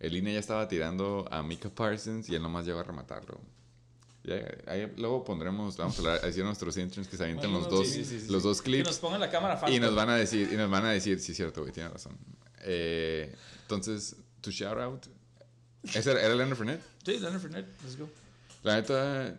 el 0.00 0.12
línea 0.12 0.34
ya 0.34 0.40
estaba 0.40 0.68
tirando 0.68 1.26
a 1.30 1.42
Mika 1.42 1.70
Parsons 1.70 2.28
y 2.28 2.34
él 2.34 2.42
nomás 2.42 2.66
llegó 2.66 2.80
a 2.80 2.82
rematarlo. 2.84 3.40
Ahí 4.66 4.92
luego 4.96 5.22
pondremos, 5.24 5.76
vamos 5.76 5.96
a 5.96 5.98
hablar, 6.00 6.20
a 6.22 6.26
decir 6.26 6.42
a 6.42 6.46
nuestros 6.46 6.76
interns 6.76 7.06
que 7.06 7.16
se 7.16 7.22
avienten 7.22 7.48
Bueno, 7.50 7.64
los 7.64 7.72
no, 7.72 7.78
dos, 7.78 7.88
sí, 7.88 8.04
sí, 8.04 8.18
sí, 8.20 8.26
los 8.28 8.42
dos 8.42 8.60
Que 8.60 8.70
clips 8.72 8.86
nos 8.88 8.98
pongan 8.98 9.20
la 9.20 9.30
cámara 9.30 9.56
fácil. 9.56 9.76
y 9.76 9.80
nos 9.80 9.94
van 9.94 10.10
a 10.10 10.16
decir, 10.16 10.50
y 10.52 10.56
nos 10.56 10.68
van 10.68 10.84
a 10.84 10.90
decir, 10.90 11.20
sí, 11.20 11.32
cierto, 11.32 11.60
güey, 11.60 11.72
tiene 11.72 11.88
razón. 11.90 12.18
Eh, 12.64 13.32
entonces, 13.62 14.16
tu 14.46 14.52
shout 14.52 14.78
out, 14.78 15.06
¿ese 15.82 16.10
era, 16.10 16.22
era 16.22 16.34
Leonard 16.34 16.56
Fournette? 16.56 16.82
Sí, 17.04 17.18
Leonard 17.18 17.40
Fournette. 17.40 17.68
Let's 17.82 17.96
go. 17.98 18.08
La 18.62 18.76
neta, 18.76 19.38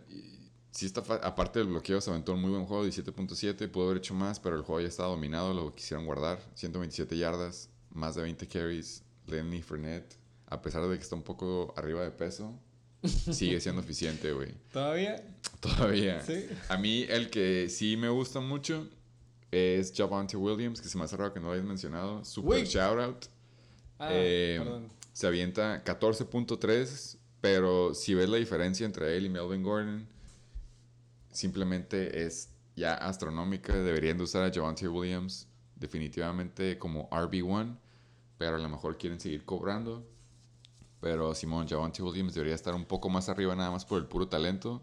sí 0.70 0.86
está 0.86 1.00
aparte 1.22 1.58
del 1.58 1.68
bloqueo, 1.68 2.00
se 2.00 2.10
aventó 2.10 2.32
un 2.34 2.40
muy 2.42 2.50
buen 2.50 2.64
juego, 2.66 2.84
17.7, 2.86 3.68
pudo 3.70 3.86
haber 3.86 3.98
hecho 3.98 4.14
más, 4.14 4.38
pero 4.40 4.56
el 4.56 4.62
juego 4.62 4.80
ya 4.80 4.88
estaba 4.88 5.08
dominado, 5.08 5.52
lo 5.54 5.74
quisieron 5.74 6.04
guardar. 6.06 6.40
127 6.54 7.16
yardas, 7.16 7.70
más 7.90 8.14
de 8.14 8.22
20 8.22 8.46
carries. 8.48 9.02
Lenny 9.26 9.60
Fournette, 9.62 10.14
a 10.46 10.60
pesar 10.62 10.86
de 10.86 10.96
que 10.96 11.02
está 11.02 11.14
un 11.16 11.22
poco 11.22 11.74
arriba 11.76 12.02
de 12.02 12.10
peso, 12.10 12.58
sigue 13.04 13.60
siendo 13.60 13.82
eficiente, 13.82 14.32
güey. 14.32 14.54
¿Todavía? 14.72 15.22
Todavía. 15.60 16.22
Sí. 16.22 16.46
A 16.70 16.76
mí 16.78 17.04
el 17.08 17.28
que 17.28 17.68
sí 17.68 17.96
me 17.98 18.08
gusta 18.08 18.40
mucho 18.40 18.88
es 19.50 19.92
Javante 19.94 20.36
Williams, 20.38 20.80
que 20.80 20.88
se 20.88 20.96
me 20.96 21.04
hace 21.04 21.16
raro 21.16 21.32
que 21.34 21.40
no 21.40 21.46
lo 21.48 21.52
hayas 21.52 21.64
mencionado. 21.66 22.24
Super 22.24 22.46
Güey. 22.60 22.64
shout 22.66 22.98
out. 22.98 23.24
Ah, 23.98 24.08
Eh, 24.12 24.56
perdón. 24.58 24.88
Se 25.18 25.26
avienta 25.26 25.82
14.3, 25.82 27.18
pero 27.40 27.92
si 27.92 28.14
ves 28.14 28.28
la 28.28 28.36
diferencia 28.36 28.86
entre 28.86 29.16
él 29.16 29.26
y 29.26 29.28
Melvin 29.28 29.64
Gordon, 29.64 30.08
simplemente 31.32 32.24
es 32.24 32.50
ya 32.76 32.94
astronómica. 32.94 33.76
Deberían 33.76 34.16
de 34.16 34.22
usar 34.22 34.48
a 34.48 34.54
Javante 34.54 34.86
Williams 34.86 35.48
definitivamente 35.74 36.78
como 36.78 37.10
RB1, 37.10 37.76
pero 38.38 38.54
a 38.54 38.58
lo 38.60 38.68
mejor 38.68 38.96
quieren 38.96 39.18
seguir 39.18 39.44
cobrando. 39.44 40.08
Pero 41.00 41.34
Simón, 41.34 41.66
Javante 41.66 42.00
Williams 42.00 42.34
debería 42.34 42.54
estar 42.54 42.76
un 42.76 42.84
poco 42.84 43.08
más 43.08 43.28
arriba 43.28 43.56
nada 43.56 43.72
más 43.72 43.84
por 43.84 43.98
el 43.98 44.06
puro 44.06 44.28
talento. 44.28 44.80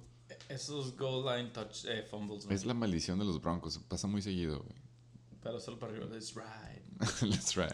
Esos 0.50 0.98
goal 0.98 1.24
line 1.24 1.52
touch 1.52 1.86
eh, 1.86 2.04
fumbles, 2.04 2.46
Es 2.50 2.66
la 2.66 2.74
maldición 2.74 3.20
de 3.20 3.24
los 3.24 3.40
Broncos, 3.40 3.80
pasa 3.88 4.06
muy 4.06 4.22
seguido, 4.22 4.60
güey. 4.60 4.82
Pero 5.42 5.62
solo 5.62 5.80
para 5.80 5.94
arriba. 5.94 6.08
Let's 6.08 6.36
ride. 6.36 6.84
Let's 7.26 7.54
try. 7.54 7.70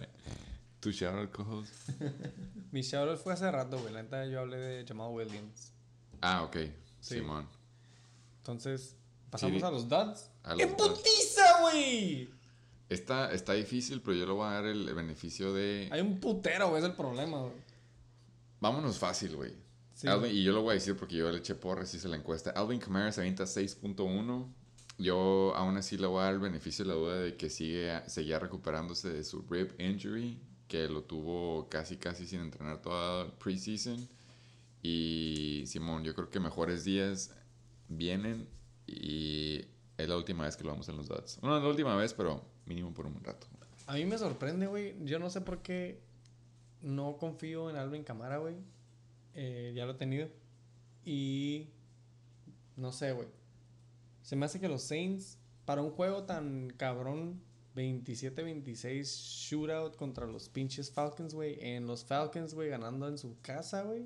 Tu 0.82 0.92
shout 0.92 1.14
out, 1.16 1.32
co-host? 1.32 1.72
Mi 2.72 2.82
shoutout 2.82 3.18
fue 3.20 3.34
hace 3.34 3.50
rato, 3.50 3.80
güey. 3.80 3.94
La 3.94 4.02
neta 4.04 4.26
yo 4.26 4.40
hablé 4.42 4.58
de 4.58 4.86
Jamal 4.86 5.12
Williams. 5.14 5.72
Ah, 6.22 6.44
ok. 6.44 6.58
Sí. 7.00 7.16
Simón. 7.16 7.48
Entonces, 8.38 8.96
pasamos 9.30 9.60
Sí. 9.60 9.64
a 9.64 9.72
los 9.72 9.88
duds. 9.88 10.30
A 10.44 10.54
los 10.56 10.62
¡En 10.62 10.76
duds. 10.76 10.90
putiza, 11.00 11.62
güey! 11.62 12.30
Está, 12.90 13.32
está 13.32 13.54
difícil, 13.54 14.02
pero 14.02 14.18
yo 14.18 14.26
le 14.26 14.32
voy 14.34 14.48
a 14.48 14.52
dar 14.52 14.66
el 14.66 14.94
beneficio 14.94 15.54
de... 15.54 15.88
Hay 15.92 16.02
un 16.02 16.20
putero, 16.20 16.70
güey, 16.70 16.82
es 16.82 16.90
el 16.90 16.96
problema, 16.96 17.40
güey. 17.42 17.54
Vámonos 18.60 18.98
fácil, 18.98 19.36
güey. 19.36 19.54
Sí, 19.94 20.08
Alvin- 20.08 20.20
güey. 20.20 20.40
y 20.40 20.44
yo 20.44 20.52
lo 20.52 20.62
voy 20.64 20.72
a 20.72 20.74
decir 20.74 20.98
porque 20.98 21.16
yo 21.16 21.32
le 21.32 21.38
eché 21.38 21.56
porras, 21.56 21.94
hice 21.94 22.08
la 22.10 22.18
encuesta. 22.18 22.50
Alvin 22.52 22.80
Kamara 22.80 23.12
se 23.12 23.22
avienta 23.22 23.44
6.1. 23.46 24.48
Yo 24.98 25.54
aún 25.56 25.78
así 25.78 25.98
le 25.98 26.08
voy 26.08 26.22
a 26.22 26.24
dar 26.26 26.34
el 26.34 26.40
beneficio 26.40 26.84
de 26.84 26.90
la 26.90 26.96
duda 26.96 27.16
de 27.20 27.38
que 27.38 27.50
sigue, 27.50 28.02
seguía 28.08 28.40
recuperándose 28.40 29.10
de 29.14 29.24
su 29.24 29.42
rib 29.50 29.74
injury, 29.80 30.40
que 30.72 30.88
lo 30.88 31.04
tuvo 31.04 31.68
casi 31.68 31.98
casi 31.98 32.26
sin 32.26 32.40
entrenar 32.40 32.82
toda 32.82 33.30
preseason. 33.40 34.08
Y 34.82 35.66
Simón, 35.68 36.06
yo 36.06 36.16
creo 36.16 36.30
que 36.30 36.40
mejores 36.40 36.86
días 36.86 37.36
vienen 37.90 38.48
y 38.88 39.66
es 39.98 40.08
la 40.08 40.16
última 40.16 40.46
vez 40.46 40.56
que 40.56 40.64
lo 40.64 40.70
vamos 40.70 40.88
en 40.88 40.96
los 40.96 41.10
datos. 41.10 41.40
No, 41.42 41.50
no 41.50 41.58
es 41.58 41.64
la 41.64 41.70
última 41.70 41.94
vez, 41.98 42.14
pero 42.14 42.46
mínimo 42.66 42.94
por 42.94 43.06
un 43.06 43.22
rato. 43.22 43.48
A 43.86 43.96
mí 43.96 44.06
me 44.06 44.18
sorprende, 44.18 44.66
güey. 44.68 44.96
Yo 45.04 45.20
no 45.20 45.30
sé 45.30 45.42
por 45.42 45.62
qué 45.62 46.00
no 46.82 47.18
confío 47.18 47.70
en 47.70 47.76
Alvin 47.76 48.06
Camara, 48.06 48.38
güey. 48.38 48.56
Eh, 49.34 49.74
ya 49.76 49.86
lo 49.86 49.92
he 49.92 49.96
tenido. 49.96 50.30
Y 51.04 51.68
no 52.78 52.94
sé, 52.94 53.12
güey. 53.12 53.28
Se 54.22 54.38
me 54.38 54.46
hace 54.46 54.62
que 54.62 54.70
los 54.70 54.84
Saints, 54.84 55.38
para 55.66 55.82
un 55.82 55.92
juego 55.92 56.24
tan 56.24 56.70
cabrón, 56.78 57.42
27-26 57.76 59.04
shootout 59.50 59.96
contra 59.96 60.26
los 60.28 60.50
pinches 60.50 60.92
Falcons, 60.92 61.34
güey. 61.34 61.58
En 61.62 61.88
los 61.88 62.04
Falcons, 62.04 62.54
güey, 62.54 62.70
ganando 62.70 63.08
en 63.08 63.18
su 63.18 63.38
casa, 63.42 63.84
güey. 63.84 64.06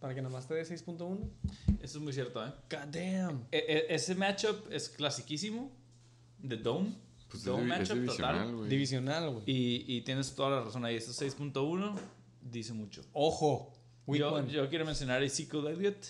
Para 0.00 0.14
que 0.14 0.20
nada 0.22 0.32
más 0.32 0.46
te 0.46 0.54
dé 0.54 0.62
6.1. 0.64 1.28
Eso 1.82 1.98
es 1.98 2.04
muy 2.04 2.12
cierto, 2.12 2.44
¿eh? 2.46 2.52
God 2.70 2.78
damn. 2.92 3.46
E- 3.50 3.58
e- 3.66 3.94
ese 3.94 4.14
matchup 4.14 4.70
es 4.70 4.88
clasiquísimo. 4.88 5.70
De 6.38 6.56
Dome. 6.56 6.94
Pues 7.28 7.40
es, 7.40 7.44
Dome 7.46 7.62
es 7.62 7.68
matchup 7.68 7.96
divisional, 7.96 8.34
total. 8.40 8.56
güey. 8.56 8.68
Divisional, 8.70 9.30
güey. 9.30 9.42
Y, 9.46 9.84
y 9.96 10.00
tienes 10.02 10.34
toda 10.34 10.50
la 10.50 10.60
razón 10.62 10.84
ahí. 10.84 10.96
Ese 10.96 11.12
6.1 11.12 11.96
dice 12.42 12.72
mucho. 12.72 13.02
Ojo. 13.12 13.72
Yo, 14.06 14.68
quiero 14.68 14.84
mencionar 14.84 15.20
a 15.22 15.24
Ezekiel 15.24 15.66
Elliott. 15.66 16.04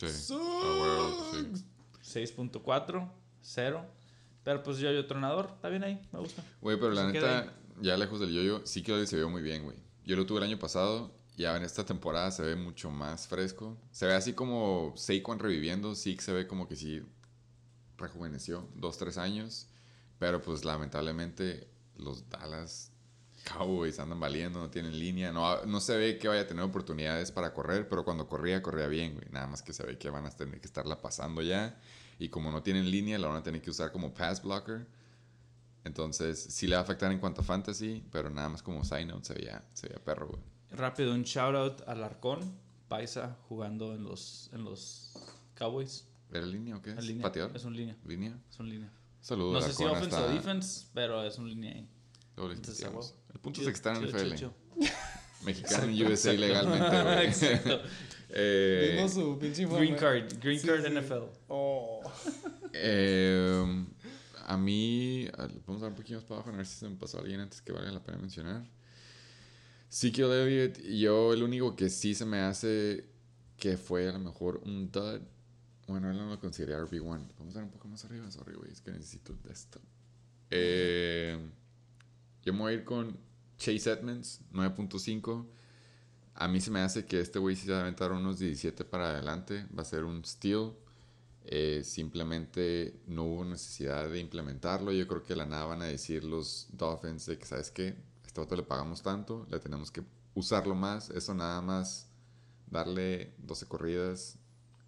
Sí. 0.00 0.34
Bueno, 0.34 1.62
sí. 2.02 2.20
6.4, 2.20 3.08
0. 3.42 3.86
Pero 4.44 4.62
pues 4.62 4.78
yo, 4.78 4.90
yo 4.90 5.06
tronador, 5.06 5.50
está 5.54 5.68
bien 5.68 5.84
ahí, 5.84 6.00
me 6.12 6.18
gusta. 6.18 6.42
Güey, 6.60 6.76
pero 6.76 6.92
la 6.92 7.06
Se 7.06 7.12
queda 7.12 7.40
neta, 7.42 7.52
ya 7.80 7.96
lejos 7.96 8.20
del 8.20 8.32
yoyo, 8.32 8.62
sí 8.64 8.82
que 8.82 9.06
se 9.06 9.16
vio 9.16 9.28
muy 9.28 9.42
bien, 9.42 9.64
güey. 9.64 9.76
Yo 10.04 10.16
lo 10.16 10.26
tuve 10.26 10.38
el 10.38 10.44
año 10.44 10.58
pasado 10.58 11.12
y 11.36 11.44
ahora 11.44 11.58
en 11.58 11.64
esta 11.64 11.84
temporada 11.84 12.30
se 12.30 12.42
ve 12.42 12.56
mucho 12.56 12.90
más 12.90 13.26
fresco. 13.26 13.78
Se 13.90 14.06
ve 14.06 14.14
así 14.14 14.32
como 14.32 14.94
Saquon 14.96 15.38
reviviendo, 15.38 15.94
sí 15.94 16.16
que 16.16 16.22
se 16.22 16.32
ve 16.32 16.46
como 16.46 16.68
que 16.68 16.76
sí 16.76 17.02
rejuveneció, 17.96 18.68
dos, 18.74 18.98
tres 18.98 19.16
años. 19.16 19.68
Pero 20.18 20.42
pues 20.42 20.64
lamentablemente 20.64 21.68
los 21.96 22.28
Dallas 22.28 22.92
Cowboys 23.44 23.98
andan 23.98 24.20
valiendo, 24.20 24.60
no 24.60 24.70
tienen 24.70 24.98
línea. 24.98 25.32
No, 25.32 25.64
no 25.64 25.80
se 25.80 25.96
ve 25.96 26.18
que 26.18 26.28
vaya 26.28 26.42
a 26.42 26.46
tener 26.46 26.64
oportunidades 26.64 27.32
para 27.32 27.52
correr, 27.52 27.88
pero 27.88 28.04
cuando 28.04 28.28
corría, 28.28 28.62
corría 28.62 28.86
bien, 28.86 29.14
güey. 29.14 29.26
Nada 29.30 29.46
más 29.46 29.62
que 29.62 29.72
se 29.72 29.84
ve 29.84 29.98
que 29.98 30.10
van 30.10 30.26
a 30.26 30.30
tener 30.30 30.60
que 30.60 30.66
estarla 30.66 31.00
pasando 31.00 31.42
ya. 31.42 31.78
Y 32.22 32.28
como 32.28 32.52
no 32.52 32.62
tienen 32.62 32.88
línea, 32.88 33.18
la 33.18 33.26
van 33.26 33.38
a 33.38 33.42
tener 33.42 33.60
que 33.60 33.68
usar 33.68 33.90
como 33.90 34.14
pass 34.14 34.40
blocker. 34.44 34.86
Entonces, 35.82 36.40
sí 36.40 36.68
le 36.68 36.76
va 36.76 36.82
a 36.82 36.84
afectar 36.84 37.10
en 37.10 37.18
cuanto 37.18 37.40
a 37.40 37.44
fantasy, 37.44 38.04
pero 38.12 38.30
nada 38.30 38.48
más 38.48 38.62
como 38.62 38.84
side 38.84 39.06
note 39.06 39.24
se 39.24 39.34
veía, 39.34 39.64
se 39.72 39.88
veía 39.88 39.98
perro, 40.04 40.28
güey. 40.28 40.40
Rápido, 40.70 41.12
un 41.12 41.24
shout 41.24 41.56
out 41.56 41.80
al 41.88 42.04
Arcón, 42.04 42.38
Paisa, 42.86 43.36
jugando 43.48 43.92
en 43.92 44.04
los, 44.04 44.50
en 44.52 44.62
los 44.62 45.14
Cowboys. 45.56 46.06
¿Era 46.30 46.46
línea 46.46 46.76
o 46.76 46.80
qué? 46.80 46.92
¿Es 46.92 47.04
línea. 47.04 47.24
pateador? 47.24 47.56
Es 47.56 47.64
un 47.64 47.76
línea. 47.76 47.96
¿Línea? 48.06 48.38
Es 48.48 48.60
un 48.60 48.68
línea. 48.68 48.92
Saludos. 49.20 49.54
No 49.60 49.68
sé 49.68 49.74
si 49.74 49.82
offense 49.82 50.16
o 50.16 50.28
defense, 50.28 50.86
pero 50.94 51.24
es 51.24 51.38
un 51.38 51.48
línea 51.48 51.74
ahí. 51.74 51.88
Entonces. 52.36 52.86
El 53.34 53.40
punto 53.40 53.58
Chido, 53.58 53.68
es 53.68 53.80
que 53.80 53.88
está 53.88 53.98
en 53.98 54.06
chido, 54.06 54.54
NFL. 54.54 54.84
Mexicano 55.44 55.84
en 55.86 56.06
USA 56.06 56.32
legalmente, 56.34 57.02
güey. 57.02 57.26
Exacto. 57.26 57.80
Eh, 58.34 59.06
su 59.12 59.38
pinche. 59.38 59.66
Green 59.66 59.94
card, 59.94 60.32
green 60.40 60.58
Sí, 60.58 60.66
card 60.66 60.84
sí. 60.84 60.90
NFL. 60.90 61.24
Oh. 61.48 61.71
Eh, 62.74 63.86
a 64.46 64.56
mí, 64.56 65.28
vamos 65.66 65.82
a 65.82 65.84
dar 65.84 65.90
un 65.90 65.96
poquito 65.96 66.14
más 66.14 66.24
para 66.24 66.40
abajo 66.40 66.50
a 66.54 66.56
ver 66.56 66.66
si 66.66 66.76
se 66.78 66.88
me 66.88 66.96
pasó 66.96 67.18
alguien 67.18 67.40
antes 67.40 67.60
que 67.60 67.70
vale 67.70 67.92
la 67.92 68.02
pena 68.02 68.16
mencionar. 68.16 68.64
Ezekiel 69.90 70.32
Elliott, 70.32 70.78
yo 70.80 71.34
el 71.34 71.42
único 71.42 71.76
que 71.76 71.90
sí 71.90 72.14
se 72.14 72.24
me 72.24 72.40
hace 72.40 73.04
que 73.58 73.76
fue 73.76 74.08
a 74.08 74.12
lo 74.12 74.18
mejor 74.18 74.62
un 74.64 74.90
dud, 74.90 75.20
bueno, 75.86 76.10
él 76.10 76.16
no 76.16 76.30
lo 76.30 76.40
consideraría 76.40 76.82
RB1. 76.84 77.28
Vamos 77.38 77.54
a 77.54 77.58
dar 77.58 77.64
un 77.64 77.70
poco 77.70 77.88
más 77.88 78.04
arriba, 78.04 78.30
sorry, 78.30 78.54
güey, 78.54 78.72
es 78.72 78.80
que 78.80 78.90
necesito 78.90 79.34
de 79.34 79.52
esto. 79.52 79.80
Eh, 80.50 81.38
yo 82.42 82.52
me 82.52 82.58
voy 82.60 82.72
a 82.72 82.76
ir 82.76 82.84
con 82.84 83.18
Chase 83.58 83.90
Edmonds, 83.90 84.40
9.5. 84.52 85.46
A 86.34 86.48
mí 86.48 86.60
se 86.60 86.70
me 86.70 86.80
hace 86.80 87.04
que 87.04 87.20
este 87.20 87.38
güey 87.38 87.54
sí 87.54 87.66
se 87.66 87.72
va 87.72 87.78
a 87.78 87.80
aventar 87.82 88.10
unos 88.12 88.38
17 88.38 88.84
para 88.84 89.10
adelante. 89.10 89.66
Va 89.76 89.82
a 89.82 89.84
ser 89.84 90.04
un 90.04 90.24
steal. 90.24 90.72
Eh, 91.44 91.82
simplemente 91.84 93.00
no 93.06 93.24
hubo 93.24 93.44
necesidad 93.44 94.08
de 94.08 94.20
implementarlo. 94.20 94.92
Yo 94.92 95.06
creo 95.08 95.22
que 95.22 95.34
la 95.36 95.44
nada 95.46 95.64
van 95.64 95.82
a 95.82 95.86
decir 95.86 96.24
los 96.24 96.68
Dolphins 96.72 97.26
de 97.26 97.38
que, 97.38 97.46
¿sabes 97.46 97.70
qué? 97.70 97.96
A 98.22 98.26
este 98.26 98.40
vato 98.40 98.56
le 98.56 98.62
pagamos 98.62 99.02
tanto, 99.02 99.46
le 99.50 99.58
tenemos 99.58 99.90
que 99.90 100.02
usarlo 100.34 100.74
más. 100.74 101.10
Eso 101.10 101.34
nada 101.34 101.60
más 101.60 102.08
darle 102.70 103.34
12 103.38 103.66
corridas 103.66 104.38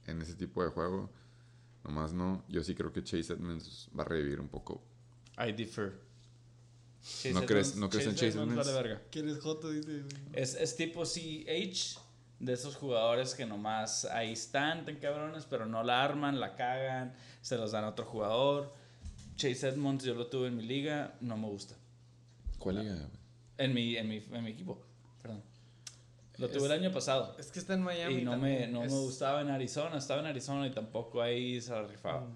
en 0.07 0.23
ese 0.23 0.35
tipo 0.35 0.63
de 0.63 0.71
juego. 0.71 1.11
Nomás 1.83 2.13
no. 2.13 2.45
Yo 2.49 2.63
sí 2.65 2.75
creo 2.75 2.93
que 2.93 3.03
Chase 3.03 3.33
Edmonds 3.35 3.89
va 3.99 4.05
a 4.05 4.07
revivir 4.07 4.41
un 4.41 4.49
poco. 4.49 4.83
I 5.37 5.53
defer. 5.53 6.01
¿No 7.33 7.45
crees- 7.45 7.77
no 7.77 7.91
crees 7.91 8.07
en 8.07 8.15
Chase 8.15 8.39
Edmonds? 8.39 8.67
verga. 8.73 9.03
¿Quién 9.11 9.29
es 9.29 9.39
Joto? 9.41 9.71
Dice. 9.71 10.05
Es, 10.33 10.55
es 10.55 10.77
tipo 10.77 11.05
CH 11.05 11.99
de 12.41 12.53
esos 12.53 12.77
jugadores 12.77 13.35
que 13.35 13.47
nomás 13.47 14.05
ahí 14.07 14.33
están, 14.33 14.85
tan 14.85 14.97
cabrones, 14.97 15.47
pero 15.49 15.67
no 15.67 15.83
la 15.83 16.03
arman, 16.05 16.41
la 16.41 16.57
cagan, 16.57 17.15
se 17.41 17.57
los 17.57 17.73
dan 17.73 17.85
a 17.85 17.89
otro 17.89 18.05
jugador. 18.05 18.73
Chase 19.37 19.69
Edmonds, 19.69 20.05
yo 20.05 20.15
lo 20.15 20.27
tuve 20.29 20.49
en 20.49 20.57
mi 20.57 20.63
liga, 20.65 21.15
no 21.21 21.37
me 21.37 21.47
gusta. 21.49 21.75
¿Cuál 22.59 22.77
liga, 22.81 22.95
güey? 22.95 23.07
En 23.59 23.73
mi, 23.75 23.97
en 23.97 24.09
mi, 24.09 24.17
en 24.33 24.45
mi 24.45 24.51
equipo, 24.51 24.81
perdón. 25.23 25.43
Lo 26.39 26.49
tuve 26.49 26.67
el 26.67 26.73
año 26.73 26.93
pasado. 26.93 27.37
Es 27.39 27.51
que 27.53 27.61
está 27.61 27.75
en 27.75 27.83
Miami. 27.83 28.17
Y 28.17 28.25
no, 28.25 28.37
me, 28.37 28.67
no 28.67 28.83
Es- 28.85 28.93
me 28.93 28.99
gustaba 28.99 29.41
en 29.41 29.51
Arizona, 29.51 29.97
estaba 29.99 30.21
en 30.21 30.27
Arizona 30.27 30.67
y 30.67 30.71
tampoco 30.73 31.23
ahí 31.23 31.61
se 31.61 31.71
la 31.73 31.83
rifaba. 31.85 32.27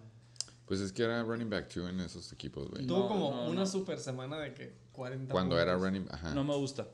Pues 0.67 0.81
es 0.81 0.93
que 0.93 1.03
era 1.03 1.23
running 1.23 1.49
back 1.51 1.73
2 1.75 1.91
en 1.91 2.01
esos 2.01 2.33
equipos, 2.33 2.69
güey. 2.71 2.87
Tuvo 2.87 3.01
No, 3.01 3.09
como 3.09 3.31
no, 3.31 3.51
una 3.51 3.61
no. 3.61 3.67
super 3.67 3.99
semana 3.99 4.39
de 4.39 4.55
que 4.55 4.75
40 4.93 5.33
Cuando 5.33 5.59
era 5.59 5.75
running... 5.77 6.07
Ajá. 6.11 6.35
No 6.35 6.45
me 6.45 6.55
gusta. 6.57 6.87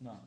No. 0.00 0.20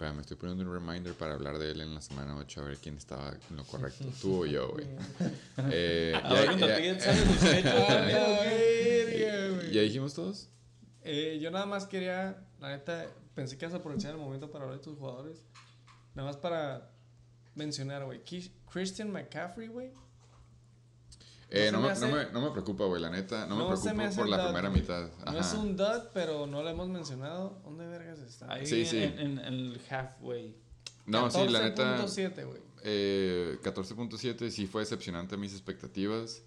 Espera, 0.00 0.14
me 0.14 0.22
estoy 0.22 0.38
poniendo 0.38 0.64
un 0.64 0.72
reminder 0.72 1.12
para 1.12 1.34
hablar 1.34 1.58
de 1.58 1.72
él 1.72 1.82
en 1.82 1.94
la 1.94 2.00
semana 2.00 2.34
8 2.38 2.62
a 2.62 2.64
ver 2.64 2.78
quién 2.78 2.96
estaba 2.96 3.36
en 3.50 3.56
lo 3.58 3.64
correcto. 3.64 4.02
Tú 4.22 4.44
o 4.44 4.46
yo, 4.46 4.70
güey. 4.70 4.86
Eh, 5.70 6.14
Ahora 6.24 6.56
ya, 6.56 6.78
ya- 6.80 6.98
Ah, 7.06 8.36
güey. 9.58 9.72
¿Ya 9.74 9.82
dijimos 9.82 10.14
todos? 10.14 10.48
Eh, 11.02 11.38
yo 11.42 11.50
nada 11.50 11.66
más 11.66 11.84
quería, 11.84 12.42
la 12.60 12.70
neta, 12.70 13.08
pensé 13.34 13.58
que 13.58 13.66
ibas 13.66 13.74
a 13.74 13.76
aprovechar 13.76 14.12
el 14.12 14.16
momento 14.16 14.50
para 14.50 14.64
hablar 14.64 14.78
de 14.78 14.84
tus 14.84 14.96
jugadores. 14.96 15.44
Nada 16.14 16.28
más 16.28 16.38
para 16.38 16.90
mencionar, 17.54 18.06
güey. 18.06 18.22
Christian 18.72 19.12
McCaffrey, 19.12 19.68
güey. 19.68 19.92
Eh, 21.52 21.70
No 21.72 21.80
me, 21.80 21.92
no, 21.94 22.08
me, 22.08 22.30
no 22.32 22.40
me 22.42 22.50
preocupa, 22.52 22.84
güey, 22.84 23.02
la 23.02 23.10
neta. 23.10 23.46
No, 23.46 23.58
No 23.58 23.70
me 23.70 23.76
se 23.76 23.82
preocupo 23.82 23.94
me 24.02 24.04
hace 24.08 24.16
por 24.20 24.28
la 24.28 24.36
dud, 24.38 24.44
primera 24.44 24.68
güey. 24.68 24.80
mitad. 24.80 25.10
No 25.26 25.38
es 25.38 25.52
un 25.54 25.76
dud, 25.76 26.02
pero 26.14 26.46
no 26.46 26.62
lo 26.62 26.68
hemos 26.68 26.88
mencionado. 26.88 27.60
¿Dónde 27.64 27.86
vergas 27.86 28.20
está? 28.20 28.52
Ahí 28.52 28.66
Sí, 28.66 28.80
en, 28.82 28.86
sí. 28.86 28.98
En, 29.02 29.38
en 29.38 29.38
el 29.40 29.80
halfway. 29.90 30.56
No, 31.06 31.30
sí, 31.30 31.48
la 31.48 31.60
neta. 31.62 31.98
14.7, 31.98 32.46
güey. 32.46 32.60
Eh, 32.84 33.58
14.7 33.62 34.48
sí 34.50 34.66
fue 34.66 34.82
decepcionante 34.82 35.34
a 35.34 35.38
mis 35.38 35.52
expectativas. 35.52 36.42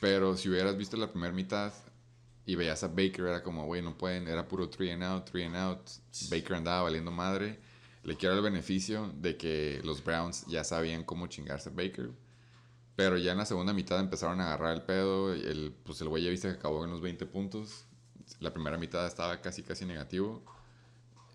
Pero 0.00 0.36
si 0.36 0.50
hubieras 0.50 0.76
visto 0.76 0.96
la 0.98 1.10
primera 1.10 1.32
mitad 1.32 1.72
y 2.44 2.54
veías 2.54 2.84
a 2.84 2.88
Baker, 2.88 3.22
era 3.26 3.42
como, 3.42 3.64
güey, 3.64 3.80
no 3.80 3.96
pueden, 3.96 4.28
era 4.28 4.46
puro 4.46 4.68
3 4.68 4.92
and 4.92 5.02
out, 5.02 5.24
3 5.30 5.46
and 5.46 5.56
out. 5.56 5.80
Baker 6.30 6.54
andaba 6.56 6.82
valiendo 6.82 7.10
madre. 7.10 7.58
Le 8.02 8.16
quiero 8.16 8.34
el 8.36 8.42
beneficio 8.42 9.10
de 9.16 9.36
que 9.38 9.80
los 9.82 10.04
Browns 10.04 10.44
ya 10.46 10.62
sabían 10.62 11.02
cómo 11.04 11.26
chingarse 11.26 11.70
a 11.70 11.72
Baker. 11.72 12.10
Pero 12.96 13.18
ya 13.18 13.32
en 13.32 13.38
la 13.38 13.44
segunda 13.44 13.74
mitad 13.74 14.00
empezaron 14.00 14.40
a 14.40 14.46
agarrar 14.46 14.74
el 14.74 14.82
pedo. 14.82 15.36
y 15.36 15.40
El, 15.40 15.74
pues 15.84 16.00
el 16.00 16.08
güey 16.08 16.24
ya 16.24 16.30
viste 16.30 16.48
que 16.48 16.54
acabó 16.54 16.84
en 16.84 16.90
los 16.90 17.02
20 17.02 17.26
puntos. 17.26 17.84
La 18.40 18.52
primera 18.52 18.78
mitad 18.78 19.06
estaba 19.06 19.40
casi, 19.40 19.62
casi 19.62 19.84
negativo. 19.84 20.42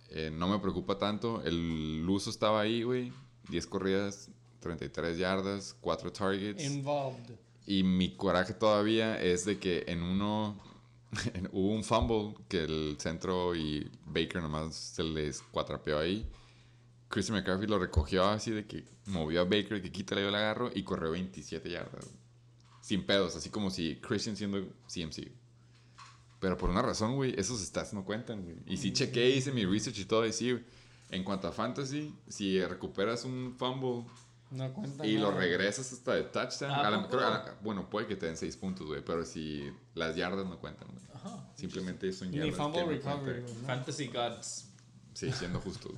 Eh, 0.09 0.31
no 0.33 0.47
me 0.49 0.59
preocupa 0.59 0.97
tanto. 0.97 1.41
El 1.43 2.05
uso 2.09 2.31
estaba 2.31 2.61
ahí, 2.61 2.83
güey. 2.83 3.13
10 3.49 3.67
corridas, 3.67 4.29
33 4.59 5.17
yardas, 5.17 5.75
4 5.81 6.11
targets. 6.11 6.63
Involved. 6.63 7.35
Y 7.65 7.83
mi 7.83 8.15
coraje 8.15 8.53
todavía 8.53 9.21
es 9.21 9.45
de 9.45 9.59
que 9.59 9.83
en 9.87 10.01
uno 10.01 10.59
hubo 11.51 11.73
un 11.73 11.83
fumble 11.83 12.35
que 12.47 12.63
el 12.63 12.95
centro 12.99 13.55
y 13.55 13.89
Baker 14.05 14.41
nomás 14.41 14.75
se 14.75 15.03
les 15.03 15.41
cuatrapeó 15.41 15.99
ahí. 15.99 16.27
Christian 17.11 17.37
McCaffrey 17.37 17.67
lo 17.67 17.77
recogió 17.77 18.25
así 18.25 18.51
de 18.51 18.65
que 18.65 18.85
movió 19.05 19.41
a 19.41 19.43
Baker, 19.43 19.81
que 19.81 19.91
quita 19.91 20.15
yo 20.15 20.29
el 20.29 20.35
agarro 20.35 20.71
y 20.73 20.83
corrió 20.83 21.11
27 21.11 21.69
yardas. 21.69 22.09
Sin 22.81 23.05
pedos, 23.05 23.35
así 23.35 23.49
como 23.49 23.69
si 23.69 23.97
Christian 23.97 24.35
siendo 24.35 24.59
CMC. 24.91 25.31
Pero 26.39 26.57
por 26.57 26.69
una 26.71 26.81
razón, 26.81 27.15
güey, 27.15 27.39
esos 27.39 27.59
stats 27.61 27.93
no 27.93 28.03
cuentan, 28.03 28.43
güey. 28.43 28.57
Y 28.65 28.77
sí 28.77 28.91
chequé, 28.93 29.29
hice 29.29 29.51
mi 29.51 29.65
research 29.65 29.99
y 29.99 30.05
todo, 30.05 30.25
y 30.25 30.33
sí, 30.33 30.59
en 31.11 31.23
cuanto 31.23 31.47
a 31.47 31.51
fantasy, 31.51 32.15
si 32.27 32.59
recuperas 32.65 33.25
un 33.25 33.55
fumble 33.59 34.05
No 34.49 34.73
cuenta 34.73 35.05
y 35.05 35.17
lo 35.17 35.31
regresas 35.31 35.93
hasta 35.93 36.15
de 36.15 36.23
touchdown, 36.23 36.71
¿A 36.71 36.87
a 36.87 36.89
la- 36.91 36.97
poco? 37.03 37.17
creo- 37.17 37.27
a 37.27 37.29
la- 37.29 37.57
bueno, 37.61 37.89
puede 37.89 38.07
que 38.07 38.15
te 38.15 38.25
den 38.25 38.37
6 38.37 38.57
puntos, 38.57 38.87
güey, 38.87 39.05
pero 39.05 39.23
si 39.23 39.71
las 39.93 40.15
yardas 40.15 40.45
no 40.47 40.57
cuentan, 40.59 40.87
güey. 40.87 41.05
Ajá. 41.13 41.51
Simplemente 41.55 42.11
son 42.11 42.31
Ni 42.31 42.37
yardas. 42.37 42.55
fumble 42.55 42.79
que 42.79 42.85
no 42.85 42.91
recovery. 43.21 43.43
Fantasy 43.67 44.07
Gods. 44.07 44.67
Sí, 45.13 45.31
siendo 45.33 45.59
justo. 45.59 45.91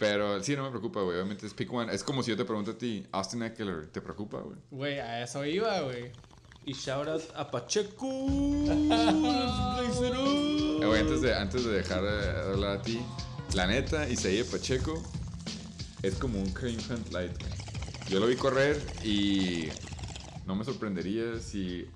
Pero 0.00 0.42
sí, 0.42 0.56
no 0.56 0.62
me 0.62 0.70
preocupa, 0.70 1.02
güey. 1.02 1.16
Obviamente 1.16 1.46
es 1.46 1.52
pick 1.52 1.70
one. 1.70 1.94
Es 1.94 2.02
como 2.02 2.22
si 2.22 2.30
yo 2.30 2.36
te 2.36 2.46
pregunto 2.46 2.70
a 2.70 2.78
ti, 2.78 3.06
Austin 3.12 3.42
Eckler, 3.42 3.86
¿te 3.88 4.00
preocupa, 4.00 4.40
güey? 4.40 4.56
Güey, 4.70 4.98
a 4.98 5.22
eso 5.22 5.44
iba, 5.44 5.78
güey. 5.82 6.10
Y 6.64 6.72
shout 6.72 7.06
out 7.06 7.22
a 7.36 7.50
Pacheco. 7.50 8.08
Eh, 10.80 10.86
güey, 10.86 11.00
antes 11.00 11.20
de, 11.20 11.34
antes 11.34 11.64
de 11.64 11.72
dejar 11.72 12.02
de 12.02 12.52
hablar 12.52 12.78
a 12.78 12.82
ti, 12.82 13.00
la 13.54 13.66
neta, 13.66 14.08
Isaías 14.08 14.46
Pacheco 14.46 15.02
es 16.02 16.14
como 16.14 16.40
un 16.40 16.50
Kareem 16.52 16.78
Hunt 16.88 17.12
light, 17.12 17.38
güey. 17.38 17.52
Yo 18.08 18.20
lo 18.20 18.26
vi 18.26 18.36
correr 18.36 18.80
y 19.04 19.68
no 20.46 20.54
me 20.54 20.64
sorprendería 20.64 21.38
si... 21.38 21.86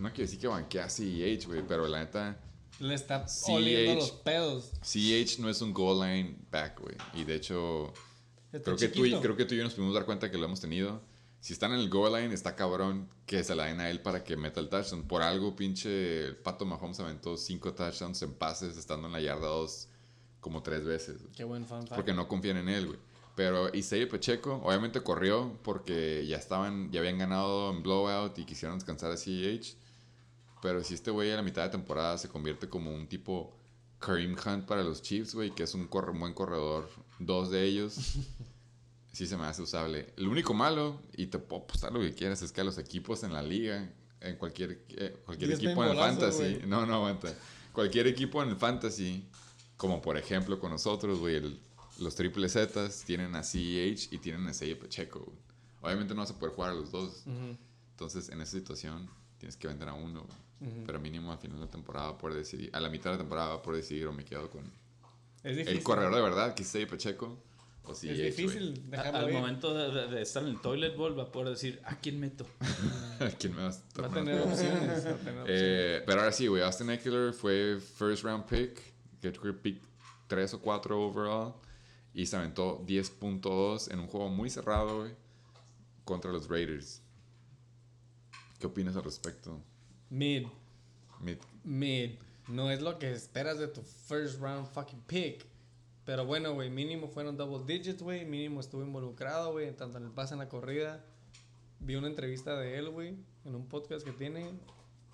No 0.00 0.08
quiero 0.08 0.22
decir 0.22 0.40
que 0.40 0.48
banquea 0.48 0.86
a 0.86 0.90
CEH, 0.90 1.46
güey, 1.46 1.62
pero 1.66 1.86
la 1.86 2.00
neta, 2.00 2.36
Le 2.80 2.94
está 2.94 3.26
CH. 3.26 3.50
oliendo 3.52 3.94
los 3.96 4.10
pedos. 4.10 4.70
CEH 4.82 5.38
no 5.38 5.48
es 5.48 5.60
un 5.62 5.72
goal 5.72 6.00
line 6.00 6.36
back, 6.50 6.80
güey. 6.80 6.96
Y 7.14 7.24
de 7.24 7.36
hecho, 7.36 7.92
Está 8.52 8.64
creo 8.64 8.76
que, 8.76 8.88
tú 8.88 9.06
y, 9.06 9.14
creo 9.20 9.36
que 9.36 9.44
tú 9.44 9.54
y 9.54 9.58
yo 9.58 9.64
nos 9.64 9.74
pudimos 9.74 9.94
dar 9.94 10.04
cuenta 10.04 10.30
que 10.30 10.38
lo 10.38 10.44
hemos 10.46 10.60
tenido. 10.60 11.00
Si 11.40 11.52
están 11.52 11.72
en 11.72 11.80
el 11.80 11.90
goal 11.90 12.20
line, 12.20 12.32
está 12.34 12.54
cabrón 12.54 13.08
que 13.26 13.42
se 13.42 13.54
la 13.54 13.64
den 13.64 13.80
a 13.80 13.90
él 13.90 14.00
para 14.00 14.22
que 14.22 14.36
meta 14.36 14.60
el 14.60 14.68
touchdown. 14.68 15.02
Por 15.08 15.22
algo, 15.22 15.56
pinche 15.56 16.24
el 16.26 16.36
Pato 16.36 16.64
Mahomes 16.64 17.00
aventó 17.00 17.36
cinco 17.36 17.74
touchdowns 17.74 18.22
en 18.22 18.32
pases 18.34 18.76
estando 18.76 19.06
en 19.08 19.12
la 19.12 19.20
yarda 19.20 19.48
2 19.48 19.88
como 20.40 20.62
tres 20.62 20.84
veces. 20.84 21.20
güey. 21.22 21.32
Qué 21.34 21.44
buen 21.44 21.66
fan. 21.66 21.84
Porque 21.86 22.12
no 22.12 22.28
confían 22.28 22.58
en 22.58 22.68
él, 22.68 22.86
güey. 22.86 22.98
Pero 23.34 23.74
Isaiah 23.74 24.08
Pacheco, 24.08 24.60
obviamente 24.64 25.02
corrió 25.02 25.58
porque 25.62 26.26
ya 26.26 26.36
estaban, 26.36 26.92
ya 26.92 27.00
habían 27.00 27.18
ganado 27.18 27.70
en 27.70 27.82
blowout 27.82 28.38
y 28.38 28.44
quisieron 28.44 28.78
descansar 28.78 29.10
a 29.10 29.16
CEH. 29.16 29.74
Pero 30.62 30.84
si 30.84 30.94
este 30.94 31.10
güey 31.10 31.32
a 31.32 31.36
la 31.36 31.42
mitad 31.42 31.64
de 31.64 31.70
temporada 31.70 32.16
se 32.16 32.28
convierte 32.28 32.68
como 32.68 32.94
un 32.94 33.08
tipo 33.08 33.52
Kareem 33.98 34.36
Hunt 34.36 34.64
para 34.64 34.84
los 34.84 35.02
Chiefs, 35.02 35.34
güey, 35.34 35.52
que 35.52 35.64
es 35.64 35.74
un 35.74 35.88
buen 35.90 36.32
corredor, 36.34 36.88
dos 37.18 37.50
de 37.50 37.64
ellos, 37.64 37.94
sí 39.12 39.26
se 39.26 39.36
me 39.36 39.44
hace 39.44 39.62
usable. 39.62 40.14
El 40.16 40.28
único 40.28 40.54
malo, 40.54 41.02
y 41.16 41.26
te 41.26 41.40
puedo 41.40 41.64
apostar 41.64 41.92
lo 41.92 41.98
que 41.98 42.14
quieras, 42.14 42.42
es 42.42 42.52
que 42.52 42.60
a 42.60 42.64
los 42.64 42.78
equipos 42.78 43.24
en 43.24 43.32
la 43.32 43.42
liga, 43.42 43.92
en 44.20 44.36
cualquier, 44.36 44.84
eh, 44.90 45.16
cualquier 45.26 45.50
equipo 45.50 45.84
en 45.84 45.90
el 45.90 45.96
fantasy, 45.96 46.60
no, 46.64 46.86
no 46.86 46.94
aguanta. 46.94 47.34
Cualquier 47.72 48.06
equipo 48.06 48.40
en 48.40 48.50
el 48.50 48.56
fantasy, 48.56 49.26
como 49.76 50.00
por 50.00 50.16
ejemplo 50.16 50.60
con 50.60 50.70
nosotros, 50.70 51.18
güey, 51.18 51.60
los 51.98 52.14
triple 52.14 52.48
Zetas 52.48 53.02
tienen 53.04 53.34
a 53.34 53.42
CEH 53.42 54.08
y 54.12 54.18
tienen 54.18 54.46
a 54.46 54.52
Isaiah 54.52 54.78
Pacheco. 54.78 55.24
güey. 55.24 55.38
Obviamente 55.80 56.14
no 56.14 56.20
vas 56.20 56.30
a 56.30 56.38
poder 56.38 56.54
jugar 56.54 56.70
a 56.70 56.74
los 56.74 56.92
dos. 56.92 57.24
Entonces, 57.90 58.28
en 58.28 58.40
esa 58.40 58.52
situación, 58.52 59.10
tienes 59.38 59.56
que 59.56 59.66
vender 59.66 59.88
a 59.88 59.94
uno. 59.94 60.22
güey. 60.22 60.38
Pero 60.86 61.00
mínimo 61.00 61.32
al 61.32 61.38
final 61.38 61.58
de 61.58 61.64
la 61.66 61.70
temporada 61.70 62.16
por 62.18 62.32
decidir, 62.34 62.70
a 62.72 62.80
la 62.80 62.88
mitad 62.88 63.06
de 63.10 63.16
la 63.16 63.18
temporada 63.18 63.60
por 63.62 63.74
decidir 63.74 64.06
o 64.06 64.12
me 64.12 64.24
quedo 64.24 64.48
con 64.50 64.64
Es 65.42 65.66
el 65.66 65.82
corredor 65.82 66.14
de 66.14 66.20
verdad, 66.20 66.54
que 66.54 66.62
es 66.62 66.68
Isaiah 66.68 66.86
Pacheco 66.86 67.38
o 67.84 67.92
Es 67.92 67.98
CEH, 68.00 68.14
difícil 68.26 68.84
A- 68.86 68.90
dejarlo 68.96 69.18
Al 69.18 69.28
ir. 69.30 69.34
momento 69.34 69.74
de, 69.74 70.22
estar 70.22 70.42
en 70.44 70.50
el 70.50 70.60
toilet 70.60 70.96
bowl 70.96 71.18
va 71.18 71.24
a 71.24 71.32
poder 71.32 71.48
decir, 71.50 71.80
¿a 71.84 71.96
quién 71.96 72.20
meto? 72.20 72.46
güey. 73.18 73.32
¿Quién 73.40 73.56
me 73.56 73.62
va 73.62 73.68
a 73.70 74.00
Va 74.02 74.06
a 74.06 74.10
tener 74.12 74.40
opciones. 74.40 75.04
va 75.06 75.10
a 75.10 75.14
tener 75.16 75.40
opciones. 75.40 75.46
Eh, 75.48 76.02
pero 76.06 76.20
ahora 76.20 76.32
sí, 76.32 76.46
güey, 76.46 76.62
Austin 76.62 76.90
Eckler 76.90 77.32
fue 77.32 77.78
first 77.80 78.22
round 78.22 78.44
pick, 78.46 78.80
que 79.20 79.30
pick 79.32 79.82
3 80.28 80.54
o 80.54 80.60
4 80.60 81.00
overall, 81.08 81.54
y 82.14 82.26
se 82.26 82.36
aventó 82.36 82.84
10.2 82.86 83.90
en 83.90 83.98
un 83.98 84.06
juego 84.06 84.28
muy 84.28 84.48
cerrado, 84.48 85.00
güey, 85.00 85.12
contra 86.04 86.30
los 86.30 86.48
Raiders. 86.48 87.02
¿Qué 88.60 88.66
opinas 88.68 88.94
al 88.94 89.02
respecto? 89.02 89.60
Mid. 90.12 90.46
Mid- 91.22 91.38
Mid. 91.64 92.10
No 92.48 92.70
es 92.70 92.82
lo 92.82 92.98
que 92.98 93.10
esperas 93.12 93.58
de 93.58 93.66
tu 93.68 93.80
first 93.82 94.40
round 94.40 94.66
fucking 94.66 95.00
pick. 95.06 95.46
Pero 96.04 96.26
bueno, 96.26 96.52
güey, 96.52 96.68
mínimo 96.68 97.08
fueron 97.08 97.36
double 97.38 97.64
digits, 97.64 98.02
güey. 98.02 98.26
Mínimo 98.26 98.60
estuvo 98.60 98.82
involucrado, 98.82 99.52
güey, 99.52 99.74
tanto 99.74 99.96
en 99.98 100.04
el 100.04 100.10
pase 100.10 100.34
en 100.34 100.40
la 100.40 100.48
corrida. 100.50 101.02
Vi 101.80 101.94
una 101.96 102.08
entrevista 102.08 102.58
de 102.58 102.76
él, 102.78 102.90
güey, 102.90 103.16
en 103.46 103.54
un 103.54 103.66
podcast 103.68 104.04
que 104.04 104.12
tiene. 104.12 104.50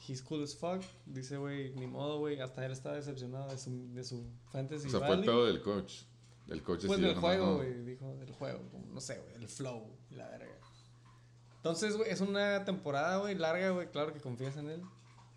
He's 0.09 0.21
cool 0.23 0.43
as 0.43 0.57
fuck. 0.57 0.83
Dice, 1.07 1.37
güey, 1.37 1.75
ni 1.75 1.87
modo, 1.87 2.19
güey. 2.19 2.41
Hasta 2.41 2.67
él 2.67 2.73
está 2.73 2.93
decepcionado 2.95 3.51
de 3.51 3.59
su, 3.59 3.93
de 3.95 4.03
su 4.03 4.25
fantasy 4.51 4.89
O 4.89 4.91
sea, 4.91 5.01
fue 5.01 5.15
el 5.17 5.21
pedo 5.25 5.47
del 5.47 5.63
coach. 5.63 6.03
El 6.49 6.63
coach 6.63 6.87
Pues 6.87 7.01
del 7.01 7.15
juego, 7.15 7.47
no. 7.47 7.57
güey, 7.59 7.85
dijo, 7.85 8.17
del 8.17 8.33
juego, 8.33 8.61
no 8.91 9.01
sé, 9.01 9.21
güey, 9.21 9.35
el 9.37 9.49
flow, 9.49 9.95
la 10.11 10.29
verga. 10.29 10.59
Entonces, 11.69 11.97
güey, 11.97 12.11
es 12.11 12.21
una 12.21 12.65
temporada, 12.65 13.19
güey, 13.19 13.35
larga, 13.35 13.71
güey, 13.71 13.89
claro 13.91 14.13
que 14.13 14.21
confías 14.21 14.57
en 14.57 14.71
él. 14.71 14.83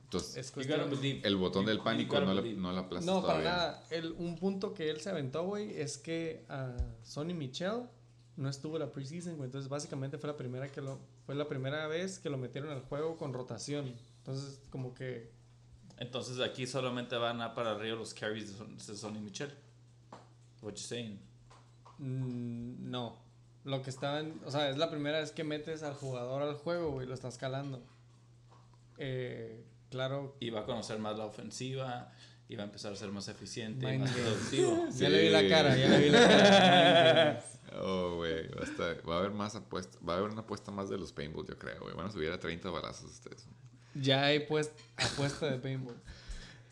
Entonces, 0.04 0.36
Es 0.38 0.52
cuestión- 0.52 0.82
el 1.24 1.36
botón 1.38 1.66
del 1.66 1.80
pánico 1.80 2.20
no, 2.20 2.34
la, 2.34 2.42
no 2.42 2.72
la 2.74 2.82
aplastas 2.82 3.06
No, 3.06 3.22
para 3.22 3.40
todavía. 3.40 3.50
nada. 3.52 3.84
El, 3.90 4.12
un 4.14 4.38
punto 4.38 4.74
que 4.74 4.90
él 4.90 5.00
se 5.00 5.10
aventó, 5.10 5.44
güey, 5.46 5.80
es 5.80 5.98
que 5.98 6.46
a 6.50 6.76
Sonny 7.04 7.34
Michel 7.34 7.84
no 8.36 8.50
estuvo 8.50 8.78
la 8.78 8.92
preseason, 8.92 9.38
güey. 9.38 9.46
Entonces, 9.48 9.70
básicamente 9.70 10.18
fue 10.18 10.30
la 10.30 10.36
primera 10.38 10.70
que 10.70 10.82
lo 10.82 11.00
fue 11.26 11.36
la 11.36 11.48
primera 11.48 11.88
vez 11.88 12.20
que 12.20 12.30
lo 12.30 12.38
metieron 12.38 12.72
al 12.72 12.82
juego 12.82 13.16
con 13.16 13.32
rotación. 13.34 13.94
Entonces, 14.18 14.60
como 14.70 14.94
que 14.94 15.32
Entonces 15.98 16.40
aquí 16.42 16.68
solamente 16.68 17.16
van 17.16 17.40
a 17.42 17.54
para 17.56 17.72
arriba 17.72 17.96
los 17.96 18.14
carries 18.14 18.54
de 18.88 18.96
Sonny 18.98 19.20
Michel. 19.20 19.54
What 20.62 20.72
you 20.74 20.78
saying? 20.80 21.20
mm, 22.00 22.90
no. 22.90 23.18
Lo 23.64 23.82
que 23.84 23.90
estaban, 23.90 24.40
o 24.46 24.52
sea, 24.52 24.70
es 24.70 24.78
la 24.78 24.90
primera 24.90 25.20
vez 25.20 25.32
que 25.32 25.44
metes 25.44 25.84
al 25.84 25.94
jugador 25.94 26.42
al 26.42 26.56
juego, 26.56 26.92
güey, 26.92 27.06
lo 27.08 27.14
estás 27.14 27.38
calando. 27.38 27.84
Eh, 28.98 29.64
claro, 29.90 30.36
Y 30.40 30.50
va 30.50 30.62
a 30.62 30.66
conocer 30.66 31.00
más 31.00 31.18
la 31.18 31.26
ofensiva. 31.26 32.12
Y 32.48 32.56
va 32.58 32.64
a 32.64 32.66
empezar 32.66 32.92
a 32.92 32.96
ser 32.98 33.10
más 33.12 33.30
eficiente. 33.30 33.86
Mind 33.86 34.02
más 34.02 34.12
productivo. 34.12 34.86
ya 34.94 35.08
le 35.08 35.22
vi 35.22 35.30
la 35.30 35.48
cara, 35.48 35.78
ya 35.78 35.88
le 35.88 36.00
vi 36.00 36.10
la 36.10 36.28
cara. 36.28 37.44
Oh, 37.74 38.16
güey, 38.18 38.50
va, 38.50 38.64
a 38.64 38.66
estar- 38.66 39.10
va 39.10 39.16
a 39.16 39.20
haber 39.20 39.32
más 39.32 39.56
apuestas. 39.56 39.98
Va 40.06 40.16
a 40.16 40.18
haber 40.18 40.30
una 40.32 40.42
apuesta 40.42 40.72
más 40.72 40.90
de 40.90 40.98
los 40.98 41.14
paintballs, 41.14 41.48
yo 41.48 41.58
creo, 41.58 41.80
güey. 41.80 41.96
Van 41.96 42.08
a 42.08 42.12
subir 42.12 42.30
a 42.30 42.38
30 42.38 42.70
balazos 42.70 43.10
ustedes. 43.10 43.48
ya 43.96 44.26
hay 44.26 44.42
pues 44.42 44.74
apuesta 44.98 45.46
de 45.50 45.58
paintball. 45.58 45.96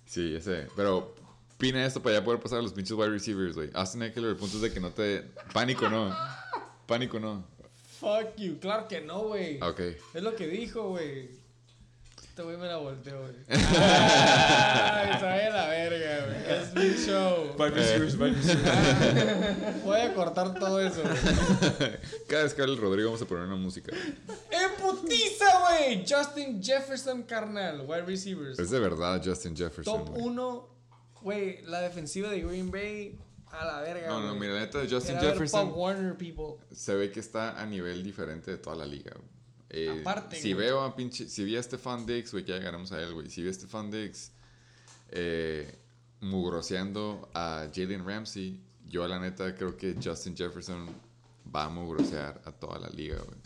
Sí, 0.05 0.35
ese. 0.35 0.67
Pero 0.75 1.15
pina 1.57 1.85
esto 1.85 2.01
para 2.03 2.15
ya 2.17 2.23
poder 2.25 2.41
pasar 2.41 2.59
a 2.59 2.61
los 2.63 2.73
pinches 2.73 2.91
wide 2.97 3.11
receivers, 3.11 3.55
güey. 3.55 3.69
Austin 3.75 4.03
Eckler, 4.03 4.31
el 4.31 4.35
punto 4.35 4.57
es 4.57 4.61
de 4.63 4.73
que 4.73 4.81
no 4.81 4.89
te. 4.91 5.21
Pánico 5.53 5.89
no. 5.89 6.13
Pánico 6.89 7.19
no. 7.19 7.45
Fuck 7.99 8.35
you, 8.37 8.59
claro 8.59 8.87
que 8.87 8.99
no, 8.99 9.25
güey. 9.25 9.61
Ok. 9.61 9.79
Es 10.15 10.23
lo 10.23 10.35
que 10.35 10.47
dijo, 10.47 10.89
güey. 10.89 11.29
Este 12.17 12.41
güey 12.41 12.57
me 12.57 12.65
la 12.65 12.77
volteó, 12.77 13.19
güey. 13.19 13.35
Ay, 13.47 15.11
a 15.11 15.49
la 15.51 15.67
verga, 15.67 16.25
güey. 16.25 16.37
Es 16.49 16.73
mi 16.73 16.89
show. 17.05 17.53
Voy 19.85 19.99
a 19.99 20.15
cortar 20.15 20.57
todo 20.57 20.81
eso, 20.81 21.03
güey. 21.03 21.15
Cada 22.27 22.41
vez 22.43 22.55
que 22.55 22.63
hable 22.63 22.73
el 22.73 22.81
Rodrigo 22.81 23.09
vamos 23.09 23.21
a 23.21 23.25
poner 23.25 23.43
una 23.43 23.55
música. 23.55 23.95
¡En 24.49 24.71
putiza, 24.81 25.45
güey! 25.59 26.03
Justin 26.09 26.63
Jefferson, 26.63 27.21
carnal. 27.21 27.81
Wide 27.81 28.05
receivers. 28.05 28.57
Es 28.57 28.71
de 28.71 28.79
verdad 28.79 29.21
Justin 29.23 29.55
Jefferson. 29.55 30.05
Top 30.05 30.09
güey. 30.09 30.23
1, 30.25 30.69
güey. 31.21 31.61
La 31.65 31.81
defensiva 31.81 32.31
de 32.31 32.41
Green 32.41 32.71
Bay. 32.71 33.19
A 33.51 33.65
la 33.65 33.81
verga, 33.81 34.07
No, 34.07 34.19
no, 34.21 34.27
güey. 34.29 34.39
mira, 34.41 34.53
la 34.53 34.59
neta 34.61 34.79
de 34.79 34.89
Justin 34.89 35.17
Era 35.17 35.31
Jefferson 35.31 35.69
Pop 35.69 35.77
Warner, 35.77 36.15
people. 36.17 36.63
se 36.71 36.93
ve 36.95 37.11
que 37.11 37.19
está 37.19 37.59
a 37.61 37.65
nivel 37.65 38.03
diferente 38.03 38.51
de 38.51 38.57
toda 38.57 38.75
la 38.75 38.85
liga. 38.85 39.11
güey. 39.15 39.27
Eh, 39.71 40.01
Aparte, 40.01 40.35
si 40.39 40.53
güey. 40.53 40.65
veo 40.67 40.81
a 40.81 40.95
pinche, 40.95 41.27
si 41.29 41.43
vi 41.43 41.55
a 41.55 41.61
Stefan 41.63 42.05
Diggs, 42.05 42.31
güey, 42.31 42.43
que 42.45 42.51
ya 42.51 42.57
llegaremos 42.57 42.91
a 42.91 43.01
él, 43.01 43.13
güey. 43.13 43.29
Si 43.29 43.41
vi 43.43 43.49
a 43.49 43.53
Stefan 43.53 43.91
Diggs 43.91 44.31
eh, 45.11 45.77
mugroseando 46.21 47.29
a 47.33 47.67
Jalen 47.73 48.05
Ramsey, 48.05 48.59
yo 48.87 49.07
la 49.07 49.19
neta 49.19 49.53
creo 49.55 49.75
que 49.77 49.95
Justin 50.03 50.35
Jefferson 50.35 50.87
va 51.55 51.65
a 51.65 51.69
mugrosear 51.69 52.41
a 52.45 52.51
toda 52.51 52.79
la 52.79 52.89
liga, 52.89 53.17
güey. 53.17 53.37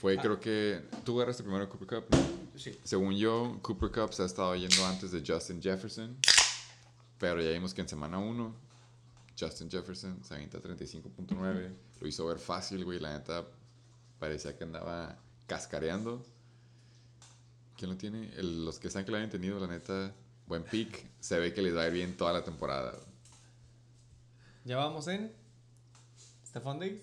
Fue, 0.00 0.16
creo 0.18 0.40
que. 0.40 0.82
Tú 1.04 1.16
agarraste 1.16 1.42
primero 1.44 1.68
Cooper 1.68 1.86
Cup. 2.02 2.04
¿no? 2.10 2.58
Sí. 2.58 2.76
según 2.84 3.14
yo, 3.16 3.58
Cooper 3.62 3.90
Cup 3.90 4.12
se 4.12 4.22
ha 4.22 4.26
estado 4.26 4.54
yendo 4.56 4.84
antes 4.86 5.12
de 5.12 5.22
Justin 5.26 5.62
Jefferson. 5.62 6.16
Pero 7.22 7.40
ya 7.40 7.50
vimos 7.52 7.72
que 7.72 7.82
en 7.82 7.88
semana 7.88 8.18
1, 8.18 8.52
Justin 9.38 9.70
Jefferson 9.70 10.24
se 10.24 10.34
avienta 10.34 10.58
35.9. 10.58 11.72
Lo 12.00 12.08
hizo 12.08 12.26
ver 12.26 12.40
fácil, 12.40 12.84
güey. 12.84 12.98
La 12.98 13.16
neta 13.16 13.44
parecía 14.18 14.58
que 14.58 14.64
andaba 14.64 15.16
cascareando. 15.46 16.20
¿Quién 17.76 17.92
lo 17.92 17.96
tiene? 17.96 18.28
El- 18.36 18.64
los 18.64 18.80
que 18.80 18.90
saben 18.90 19.04
que 19.06 19.12
lo 19.12 19.18
hayan 19.18 19.30
tenido, 19.30 19.60
la 19.60 19.68
neta, 19.68 20.12
buen 20.48 20.64
pick. 20.64 21.06
Se 21.20 21.38
ve 21.38 21.54
que 21.54 21.62
les 21.62 21.76
va 21.76 21.82
a 21.82 21.86
ir 21.86 21.92
bien 21.92 22.16
toda 22.16 22.32
la 22.32 22.42
temporada. 22.42 22.92
Ya 24.64 24.78
vamos 24.78 25.06
en. 25.06 25.32
Stephon 26.44 26.80
Diggs. 26.80 27.02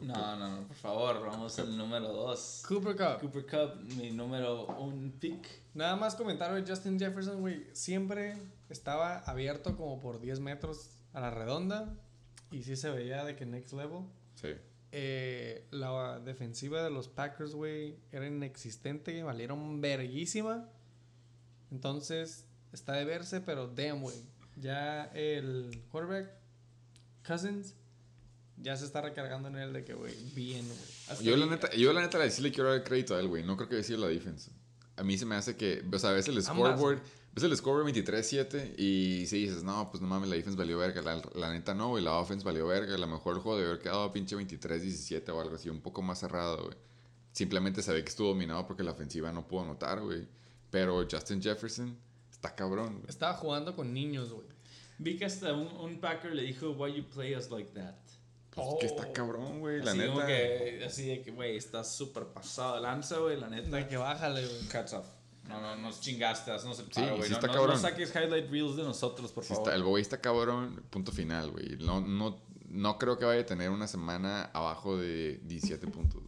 No, 0.00 0.14
no, 0.36 0.48
no, 0.60 0.66
por 0.66 0.76
favor, 0.76 1.20
vamos 1.26 1.58
al 1.58 1.76
número 1.76 2.08
2. 2.08 2.62
Cooper 2.66 2.96
Cup. 2.96 3.20
Cooper 3.20 3.44
Cup, 3.46 3.80
mi 3.96 4.10
número 4.12 4.64
un 4.78 5.12
pick. 5.20 5.46
Nada 5.74 5.94
más 5.94 6.14
comentar, 6.14 6.50
güey, 6.52 6.64
Justin 6.66 6.98
Jefferson, 6.98 7.38
güey, 7.40 7.66
siempre 7.74 8.36
estaba 8.72 9.18
abierto 9.18 9.76
como 9.76 10.00
por 10.00 10.20
10 10.20 10.40
metros 10.40 10.90
a 11.12 11.20
la 11.20 11.30
redonda. 11.30 11.94
Y 12.50 12.64
sí 12.64 12.76
se 12.76 12.90
veía 12.90 13.24
de 13.24 13.36
que 13.36 13.46
next 13.46 13.72
level. 13.72 14.06
Sí. 14.34 14.48
Eh, 14.94 15.66
la 15.70 16.20
defensiva 16.20 16.82
de 16.82 16.90
los 16.90 17.08
Packers, 17.08 17.54
güey, 17.54 17.96
era 18.10 18.26
inexistente, 18.26 19.22
valieron 19.22 19.80
verguísima. 19.80 20.68
Entonces, 21.70 22.46
está 22.72 22.92
de 22.92 23.04
verse, 23.06 23.40
pero 23.40 23.68
damn, 23.68 24.02
güey. 24.02 24.16
Ya 24.56 25.04
el 25.14 25.82
quarterback, 25.90 26.30
Cousins, 27.26 27.74
ya 28.58 28.76
se 28.76 28.84
está 28.84 29.00
recargando 29.00 29.48
en 29.48 29.56
él 29.56 29.72
de 29.72 29.82
que, 29.82 29.94
güey, 29.94 30.14
bien, 30.34 30.66
güey. 30.66 31.24
Yo 31.24 31.36
la 31.36 31.46
neta, 31.46 31.70
yo 31.74 31.92
la 31.94 32.02
neta 32.02 32.28
sí 32.30 32.42
le 32.42 32.52
quiero 32.52 32.70
dar 32.70 32.84
crédito 32.84 33.16
a 33.16 33.20
él, 33.20 33.28
güey. 33.28 33.42
No 33.42 33.56
creo 33.56 33.70
que 33.70 33.76
decir 33.76 33.98
la 33.98 34.08
defense. 34.08 34.50
A 34.96 35.02
mí 35.02 35.16
se 35.16 35.24
me 35.24 35.36
hace 35.36 35.56
que, 35.56 35.82
o 35.90 35.98
sea, 35.98 36.10
ves 36.10 36.28
el 36.28 36.42
scoreboard. 36.42 37.00
Ves 37.34 37.44
el 37.44 37.56
scoreboard 37.56 37.92
23-7 37.94 38.78
y 38.78 39.26
si 39.26 39.44
dices, 39.46 39.62
no, 39.62 39.88
pues 39.90 40.00
no 40.00 40.08
mames, 40.08 40.28
la 40.28 40.36
defense 40.36 40.58
valió 40.58 40.78
verga. 40.78 41.02
La, 41.02 41.22
la 41.34 41.52
neta 41.52 41.74
no, 41.74 41.88
güey, 41.88 42.04
la 42.04 42.16
offense 42.18 42.44
valió 42.44 42.66
verga. 42.66 42.94
A 42.94 42.98
lo 42.98 43.06
mejor 43.06 43.36
el 43.36 43.42
juego 43.42 43.58
debe 43.58 43.70
haber 43.70 43.82
quedado 43.82 44.12
pinche 44.12 44.36
23-17 44.36 45.28
o 45.30 45.40
algo 45.40 45.56
así, 45.56 45.68
un 45.68 45.80
poco 45.80 46.02
más 46.02 46.20
cerrado, 46.20 46.64
güey. 46.64 46.76
Simplemente 47.32 47.82
se 47.82 47.92
ve 47.92 48.02
que 48.02 48.10
estuvo 48.10 48.28
dominado 48.28 48.66
porque 48.66 48.82
la 48.82 48.92
ofensiva 48.92 49.32
no 49.32 49.46
pudo 49.46 49.62
anotar, 49.62 50.00
güey. 50.00 50.28
Pero 50.70 51.06
Justin 51.10 51.42
Jefferson 51.42 51.96
está 52.30 52.54
cabrón, 52.54 52.96
güey. 52.98 53.06
Estaba 53.08 53.34
jugando 53.34 53.74
con 53.74 53.92
niños, 53.92 54.32
güey. 54.32 54.46
Vi 54.98 55.16
que 55.16 55.24
hasta 55.24 55.52
un, 55.54 55.68
un 55.68 56.00
Packer 56.00 56.34
le 56.34 56.42
dijo, 56.42 56.70
why 56.72 56.92
you 56.92 57.04
play 57.04 57.34
us 57.34 57.50
like 57.50 57.72
that. 57.72 57.94
Pues 58.54 58.66
que 58.80 58.86
está 58.86 59.10
cabrón, 59.12 59.60
güey, 59.60 59.82
la 59.82 59.92
así 59.92 60.00
como 60.00 60.20
neta. 60.20 60.26
que, 60.26 60.84
así 60.84 61.06
de 61.06 61.22
que, 61.22 61.30
güey, 61.30 61.56
está 61.56 61.82
súper 61.82 62.24
pasado 62.24 62.76
de 62.76 62.82
lanza, 62.82 63.16
güey, 63.18 63.40
la 63.40 63.48
neta. 63.48 63.74
De 63.74 63.88
que 63.88 63.96
bájale, 63.96 64.46
güey. 64.46 64.60
Cuts 64.68 64.92
off. 64.92 65.06
No, 65.48 65.60
no, 65.60 65.76
nos 65.76 66.00
chingaste, 66.00 66.50
no 66.50 66.72
se 66.74 66.84
para, 66.84 67.10
güey. 67.12 67.22
sí 67.24 67.30
no, 67.30 67.34
está 67.36 67.46
no, 67.48 67.52
cabrón. 67.52 67.74
no 67.76 67.80
saques 67.82 68.14
highlight 68.14 68.50
reels 68.50 68.76
de 68.76 68.84
nosotros, 68.84 69.32
por 69.32 69.44
Sí 69.44 69.48
favor. 69.54 69.68
está, 69.68 69.76
el 69.76 69.82
güey 69.84 70.00
está 70.02 70.20
cabrón, 70.20 70.82
punto 70.88 71.10
final, 71.12 71.50
güey. 71.50 71.76
No, 71.78 72.00
no, 72.00 72.40
no 72.68 72.98
creo 72.98 73.18
que 73.18 73.24
vaya 73.24 73.42
a 73.42 73.46
tener 73.46 73.70
una 73.70 73.86
semana 73.88 74.44
abajo 74.54 74.96
de 74.96 75.40
17 75.44 75.86
puntos. 75.88 76.22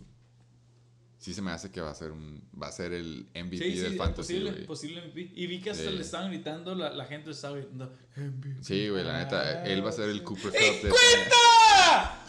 Sí 1.25 1.33
se 1.33 1.41
me 1.41 1.53
hace 1.53 1.71
que 1.71 1.81
va 1.81 1.91
a 1.91 1.95
ser 1.95 2.13
un 2.13 2.43
va 2.63 2.67
a 2.67 2.73
ser 2.73 2.93
el 2.93 3.27
MVP 3.35 3.57
Sí, 3.57 3.79
del 3.79 3.93
sí, 3.93 3.97
fantasy, 3.97 4.35
posible, 4.41 4.53
posible 4.67 5.01
MVP. 5.07 5.33
Y 5.35 5.47
vi 5.47 5.59
que 5.63 5.71
hasta 5.71 5.85
Sí. 5.85 5.97
le 5.97 6.03
estaban 6.03 6.29
gritando, 6.31 6.75
la, 6.75 6.91
la 6.93 7.07
gente 7.07 7.31
estaba 7.31 7.57
gritando, 7.57 7.91
MVP. 8.15 8.63
Sí, 8.63 8.91
güey, 8.91 9.03
la 9.05 9.17
neta, 9.21 9.65
él 9.65 9.83
va 9.83 9.89
a 9.89 9.93
ser 9.93 10.11
el 10.11 10.23
Cooper 10.23 10.51
Cup 10.51 10.53
de 10.53 10.69
este 10.69 10.91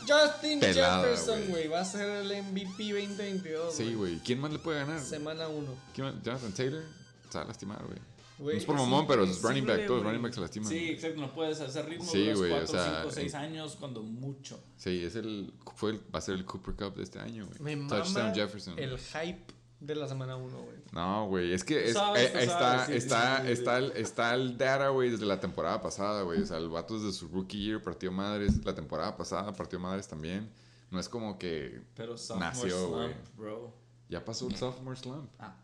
Justin 0.07 0.59
Pelada, 0.61 1.01
Jefferson, 1.01 1.45
güey. 1.49 1.67
va 1.67 1.81
a 1.81 1.85
ser 1.85 2.09
el 2.09 2.41
MVP 2.43 2.93
2022. 2.93 3.75
Sí, 3.75 3.93
güey. 3.95 4.19
¿Quién 4.19 4.39
más 4.39 4.53
le 4.53 4.59
puede 4.59 4.79
ganar? 4.79 5.01
Semana 5.01 5.47
1. 5.49 5.75
¿Quién 5.93 6.07
más? 6.07 6.23
Jonathan 6.23 6.53
Taylor 6.53 6.83
se 7.29 7.37
va 7.37 7.43
a 7.43 7.47
lastimar, 7.47 7.83
güey. 7.85 7.99
No 8.39 8.49
es 8.51 8.65
por 8.65 8.75
mamón, 8.75 9.07
pero 9.07 9.23
es 9.23 9.41
running 9.41 9.65
back, 9.65 9.85
todos 9.87 10.01
los 10.01 10.03
running 10.03 10.21
backs 10.21 10.35
se 10.35 10.41
lastiman. 10.41 10.69
Sí, 10.69 10.89
exacto, 10.89 11.21
no 11.21 11.33
puedes 11.33 11.59
hacer 11.61 11.85
ritmo 11.87 12.05
Sí, 12.05 12.25
de 12.25 12.33
güey, 12.35 12.51
o 12.51 12.55
4, 12.57 12.67
sea, 12.67 12.97
5, 13.03 13.11
6 13.13 13.33
eh, 13.33 13.37
años 13.37 13.77
cuando 13.79 14.03
mucho. 14.03 14.59
Sí, 14.77 15.03
es 15.03 15.15
el, 15.15 15.53
fue 15.75 15.91
el- 15.91 15.99
va 16.13 16.19
a 16.19 16.21
ser 16.21 16.35
el 16.35 16.45
Cooper 16.45 16.75
Cup 16.75 16.95
de 16.95 17.03
este 17.03 17.19
año, 17.19 17.45
güey. 17.47 17.75
Me 17.77 17.87
Touchdown 17.87 18.33
Jefferson. 18.35 18.77
el 18.77 18.97
hype 18.97 19.53
de 19.79 19.95
la 19.95 20.07
semana 20.07 20.35
1, 20.35 20.57
güey. 20.57 20.77
No, 20.91 21.27
güey, 21.27 21.53
es 21.53 21.63
que 21.63 21.85
es- 21.89 21.93
Sabes, 21.93 22.23
eh, 22.27 22.31
tú 22.33 22.37
está, 22.39 22.59
sabes, 22.59 22.85
sí, 22.87 22.91
sí, 22.91 22.97
está, 22.97 23.37
sí, 23.41 23.45
sí, 23.47 23.51
está, 23.53 23.77
el, 23.77 23.91
está 23.95 24.33
el 24.35 24.57
data, 24.57 24.89
güey, 24.89 25.09
desde 25.11 25.25
la 25.25 25.39
temporada 25.39 25.81
pasada, 25.81 26.23
güey. 26.23 26.41
O 26.41 26.45
sea, 26.45 26.57
el 26.57 26.69
vato 26.69 26.99
desde 26.99 27.13
su 27.13 27.27
rookie 27.29 27.59
year 27.63 27.81
partió 27.81 28.11
madres. 28.11 28.65
La 28.65 28.75
temporada 28.75 29.15
pasada 29.15 29.53
partió 29.53 29.79
madres 29.79 30.07
también. 30.07 30.49
No 30.91 30.99
es 30.99 31.07
como 31.09 31.37
que 31.37 31.81
Pero 31.95 32.17
sophomore 32.17 32.47
Nació, 32.49 32.77
slump, 32.79 32.93
güey. 32.95 33.13
bro. 33.37 33.73
ya 34.09 34.23
pasó 34.23 34.47
el 34.47 34.55
sophomore 34.55 34.97
slump. 34.97 35.29
Ah, 35.39 35.55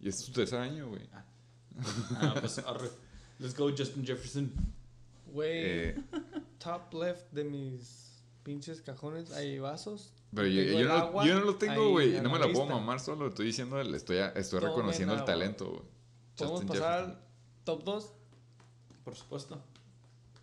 Y 0.00 0.08
es 0.08 0.18
su 0.20 0.32
tercer 0.32 0.60
año, 0.60 0.88
güey. 0.88 1.08
ah 1.12 1.24
pues 2.40 2.58
arre. 2.58 2.88
Let's 3.38 3.56
go 3.56 3.70
Justin 3.76 4.04
Jefferson. 4.04 4.50
Güey, 5.32 5.50
Eh, 5.54 5.96
top 6.58 6.92
left 6.94 7.30
de 7.32 7.44
mis 7.44 8.22
pinches 8.42 8.80
cajones 8.80 9.30
hay 9.32 9.58
vasos. 9.58 10.12
pero 10.34 10.48
yo, 10.48 10.62
yo 10.62 10.88
no, 10.88 10.94
agua 10.94 11.26
yo 11.26 11.34
no 11.38 11.44
lo 11.44 11.56
tengo, 11.56 11.90
güey. 11.90 12.20
No 12.20 12.30
me 12.30 12.38
la 12.38 12.46
puedo 12.52 12.66
mamar 12.66 12.98
solo. 13.00 13.28
Estoy 13.28 13.46
diciendo, 13.46 13.80
el- 13.80 13.94
estoy, 13.94 14.16
estoy 14.18 14.58
Tomen 14.60 14.74
reconociendo 14.74 15.14
el 15.14 15.24
talento, 15.24 15.66
güey. 15.70 15.82
Podemos 16.36 16.60
Justin 16.60 16.68
pasar 16.68 16.98
Jefferson. 17.00 17.10
al 17.20 17.64
top 17.64 17.84
2 17.84 18.12
Por 19.04 19.14
supuesto. 19.16 19.62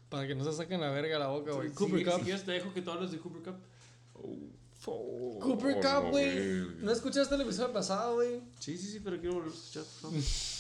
para 0.10 0.28
que 0.28 0.36
no 0.36 0.44
se 0.44 0.53
saquen 0.53 0.80
la 0.82 0.91
verga 0.91 1.18
la 1.20 1.28
boca, 1.28 1.52
güey. 1.53 1.70
Si- 1.70 1.76
Cooper 1.76 1.99
si 1.99 2.06
Cup. 2.06 2.22
quieres 2.24 2.44
te 2.45 2.52
dejo 2.52 2.74
que 2.74 2.82
tú 2.82 2.91
hables 2.91 3.12
de 3.12 3.18
Cooper 3.20 3.41
Cup. 3.41 3.56
Oh, 4.88 5.40
Cooper 5.41 5.78
no, 5.78 5.82
Cup, 6.02 6.12
güey. 6.12 6.68
¿No 6.80 6.91
escuchaste 6.91 7.34
el 7.36 7.41
episodio 7.41 7.74
pasado, 7.74 8.16
güey? 8.16 8.40
Sí, 8.60 8.78
sí, 8.78 8.91
sí, 8.91 8.99
pero 8.99 9.20
quiero 9.20 9.36
volver 9.36 9.52
a 9.52 9.56
escuchar, 9.56 9.84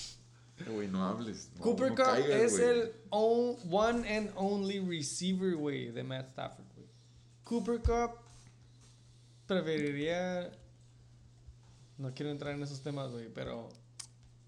Güey, 0.67 0.87
no 0.87 1.03
hables. 1.05 1.49
No, 1.55 1.61
Cooper 1.61 1.89
no 1.89 1.95
Cup 1.95 2.05
caigas, 2.05 2.29
es 2.53 2.59
el 2.59 2.93
on- 3.09 3.57
one 3.69 4.07
and 4.17 4.31
only 4.35 4.79
receiver, 4.79 5.55
güey, 5.55 5.91
de 5.91 6.03
Matt 6.03 6.29
Stafford, 6.29 6.65
güey. 6.75 6.87
Cooper 7.43 7.81
Cup 7.81 8.19
preferiría... 9.47 10.51
No 11.97 12.13
quiero 12.13 12.31
entrar 12.31 12.53
en 12.55 12.63
esos 12.63 12.81
temas, 12.81 13.11
güey, 13.11 13.29
pero... 13.33 13.69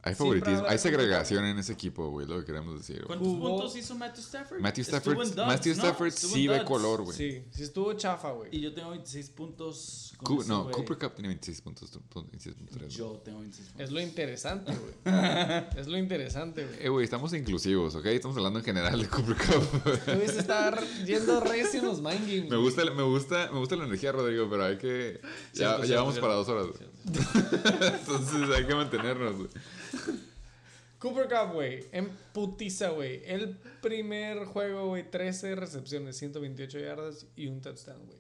Hay 0.04 0.16
favoritismo, 0.16 0.64
hay 0.68 0.78
segregación 0.78 1.44
en 1.44 1.58
ese 1.60 1.74
equipo, 1.74 2.10
güey, 2.10 2.26
lo 2.26 2.40
que 2.40 2.46
queremos 2.46 2.78
decir. 2.78 2.96
güey. 2.98 3.08
¿Cuántos 3.08 3.28
Jugó- 3.28 3.50
puntos 3.58 3.76
hizo 3.76 3.94
Matthew 3.96 4.22
Stafford? 4.24 4.60
Matthew 4.62 4.82
Estuvo 4.84 4.98
Stafford, 4.98 5.22
en 5.28 5.36
duds, 5.36 5.48
Matthew 5.48 5.74
¿no? 5.76 5.84
Stafford 5.84 6.08
Estuvo 6.08 6.30
en 6.32 6.36
sí 6.38 6.48
ve 6.48 6.64
color, 6.64 7.02
güey. 7.02 7.18
Sí, 7.18 7.44
sí 7.52 7.64
estuvo 7.64 7.94
chafa, 7.94 8.32
güey. 8.32 8.56
Y 8.56 8.62
yo 8.62 8.74
tengo 8.74 8.92
26 8.92 9.30
puntos. 9.32 10.14
con 10.18 10.36
Cu- 10.38 10.42
ese 10.44 10.50
no, 10.50 10.64
güey. 10.64 10.76
Cooper 10.76 10.98
Cup 10.98 11.14
tiene 11.16 11.28
26 11.30 11.62
puntos, 11.62 11.92
tu- 11.92 12.00
tu- 12.00 12.24
26.3. 12.24 12.78
güey. 12.80 12.90
Yo 12.90 13.22
tengo 13.26 13.40
26 13.40 13.68
puntos. 13.70 13.86
Es 13.86 13.92
lo 13.92 14.00
interesante, 14.02 14.72
güey. 14.74 14.94
es 15.78 15.88
lo 15.88 15.98
interesante, 15.98 16.66
güey. 16.66 16.78
Eh, 16.86 16.90
güey, 16.90 17.04
estamos 17.04 17.34
inclusivos, 17.34 17.94
¿ok? 17.96 18.06
Estamos 18.06 18.38
hablando 18.38 18.60
en 18.60 18.66
general 18.66 19.02
de 19.02 19.08
Cooper 19.10 19.36
Cup. 19.36 19.84
Debes 20.06 20.38
estar 20.38 20.82
yendo 21.06 21.42
recio 21.42 21.82
en 21.82 21.86
los 21.86 22.02
mind 22.02 22.22
games. 22.22 22.44
me, 22.44 22.48
güey. 22.56 22.62
gusta, 22.62 22.86
me, 22.86 23.04
gusta, 23.04 23.50
me 23.52 23.60
gusta 23.60 23.76
la 23.76 23.86
energía, 23.86 24.12
Rodrigo, 24.14 24.48
pero 24.50 24.64
hay 24.66 24.78
que... 24.78 25.20
Ya, 25.22 25.28
Cierto, 25.54 25.78
ya 25.82 25.86
cierto, 25.86 26.02
vamos 26.02 26.14
cierto. 26.14 26.22
para 26.22 26.34
dos 26.36 26.48
horas. 26.48 26.68
güey. 26.68 26.88
Entonces 28.00 28.56
hay 28.56 28.66
que 28.66 28.76
mantenernos, 28.76 29.36
güey. 29.36 29.50
Cooper 31.00 31.28
Cup, 31.28 31.54
güey. 31.54 31.86
En 31.92 32.10
putiza, 32.34 32.90
güey. 32.90 33.22
El 33.26 33.56
primer 33.82 34.46
juego, 34.46 34.88
güey. 34.88 35.10
13 35.10 35.56
recepciones, 35.56 36.18
128 36.18 36.80
yardas 36.80 37.28
y 37.36 37.48
un 37.48 37.62
touchdown, 37.62 38.06
güey. 38.06 38.18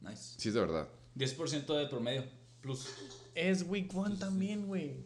Nice. 0.00 0.34
Sí, 0.38 0.48
es 0.48 0.54
de 0.54 0.60
verdad. 0.60 0.88
10% 1.16 1.78
de 1.78 1.86
promedio. 1.86 2.24
Plus. 2.60 2.88
Es 3.34 3.64
week 3.68 3.94
one 3.94 4.16
también, 4.16 4.66
güey. 4.66 5.04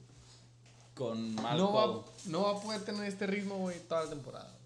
Con 0.95 1.35
mal 1.37 1.57
No 1.57 1.73
va, 1.73 2.05
no 2.27 2.43
va 2.43 2.59
a 2.59 2.63
poder 2.63 2.83
tener 2.83 3.05
este 3.05 3.27
ritmo, 3.27 3.57
güey, 3.59 3.79
toda 3.89 4.05
la 4.05 4.11
temporada. 4.11 4.57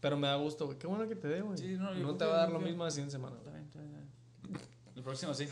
Pero 0.00 0.16
me 0.16 0.28
da 0.28 0.36
gusto, 0.36 0.66
güey. 0.66 0.78
Qué 0.78 0.86
bueno 0.86 1.08
que 1.08 1.16
te 1.16 1.26
dé, 1.26 1.40
güey. 1.40 1.58
Sí, 1.58 1.76
no, 1.78 2.16
te 2.16 2.24
va 2.24 2.34
a 2.34 2.36
dar 2.38 2.52
lo 2.52 2.60
mismo 2.60 2.84
de 2.84 2.90
100 2.90 3.10
semanas. 3.10 3.38
Está 3.38 3.50
bien, 3.50 3.64
está 3.64 3.80
bien, 3.80 3.94
está 3.94 4.48
bien. 4.48 4.60
El 4.94 5.02
próximo 5.02 5.34
sí. 5.34 5.48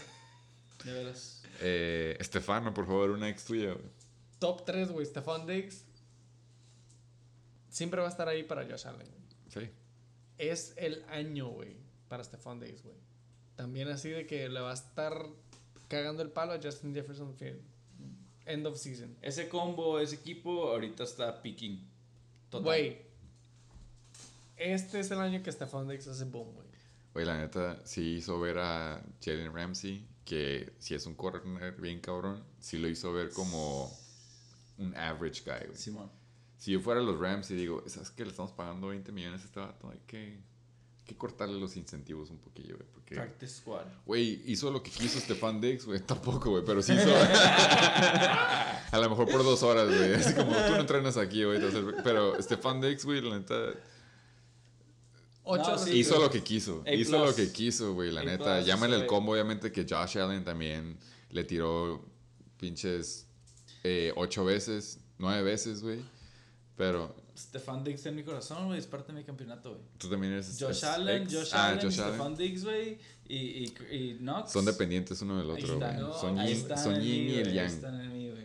De 0.85 0.93
veras. 0.93 1.43
Eh, 1.61 2.17
Estefano, 2.21 2.73
por 2.73 2.87
favor, 2.87 3.11
una 3.11 3.29
ex 3.29 3.45
tuya, 3.45 3.73
güey. 3.73 4.04
Top 4.39 4.65
3, 4.65 4.91
güey. 4.91 5.07
Stephon 5.07 5.47
Diggs. 5.47 5.85
Siempre 7.69 8.01
va 8.01 8.07
a 8.07 8.11
estar 8.11 8.29
ahí 8.29 8.45
para 8.45 8.65
Josh 8.65 8.87
Allen. 8.87 9.09
Sí. 9.49 9.69
Es 10.39 10.75
el 10.77 11.05
año, 11.11 11.49
güey, 11.49 11.77
para 12.09 12.23
Stephon 12.23 12.61
Diggs, 12.61 12.83
güey. 12.83 12.97
También 13.57 13.89
así 13.89 14.11
de 14.11 14.27
que 14.27 14.49
le 14.49 14.61
va 14.61 14.71
a 14.71 14.75
estar 14.75 15.27
cagando 15.89 16.23
el 16.23 16.31
palo 16.31 16.53
a 16.53 16.61
Justin 16.63 16.95
Jefferson 16.95 17.37
end 18.47 18.67
of 18.67 18.79
season. 18.79 19.17
Ese 19.23 19.49
combo, 19.49 19.99
ese 19.99 20.17
equipo, 20.17 20.71
ahorita 20.71 21.05
está 21.05 21.41
picking. 21.43 21.81
Total. 22.51 22.65
Güey, 22.65 22.99
este 24.57 25.01
es 25.01 25.11
el 25.11 25.19
año 25.19 25.43
que 25.43 25.51
Stephon 25.51 25.89
Diggs 25.89 26.07
hace 26.07 26.25
boom, 26.25 26.53
güey. 26.53 26.67
Güey, 27.13 27.27
la 27.27 27.39
neta, 27.39 27.81
sí 27.85 28.17
hizo 28.17 28.41
ver 28.41 28.59
a 28.59 29.03
Jalen 29.25 29.55
Ramsey, 29.55 30.07
que 30.25 30.73
si 30.79 30.95
es 30.95 31.07
un 31.07 31.15
corner 31.15 31.73
bien 31.81 32.01
cabrón, 32.01 32.43
sí 32.61 32.79
lo 32.79 32.89
hizo 32.89 33.13
ver 33.13 33.31
como 33.31 33.93
un 34.79 34.95
average 34.97 35.43
guy, 35.45 35.67
güey. 35.67 35.77
Simón. 35.77 36.11
Si 36.57 36.73
yo 36.73 36.81
fuera 36.81 37.01
los 37.01 37.19
Rams 37.19 37.51
y 37.51 37.57
digo, 37.57 37.83
¿sabes 37.87 38.11
que 38.11 38.25
Le 38.25 38.31
estamos 38.31 38.53
pagando 38.53 38.89
20 38.89 39.13
millones 39.13 39.43
a 39.43 39.45
este 39.45 39.61
vato, 39.61 39.91
hay 39.91 40.01
que 40.07 40.41
que 41.05 41.17
cortarle 41.17 41.61
los 41.61 41.77
incentivos 41.77 42.31
un 42.31 42.39
poquillo, 42.39 42.77
güey. 42.77 42.89
Porque, 42.91 43.15
Practice 43.17 43.57
Squad. 43.57 43.85
güey, 44.07 44.41
hizo 44.47 44.71
lo 44.71 44.83
que 44.83 44.91
quiso 44.91 45.21
Stefan 45.21 45.61
Diggs, 45.61 45.85
güey. 45.85 46.01
Tampoco, 46.07 46.51
güey, 46.51 46.65
pero 46.65 46.81
sí 46.81 46.95
hizo. 46.95 47.11
a 47.15 48.99
lo 48.99 49.11
mejor 49.11 49.31
por 49.31 49.45
dos 49.45 49.63
horas, 49.63 49.87
güey. 49.89 50.15
Así 50.15 50.33
como 50.35 50.53
tú 50.53 50.71
no 50.73 50.81
entrenas 50.81 51.17
aquí, 51.19 51.45
güey. 51.45 51.57
entonces, 51.63 52.01
Pero 52.03 52.41
Stefan 52.43 52.81
Diggs, 52.81 53.05
güey, 53.05 53.21
la 53.21 53.39
neta. 53.39 53.55
Ocho 55.43 55.73
No, 55.73 55.79
sí, 55.79 55.91
sí, 55.91 55.99
hizo 55.99 56.19
lo 56.19 56.31
que 56.31 56.43
quiso. 56.43 56.83
A 56.87 56.93
hizo 56.95 57.19
plus. 57.19 57.29
lo 57.29 57.35
que 57.37 57.53
quiso, 57.53 57.93
güey, 57.93 58.11
la 58.11 58.23
A 58.23 58.25
neta. 58.25 58.57
plus, 58.57 58.67
Llámale 58.67 58.95
el 58.95 59.01
güey. 59.03 59.09
combo, 59.09 59.33
obviamente, 59.33 59.71
que 59.71 59.85
Josh 59.89 60.17
Allen 60.19 60.43
también 60.43 60.97
le 61.29 61.45
tiró 61.45 62.03
pinches 62.57 63.24
eh, 63.85 64.13
ocho 64.17 64.45
veces, 64.45 64.99
nueve 65.19 65.43
veces, 65.43 65.83
güey. 65.83 66.01
Pero 66.77 67.15
Stefan 67.37 67.85
Diggs 67.85 68.05
en 68.07 68.17
mi 68.17 68.25
corazón, 68.25 68.67
güey, 68.67 68.79
es 68.81 68.87
parte 68.87 69.13
de 69.13 69.19
mi 69.19 69.25
campeonato, 69.25 69.71
güey. 69.71 69.83
tú 69.99 70.09
también 70.09 70.33
eres. 70.33 70.57
Josh 70.59 70.71
es 70.71 70.85
Allen, 70.85 71.23
ex- 71.23 71.33
Josh 71.35 71.51
ah, 71.53 71.69
Allen, 71.69 71.81
Josh 71.85 71.93
Stefan 71.93 72.21
Allen. 72.21 72.37
Diggs, 72.37 72.65
güey, 72.65 72.99
y, 73.29 73.37
y, 73.37 73.75
y 73.93 74.17
Knox. 74.21 74.51
Son 74.53 74.65
dependientes 74.65 75.21
uno 75.23 75.39
del 75.39 75.51
otro, 75.51 75.79
güey. 75.79 75.89
están, 75.91 76.13
Son 76.21 76.39
ahí 76.39 76.49
yin, 76.49 76.57
están 76.63 76.79
son 76.79 76.95
en 76.97 77.03
yin 77.03 77.25
mí, 77.27 77.31
y 77.33 77.35
el 77.39 77.53
yang. 77.53 77.67
están 77.67 78.01
en 78.01 78.13
mí, 78.13 78.31
güey. 78.31 78.45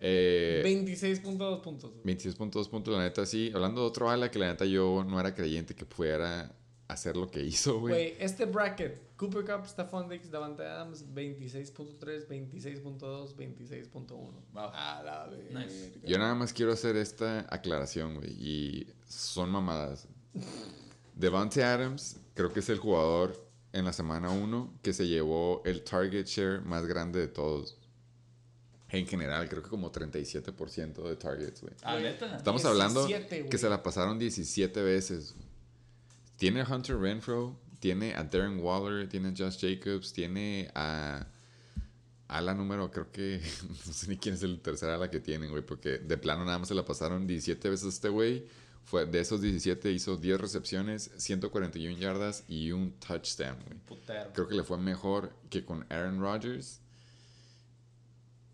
Eh, 0.00 0.62
26.2 0.64 1.60
puntos. 1.60 1.90
güey. 1.92 2.16
26.2 2.16 2.68
puntos, 2.70 2.94
la 2.96 3.02
neta, 3.02 3.26
sí. 3.26 3.50
Hablando 3.54 3.80
de 3.82 3.86
otro 3.88 4.08
ala 4.08 4.30
que 4.30 4.38
la 4.38 4.46
neta 4.46 4.64
yo 4.64 5.04
no 5.06 5.18
era 5.20 5.34
creyente 5.34 5.74
que 5.74 5.84
pudiera 5.84 6.50
hacer 6.86 7.16
lo 7.16 7.30
que 7.30 7.42
hizo, 7.42 7.80
güey. 7.80 7.92
Güey, 7.94 8.14
este 8.20 8.44
bracket, 8.46 9.00
Cooper 9.18 9.44
Cup, 9.44 9.66
Stephon 9.66 10.08
Diggs, 10.08 10.30
Davante 10.30 10.64
Adams, 10.64 11.04
26.3, 11.12 12.28
26.2, 12.28 13.34
26.1. 13.34 14.06
Wow. 14.52 14.70
A 14.72 15.02
la. 15.02 15.28
Nice. 15.50 15.92
Yo 16.04 16.18
nada 16.18 16.36
más 16.36 16.52
quiero 16.52 16.72
hacer 16.72 16.96
esta 16.96 17.44
aclaración, 17.50 18.14
güey. 18.14 18.30
Y 18.30 18.86
son 19.08 19.50
mamadas. 19.50 20.06
Devante 21.16 21.64
Adams, 21.64 22.20
creo 22.34 22.52
que 22.52 22.60
es 22.60 22.68
el 22.68 22.78
jugador 22.78 23.44
en 23.72 23.84
la 23.84 23.92
semana 23.92 24.30
1 24.30 24.78
que 24.82 24.92
se 24.92 25.08
llevó 25.08 25.62
el 25.64 25.82
target 25.82 26.24
share 26.24 26.60
más 26.62 26.86
grande 26.86 27.18
de 27.18 27.28
todos. 27.28 27.76
En 28.90 29.04
general, 29.06 29.48
creo 29.48 29.64
que 29.64 29.68
como 29.68 29.90
37% 29.90 31.02
de 31.02 31.16
targets, 31.16 31.60
güey. 31.60 31.74
Ah. 31.82 31.98
Estamos 31.98 32.62
17, 32.62 32.68
hablando 32.68 33.06
que 33.50 33.58
se 33.58 33.68
la 33.68 33.82
pasaron 33.82 34.16
17 34.16 34.80
veces. 34.80 35.34
Tiene 36.36 36.62
Hunter 36.62 36.96
Renfro, 36.96 37.58
tiene 37.80 38.14
a 38.14 38.24
Darren 38.24 38.60
Waller, 38.60 39.08
tiene 39.08 39.28
a 39.28 39.34
Josh 39.36 39.58
Jacobs, 39.60 40.12
tiene 40.12 40.70
a. 40.74 41.26
A 42.28 42.42
la 42.42 42.52
número, 42.52 42.90
creo 42.90 43.10
que. 43.10 43.40
No 43.86 43.92
sé 43.92 44.08
ni 44.08 44.16
quién 44.18 44.34
es 44.34 44.42
el 44.42 44.60
tercer 44.60 44.90
ala 44.90 45.10
que 45.10 45.20
tienen, 45.20 45.50
güey, 45.50 45.64
porque 45.64 45.98
de 45.98 46.18
plano 46.18 46.44
nada 46.44 46.58
más 46.58 46.68
se 46.68 46.74
la 46.74 46.84
pasaron 46.84 47.26
17 47.26 47.70
veces 47.70 47.86
a 47.86 47.88
este 47.88 48.08
güey. 48.08 48.46
Fue, 48.84 49.04
de 49.04 49.20
esos 49.20 49.40
17 49.42 49.92
hizo 49.92 50.16
10 50.16 50.40
recepciones, 50.40 51.10
141 51.16 51.98
yardas 51.98 52.44
y 52.48 52.72
un 52.72 52.92
touchdown, 52.92 53.56
güey. 53.66 54.00
Creo 54.32 54.48
que 54.48 54.54
le 54.54 54.62
fue 54.62 54.78
mejor 54.78 55.30
que 55.50 55.64
con 55.64 55.86
Aaron 55.90 56.20
Rodgers. 56.20 56.80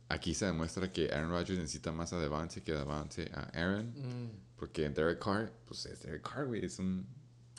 Aquí 0.09 0.35
se 0.35 0.47
demuestra 0.47 0.93
que 0.93 1.13
Aaron 1.13 1.31
Rodgers 1.31 1.59
necesita 1.59 1.93
más 1.93 2.13
a 2.13 2.19
Devante 2.19 2.63
que 2.63 2.73
Devante 2.73 3.31
a 3.33 3.43
Aaron. 3.55 3.87
Mm. 3.91 4.31
Porque 4.57 4.89
Derek 4.89 5.19
Carr, 5.19 5.53
pues 5.67 5.87
es 5.87 6.03
Derek 6.03 6.23
Carr, 6.23 6.47
güey. 6.47 6.65
Es 6.65 6.79
un 6.79 7.07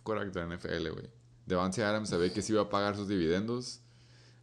quarterback 0.04 0.34
de 0.34 0.48
la 0.48 0.56
NFL, 0.56 0.90
güey. 0.92 1.10
Devante 1.46 1.84
Adams 1.84 2.10
se 2.10 2.18
ve 2.18 2.32
que 2.32 2.42
sí 2.42 2.54
va 2.54 2.64
a 2.64 2.70
pagar 2.70 2.96
sus 2.96 3.08
dividendos. 3.08 3.82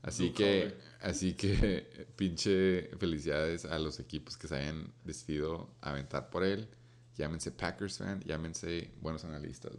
Así 0.02 0.30
que, 0.30 0.74
así 1.00 1.34
que, 1.34 2.06
pinche 2.16 2.90
felicidades 2.98 3.64
a 3.64 3.78
los 3.78 4.00
equipos 4.00 4.36
que 4.36 4.48
se 4.48 4.56
hayan 4.56 4.92
decidido 5.04 5.70
aventar 5.80 6.30
por 6.30 6.44
él. 6.44 6.68
Llámense 7.16 7.52
Packers 7.52 7.98
fan, 7.98 8.20
llámense 8.24 8.90
buenos 9.00 9.24
analistas. 9.24 9.72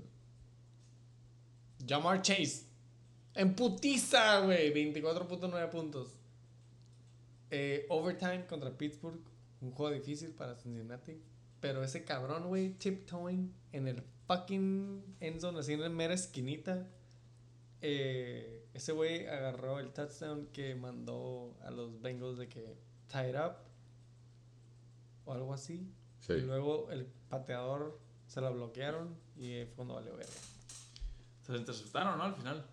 Jamar 1.88 2.22
Chase. 2.22 2.68
En 3.34 3.56
putiza, 3.56 4.40
güey. 4.42 4.74
24.9 4.74 5.70
puntos. 5.70 6.10
Eh, 7.50 7.86
overtime 7.90 8.46
contra 8.48 8.78
Pittsburgh. 8.78 9.20
Un 9.62 9.72
juego 9.72 9.94
difícil 9.94 10.32
para 10.32 10.56
Cincinnati. 10.56 11.22
Pero 11.60 11.84
ese 11.84 12.04
cabrón, 12.04 12.48
güey, 12.48 12.74
tiptoeing 12.74 13.54
en 13.72 13.88
el 13.88 14.04
fucking 14.28 15.16
end 15.20 15.40
zone, 15.40 15.60
así 15.60 15.74
en 15.74 15.82
la 15.82 15.90
mera 15.90 16.14
esquinita. 16.14 16.88
Eh, 17.86 18.70
ese 18.74 18.94
güey 18.94 19.28
agarró 19.28 19.80
el 19.80 19.92
touchdown 19.92 20.48
que 20.54 20.74
mandó 20.74 21.56
a 21.64 21.70
los 21.70 22.02
Bengals 22.02 22.38
de 22.38 22.48
que 22.48 22.78
tie 23.08 23.30
it 23.30 23.36
up. 23.36 23.58
O 25.26 25.34
algo 25.34 25.54
así. 25.54 25.94
Sí. 26.20 26.34
Y 26.34 26.42
luego 26.42 26.90
el 26.92 27.06
pateador 27.30 28.00
se 28.28 28.42
la 28.42 28.50
bloquearon 28.50 29.16
y 29.36 29.66
fue 29.66 29.76
cuando 29.76 29.96
valió 29.96 30.16
verga. 30.16 30.32
Se 31.46 31.56
interceptaron, 31.56 32.18
¿no? 32.18 32.24
Al 32.24 32.36
final. 32.36 32.66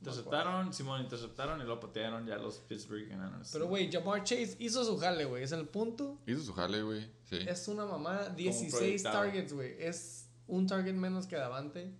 Interceptaron, 0.00 0.74
Simón 0.74 1.00
interceptaron 1.00 1.62
y 1.62 1.64
lo 1.64 1.80
patearon 1.80 2.26
ya 2.26 2.36
los 2.36 2.58
Pittsburgh 2.58 3.08
Bananas. 3.08 3.48
Pero, 3.50 3.66
güey, 3.68 3.90
Jamar 3.90 4.22
Chase 4.22 4.56
hizo 4.58 4.84
su 4.84 4.98
jale, 4.98 5.24
güey. 5.24 5.42
Es 5.42 5.52
el 5.52 5.66
punto. 5.66 6.18
Hizo 6.26 6.42
su 6.42 6.52
jale, 6.52 6.82
güey. 6.82 7.10
Sí. 7.24 7.38
Es 7.46 7.66
una 7.68 7.86
mamá. 7.86 8.28
16 8.28 8.74
proyectado. 8.74 9.22
targets, 9.22 9.52
güey. 9.54 9.82
Es 9.82 10.28
un 10.46 10.66
target 10.66 10.92
menos 10.92 11.26
que 11.26 11.36
Davante. 11.36 11.94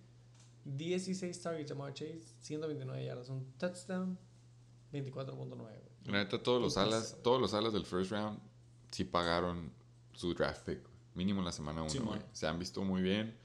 16 0.65 1.41
targets, 1.41 1.69
Jamar 1.71 1.93
Chase. 1.93 2.33
129 2.41 3.05
yardas. 3.05 3.29
Un 3.29 3.45
touchdown. 3.57 4.17
24.9, 4.91 5.55
güey. 5.55 5.73
La 6.05 6.19
neta, 6.23 6.41
todos 6.41 6.61
los 6.61 6.77
alas, 6.77 7.17
todos 7.23 7.41
los 7.41 7.53
alas 7.53 7.73
del 7.73 7.85
first 7.85 8.11
round 8.11 8.39
sí 8.91 9.03
pagaron 9.03 9.71
su 10.13 10.33
draft 10.33 10.65
pick. 10.65 10.79
Mínimo 11.15 11.39
en 11.39 11.45
la 11.45 11.51
semana 11.51 11.81
1, 11.81 11.89
Simón. 11.89 12.07
güey. 12.09 12.21
Se 12.31 12.47
han 12.47 12.59
visto 12.59 12.83
muy 12.83 13.01
bien. 13.01 13.35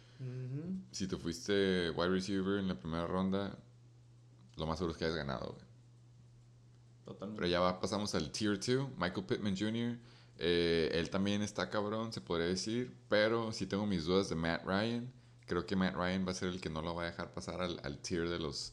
Si 0.91 1.07
te 1.09 1.17
fuiste 1.17 1.91
wide 1.91 2.11
receiver 2.11 2.59
en 2.59 2.69
la 2.69 2.79
primera 2.79 3.07
ronda, 3.07 3.57
lo 4.57 4.67
más 4.67 4.77
seguro 4.79 4.93
es 4.93 4.99
que 4.99 5.05
hayas 5.07 5.17
ganado, 5.17 5.53
güey. 5.55 5.65
Totalmente. 7.07 7.41
Pero 7.41 7.51
ya 7.51 7.61
va- 7.61 7.81
pasamos 7.81 8.15
al 8.15 8.31
Tier 8.31 8.59
2, 8.61 8.91
Michael 8.99 9.25
Pittman 9.27 9.57
Jr. 9.57 9.99
Eh, 10.39 10.91
él 10.93 11.09
también 11.11 11.41
está 11.43 11.71
cabrón, 11.71 12.13
se 12.13 12.21
podría 12.21 12.47
decir. 12.47 12.95
Pero 13.09 13.53
sí 13.53 13.67
tengo 13.67 13.87
mis 13.87 14.05
dudas 14.05 14.29
de 14.29 14.35
Matt 14.37 14.65
Ryan. 14.67 15.11
Creo 15.51 15.67
que 15.67 15.75
Matt 15.75 15.97
Ryan 15.97 16.25
va 16.25 16.31
a 16.31 16.35
ser 16.35 16.49
el 16.51 16.61
que 16.61 16.71
no 16.71 16.81
lo 16.81 16.95
va 16.95 17.03
a 17.03 17.07
dejar 17.07 17.35
pasar 17.35 17.61
al, 17.61 17.81
al 17.83 17.99
tier 17.99 18.29
de 18.29 18.39
los, 18.39 18.73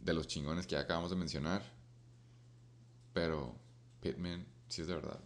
de 0.00 0.14
los 0.14 0.28
chingones 0.28 0.64
que 0.68 0.76
ya 0.76 0.80
acabamos 0.82 1.10
de 1.10 1.16
mencionar. 1.16 1.60
Pero 3.12 3.52
Pittman, 4.00 4.46
sí 4.68 4.82
es 4.82 4.86
de 4.86 4.94
verdad. 4.94 5.18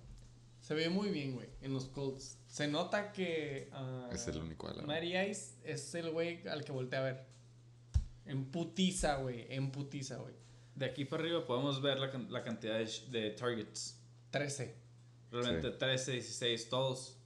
Se 0.61 0.73
ve 0.75 0.89
muy 0.89 1.11
bien, 1.11 1.35
güey, 1.35 1.49
en 1.61 1.75
los 1.75 1.85
Colts. 1.89 2.39
Se 2.47 2.69
nota 2.69 3.13
que. 3.13 3.69
ah, 3.73 4.09
Es 4.13 4.27
el 4.29 4.39
único 4.39 4.67
ala. 4.67 4.83
Matty 4.85 5.15
Ice 5.15 5.57
es 5.63 5.95
el 5.95 6.11
güey 6.11 6.49
al 6.49 6.65
que 6.65 6.73
volteé 6.73 6.99
a 7.01 7.03
ver. 7.03 7.27
En 8.25 8.47
putiza, 8.51 9.17
güey. 9.17 9.47
En 9.53 9.73
putiza, 9.73 10.17
güey. 10.17 10.35
De 10.75 10.87
aquí 10.87 11.05
para 11.05 11.23
arriba 11.23 11.45
podemos 11.45 11.83
ver 11.83 11.99
la, 11.99 12.07
la 12.31 12.43
cantidad 12.43 12.79
de, 12.79 12.91
de 13.11 13.31
targets. 13.33 13.99
13. 14.31 14.75
Realmente 15.31 15.71
Sí. 15.71 15.77
13, 15.79 16.13
16, 16.13 16.69
todos. 16.71 17.19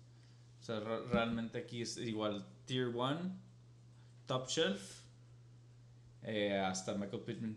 O 0.67 0.69
sea, 0.69 0.81
re- 0.81 1.05
realmente 1.13 1.59
aquí 1.59 1.83
es 1.83 1.97
igual 1.97 2.45
Tier 2.65 2.89
1, 2.89 3.39
Top 4.27 4.49
Shelf, 4.49 5.03
eh, 6.25 6.59
hasta 6.59 6.95
Michael 6.95 7.23
Pittman. 7.23 7.57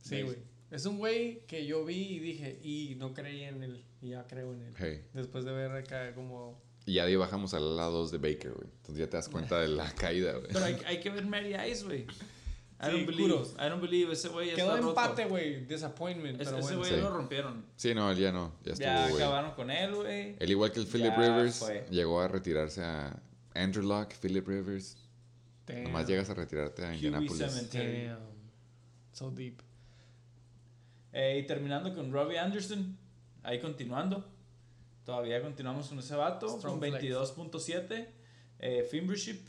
Sí, 0.00 0.22
güey. 0.22 0.36
Es 0.70 0.86
un 0.86 0.98
güey 0.98 1.44
que 1.48 1.66
yo 1.66 1.84
vi 1.84 1.96
y 1.96 2.18
dije, 2.20 2.60
y 2.62 2.94
no 3.00 3.12
creía 3.14 3.48
en 3.48 3.64
él. 3.64 3.84
Y 4.00 4.10
ya 4.10 4.28
creo 4.28 4.52
en 4.52 4.62
él. 4.62 4.74
Hey. 4.78 5.04
Después 5.12 5.44
de 5.44 5.50
ver 5.50 5.72
acá 5.72 6.14
como. 6.14 6.62
Y 6.86 6.94
ya 6.94 7.02
de 7.04 7.10
ahí 7.10 7.16
bajamos 7.16 7.52
al 7.52 7.64
ala 7.72 7.86
2 7.86 8.12
de 8.12 8.18
Baker, 8.18 8.52
güey. 8.52 8.68
Entonces 8.76 8.98
ya 8.98 9.10
te 9.10 9.16
das 9.16 9.28
cuenta 9.28 9.58
de 9.58 9.66
la 9.66 9.92
caída, 9.96 10.32
güey. 10.34 10.52
Pero 10.52 10.64
hay, 10.66 10.76
hay 10.86 11.00
que 11.00 11.10
ver 11.10 11.26
Mary 11.26 11.56
Ice, 11.68 11.84
güey. 11.84 12.06
I 12.82 12.86
Sí, 12.86 12.92
don't 12.92 13.06
believe. 13.06 13.30
kudos. 13.34 13.54
I 13.58 13.68
don't 13.68 13.82
believe. 13.82 14.10
Ese 14.12 14.28
güey 14.28 14.48
ya 14.50 14.54
Quedó 14.56 14.76
empate, 14.76 15.26
güey. 15.26 15.66
Disappointment. 15.66 16.40
Es- 16.40 16.48
pero 16.48 16.58
ese 16.60 16.66
bueno. 16.68 16.78
güey 16.78 16.90
Sí. 16.94 17.00
lo 17.00 17.10
rompieron. 17.10 17.66
Sí, 17.76 17.94
no, 17.94 18.10
él 18.10 18.16
ya 18.18 18.32
no. 18.32 18.54
Ya 18.64 18.72
Ya 18.74 18.94
estuvo, 19.02 19.10
güey. 19.16 19.22
acabaron 19.24 19.50
con 19.52 19.70
él, 19.70 19.94
güey. 19.94 20.36
Él 20.38 20.50
igual 20.50 20.72
que 20.72 20.80
el 20.80 20.86
Philip 20.86 21.12
Ya 21.12 21.16
Rivers, 21.16 21.58
fue. 21.58 21.86
llegó 21.90 22.20
a 22.22 22.28
retirarse 22.28 22.82
a 22.82 23.22
Andrew 23.54 23.84
Locke, 23.86 24.14
Philip 24.20 24.46
Rivers. 24.48 24.96
Damn. 25.66 25.84
Nomás 25.84 26.06
llegas 26.08 26.30
a 26.30 26.34
retirarte 26.34 26.84
a 26.84 26.94
Indianapolis. 26.94 27.70
Damn. 27.70 28.18
So 29.12 29.30
deep. 29.30 29.60
Eh, 31.12 31.40
y 31.42 31.46
terminando 31.46 31.94
con 31.94 32.10
Robbie 32.12 32.38
Anderson. 32.38 32.96
Ahí 33.42 33.60
continuando. 33.60 34.24
Todavía 35.04 35.42
continuamos 35.42 35.88
con 35.88 35.98
ese 35.98 36.14
vato. 36.14 36.48
Strong 36.48 36.78
con 36.80 36.80
flex. 36.80 37.02
22.7. 37.02 38.08
Eh, 38.58 38.86
Finbership. 38.90 39.40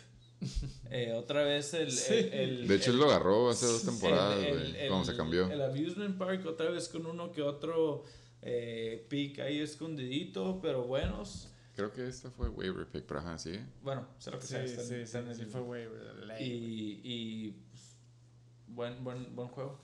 Eh, 0.93 1.13
otra 1.13 1.43
vez 1.43 1.73
el. 1.73 1.89
Sí. 1.91 2.13
el- 2.13 2.33
el- 2.33 2.67
De 2.67 2.75
hecho, 2.75 2.91
él 2.91 2.97
lo 2.97 3.05
agarró 3.05 3.49
hace 3.49 3.65
dos 3.65 3.83
temporadas, 3.85 4.43
el- 4.43 4.49
güey, 4.57 4.75
el- 4.81 4.87
cuando 4.89 5.05
se 5.05 5.15
cambió. 5.15 5.49
El 5.49 5.61
Amusement 5.61 6.17
Park, 6.17 6.45
otra 6.45 6.69
vez 6.69 6.89
con 6.89 7.05
uno 7.05 7.31
que 7.31 7.41
otro 7.41 8.03
eh, 8.41 9.05
pick 9.07 9.39
ahí 9.39 9.59
escondidito, 9.59 10.59
pero 10.61 10.83
buenos. 10.83 11.47
Creo 11.75 11.93
que 11.93 12.07
esta 12.07 12.29
fue 12.31 12.49
waiver 12.49 12.85
pick, 12.87 13.03
pero 13.05 13.19
ajá, 13.21 13.37
sí. 13.37 13.53
Bueno, 13.83 14.05
sé 14.17 14.31
lo 14.31 14.39
que 14.39 14.45
Sí, 14.45 14.49
sea. 14.53 14.67
sí, 14.67 14.73
está- 14.73 14.83
sí, 14.83 14.95
está 14.95 15.19
en 15.19 15.35
sí, 15.35 15.41
el- 15.43 15.47
fue 15.47 15.61
waiver. 15.61 16.41
Y, 16.41 16.99
y 17.03 17.51
pues, 17.69 17.97
buen, 18.67 19.03
buen, 19.03 19.33
buen 19.35 19.47
juego. 19.47 19.79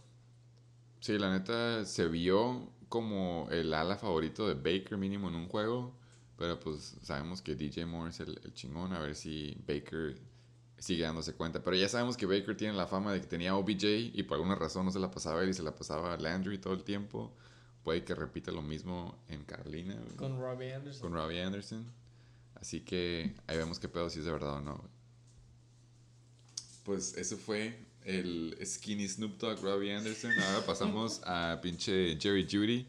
Sí, 1.00 1.18
la 1.18 1.32
neta 1.32 1.86
se 1.86 2.08
vio 2.08 2.70
como 2.90 3.48
el 3.52 3.74
ala 3.74 3.96
favorito 3.96 4.48
de 4.48 4.56
Baker 4.56 4.98
mínimo 4.98 5.30
en 5.30 5.36
un 5.36 5.48
juego. 5.48 5.96
Pero 6.38 6.60
pues 6.60 6.98
sabemos 7.02 7.42
que 7.42 7.56
DJ 7.56 7.86
Moore 7.88 8.12
es 8.12 8.20
el, 8.20 8.40
el 8.44 8.54
chingón. 8.54 8.94
A 8.94 9.00
ver 9.00 9.16
si 9.16 9.56
Baker 9.68 10.18
sigue 10.78 11.04
dándose 11.04 11.34
cuenta. 11.34 11.64
Pero 11.64 11.76
ya 11.76 11.90
sabemos 11.90 12.18
que 12.18 12.26
Baker 12.26 12.56
tiene 12.56 12.74
la 12.74 12.88
fama 12.88 13.14
de 13.14 13.22
que 13.22 13.28
tenía 13.28 13.56
OBJ 13.56 13.84
y 14.14 14.24
por 14.24 14.36
alguna 14.36 14.56
razón 14.56 14.86
no 14.86 14.92
se 14.92 15.00
la 15.00 15.10
pasaba 15.12 15.40
a 15.40 15.44
él 15.44 15.50
y 15.50 15.54
se 15.54 15.64
la 15.64 15.76
pasaba 15.76 16.14
a 16.14 16.18
Landry 16.18 16.58
todo 16.60 16.74
el 16.74 16.84
tiempo. 16.84 17.34
Puede 17.84 18.04
que 18.04 18.14
repita 18.16 18.52
lo 18.52 18.62
mismo 18.62 19.18
en 19.30 19.44
Carolina. 19.44 19.96
güey, 19.96 20.16
Con 20.18 20.40
Robbie 20.40 20.74
Anderson. 20.74 21.02
con 21.02 21.14
Robbie 21.14 21.42
Anderson. 21.42 21.86
Así 22.56 22.82
que 22.82 23.34
ahí 23.48 23.56
vemos 23.58 23.80
qué 23.80 23.88
pedo 23.88 24.10
si 24.10 24.20
es 24.20 24.26
de 24.26 24.32
verdad 24.32 24.56
o 24.56 24.62
no. 24.62 24.76
güey. 24.76 24.90
Pues 26.84 27.16
eso 27.18 27.38
fue 27.38 27.78
el 28.06 28.58
Skinny 28.66 29.08
Snoop 29.08 29.38
Dogg 29.38 29.62
Robbie 29.62 29.94
Anderson. 29.94 30.32
Ahora 30.40 30.66
pasamos 30.66 31.22
a 31.26 31.60
pinche 31.62 32.18
Jerry 32.20 32.48
Judy. 32.50 32.88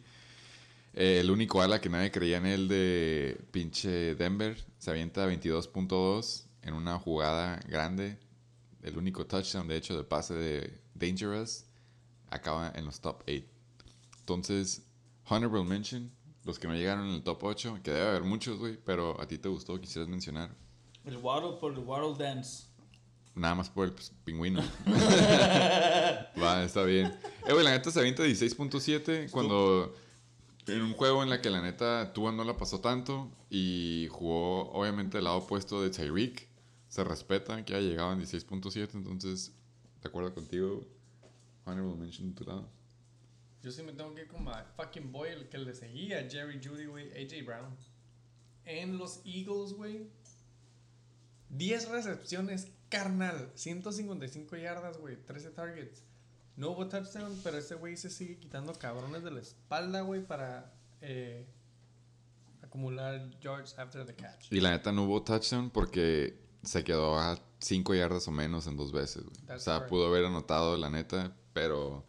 Eh, 0.94 1.20
el 1.20 1.30
único 1.30 1.60
ala 1.62 1.80
que 1.80 1.88
nadie 1.88 2.10
creía 2.10 2.38
en 2.38 2.46
él 2.46 2.68
de 2.68 3.40
pinche 3.50 4.14
Denver. 4.14 4.56
Se 4.78 4.90
avienta 4.90 5.28
22.2 5.28 6.44
en 6.62 6.74
una 6.74 6.98
jugada 6.98 7.60
grande. 7.68 8.18
El 8.82 8.96
único 8.96 9.26
touchdown, 9.26 9.66
de 9.68 9.76
hecho, 9.76 9.96
de 9.96 10.04
pase 10.04 10.34
de 10.34 10.80
Dangerous. 10.94 11.64
Acaba 12.30 12.72
en 12.74 12.84
los 12.84 13.00
top 13.00 13.22
8. 13.26 13.44
Entonces, 14.20 14.86
Honorable 15.28 15.64
Mention. 15.64 16.12
Los 16.44 16.58
que 16.58 16.68
no 16.68 16.74
llegaron 16.74 17.08
en 17.08 17.14
el 17.14 17.22
top 17.22 17.42
8. 17.42 17.80
Que 17.82 17.90
debe 17.90 18.08
haber 18.08 18.22
muchos, 18.22 18.58
güey. 18.58 18.78
Pero 18.84 19.20
a 19.20 19.26
ti 19.26 19.38
te 19.38 19.48
gustó, 19.48 19.80
quisieras 19.80 20.08
mencionar. 20.08 20.54
El 21.04 21.16
Waddle 21.16 21.58
por 21.60 21.72
el 21.72 21.80
Waddle 21.80 22.22
Dance. 22.22 22.68
Nada 23.34 23.54
más 23.54 23.70
por 23.70 23.86
el 23.86 23.92
pues, 23.92 24.12
pingüino. 24.24 24.62
Va, 26.42 26.64
está 26.64 26.82
bien. 26.82 27.06
Eh, 27.46 27.52
güey, 27.52 27.64
la 27.64 27.70
neta 27.70 27.90
se 27.90 28.00
avienta 28.00 28.24
16.7 28.24 29.30
cuando 29.30 29.94
en 30.66 30.82
un 30.82 30.92
juego 30.92 31.22
en 31.22 31.30
la 31.30 31.40
que 31.40 31.48
la 31.48 31.62
neta 31.62 32.12
Tua 32.12 32.32
no 32.32 32.44
la 32.44 32.56
pasó 32.56 32.80
tanto 32.80 33.30
y 33.48 34.08
jugó 34.10 34.70
obviamente 34.72 35.18
el 35.18 35.24
lado 35.24 35.38
opuesto 35.38 35.80
de 35.82 35.90
Tyreek. 35.90 36.47
Se 36.88 37.04
respeta 37.04 37.64
que 37.64 37.74
haya 37.74 37.88
llegado 37.88 38.12
en 38.12 38.20
16.7, 38.20 38.94
entonces, 38.94 39.52
de 40.02 40.08
acuerdo 40.08 40.34
contigo, 40.34 40.86
Honorable 41.64 41.96
Mention 41.96 42.30
de 42.30 42.34
tu 42.34 42.44
lado. 42.44 42.68
Yo 43.62 43.70
sí 43.70 43.82
me 43.82 43.92
tengo 43.92 44.14
que 44.14 44.22
ir 44.22 44.28
con 44.28 44.44
my 44.44 44.52
fucking 44.76 45.12
boy, 45.12 45.28
el 45.30 45.48
que 45.48 45.58
le 45.58 45.74
seguía, 45.74 46.28
Jerry 46.30 46.60
Judy, 46.62 46.86
güey, 46.86 47.10
AJ 47.12 47.44
Brown. 47.44 47.76
En 48.64 48.98
los 48.98 49.20
Eagles, 49.24 49.72
güey. 49.72 50.08
10 51.50 51.88
recepciones, 51.88 52.70
carnal. 52.88 53.50
155 53.54 54.56
yardas, 54.56 54.98
güey. 54.98 55.16
13 55.16 55.50
targets. 55.50 56.04
No 56.56 56.70
hubo 56.70 56.88
touchdown, 56.88 57.38
pero 57.44 57.58
ese 57.58 57.76
güey 57.76 57.96
se 57.96 58.10
sigue 58.10 58.36
quitando 58.38 58.72
cabrones 58.74 59.22
de 59.22 59.30
la 59.30 59.40
espalda, 59.40 60.00
güey, 60.00 60.26
para 60.26 60.72
eh, 61.00 61.46
acumular 62.62 63.30
yards 63.40 63.78
after 63.78 64.04
the 64.04 64.14
catch. 64.14 64.52
Y 64.52 64.60
la 64.60 64.70
neta 64.70 64.90
no 64.90 65.04
hubo 65.04 65.22
touchdown 65.22 65.70
porque 65.70 66.47
se 66.62 66.84
quedó 66.84 67.18
a 67.18 67.38
5 67.60 67.94
yardas 67.94 68.28
o 68.28 68.30
menos 68.30 68.66
en 68.66 68.76
dos 68.76 68.92
veces. 68.92 69.24
O 69.24 69.58
sea, 69.58 69.74
correct. 69.74 69.90
pudo 69.90 70.06
haber 70.06 70.24
anotado 70.26 70.76
la 70.76 70.90
neta, 70.90 71.34
pero 71.52 72.04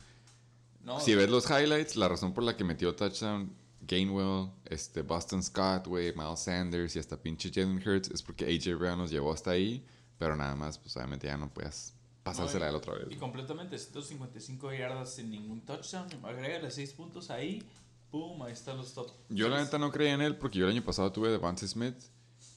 No, 0.84 1.00
si 1.00 1.16
ves 1.16 1.30
los 1.30 1.50
highlights, 1.50 1.96
la 1.96 2.08
razón 2.08 2.34
por 2.34 2.44
la 2.44 2.56
que 2.56 2.64
metió 2.64 2.96
touchdown 2.96 3.54
Gainwell, 3.82 4.52
este, 4.66 5.02
Boston 5.02 5.42
Scott, 5.42 5.88
güey, 5.88 6.14
Miles 6.16 6.40
Sanders 6.42 6.96
y 6.96 7.00
hasta 7.00 7.18
pinche 7.18 7.50
Jalen 7.54 7.78
Hurts 7.78 8.12
es 8.12 8.22
porque 8.22 8.46
AJ 8.46 8.78
Brown 8.78 8.98
nos 9.00 9.10
llevó 9.10 9.34
hasta 9.34 9.52
ahí, 9.52 9.84
pero 10.18 10.36
nada 10.36 10.56
más, 10.56 10.78
pues 10.78 10.96
obviamente 10.98 11.28
ya 11.28 11.38
no 11.38 11.50
puedes 11.52 11.94
pasársela 12.22 12.60
No, 12.60 12.66
a 12.66 12.70
él 12.70 12.76
otra 12.76 12.94
vez. 12.94 13.08
Y 13.10 13.16
completamente 13.16 13.78
155 13.80 14.74
yardas 14.74 15.14
sin 15.16 15.32
ningún 15.32 15.62
touchdown. 15.62 16.08
Agrégale 16.24 16.70
6 16.70 16.94
puntos 16.94 17.30
ahí. 17.32 17.64
Boom, 18.12 18.42
ahí 18.44 18.54
están 18.54 18.78
los 18.78 18.94
top. 18.94 19.10
Yo 19.30 19.50
la 19.50 19.64
neta 19.64 19.78
no 19.78 19.92
creía 19.92 20.14
en 20.14 20.22
él 20.22 20.36
porque 20.36 20.60
yo 20.60 20.66
el 20.66 20.72
año 20.72 20.84
pasado 20.84 21.12
tuve 21.12 21.30
Devontae 21.30 21.68
Smith 21.68 21.96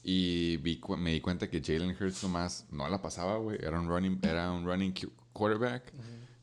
y 0.03 0.57
vi, 0.57 0.81
me 0.97 1.13
di 1.13 1.21
cuenta 1.21 1.49
que 1.49 1.61
Jalen 1.61 1.95
Hurts 1.99 2.23
nomás 2.23 2.65
no 2.71 2.87
la 2.89 3.01
pasaba, 3.01 3.37
güey. 3.37 3.57
Era 3.61 3.79
un 3.79 3.87
running, 3.87 4.19
era 4.23 4.51
un 4.51 4.65
running 4.65 4.93
qu- 4.93 5.11
quarterback. 5.31 5.91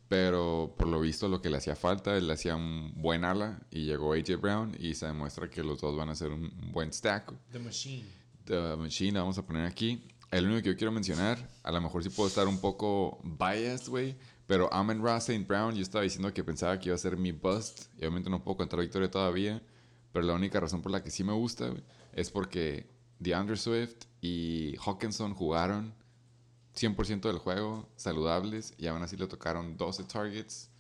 Pero 0.08 0.74
por 0.76 0.88
lo 0.88 1.00
visto 1.00 1.28
lo 1.28 1.40
que 1.40 1.50
le 1.50 1.58
hacía 1.58 1.76
falta, 1.76 2.16
él 2.16 2.26
le 2.26 2.32
hacía 2.32 2.56
un 2.56 2.92
buen 2.96 3.24
ala 3.24 3.60
y 3.70 3.84
llegó 3.84 4.12
AJ 4.14 4.40
Brown 4.40 4.76
y 4.80 4.94
se 4.94 5.06
demuestra 5.06 5.48
que 5.48 5.62
los 5.62 5.80
dos 5.80 5.96
van 5.96 6.08
a 6.08 6.16
ser 6.16 6.30
un 6.32 6.50
buen 6.72 6.92
stack. 6.92 7.32
The 7.52 7.60
Machine. 7.60 8.04
The 8.44 8.76
Machine, 8.76 9.12
la 9.12 9.20
vamos 9.20 9.38
a 9.38 9.46
poner 9.46 9.66
aquí. 9.66 10.02
El 10.32 10.46
único 10.46 10.62
que 10.62 10.68
yo 10.70 10.76
quiero 10.76 10.90
mencionar, 10.90 11.38
a 11.62 11.70
lo 11.70 11.80
mejor 11.80 12.02
sí 12.02 12.08
puedo 12.08 12.28
estar 12.28 12.48
un 12.48 12.60
poco 12.60 13.20
biased, 13.22 13.88
güey, 13.88 14.16
pero 14.48 14.72
Amon 14.72 15.00
Ra 15.04 15.16
St. 15.18 15.44
Brown, 15.46 15.74
yo 15.76 15.82
estaba 15.82 16.02
diciendo 16.02 16.32
que 16.34 16.42
pensaba 16.42 16.78
que 16.78 16.88
iba 16.88 16.94
a 16.96 16.98
ser 16.98 17.16
mi 17.16 17.30
bust, 17.30 17.82
y 17.96 18.00
obviamente 18.00 18.30
no 18.30 18.42
puedo 18.42 18.56
contar 18.56 18.80
victoria 18.80 19.08
todavía, 19.10 19.62
pero 20.12 20.24
la 20.24 20.34
única 20.34 20.58
razón 20.58 20.82
por 20.82 20.90
la 20.90 21.02
que 21.04 21.10
sí 21.10 21.22
me 21.22 21.32
gusta, 21.32 21.68
güey, 21.68 21.82
es 22.12 22.30
porque 22.30 22.88
DeAndre 23.20 23.56
Swift 23.56 24.06
y 24.20 24.76
Hawkinson 24.84 25.34
jugaron 25.34 25.94
100% 26.74 27.20
del 27.20 27.38
juego, 27.38 27.88
saludables, 27.96 28.74
y 28.78 28.86
aún 28.86 29.02
así 29.02 29.16
le 29.16 29.26
tocaron 29.26 29.76
12 29.76 30.04
targets. 30.04 30.70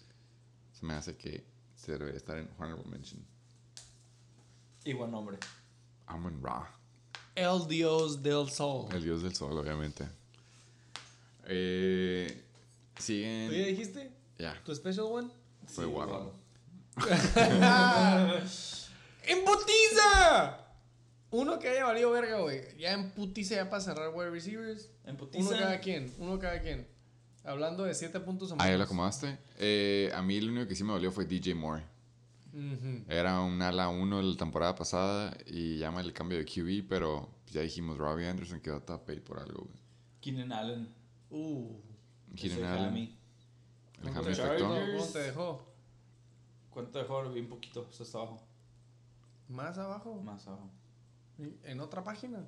Se 0.72 0.86
me 0.86 0.94
hace 0.94 1.16
que 1.16 1.44
se 1.76 1.98
debe 1.98 2.16
estar 2.16 2.38
en 2.38 2.48
Honorable 2.58 2.84
Mention. 2.90 3.22
Y 4.84 4.94
buen 4.94 5.10
nombre. 5.10 5.38
Amon 6.06 6.42
Ra. 6.42 6.74
El 7.34 7.68
Dios 7.68 8.22
del 8.22 8.50
Sol. 8.50 8.88
El 8.92 9.04
dios 9.04 9.22
del 9.22 9.34
sol, 9.34 9.56
obviamente. 9.56 10.08
Eh, 11.44 12.44
siguen. 12.98 13.50
¿Tú 13.50 13.54
ya 13.54 13.66
dijiste? 13.66 14.10
Ya, 14.38 14.62
¿Tu 14.64 14.74
special 14.74 15.06
one? 15.06 15.28
fue 15.66 15.84
Sí, 15.84 15.90
Waddle. 15.90 16.32
Waddle. 17.60 18.42
Uno 21.32 21.58
que 21.58 21.68
haya 21.68 21.84
valido 21.84 22.10
verga, 22.10 22.40
güey. 22.40 22.76
Ya 22.78 22.92
embutiza 22.92 23.54
ya 23.54 23.70
para 23.70 23.80
cerrar 23.82 24.10
wide 24.14 24.30
receivers. 24.30 24.90
En 25.04 25.10
Uno 25.10 25.18
putiza. 25.18 25.58
cada 25.58 25.80
quien, 25.80 26.12
uno 26.18 26.38
cada 26.38 26.60
quien. 26.60 26.86
Hablando 27.44 27.84
de 27.84 27.94
7 27.94 28.20
puntos 28.20 28.50
o 28.52 28.56
más. 28.56 28.66
Ah, 28.66 28.70
ya 28.70 28.76
lo 28.76 28.84
acomodaste. 28.84 29.38
Eh, 29.58 30.10
a 30.14 30.22
mí 30.22 30.40
lo 30.40 30.52
único 30.52 30.66
que 30.68 30.74
sí 30.74 30.84
me 30.84 30.92
dolió 30.92 31.10
fue 31.12 31.24
DJ 31.24 31.54
Moore. 31.54 31.84
Era 33.08 33.40
un 33.40 33.62
ala 33.62 33.88
1 33.88 34.16
de 34.18 34.22
la 34.24 34.36
temporada 34.36 34.74
pasada 34.74 35.36
y 35.46 35.78
llama 35.78 36.00
el 36.00 36.12
cambio 36.12 36.36
de 36.38 36.44
QB, 36.44 36.88
pero 36.88 37.30
ya 37.46 37.60
dijimos 37.60 37.96
Robbie 37.96 38.26
Anderson 38.28 38.60
quedó 38.60 38.82
top 38.82 39.04
8 39.08 39.22
por 39.24 39.38
algo, 39.38 39.62
güey. 39.64 39.78
Keenan 40.20 40.52
Allen. 40.52 40.88
Uh. 41.30 41.76
Keenan 42.34 42.64
Allen. 42.64 42.84
Hammy. 42.88 43.16
El 44.02 44.08
¿Cómo 44.08 44.18
Hammy 44.20 44.34
te- 44.34 44.42
afectó. 44.42 44.64
Chargers. 44.74 44.98
¿Cómo 45.00 45.12
te 45.12 45.18
dejó? 45.20 45.66
¿Cuánto 46.70 46.98
dejó? 46.98 47.30
Bien 47.32 47.48
poquito. 47.48 47.86
Está 47.88 48.02
hasta 48.02 48.18
abajo. 48.18 48.42
¿Más 49.48 49.78
abajo? 49.78 50.14
Más 50.20 50.46
abajo. 50.48 50.70
¿En 51.64 51.80
otra 51.80 52.02
página? 52.04 52.46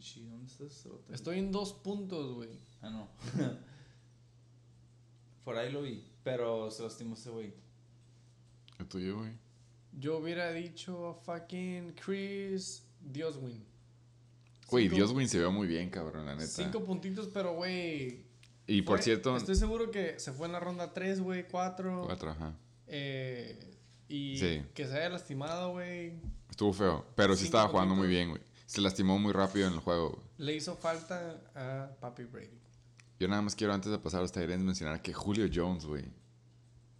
Sí, 0.00 0.26
¿dónde 0.26 0.46
estás? 0.46 0.86
Estoy 1.10 1.38
en 1.38 1.52
dos 1.52 1.72
puntos, 1.74 2.34
güey. 2.34 2.58
Ah, 2.80 2.90
no. 2.90 3.08
Por 5.44 5.56
ahí 5.56 5.72
lo 5.72 5.82
vi. 5.82 6.04
Pero 6.22 6.70
se 6.70 6.82
lastimó 6.82 7.14
ese 7.14 7.30
güey. 7.30 7.52
El 8.78 8.86
tuyo, 8.86 9.18
güey. 9.18 9.32
Yo 9.92 10.18
hubiera 10.18 10.52
dicho 10.52 11.20
fucking 11.24 11.92
Chris 11.94 12.84
Dioswin. 13.00 13.64
Güey, 14.70 14.84
Cinco- 14.84 14.96
Dios, 14.96 15.12
güey, 15.12 15.26
se 15.28 15.38
ve 15.38 15.48
muy 15.50 15.66
bien, 15.66 15.90
cabrón, 15.90 16.24
la 16.26 16.34
neta. 16.34 16.46
Cinco 16.46 16.82
puntitos, 16.84 17.28
pero 17.32 17.54
güey. 17.54 18.24
y 18.66 18.82
por 18.82 18.98
fue- 18.98 19.04
cierto, 19.04 19.36
Estoy 19.36 19.56
seguro 19.56 19.90
que 19.90 20.18
se 20.18 20.32
fue 20.32 20.46
en 20.46 20.52
la 20.52 20.60
ronda 20.60 20.94
3, 20.94 21.20
güey, 21.20 21.46
4. 21.48 22.04
cuatro, 22.06 22.30
ajá. 22.30 22.56
Eh, 22.86 23.76
y 24.08 24.38
Sí. 24.38 24.62
que 24.72 24.86
se 24.86 24.94
haya 24.96 25.10
lastimado, 25.10 25.72
güey. 25.72 26.14
Estuvo 26.52 26.74
feo, 26.74 27.06
pero 27.16 27.34
sí 27.34 27.46
estaba 27.46 27.66
jugando 27.66 27.94
muy 27.94 28.06
bien, 28.08 28.28
güey. 28.28 28.42
Se 28.66 28.82
lastimó 28.82 29.18
muy 29.18 29.32
rápido 29.32 29.66
en 29.68 29.72
el 29.72 29.78
juego, 29.80 30.10
güey. 30.10 30.22
Le 30.36 30.54
hizo 30.54 30.76
falta 30.76 31.40
a 31.54 31.96
Papi 31.98 32.24
Brady. 32.24 32.60
Yo 33.18 33.26
nada 33.26 33.40
más 33.40 33.54
quiero, 33.54 33.72
antes 33.72 33.90
de 33.90 33.98
pasar 33.98 34.18
a 34.18 34.22
los 34.22 34.32
Tyrants, 34.32 34.62
mencionar 34.62 35.00
que 35.00 35.14
Julio 35.14 35.48
Jones, 35.50 35.86
güey. 35.86 36.04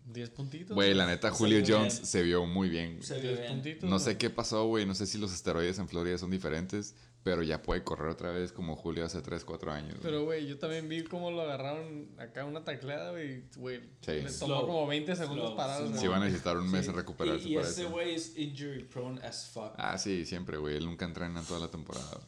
10 0.06 0.30
puntitos. 0.30 0.74
Güey, 0.74 0.94
la 0.94 1.06
neta, 1.06 1.30
Julio 1.30 1.58
vio 1.62 1.76
Jones 1.76 1.96
bien. 1.96 2.06
se 2.06 2.22
vio 2.22 2.46
muy 2.46 2.70
bien. 2.70 2.92
güey. 2.94 3.02
Se 3.06 3.20
vio 3.20 3.28
10 3.28 3.40
bien. 3.40 3.52
puntitos. 3.52 3.90
No 3.90 3.98
sé 3.98 4.16
qué 4.16 4.30
pasó, 4.30 4.66
güey. 4.68 4.86
No 4.86 4.94
sé 4.94 5.06
si 5.06 5.18
los 5.18 5.34
esteroides 5.34 5.78
en 5.78 5.86
Florida 5.86 6.16
son 6.16 6.30
diferentes, 6.30 6.94
pero 7.22 7.42
ya 7.42 7.62
puede 7.62 7.84
correr 7.84 8.08
otra 8.08 8.30
vez 8.32 8.52
como 8.52 8.74
Julio 8.76 9.04
hace 9.04 9.22
3, 9.22 9.44
4 9.44 9.70
años. 9.72 9.90
güey. 9.92 10.02
Pero, 10.02 10.24
güey, 10.24 10.46
yo 10.46 10.58
también 10.58 10.88
vi 10.88 11.04
cómo 11.04 11.30
lo 11.30 11.42
agarraron 11.42 12.08
acá 12.18 12.44
una 12.44 12.64
tacleada, 12.64 13.10
güey. 13.12 13.44
Güey, 13.56 13.80
Sí. 14.00 14.12
le 14.12 14.22
tomó 14.24 14.54
Slow. 14.56 14.66
como 14.66 14.86
20 14.88 15.14
segundos 15.14 15.46
Slow, 15.46 15.56
parar. 15.56 15.86
sí, 15.86 15.98
Sí, 15.98 16.08
van 16.08 16.22
a 16.22 16.24
necesitar 16.24 16.56
un 16.56 16.70
mes 16.70 16.84
Sí. 16.84 16.90
en 16.90 16.96
recuperarse 16.96 17.48
Y, 17.48 17.52
y 17.52 17.56
para 17.56 17.68
ese 17.68 17.84
güey 17.84 18.14
es 18.14 18.36
injury 18.36 18.84
prone 18.84 19.20
as 19.24 19.46
fuck. 19.50 19.72
Ah, 19.76 19.96
sí, 19.98 20.24
siempre, 20.26 20.56
güey. 20.58 20.76
Él 20.76 20.84
nunca 20.84 21.04
entrena 21.04 21.42
toda 21.42 21.60
la 21.60 21.68
temporada. 21.70 22.18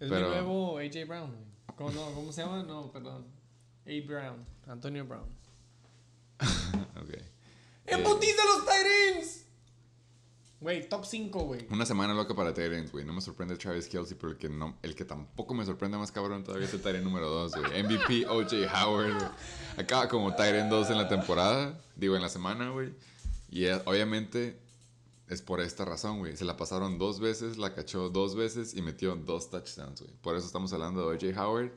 Es 0.00 0.10
Pero- 0.10 0.28
mi 0.28 0.34
nuevo 0.34 0.78
AJ 0.78 1.04
Brown, 1.06 1.30
güey. 1.30 1.46
¿Cómo, 1.76 1.90
no, 1.92 2.10
¿Cómo 2.12 2.32
se 2.32 2.42
llama? 2.42 2.62
No, 2.62 2.90
perdón. 2.90 3.26
A. 3.86 4.06
Brown. 4.06 4.44
Antonio 4.66 5.04
Brown. 5.06 5.28
ok. 7.00 7.10
¡Embutiza 7.86 8.42
los 8.44 8.64
Tyrants! 8.66 9.45
Güey, 10.60 10.88
top 10.88 11.04
5, 11.04 11.38
güey. 11.44 11.66
Una 11.70 11.84
semana 11.84 12.14
loca 12.14 12.34
para 12.34 12.54
Tyrants, 12.54 12.90
güey. 12.90 13.04
No 13.04 13.12
me 13.12 13.20
sorprende 13.20 13.56
Travis 13.56 13.88
Kelsey, 13.88 14.16
pero 14.18 14.32
el 14.32 14.38
que, 14.38 14.48
no, 14.48 14.78
el 14.82 14.94
que 14.94 15.04
tampoco 15.04 15.52
me 15.52 15.64
sorprende 15.66 15.98
más 15.98 16.10
cabrón 16.10 16.44
todavía 16.44 16.66
es 16.66 16.72
el 16.74 16.80
Tyrant 16.80 17.04
número 17.04 17.28
2, 17.28 17.52
güey. 17.56 17.82
MVP 17.84 18.26
OJ 18.26 18.52
Howard, 18.74 19.14
güey. 19.14 19.30
Acaba 19.76 20.08
como 20.08 20.34
Tyrant 20.34 20.70
2 20.70 20.90
en 20.90 20.96
la 20.98 21.08
temporada, 21.08 21.78
digo 21.94 22.16
en 22.16 22.22
la 22.22 22.30
semana, 22.30 22.70
güey. 22.70 22.94
Y 23.50 23.66
eh, 23.66 23.80
obviamente 23.84 24.58
es 25.28 25.42
por 25.42 25.60
esta 25.60 25.84
razón, 25.84 26.20
güey. 26.20 26.36
Se 26.38 26.44
la 26.46 26.56
pasaron 26.56 26.98
dos 26.98 27.20
veces, 27.20 27.58
la 27.58 27.74
cachó 27.74 28.08
dos 28.08 28.34
veces 28.34 28.74
y 28.74 28.80
metió 28.80 29.14
dos 29.14 29.50
touchdowns, 29.50 30.00
güey. 30.00 30.14
Por 30.22 30.36
eso 30.36 30.46
estamos 30.46 30.72
hablando 30.72 31.10
de 31.10 31.16
OJ 31.30 31.38
Howard. 31.38 31.72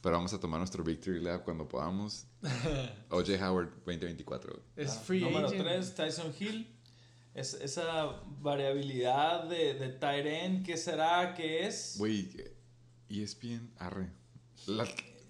pero 0.00 0.16
vamos 0.16 0.32
a 0.32 0.40
tomar 0.40 0.60
nuestro 0.60 0.82
Victory 0.82 1.20
Lab 1.20 1.44
cuando 1.44 1.68
podamos. 1.68 2.24
O.J. 3.10 3.32
Howard 3.50 3.68
2024. 3.84 4.52
güey. 4.52 4.62
Es 4.76 4.92
Ah, 4.92 5.00
free 5.00 5.20
Número 5.20 5.48
agent. 5.48 5.62
3, 5.62 5.94
Tyson 5.94 6.32
Hill. 6.38 6.74
Es, 7.34 7.54
esa 7.54 8.20
variabilidad 8.40 9.44
de, 9.44 9.74
de 9.74 9.88
tight 9.90 10.26
end, 10.26 10.66
¿qué 10.66 10.76
será? 10.76 11.34
¿Qué 11.34 11.66
es? 11.66 11.94
Güey, 11.98 12.28
ESPN, 13.08 13.70
arre. 13.78 14.10
La- 14.66 14.86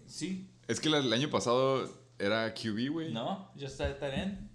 Sí, 0.07 0.49
es 0.66 0.81
que 0.81 0.89
la- 0.89 0.99
el 0.99 1.12
año 1.12 1.29
pasado 1.29 1.87
era 2.19 2.55
QB, 2.55 2.89
güey. 2.91 3.12
no, 3.12 3.51
ya 3.57 3.66
está 3.66 3.87
de 3.89 3.95
tight 3.95 4.15
end. 4.15 4.49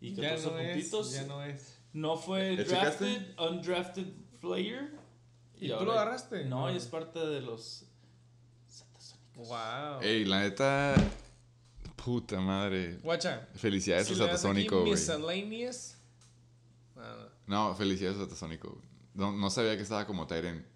Y 0.00 0.14
Ya 0.14 0.30
14 0.30 0.46
no 0.50 0.58
es, 0.58 0.72
puntitos. 0.74 1.12
ya 1.12 1.22
no 1.24 1.42
es. 1.42 1.78
No 1.92 2.16
fue 2.16 2.54
¿Le 2.54 2.64
drafted, 2.64 3.06
checaste? 3.08 3.34
undrafted 3.42 4.06
player. 4.40 4.90
¿Y 5.58 5.68
tú 5.68 5.74
ahora- 5.74 5.84
lo 5.86 5.92
agarraste? 5.92 6.44
No, 6.44 6.66
No. 6.68 6.72
y 6.72 6.76
es 6.76 6.84
parte 6.86 7.18
de 7.18 7.40
los 7.40 7.84
Satasónicos. 8.68 9.48
Wow. 9.48 10.02
Ey, 10.02 10.24
la 10.24 10.40
neta. 10.42 10.94
Puta 11.96 12.38
madre. 12.40 12.98
Guacha. 13.02 13.48
Felicidades 13.56 14.06
si 14.06 14.12
a 14.14 14.16
Satasónico, 14.18 14.80
güey. 14.80 14.92
Miscellaneous. 14.92 15.95
No, 17.46 17.74
felicidades 17.74 18.18
a 18.18 18.22
Satasónico. 18.24 18.70
güey. 18.70 18.84
No, 19.14 19.32
no 19.32 19.50
sabía 19.50 19.76
que 19.76 19.82
estaba 19.82 20.06
como 20.06 20.26
Tyren. 20.26 20.66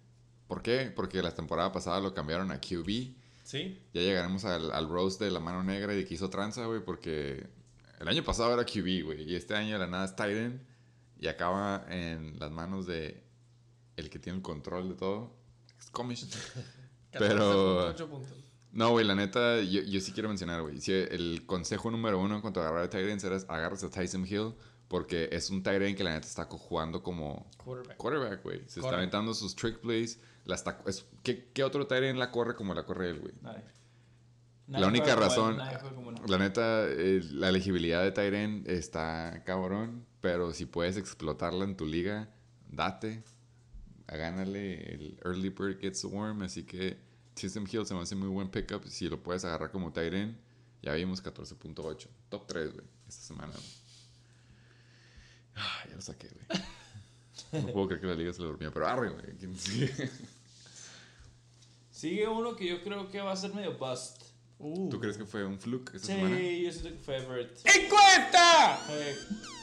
¿Por 0.47 0.61
qué? 0.61 0.91
Porque 0.95 1.21
la 1.21 1.33
temporada 1.33 1.71
pasada 1.71 1.99
lo 1.99 2.13
cambiaron 2.13 2.51
a 2.51 2.59
QB. 2.59 3.13
Sí. 3.43 3.79
Ya 3.93 4.01
llegaremos 4.01 4.45
al, 4.45 4.71
al 4.71 4.87
roast 4.89 5.19
de 5.21 5.31
la 5.31 5.39
mano 5.39 5.63
negra 5.63 5.93
y 5.93 5.97
de 5.97 6.05
que 6.05 6.13
hizo 6.13 6.29
tranza, 6.29 6.65
güey, 6.65 6.83
porque 6.83 7.47
el 7.99 8.07
año 8.07 8.23
pasado 8.23 8.53
era 8.53 8.65
QB, 8.65 9.03
güey, 9.05 9.23
y 9.29 9.35
este 9.35 9.55
año 9.55 9.73
de 9.73 9.79
la 9.79 9.87
nada 9.87 10.05
es 10.05 10.15
Titan 10.15 10.65
y 11.19 11.27
acaba 11.27 11.85
en 11.89 12.39
las 12.39 12.51
manos 12.51 12.85
de 12.87 13.23
el 13.97 14.09
que 14.09 14.19
tiene 14.19 14.37
el 14.37 14.43
control 14.43 14.89
de 14.89 14.95
todo. 14.95 15.35
Es 15.79 15.89
Comish. 15.91 16.27
Pero- 17.11 17.93
14.8 17.95 18.07
puntos. 18.07 18.31
No, 18.73 18.91
güey, 18.91 19.05
la 19.05 19.15
neta, 19.15 19.59
yo, 19.61 19.81
yo 19.81 19.99
sí 19.99 20.13
quiero 20.13 20.29
mencionar, 20.29 20.61
güey. 20.61 20.79
sí, 20.79 20.93
el 20.93 21.43
consejo 21.45 21.91
número 21.91 22.19
uno 22.19 22.35
en 22.35 22.41
cuanto 22.41 22.61
a 22.61 22.63
agarrar 22.63 22.85
a 22.85 22.89
Titans 22.89 23.21
era 23.25 23.35
agarras 23.49 23.83
a 23.83 23.89
Tyson 23.89 24.25
Hill 24.25 24.53
porque 24.91 25.29
es 25.31 25.49
un 25.49 25.63
Titan 25.63 25.95
que 25.95 26.03
la 26.03 26.11
neta 26.11 26.27
está 26.27 26.43
jugando 26.43 27.01
como 27.01 27.49
Quarterback. 27.95 28.43
güey. 28.43 28.61
Se 28.67 28.81
está 28.81 28.97
aventando 28.97 29.33
sus 29.33 29.55
trick 29.55 29.79
plays. 29.79 30.19
La 30.43 30.55
está, 30.55 30.81
es, 30.85 31.05
¿qué, 31.23 31.49
¿Qué 31.53 31.63
otro 31.63 31.87
Titan 31.87 32.19
la 32.19 32.29
corre 32.29 32.55
como 32.55 32.73
la 32.73 32.83
corre 32.85 33.11
él, 33.11 33.21
güey? 33.21 33.33
La 34.67 34.87
única 34.87 35.15
razón, 35.15 35.57
como 35.95 36.11
la 36.11 36.37
neta, 36.37 36.85
eh, 36.89 37.21
la 37.31 37.47
elegibilidad 37.47 38.03
de 38.03 38.11
Tyren 38.11 38.63
está 38.67 39.43
cabrón, 39.45 40.05
pero 40.19 40.51
si 40.51 40.65
puedes 40.65 40.97
explotarla 40.97 41.63
en 41.63 41.77
tu 41.77 41.85
liga, 41.85 42.29
date, 42.69 43.23
gánale 44.07 44.93
el 44.93 45.19
early 45.23 45.49
bird 45.49 45.79
gets 45.79 46.01
the 46.01 46.07
worm, 46.07 46.41
así 46.41 46.63
que 46.63 46.97
System 47.35 47.65
Hill 47.69 47.85
se 47.85 47.93
me 47.93 48.01
hace 48.01 48.15
muy 48.15 48.27
buen 48.27 48.49
pickup, 48.49 48.85
si 48.87 49.07
lo 49.07 49.23
puedes 49.23 49.45
agarrar 49.45 49.71
como 49.71 49.93
Tyren, 49.93 50.37
ya 50.81 50.93
vimos 50.93 51.23
14.8, 51.23 52.07
top 52.27 52.47
3, 52.47 52.73
güey, 52.73 52.85
esta 53.07 53.23
semana. 53.23 53.53
güey. 53.53 53.80
Ah, 55.63 55.83
ya 55.87 55.95
lo 55.95 56.01
saqué, 56.01 56.27
güey. 56.29 57.63
No 57.65 57.73
puedo 57.73 57.87
creer 57.87 58.01
que 58.01 58.07
la 58.07 58.15
liga 58.15 58.33
se 58.33 58.41
lo 58.41 58.47
durmió, 58.47 58.71
pero 58.73 58.87
arre, 58.87 59.09
güey. 59.09 59.37
¿quién 59.37 59.55
sigue? 59.57 60.09
Sigue 61.91 62.27
uno 62.27 62.55
que 62.55 62.65
yo 62.67 62.81
creo 62.83 63.09
que 63.11 63.21
va 63.21 63.31
a 63.31 63.35
ser 63.35 63.53
medio 63.53 63.77
bust. 63.77 64.21
Uh. 64.57 64.89
¿Tú 64.89 64.99
crees 64.99 65.17
que 65.17 65.25
fue 65.25 65.43
un 65.45 65.59
fluke 65.59 65.95
esta 65.95 66.07
Sí, 66.07 66.13
semana? 66.13 66.39
yo 66.39 66.71
siento 66.71 66.89
que 66.89 67.03
fue 67.03 67.17
Everett. 67.17 67.59
¡Encuesta! 67.65 68.79
Eh, 68.89 69.15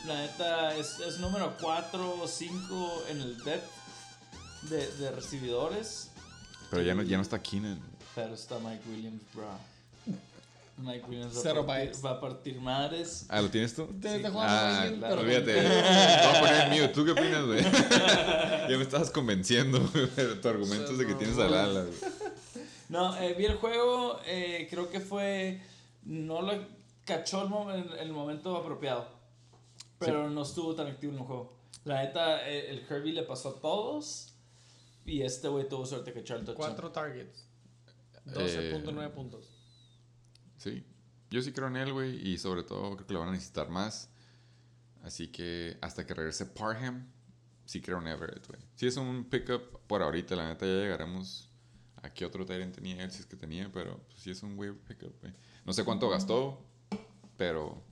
la 0.06 0.20
neta 0.22 0.76
es, 0.76 0.98
es 1.00 1.18
número 1.18 1.56
4 1.60 2.20
o 2.20 2.28
5 2.28 3.04
en 3.08 3.20
el 3.20 3.38
depth 3.44 3.70
de, 4.70 4.86
de 4.96 5.10
recibidores. 5.12 6.10
Pero 6.70 6.82
ya 6.82 6.94
no, 6.94 7.02
ya 7.02 7.16
no 7.16 7.22
está 7.22 7.40
Keenan. 7.42 7.80
Pero 8.14 8.34
está 8.34 8.58
Mike 8.58 8.82
Williams, 8.88 9.22
bro. 9.34 9.48
Mike 10.78 11.04
Williams 11.08 11.36
va, 11.36 11.40
Cero 11.42 11.60
a, 11.62 11.66
partir, 11.66 12.04
va 12.06 12.10
a 12.12 12.20
partir 12.20 12.60
madres. 12.60 13.26
Ah, 13.28 13.40
¿lo 13.42 13.50
tienes 13.50 13.74
tú? 13.74 13.82
Ustedes 13.84 14.16
Sí. 14.18 14.22
te 14.22 14.28
Ah, 14.34 14.80
bien, 14.84 14.98
claro. 14.98 15.16
pero- 15.16 15.26
olvídate. 15.26 15.54
Te 15.62 15.68
voy 15.68 16.36
a 16.36 16.40
poner 16.40 16.68
mute. 16.70 16.88
¿Tú 16.88 17.04
qué 17.04 17.10
opinas, 17.12 17.44
güey? 17.46 17.60
ya 18.70 18.76
me 18.76 18.82
estabas 18.82 19.10
convenciendo, 19.10 19.80
güey. 19.92 20.08
Tu 20.40 20.48
argumento 20.48 20.92
es 20.92 20.98
de 20.98 21.06
que 21.06 21.14
tienes 21.14 21.36
al 21.38 21.54
ala, 21.54 21.82
güey. 21.82 21.94
No, 22.88 23.16
eh, 23.18 23.34
vi 23.36 23.44
el 23.46 23.56
juego, 23.56 24.18
eh, 24.24 24.66
creo 24.70 24.88
que 24.90 25.00
fue. 25.00 25.60
No 26.04 26.40
lo 26.42 26.52
cachó 27.04 27.42
el, 27.42 27.48
mo- 27.48 27.72
en 27.72 27.86
el 27.98 28.12
momento 28.12 28.56
apropiado. 28.56 29.08
Pero 29.98 30.30
no 30.30 30.42
estuvo 30.42 30.74
tan 30.74 30.86
activo 30.86 31.12
en 31.12 31.18
el 31.18 31.24
juego. 31.24 31.56
La 31.84 32.02
neta, 32.02 32.48
eh, 32.48 32.70
el 32.70 32.86
Kirby 32.86 33.12
le 33.12 33.24
pasó 33.24 33.48
a 33.50 33.60
todos. 33.60 34.32
Y 35.04 35.22
este 35.22 35.48
güey 35.48 35.68
tuvo 35.68 35.84
suerte 35.86 36.12
de 36.12 36.20
cachar 36.20 36.38
el 36.38 36.44
touchdown. 36.44 36.68
Cuatro 36.68 36.90
targets. 36.92 37.44
Eh, 38.26 38.72
12.9 38.74 39.10
puntos. 39.10 39.48
Sí. 40.58 40.84
Yo 41.30 41.42
sí 41.42 41.52
creo 41.52 41.68
en 41.68 41.76
él, 41.76 41.92
güey. 41.92 42.28
Y 42.28 42.38
sobre 42.38 42.62
todo 42.62 42.94
creo 42.96 43.06
que 43.06 43.14
lo 43.14 43.20
van 43.20 43.30
a 43.30 43.32
necesitar 43.32 43.68
más. 43.70 44.10
Así 45.02 45.28
que 45.28 45.78
hasta 45.80 46.06
que 46.06 46.14
regrese 46.14 46.46
Parham, 46.46 47.06
sí 47.64 47.80
creo 47.80 47.98
en 48.00 48.08
Everett, 48.08 48.46
güey. 48.46 48.60
Sí 48.74 48.86
es 48.86 48.96
un 48.96 49.24
pickup 49.24 49.80
por 49.86 50.02
ahorita, 50.02 50.36
la 50.36 50.48
neta 50.48 50.66
ya 50.66 50.72
llegaremos 50.72 51.50
a 52.02 52.12
qué 52.12 52.24
otro 52.24 52.44
Tyrant 52.46 52.74
tenía 52.74 53.02
él, 53.02 53.10
si 53.10 53.20
es 53.20 53.26
que 53.26 53.36
tenía, 53.36 53.70
pero 53.72 53.98
pues, 54.08 54.20
sí 54.20 54.30
es 54.30 54.42
un 54.42 54.58
waiver 54.58 54.78
pickup, 54.80 55.20
güey. 55.20 55.32
No 55.64 55.72
sé 55.72 55.84
cuánto 55.84 56.08
gastó, 56.08 56.62
pero 57.36 57.82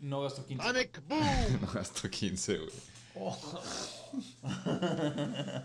No 0.00 0.22
gastó 0.22 0.44
15. 0.46 0.90
no 1.60 1.72
gastó 1.72 2.10
15, 2.10 2.58
güey. 2.58 2.70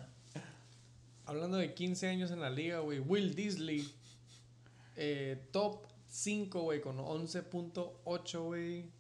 Hablando 1.26 1.57
de 1.57 1.73
15 1.73 2.07
años 2.07 2.31
en 2.31 2.40
la 2.41 2.49
liga, 2.49 2.80
güey. 2.80 2.99
Will 2.99 3.36
Disley. 3.36 3.88
eh, 4.95 5.48
top 5.52 5.86
5, 6.10 6.61
güey, 6.61 6.81
con 6.81 6.98
11.8, 6.98 8.44
güey. 8.44 8.91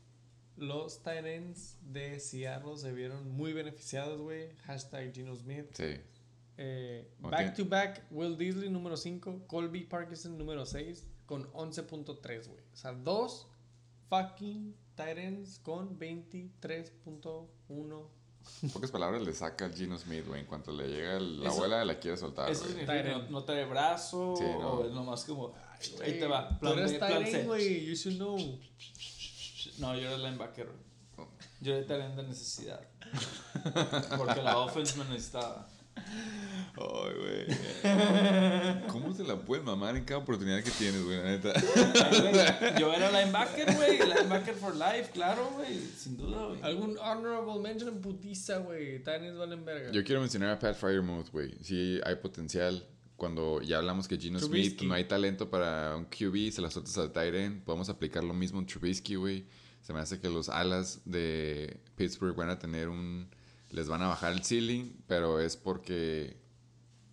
Los 0.55 0.99
Titans 0.99 1.77
de 1.81 2.19
Seattle 2.19 2.77
se 2.77 2.91
vieron 2.91 3.31
muy 3.31 3.53
beneficiados, 3.53 4.21
güey. 4.21 4.55
Hashtag 4.65 5.13
Gino 5.13 5.35
Smith. 5.35 5.67
Sí. 5.73 5.95
Eh. 6.57 7.09
Back 7.19 7.55
to 7.55 7.65
back, 7.65 8.05
Will 8.11 8.37
Disley 8.37 8.69
número 8.69 8.97
5, 8.97 9.47
Colby 9.47 9.85
Parkinson 9.85 10.37
número 10.37 10.65
6 10.65 11.07
con 11.25 11.51
11.3, 11.53 12.47
güey. 12.47 12.61
O 12.73 12.75
sea, 12.75 12.91
dos 12.91 13.47
fucking 14.09 14.75
Titans 14.95 15.59
con 15.59 15.97
23.1. 15.97 18.09
En 18.61 18.69
pocas 18.71 18.91
palabras 18.91 19.21
le 19.21 19.33
saca 19.33 19.65
al 19.65 19.73
Gino 19.73 19.97
Smith, 19.97 20.25
güey. 20.27 20.41
En 20.41 20.45
cuanto 20.45 20.71
le 20.71 20.87
llega 20.87 21.17
el- 21.17 21.41
la 21.41 21.47
Eso- 21.49 21.57
abuela, 21.57 21.85
la 21.85 21.97
quiere 21.99 22.17
soltar, 22.17 22.49
Eso 22.49 22.65
significa 22.65 22.93
que 22.93 23.03
no, 23.03 23.15
Tyrant. 23.15 23.29
no 23.29 23.43
trae 23.43 23.65
brazo 23.65 24.35
Sí, 24.37 24.43
no. 24.43 24.69
o 24.71 24.85
es 24.85 24.91
nomás 24.91 25.23
como. 25.23 25.53
Ahí 26.03 26.19
te 26.19 26.27
va. 26.27 26.49
Tú 26.49 26.59
Plan 26.59 26.77
eres 26.79 26.91
B, 26.91 26.97
plan 26.97 27.09
Tyrant, 27.13 27.31
C. 27.31 27.43
güey. 27.45 27.85
You 27.85 27.95
should 27.95 28.17
know. 28.17 28.37
No, 29.77 29.95
yo 29.95 30.09
era 30.09 30.17
linebacker. 30.17 30.65
güey. 30.67 31.27
Yo 31.61 31.73
era 31.75 31.85
talent 31.87 32.15
de 32.15 32.23
necesidad. 32.23 32.81
Porque 34.17 34.41
la 34.41 34.57
offense 34.59 34.97
me 34.97 35.05
necesitaba. 35.05 35.67
Ay, 36.77 37.13
güey. 37.17 38.87
¿Cómo 38.87 39.13
te 39.13 39.23
la 39.23 39.37
puedes 39.37 39.65
mamar 39.65 39.97
en 39.97 40.05
cada 40.05 40.19
oportunidad 40.19 40.63
que 40.63 40.71
tienes, 40.71 41.03
güey? 41.03 41.17
La 41.17 41.23
neta. 41.23 41.53
Ay, 41.53 42.21
güey, 42.21 42.79
Yo 42.79 42.93
era 42.93 43.11
linebacker, 43.11 43.75
güey. 43.75 43.99
Linebacker 43.99 44.55
for 44.55 44.75
life, 44.75 45.11
claro, 45.13 45.51
güey. 45.55 45.79
Sin 45.97 46.17
duda, 46.17 46.47
güey. 46.47 46.61
Algún 46.61 46.97
honorable 46.97 47.59
mention 47.61 47.89
en 47.89 48.01
putiza, 48.01 48.57
güey. 48.59 48.99
Titans 48.99 49.37
valen 49.37 49.65
verga. 49.65 49.91
Yo 49.91 50.03
quiero 50.03 50.21
mencionar 50.21 50.51
a 50.51 50.59
Pat 50.59 50.75
Fryermuth, 50.75 51.31
güey. 51.31 51.53
Sí, 51.61 51.99
hay 52.05 52.15
potencial. 52.15 52.87
Cuando 53.17 53.61
ya 53.61 53.79
hablamos 53.79 54.07
que 54.07 54.17
Gino 54.17 54.39
Trubisky. 54.39 54.77
Smith 54.77 54.87
no 54.87 54.93
hay 54.93 55.03
talento 55.03 55.49
para 55.49 55.97
un 55.97 56.05
QB, 56.05 56.51
se 56.53 56.61
las 56.61 56.71
sueltas 56.71 56.97
al 56.97 57.11
Tyren. 57.11 57.61
Podemos 57.61 57.89
aplicar 57.89 58.23
lo 58.23 58.33
mismo 58.33 58.59
en 58.59 58.65
Trubisky, 58.65 59.15
güey. 59.15 59.45
Se 59.81 59.93
me 59.93 59.99
hace 59.99 60.19
que 60.21 60.29
los 60.29 60.47
alas 60.47 61.01
de 61.03 61.81
Pittsburgh 61.95 62.35
van 62.35 62.49
a 62.49 62.59
tener 62.59 62.87
un. 62.87 63.29
Les 63.69 63.87
van 63.87 64.01
a 64.01 64.07
bajar 64.07 64.31
el 64.33 64.43
ceiling, 64.43 64.93
pero 65.07 65.39
es 65.39 65.55
porque 65.55 66.37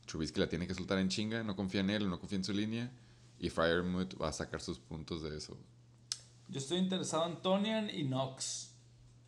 Trubisky 0.07 0.41
la 0.41 0.49
tiene 0.49 0.67
que 0.67 0.75
soltar 0.75 0.99
en 0.99 1.09
chinga. 1.09 1.43
No 1.43 1.55
confía 1.57 1.81
en 1.81 1.91
él, 1.91 2.09
no 2.09 2.19
confía 2.19 2.39
en 2.39 2.45
su 2.45 2.53
línea. 2.53 2.91
Y 3.39 3.51
Fryermuth 3.51 4.21
va 4.21 4.29
a 4.29 4.33
sacar 4.33 4.61
sus 4.61 4.79
puntos 4.79 5.23
de 5.23 5.37
eso. 5.37 5.57
Yo 6.49 6.59
estoy 6.59 6.79
interesado 6.79 7.27
en 7.27 7.37
Tonian 7.43 7.91
y 7.91 8.05
Knox. 8.05 8.73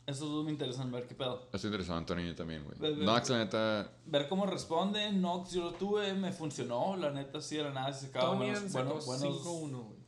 Esos 0.07 0.31
dos 0.31 0.43
me 0.43 0.51
interesan 0.53 0.91
ver 0.91 1.07
qué 1.07 1.15
pedo. 1.15 1.51
Estoy 1.53 1.69
interesado 1.69 1.99
en 1.99 2.07
Tony 2.07 2.33
también, 2.35 2.65
güey. 2.65 2.95
Knox, 2.95 3.29
la 3.29 3.39
neta, 3.41 3.93
Ver 4.07 4.27
cómo 4.27 4.47
responde. 4.47 5.11
Knox 5.11 5.51
yo 5.53 5.65
lo 5.65 5.73
tuve, 5.75 6.15
me 6.15 6.33
funcionó. 6.33 6.97
La 6.97 7.11
neta, 7.11 7.43
sí, 7.43 7.59
era 7.59 7.71
nada. 7.75 7.93
Se 7.93 8.09
buenos, 8.09 8.73
sacó 8.73 8.95
buenos, 8.95 9.05
buenos- 9.05 9.45
5-1, 9.45 9.83
güey. 9.85 9.99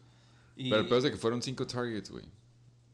Pero 0.70 0.76
el 0.76 0.86
peor 0.86 0.98
es 0.98 1.04
de 1.04 1.10
que 1.10 1.18
fueron 1.18 1.42
cinco 1.42 1.66
targets, 1.66 2.10
güey. 2.10 2.24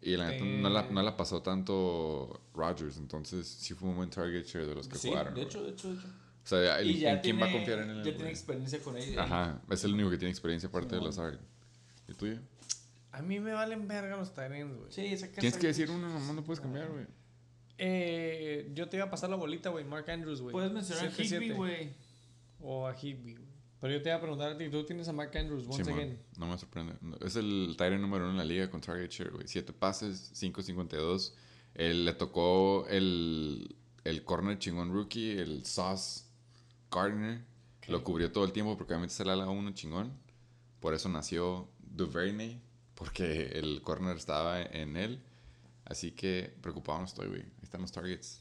Y 0.06 0.16
la 0.16 0.28
neta 0.30 0.44
no 0.44 0.68
la, 0.70 0.80
Eh. 0.82 0.88
no 0.90 1.02
la 1.02 1.16
pasó 1.16 1.42
tanto 1.42 2.40
Rodgers, 2.54 2.96
entonces 2.98 3.46
sí 3.46 3.74
fue 3.74 3.88
un 3.88 3.96
buen 3.96 4.08
target 4.10 4.44
share 4.44 4.66
de 4.66 4.74
los 4.74 4.86
que 4.88 4.98
Sí, 4.98 5.08
jugaron. 5.08 5.34
de 5.34 5.42
hecho, 5.42 5.62
de 5.64 5.70
hecho, 5.70 5.88
de 5.92 5.98
hecho. 5.98 6.06
o 6.08 6.46
sea, 6.46 6.78
el- 6.80 7.04
¿en 7.04 7.18
quién 7.20 7.40
va 7.40 7.46
a 7.46 7.52
confiar 7.52 7.80
en 7.80 7.90
él? 7.90 7.96
Ya 7.98 8.02
güey? 8.04 8.14
tiene 8.16 8.30
experiencia 8.30 8.78
con 8.80 8.96
ella. 8.96 9.22
Ajá, 9.24 9.60
es 9.68 9.82
el 9.84 9.94
único 9.94 10.10
que 10.10 10.18
tiene 10.18 10.30
experiencia 10.30 10.68
aparte 10.68 10.94
de 10.94 11.00
Simón. 11.00 11.08
Lazard. 11.08 11.38
¿Y 12.08 12.14
tuyo? 12.14 12.38
A 13.10 13.20
mí 13.22 13.40
me 13.40 13.52
valen 13.52 13.88
verga 13.88 14.16
los 14.16 14.30
Titans, 14.30 14.76
güey. 14.76 14.92
Sí, 14.92 15.16
saca- 15.16 15.40
Tienes 15.40 15.58
que 15.58 15.66
decir 15.68 15.90
uno, 15.90 16.08
nomás 16.08 16.34
no 16.34 16.44
puedes 16.44 16.60
cambiar, 16.60 16.88
güey. 16.88 17.06
Eh, 17.78 18.70
yo 18.74 18.88
te 18.88 18.96
iba 18.96 19.06
a 19.06 19.10
pasar 19.10 19.28
la 19.30 19.36
bolita, 19.36 19.70
güey. 19.70 19.84
Mark 19.84 20.08
Andrews, 20.10 20.40
güey. 20.40 20.52
Puedes 20.52 20.72
mencionar 20.72 21.06
a 21.06 21.10
7-7. 21.10 21.44
Higby, 21.46 21.50
güey. 21.54 21.90
O 22.60 22.86
a 22.86 22.94
Higby, 22.96 23.34
güey. 23.34 23.45
Pero 23.80 23.92
yo 23.92 24.02
te 24.02 24.08
iba 24.08 24.16
a 24.16 24.20
preguntar 24.20 24.52
a 24.52 24.56
ti, 24.56 24.68
tú 24.70 24.84
tienes 24.84 25.06
a 25.08 25.12
Mark 25.12 25.36
Andrews 25.36 25.64
once 25.66 25.84
Simón, 25.84 26.00
again. 26.00 26.18
no 26.38 26.46
me 26.46 26.56
sorprende. 26.58 26.94
Es 27.20 27.36
el 27.36 27.74
Tyrant 27.76 28.00
número 28.00 28.24
uno 28.24 28.32
en 28.32 28.38
la 28.38 28.44
liga 28.44 28.70
con 28.70 28.80
target 28.80 29.10
share, 29.10 29.30
güey. 29.30 29.46
Siete 29.46 29.72
pases, 29.72 30.32
5.52. 30.34 31.34
Él 31.74 32.06
le 32.06 32.14
tocó 32.14 32.86
el, 32.88 33.76
el 34.04 34.24
corner 34.24 34.58
chingón 34.58 34.92
rookie, 34.92 35.38
el 35.38 35.64
Sauce 35.66 36.24
Gardner. 36.90 37.44
Lo 37.88 38.02
cubrió 38.02 38.32
todo 38.32 38.44
el 38.44 38.52
tiempo 38.52 38.76
porque 38.76 38.94
obviamente 38.94 39.12
es 39.12 39.20
el 39.20 39.28
ala 39.28 39.48
uno 39.48 39.70
chingón. 39.72 40.12
Por 40.80 40.94
eso 40.94 41.08
nació 41.08 41.68
Duvernay, 41.80 42.60
porque 42.94 43.46
el 43.54 43.82
corner 43.82 44.16
estaba 44.16 44.62
en 44.62 44.96
él. 44.96 45.20
Así 45.84 46.12
que 46.12 46.54
preocupado 46.62 46.98
no 47.00 47.04
estoy, 47.04 47.28
güey. 47.28 47.42
Ahí 47.42 47.62
están 47.62 47.82
los 47.82 47.92
targets. 47.92 48.40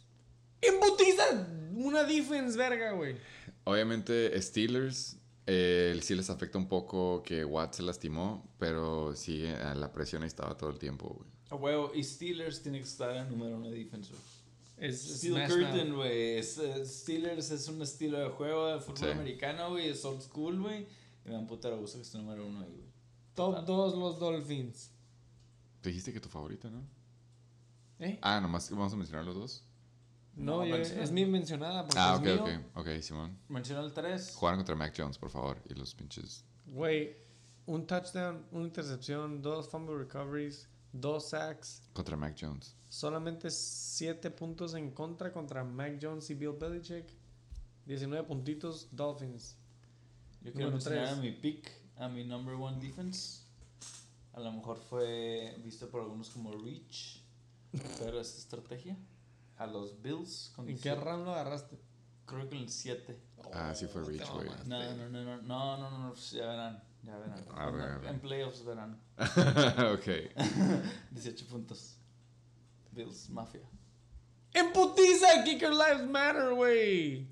¡Embutiza! 0.62 1.48
Una 1.76 2.04
defense, 2.04 2.58
verga, 2.58 2.94
güey. 2.94 3.18
Obviamente 3.66 4.42
Steelers, 4.42 5.18
eh, 5.48 5.98
sí 6.02 6.16
les 6.16 6.30
afecta 6.30 6.58
un 6.58 6.68
poco 6.68 7.22
que 7.24 7.46
Watt 7.46 7.74
se 7.74 7.84
lastimó, 7.84 8.50
pero 8.58 9.16
sigue, 9.16 9.54
eh, 9.54 9.76
la 9.76 9.92
presión 9.92 10.24
ahí 10.24 10.28
estaba 10.28 10.58
todo 10.58 10.70
el 10.70 10.80
tiempo, 10.80 11.10
güey. 11.10 11.30
A 11.50 11.56
huevo, 11.56 11.92
y 11.94 12.04
Steelers 12.04 12.62
tiene 12.64 12.80
que 12.80 12.86
estar 12.86 13.16
en 13.16 13.30
número 13.30 13.56
uno 13.58 13.70
de 13.70 13.78
defense, 13.78 14.12
güey. 14.12 14.22
Es 14.78 15.02
Steel 15.20 15.48
Curtain, 15.48 15.96
güey. 15.96 16.38
Es, 16.38 16.60
Steelers 16.86 17.52
es 17.52 17.68
un 17.70 17.82
estilo 17.82 18.18
de 18.20 18.30
juego 18.30 18.68
de 18.68 18.80
fútbol 18.82 18.98
Sí. 18.98 19.06
americano, 19.12 19.70
güey. 19.70 19.90
Es 19.90 20.04
old 20.04 20.22
school, 20.22 20.60
güey. 20.60 20.86
Y 21.24 21.30
me 21.30 21.36
dan 21.36 21.48
putero 21.48 21.78
gusto 21.80 21.98
que 21.98 22.02
esté 22.04 22.18
número 22.18 22.46
uno 22.46 22.60
ahí, 22.62 22.72
güey. 22.76 22.90
Top 23.36 23.64
2 23.66 23.96
los 23.98 24.20
Dolphins. 24.20 24.92
Te 25.82 25.90
dijiste 25.90 26.12
que 26.12 26.20
tu 26.20 26.28
favorita, 26.30 26.70
¿no? 26.70 26.82
¿Eh? 28.00 28.20
Ah, 28.22 28.42
nomás 28.42 28.68
que 28.68 28.74
vamos 28.76 28.92
a 28.92 28.98
mencionar 28.98 29.24
los 29.26 29.36
dos. 29.36 29.65
No, 30.36 30.58
No, 30.58 30.66
yo- 30.66 30.76
es 30.76 31.12
mi 31.12 31.26
mencionada 31.26 31.84
porque 31.84 32.00
Ah, 32.00 32.14
es 32.16 32.20
ok, 32.20 32.26
mío. 32.48 32.60
ok, 32.76 32.78
ok, 32.88 33.02
Simón. 33.02 33.38
Menciona 33.48 33.82
el 33.82 33.94
3. 33.94 34.34
Jugaron 34.36 34.60
contra 34.60 34.76
Mac 34.76 34.94
Jones, 34.98 35.18
por 35.18 35.30
favor, 35.30 35.62
y 35.70 35.74
los 35.76 35.96
pinches. 35.96 36.44
Güey, 36.66 37.16
un 37.68 37.88
touchdown, 37.88 38.46
una 38.52 38.66
intercepción, 38.66 39.42
dos 39.42 39.70
fumble 39.70 39.98
recoveries, 39.98 40.68
dos 40.92 41.30
sacks, 41.30 41.84
Contra 41.94 42.18
Mac 42.18 42.36
Jones. 42.40 42.76
solamente 42.90 43.50
7 43.50 44.30
puntos 44.32 44.74
en 44.74 44.92
contra 44.92 45.32
contra 45.32 45.64
Mac 45.64 45.98
Jones 46.02 46.30
y 46.30 46.34
Bill 46.34 46.54
Belichick. 46.60 47.06
19 47.86 48.26
puntitos, 48.28 48.88
Dolphins. 48.92 49.56
Yo 50.42 50.52
quiero 50.54 50.72
mencionar 50.72 51.08
a 51.08 51.16
mi 51.16 51.32
pick, 51.32 51.72
a 51.98 52.08
mi 52.10 52.24
number 52.26 52.56
one 52.56 52.78
defense. 52.80 53.42
A 54.34 54.40
lo 54.42 54.52
mejor 54.52 54.78
fue 54.80 55.56
visto 55.64 55.88
por 55.90 56.02
algunos 56.02 56.30
como 56.30 56.52
reach, 56.52 57.22
pero 58.00 58.20
es 58.20 58.38
estrategia. 58.38 58.98
A 59.58 59.68
los 59.68 60.02
Bills 60.02 60.52
con 60.56 60.68
¿En 60.68 60.76
qué 60.76 60.90
17, 60.90 61.02
round 61.04 61.26
lo 61.26 61.32
agarraste? 61.32 61.80
Creo 62.26 62.50
que 62.50 62.56
en 62.58 62.64
el 62.64 62.70
7. 62.70 63.20
Ah, 63.54 63.74
sí 63.76 63.88
fue 63.88 64.02
Oh, 64.02 64.06
Rich, 64.06 64.30
güey. 64.32 64.50
No, 64.66 64.80
no, 64.80 64.96
no, 64.96 65.10
no, 65.10 65.24
no, 65.24 65.42
no, 65.42 65.78
no, 65.78 66.00
no, 66.00 66.10
pues 66.10 66.32
ya 66.32 66.48
verán, 66.48 66.84
ya 67.04 67.18
verán. 67.18 67.46
A 67.56 67.70
ver, 67.70 67.90
a 67.90 67.98
ver. 68.00 68.10
En 68.10 68.20
playoffs 68.20 68.66
verán. 68.66 69.00
ok. 69.18 70.08
18 71.12 71.46
puntos. 71.48 71.98
Bills, 72.92 73.30
Mafia. 73.30 73.62
¡En 74.54 74.72
putiza! 74.72 75.44
Kicker 75.44 75.72
Lives 75.72 76.08
Matter, 76.10 76.54
güey. 76.54 77.28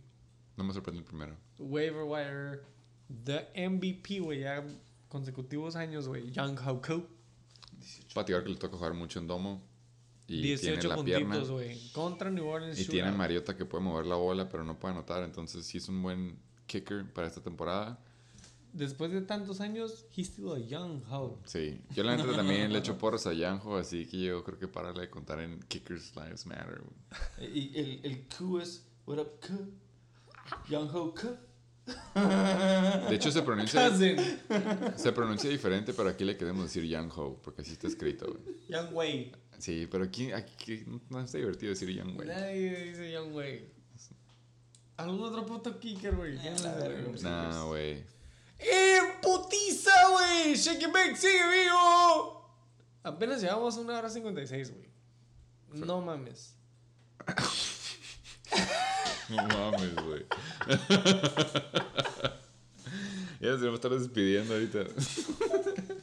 No 0.58 0.64
me 0.64 0.74
sorprende 0.74 1.00
el 1.00 1.06
primero. 1.06 1.36
Waiver 1.58 2.04
wire. 2.04 2.62
The 3.24 3.50
MVP, 3.70 4.20
güey. 4.20 4.42
Ya 4.42 4.64
consecutivos 5.08 5.76
años, 5.76 6.08
güey. 6.08 6.30
Young 6.32 6.58
Hoku. 6.60 7.06
18. 7.80 8.14
Pateador 8.14 8.44
que 8.44 8.50
le 8.52 8.58
toca 8.58 8.78
jugar 8.78 8.94
mucho 8.94 9.20
en 9.20 9.28
domo. 9.28 9.62
Y 10.34 10.42
tiene 10.58 10.78
18 10.78 10.88
la 10.88 10.96
puntitos, 10.96 11.52
güey. 11.52 11.92
Contra 11.92 12.30
New 12.32 12.46
Orleans. 12.48 12.80
Y 12.80 12.86
tiene. 12.86 13.12
Mariota 13.12 13.56
que 13.56 13.66
puede 13.66 13.84
mover 13.84 14.06
la 14.06 14.16
bola, 14.16 14.50
pero 14.50 14.64
no 14.64 14.80
puede 14.80 14.94
anotar. 14.94 15.24
Entonces, 15.24 15.66
sí 15.66 15.78
es 15.78 15.88
un 15.90 16.02
buen 16.02 16.38
kicker 16.68 17.06
para 17.14 17.28
esta 17.28 17.42
temporada. 17.42 18.00
Después 18.74 19.12
de 19.12 19.22
tantos 19.22 19.62
años, 19.62 20.06
he's 20.18 20.30
still 20.30 20.52
a 20.54 20.58
young 20.58 21.04
hoe. 21.08 21.38
Sí. 21.46 21.80
Yo, 21.94 22.04
la 22.04 22.18
neta, 22.18 22.36
también 22.36 22.74
le 22.74 22.80
echo 22.80 22.98
porros 22.98 23.28
a 23.28 23.34
Yanjo. 23.34 23.78
Así 23.78 24.08
que 24.08 24.20
yo 24.24 24.44
creo 24.44 24.58
que 24.58 24.68
para 24.68 24.92
de 24.94 25.10
contar 25.12 25.40
en 25.42 25.60
Kickers 25.68 26.16
Lives 26.16 26.46
Matter. 26.48 26.82
güey. 26.82 27.50
Y 27.56 27.78
el, 27.80 28.00
el 28.04 28.28
Q 28.28 28.60
es, 28.60 28.88
what 29.06 29.20
up, 29.20 29.30
Q? 29.46 29.72
Young 30.70 30.90
Ho 30.92 31.14
Q. 31.14 31.38
De 33.10 33.16
hecho, 33.16 33.30
se 33.32 33.42
pronuncia, 33.44 33.90
Cousin. 33.90 34.16
se 34.96 35.12
pronuncia 35.12 35.50
diferente, 35.50 35.94
pero 35.94 36.10
aquí 36.10 36.24
le 36.24 36.36
queremos 36.38 36.64
decir 36.64 36.84
Young 36.86 37.12
Ho, 37.16 37.40
porque 37.44 37.62
así 37.62 37.74
está 37.74 37.88
escrito. 37.88 38.26
güey. 38.28 38.58
Young 38.70 38.94
Way. 38.94 39.32
Sí, 39.60 39.88
pero 39.90 40.04
aquí, 40.04 40.32
aquí 40.32 40.84
no 41.10 41.22
está 41.22 41.38
divertido 41.38 41.70
decir 41.72 41.90
Young 41.90 42.16
güey. 42.16 42.28
Nadie 42.28 42.86
dice 42.86 43.12
Young 43.12 43.34
Way. 43.34 43.70
¿Algún 44.98 45.24
otro 45.24 45.46
puto 45.46 45.80
kicker, 45.80 46.16
güey? 46.16 46.36
La 46.36 46.74
verga, 46.76 47.02
güey. 47.04 47.22
Nah, 47.24 47.64
güey. 47.64 48.04
¡Eh, 48.60 49.00
putiza, 49.22 49.92
güey! 50.12 50.56
¡Shake 50.56 50.84
it 50.84 50.94
back, 50.94 51.16
sigue 51.16 51.64
vivo! 51.64 52.58
Apenas 53.04 53.42
llevamos 53.42 53.76
una 53.78 53.98
hora 53.98 54.10
56, 54.10 54.72
güey. 54.72 54.90
No 55.86 56.02
mames. 56.02 56.56
No 59.30 59.48
mames, 59.48 59.96
güey. 59.96 60.26
ya 63.40 63.58
se 63.58 63.66
me 63.66 63.74
estar 63.74 63.92
despidiendo 63.92 64.54
ahorita. 64.54 64.80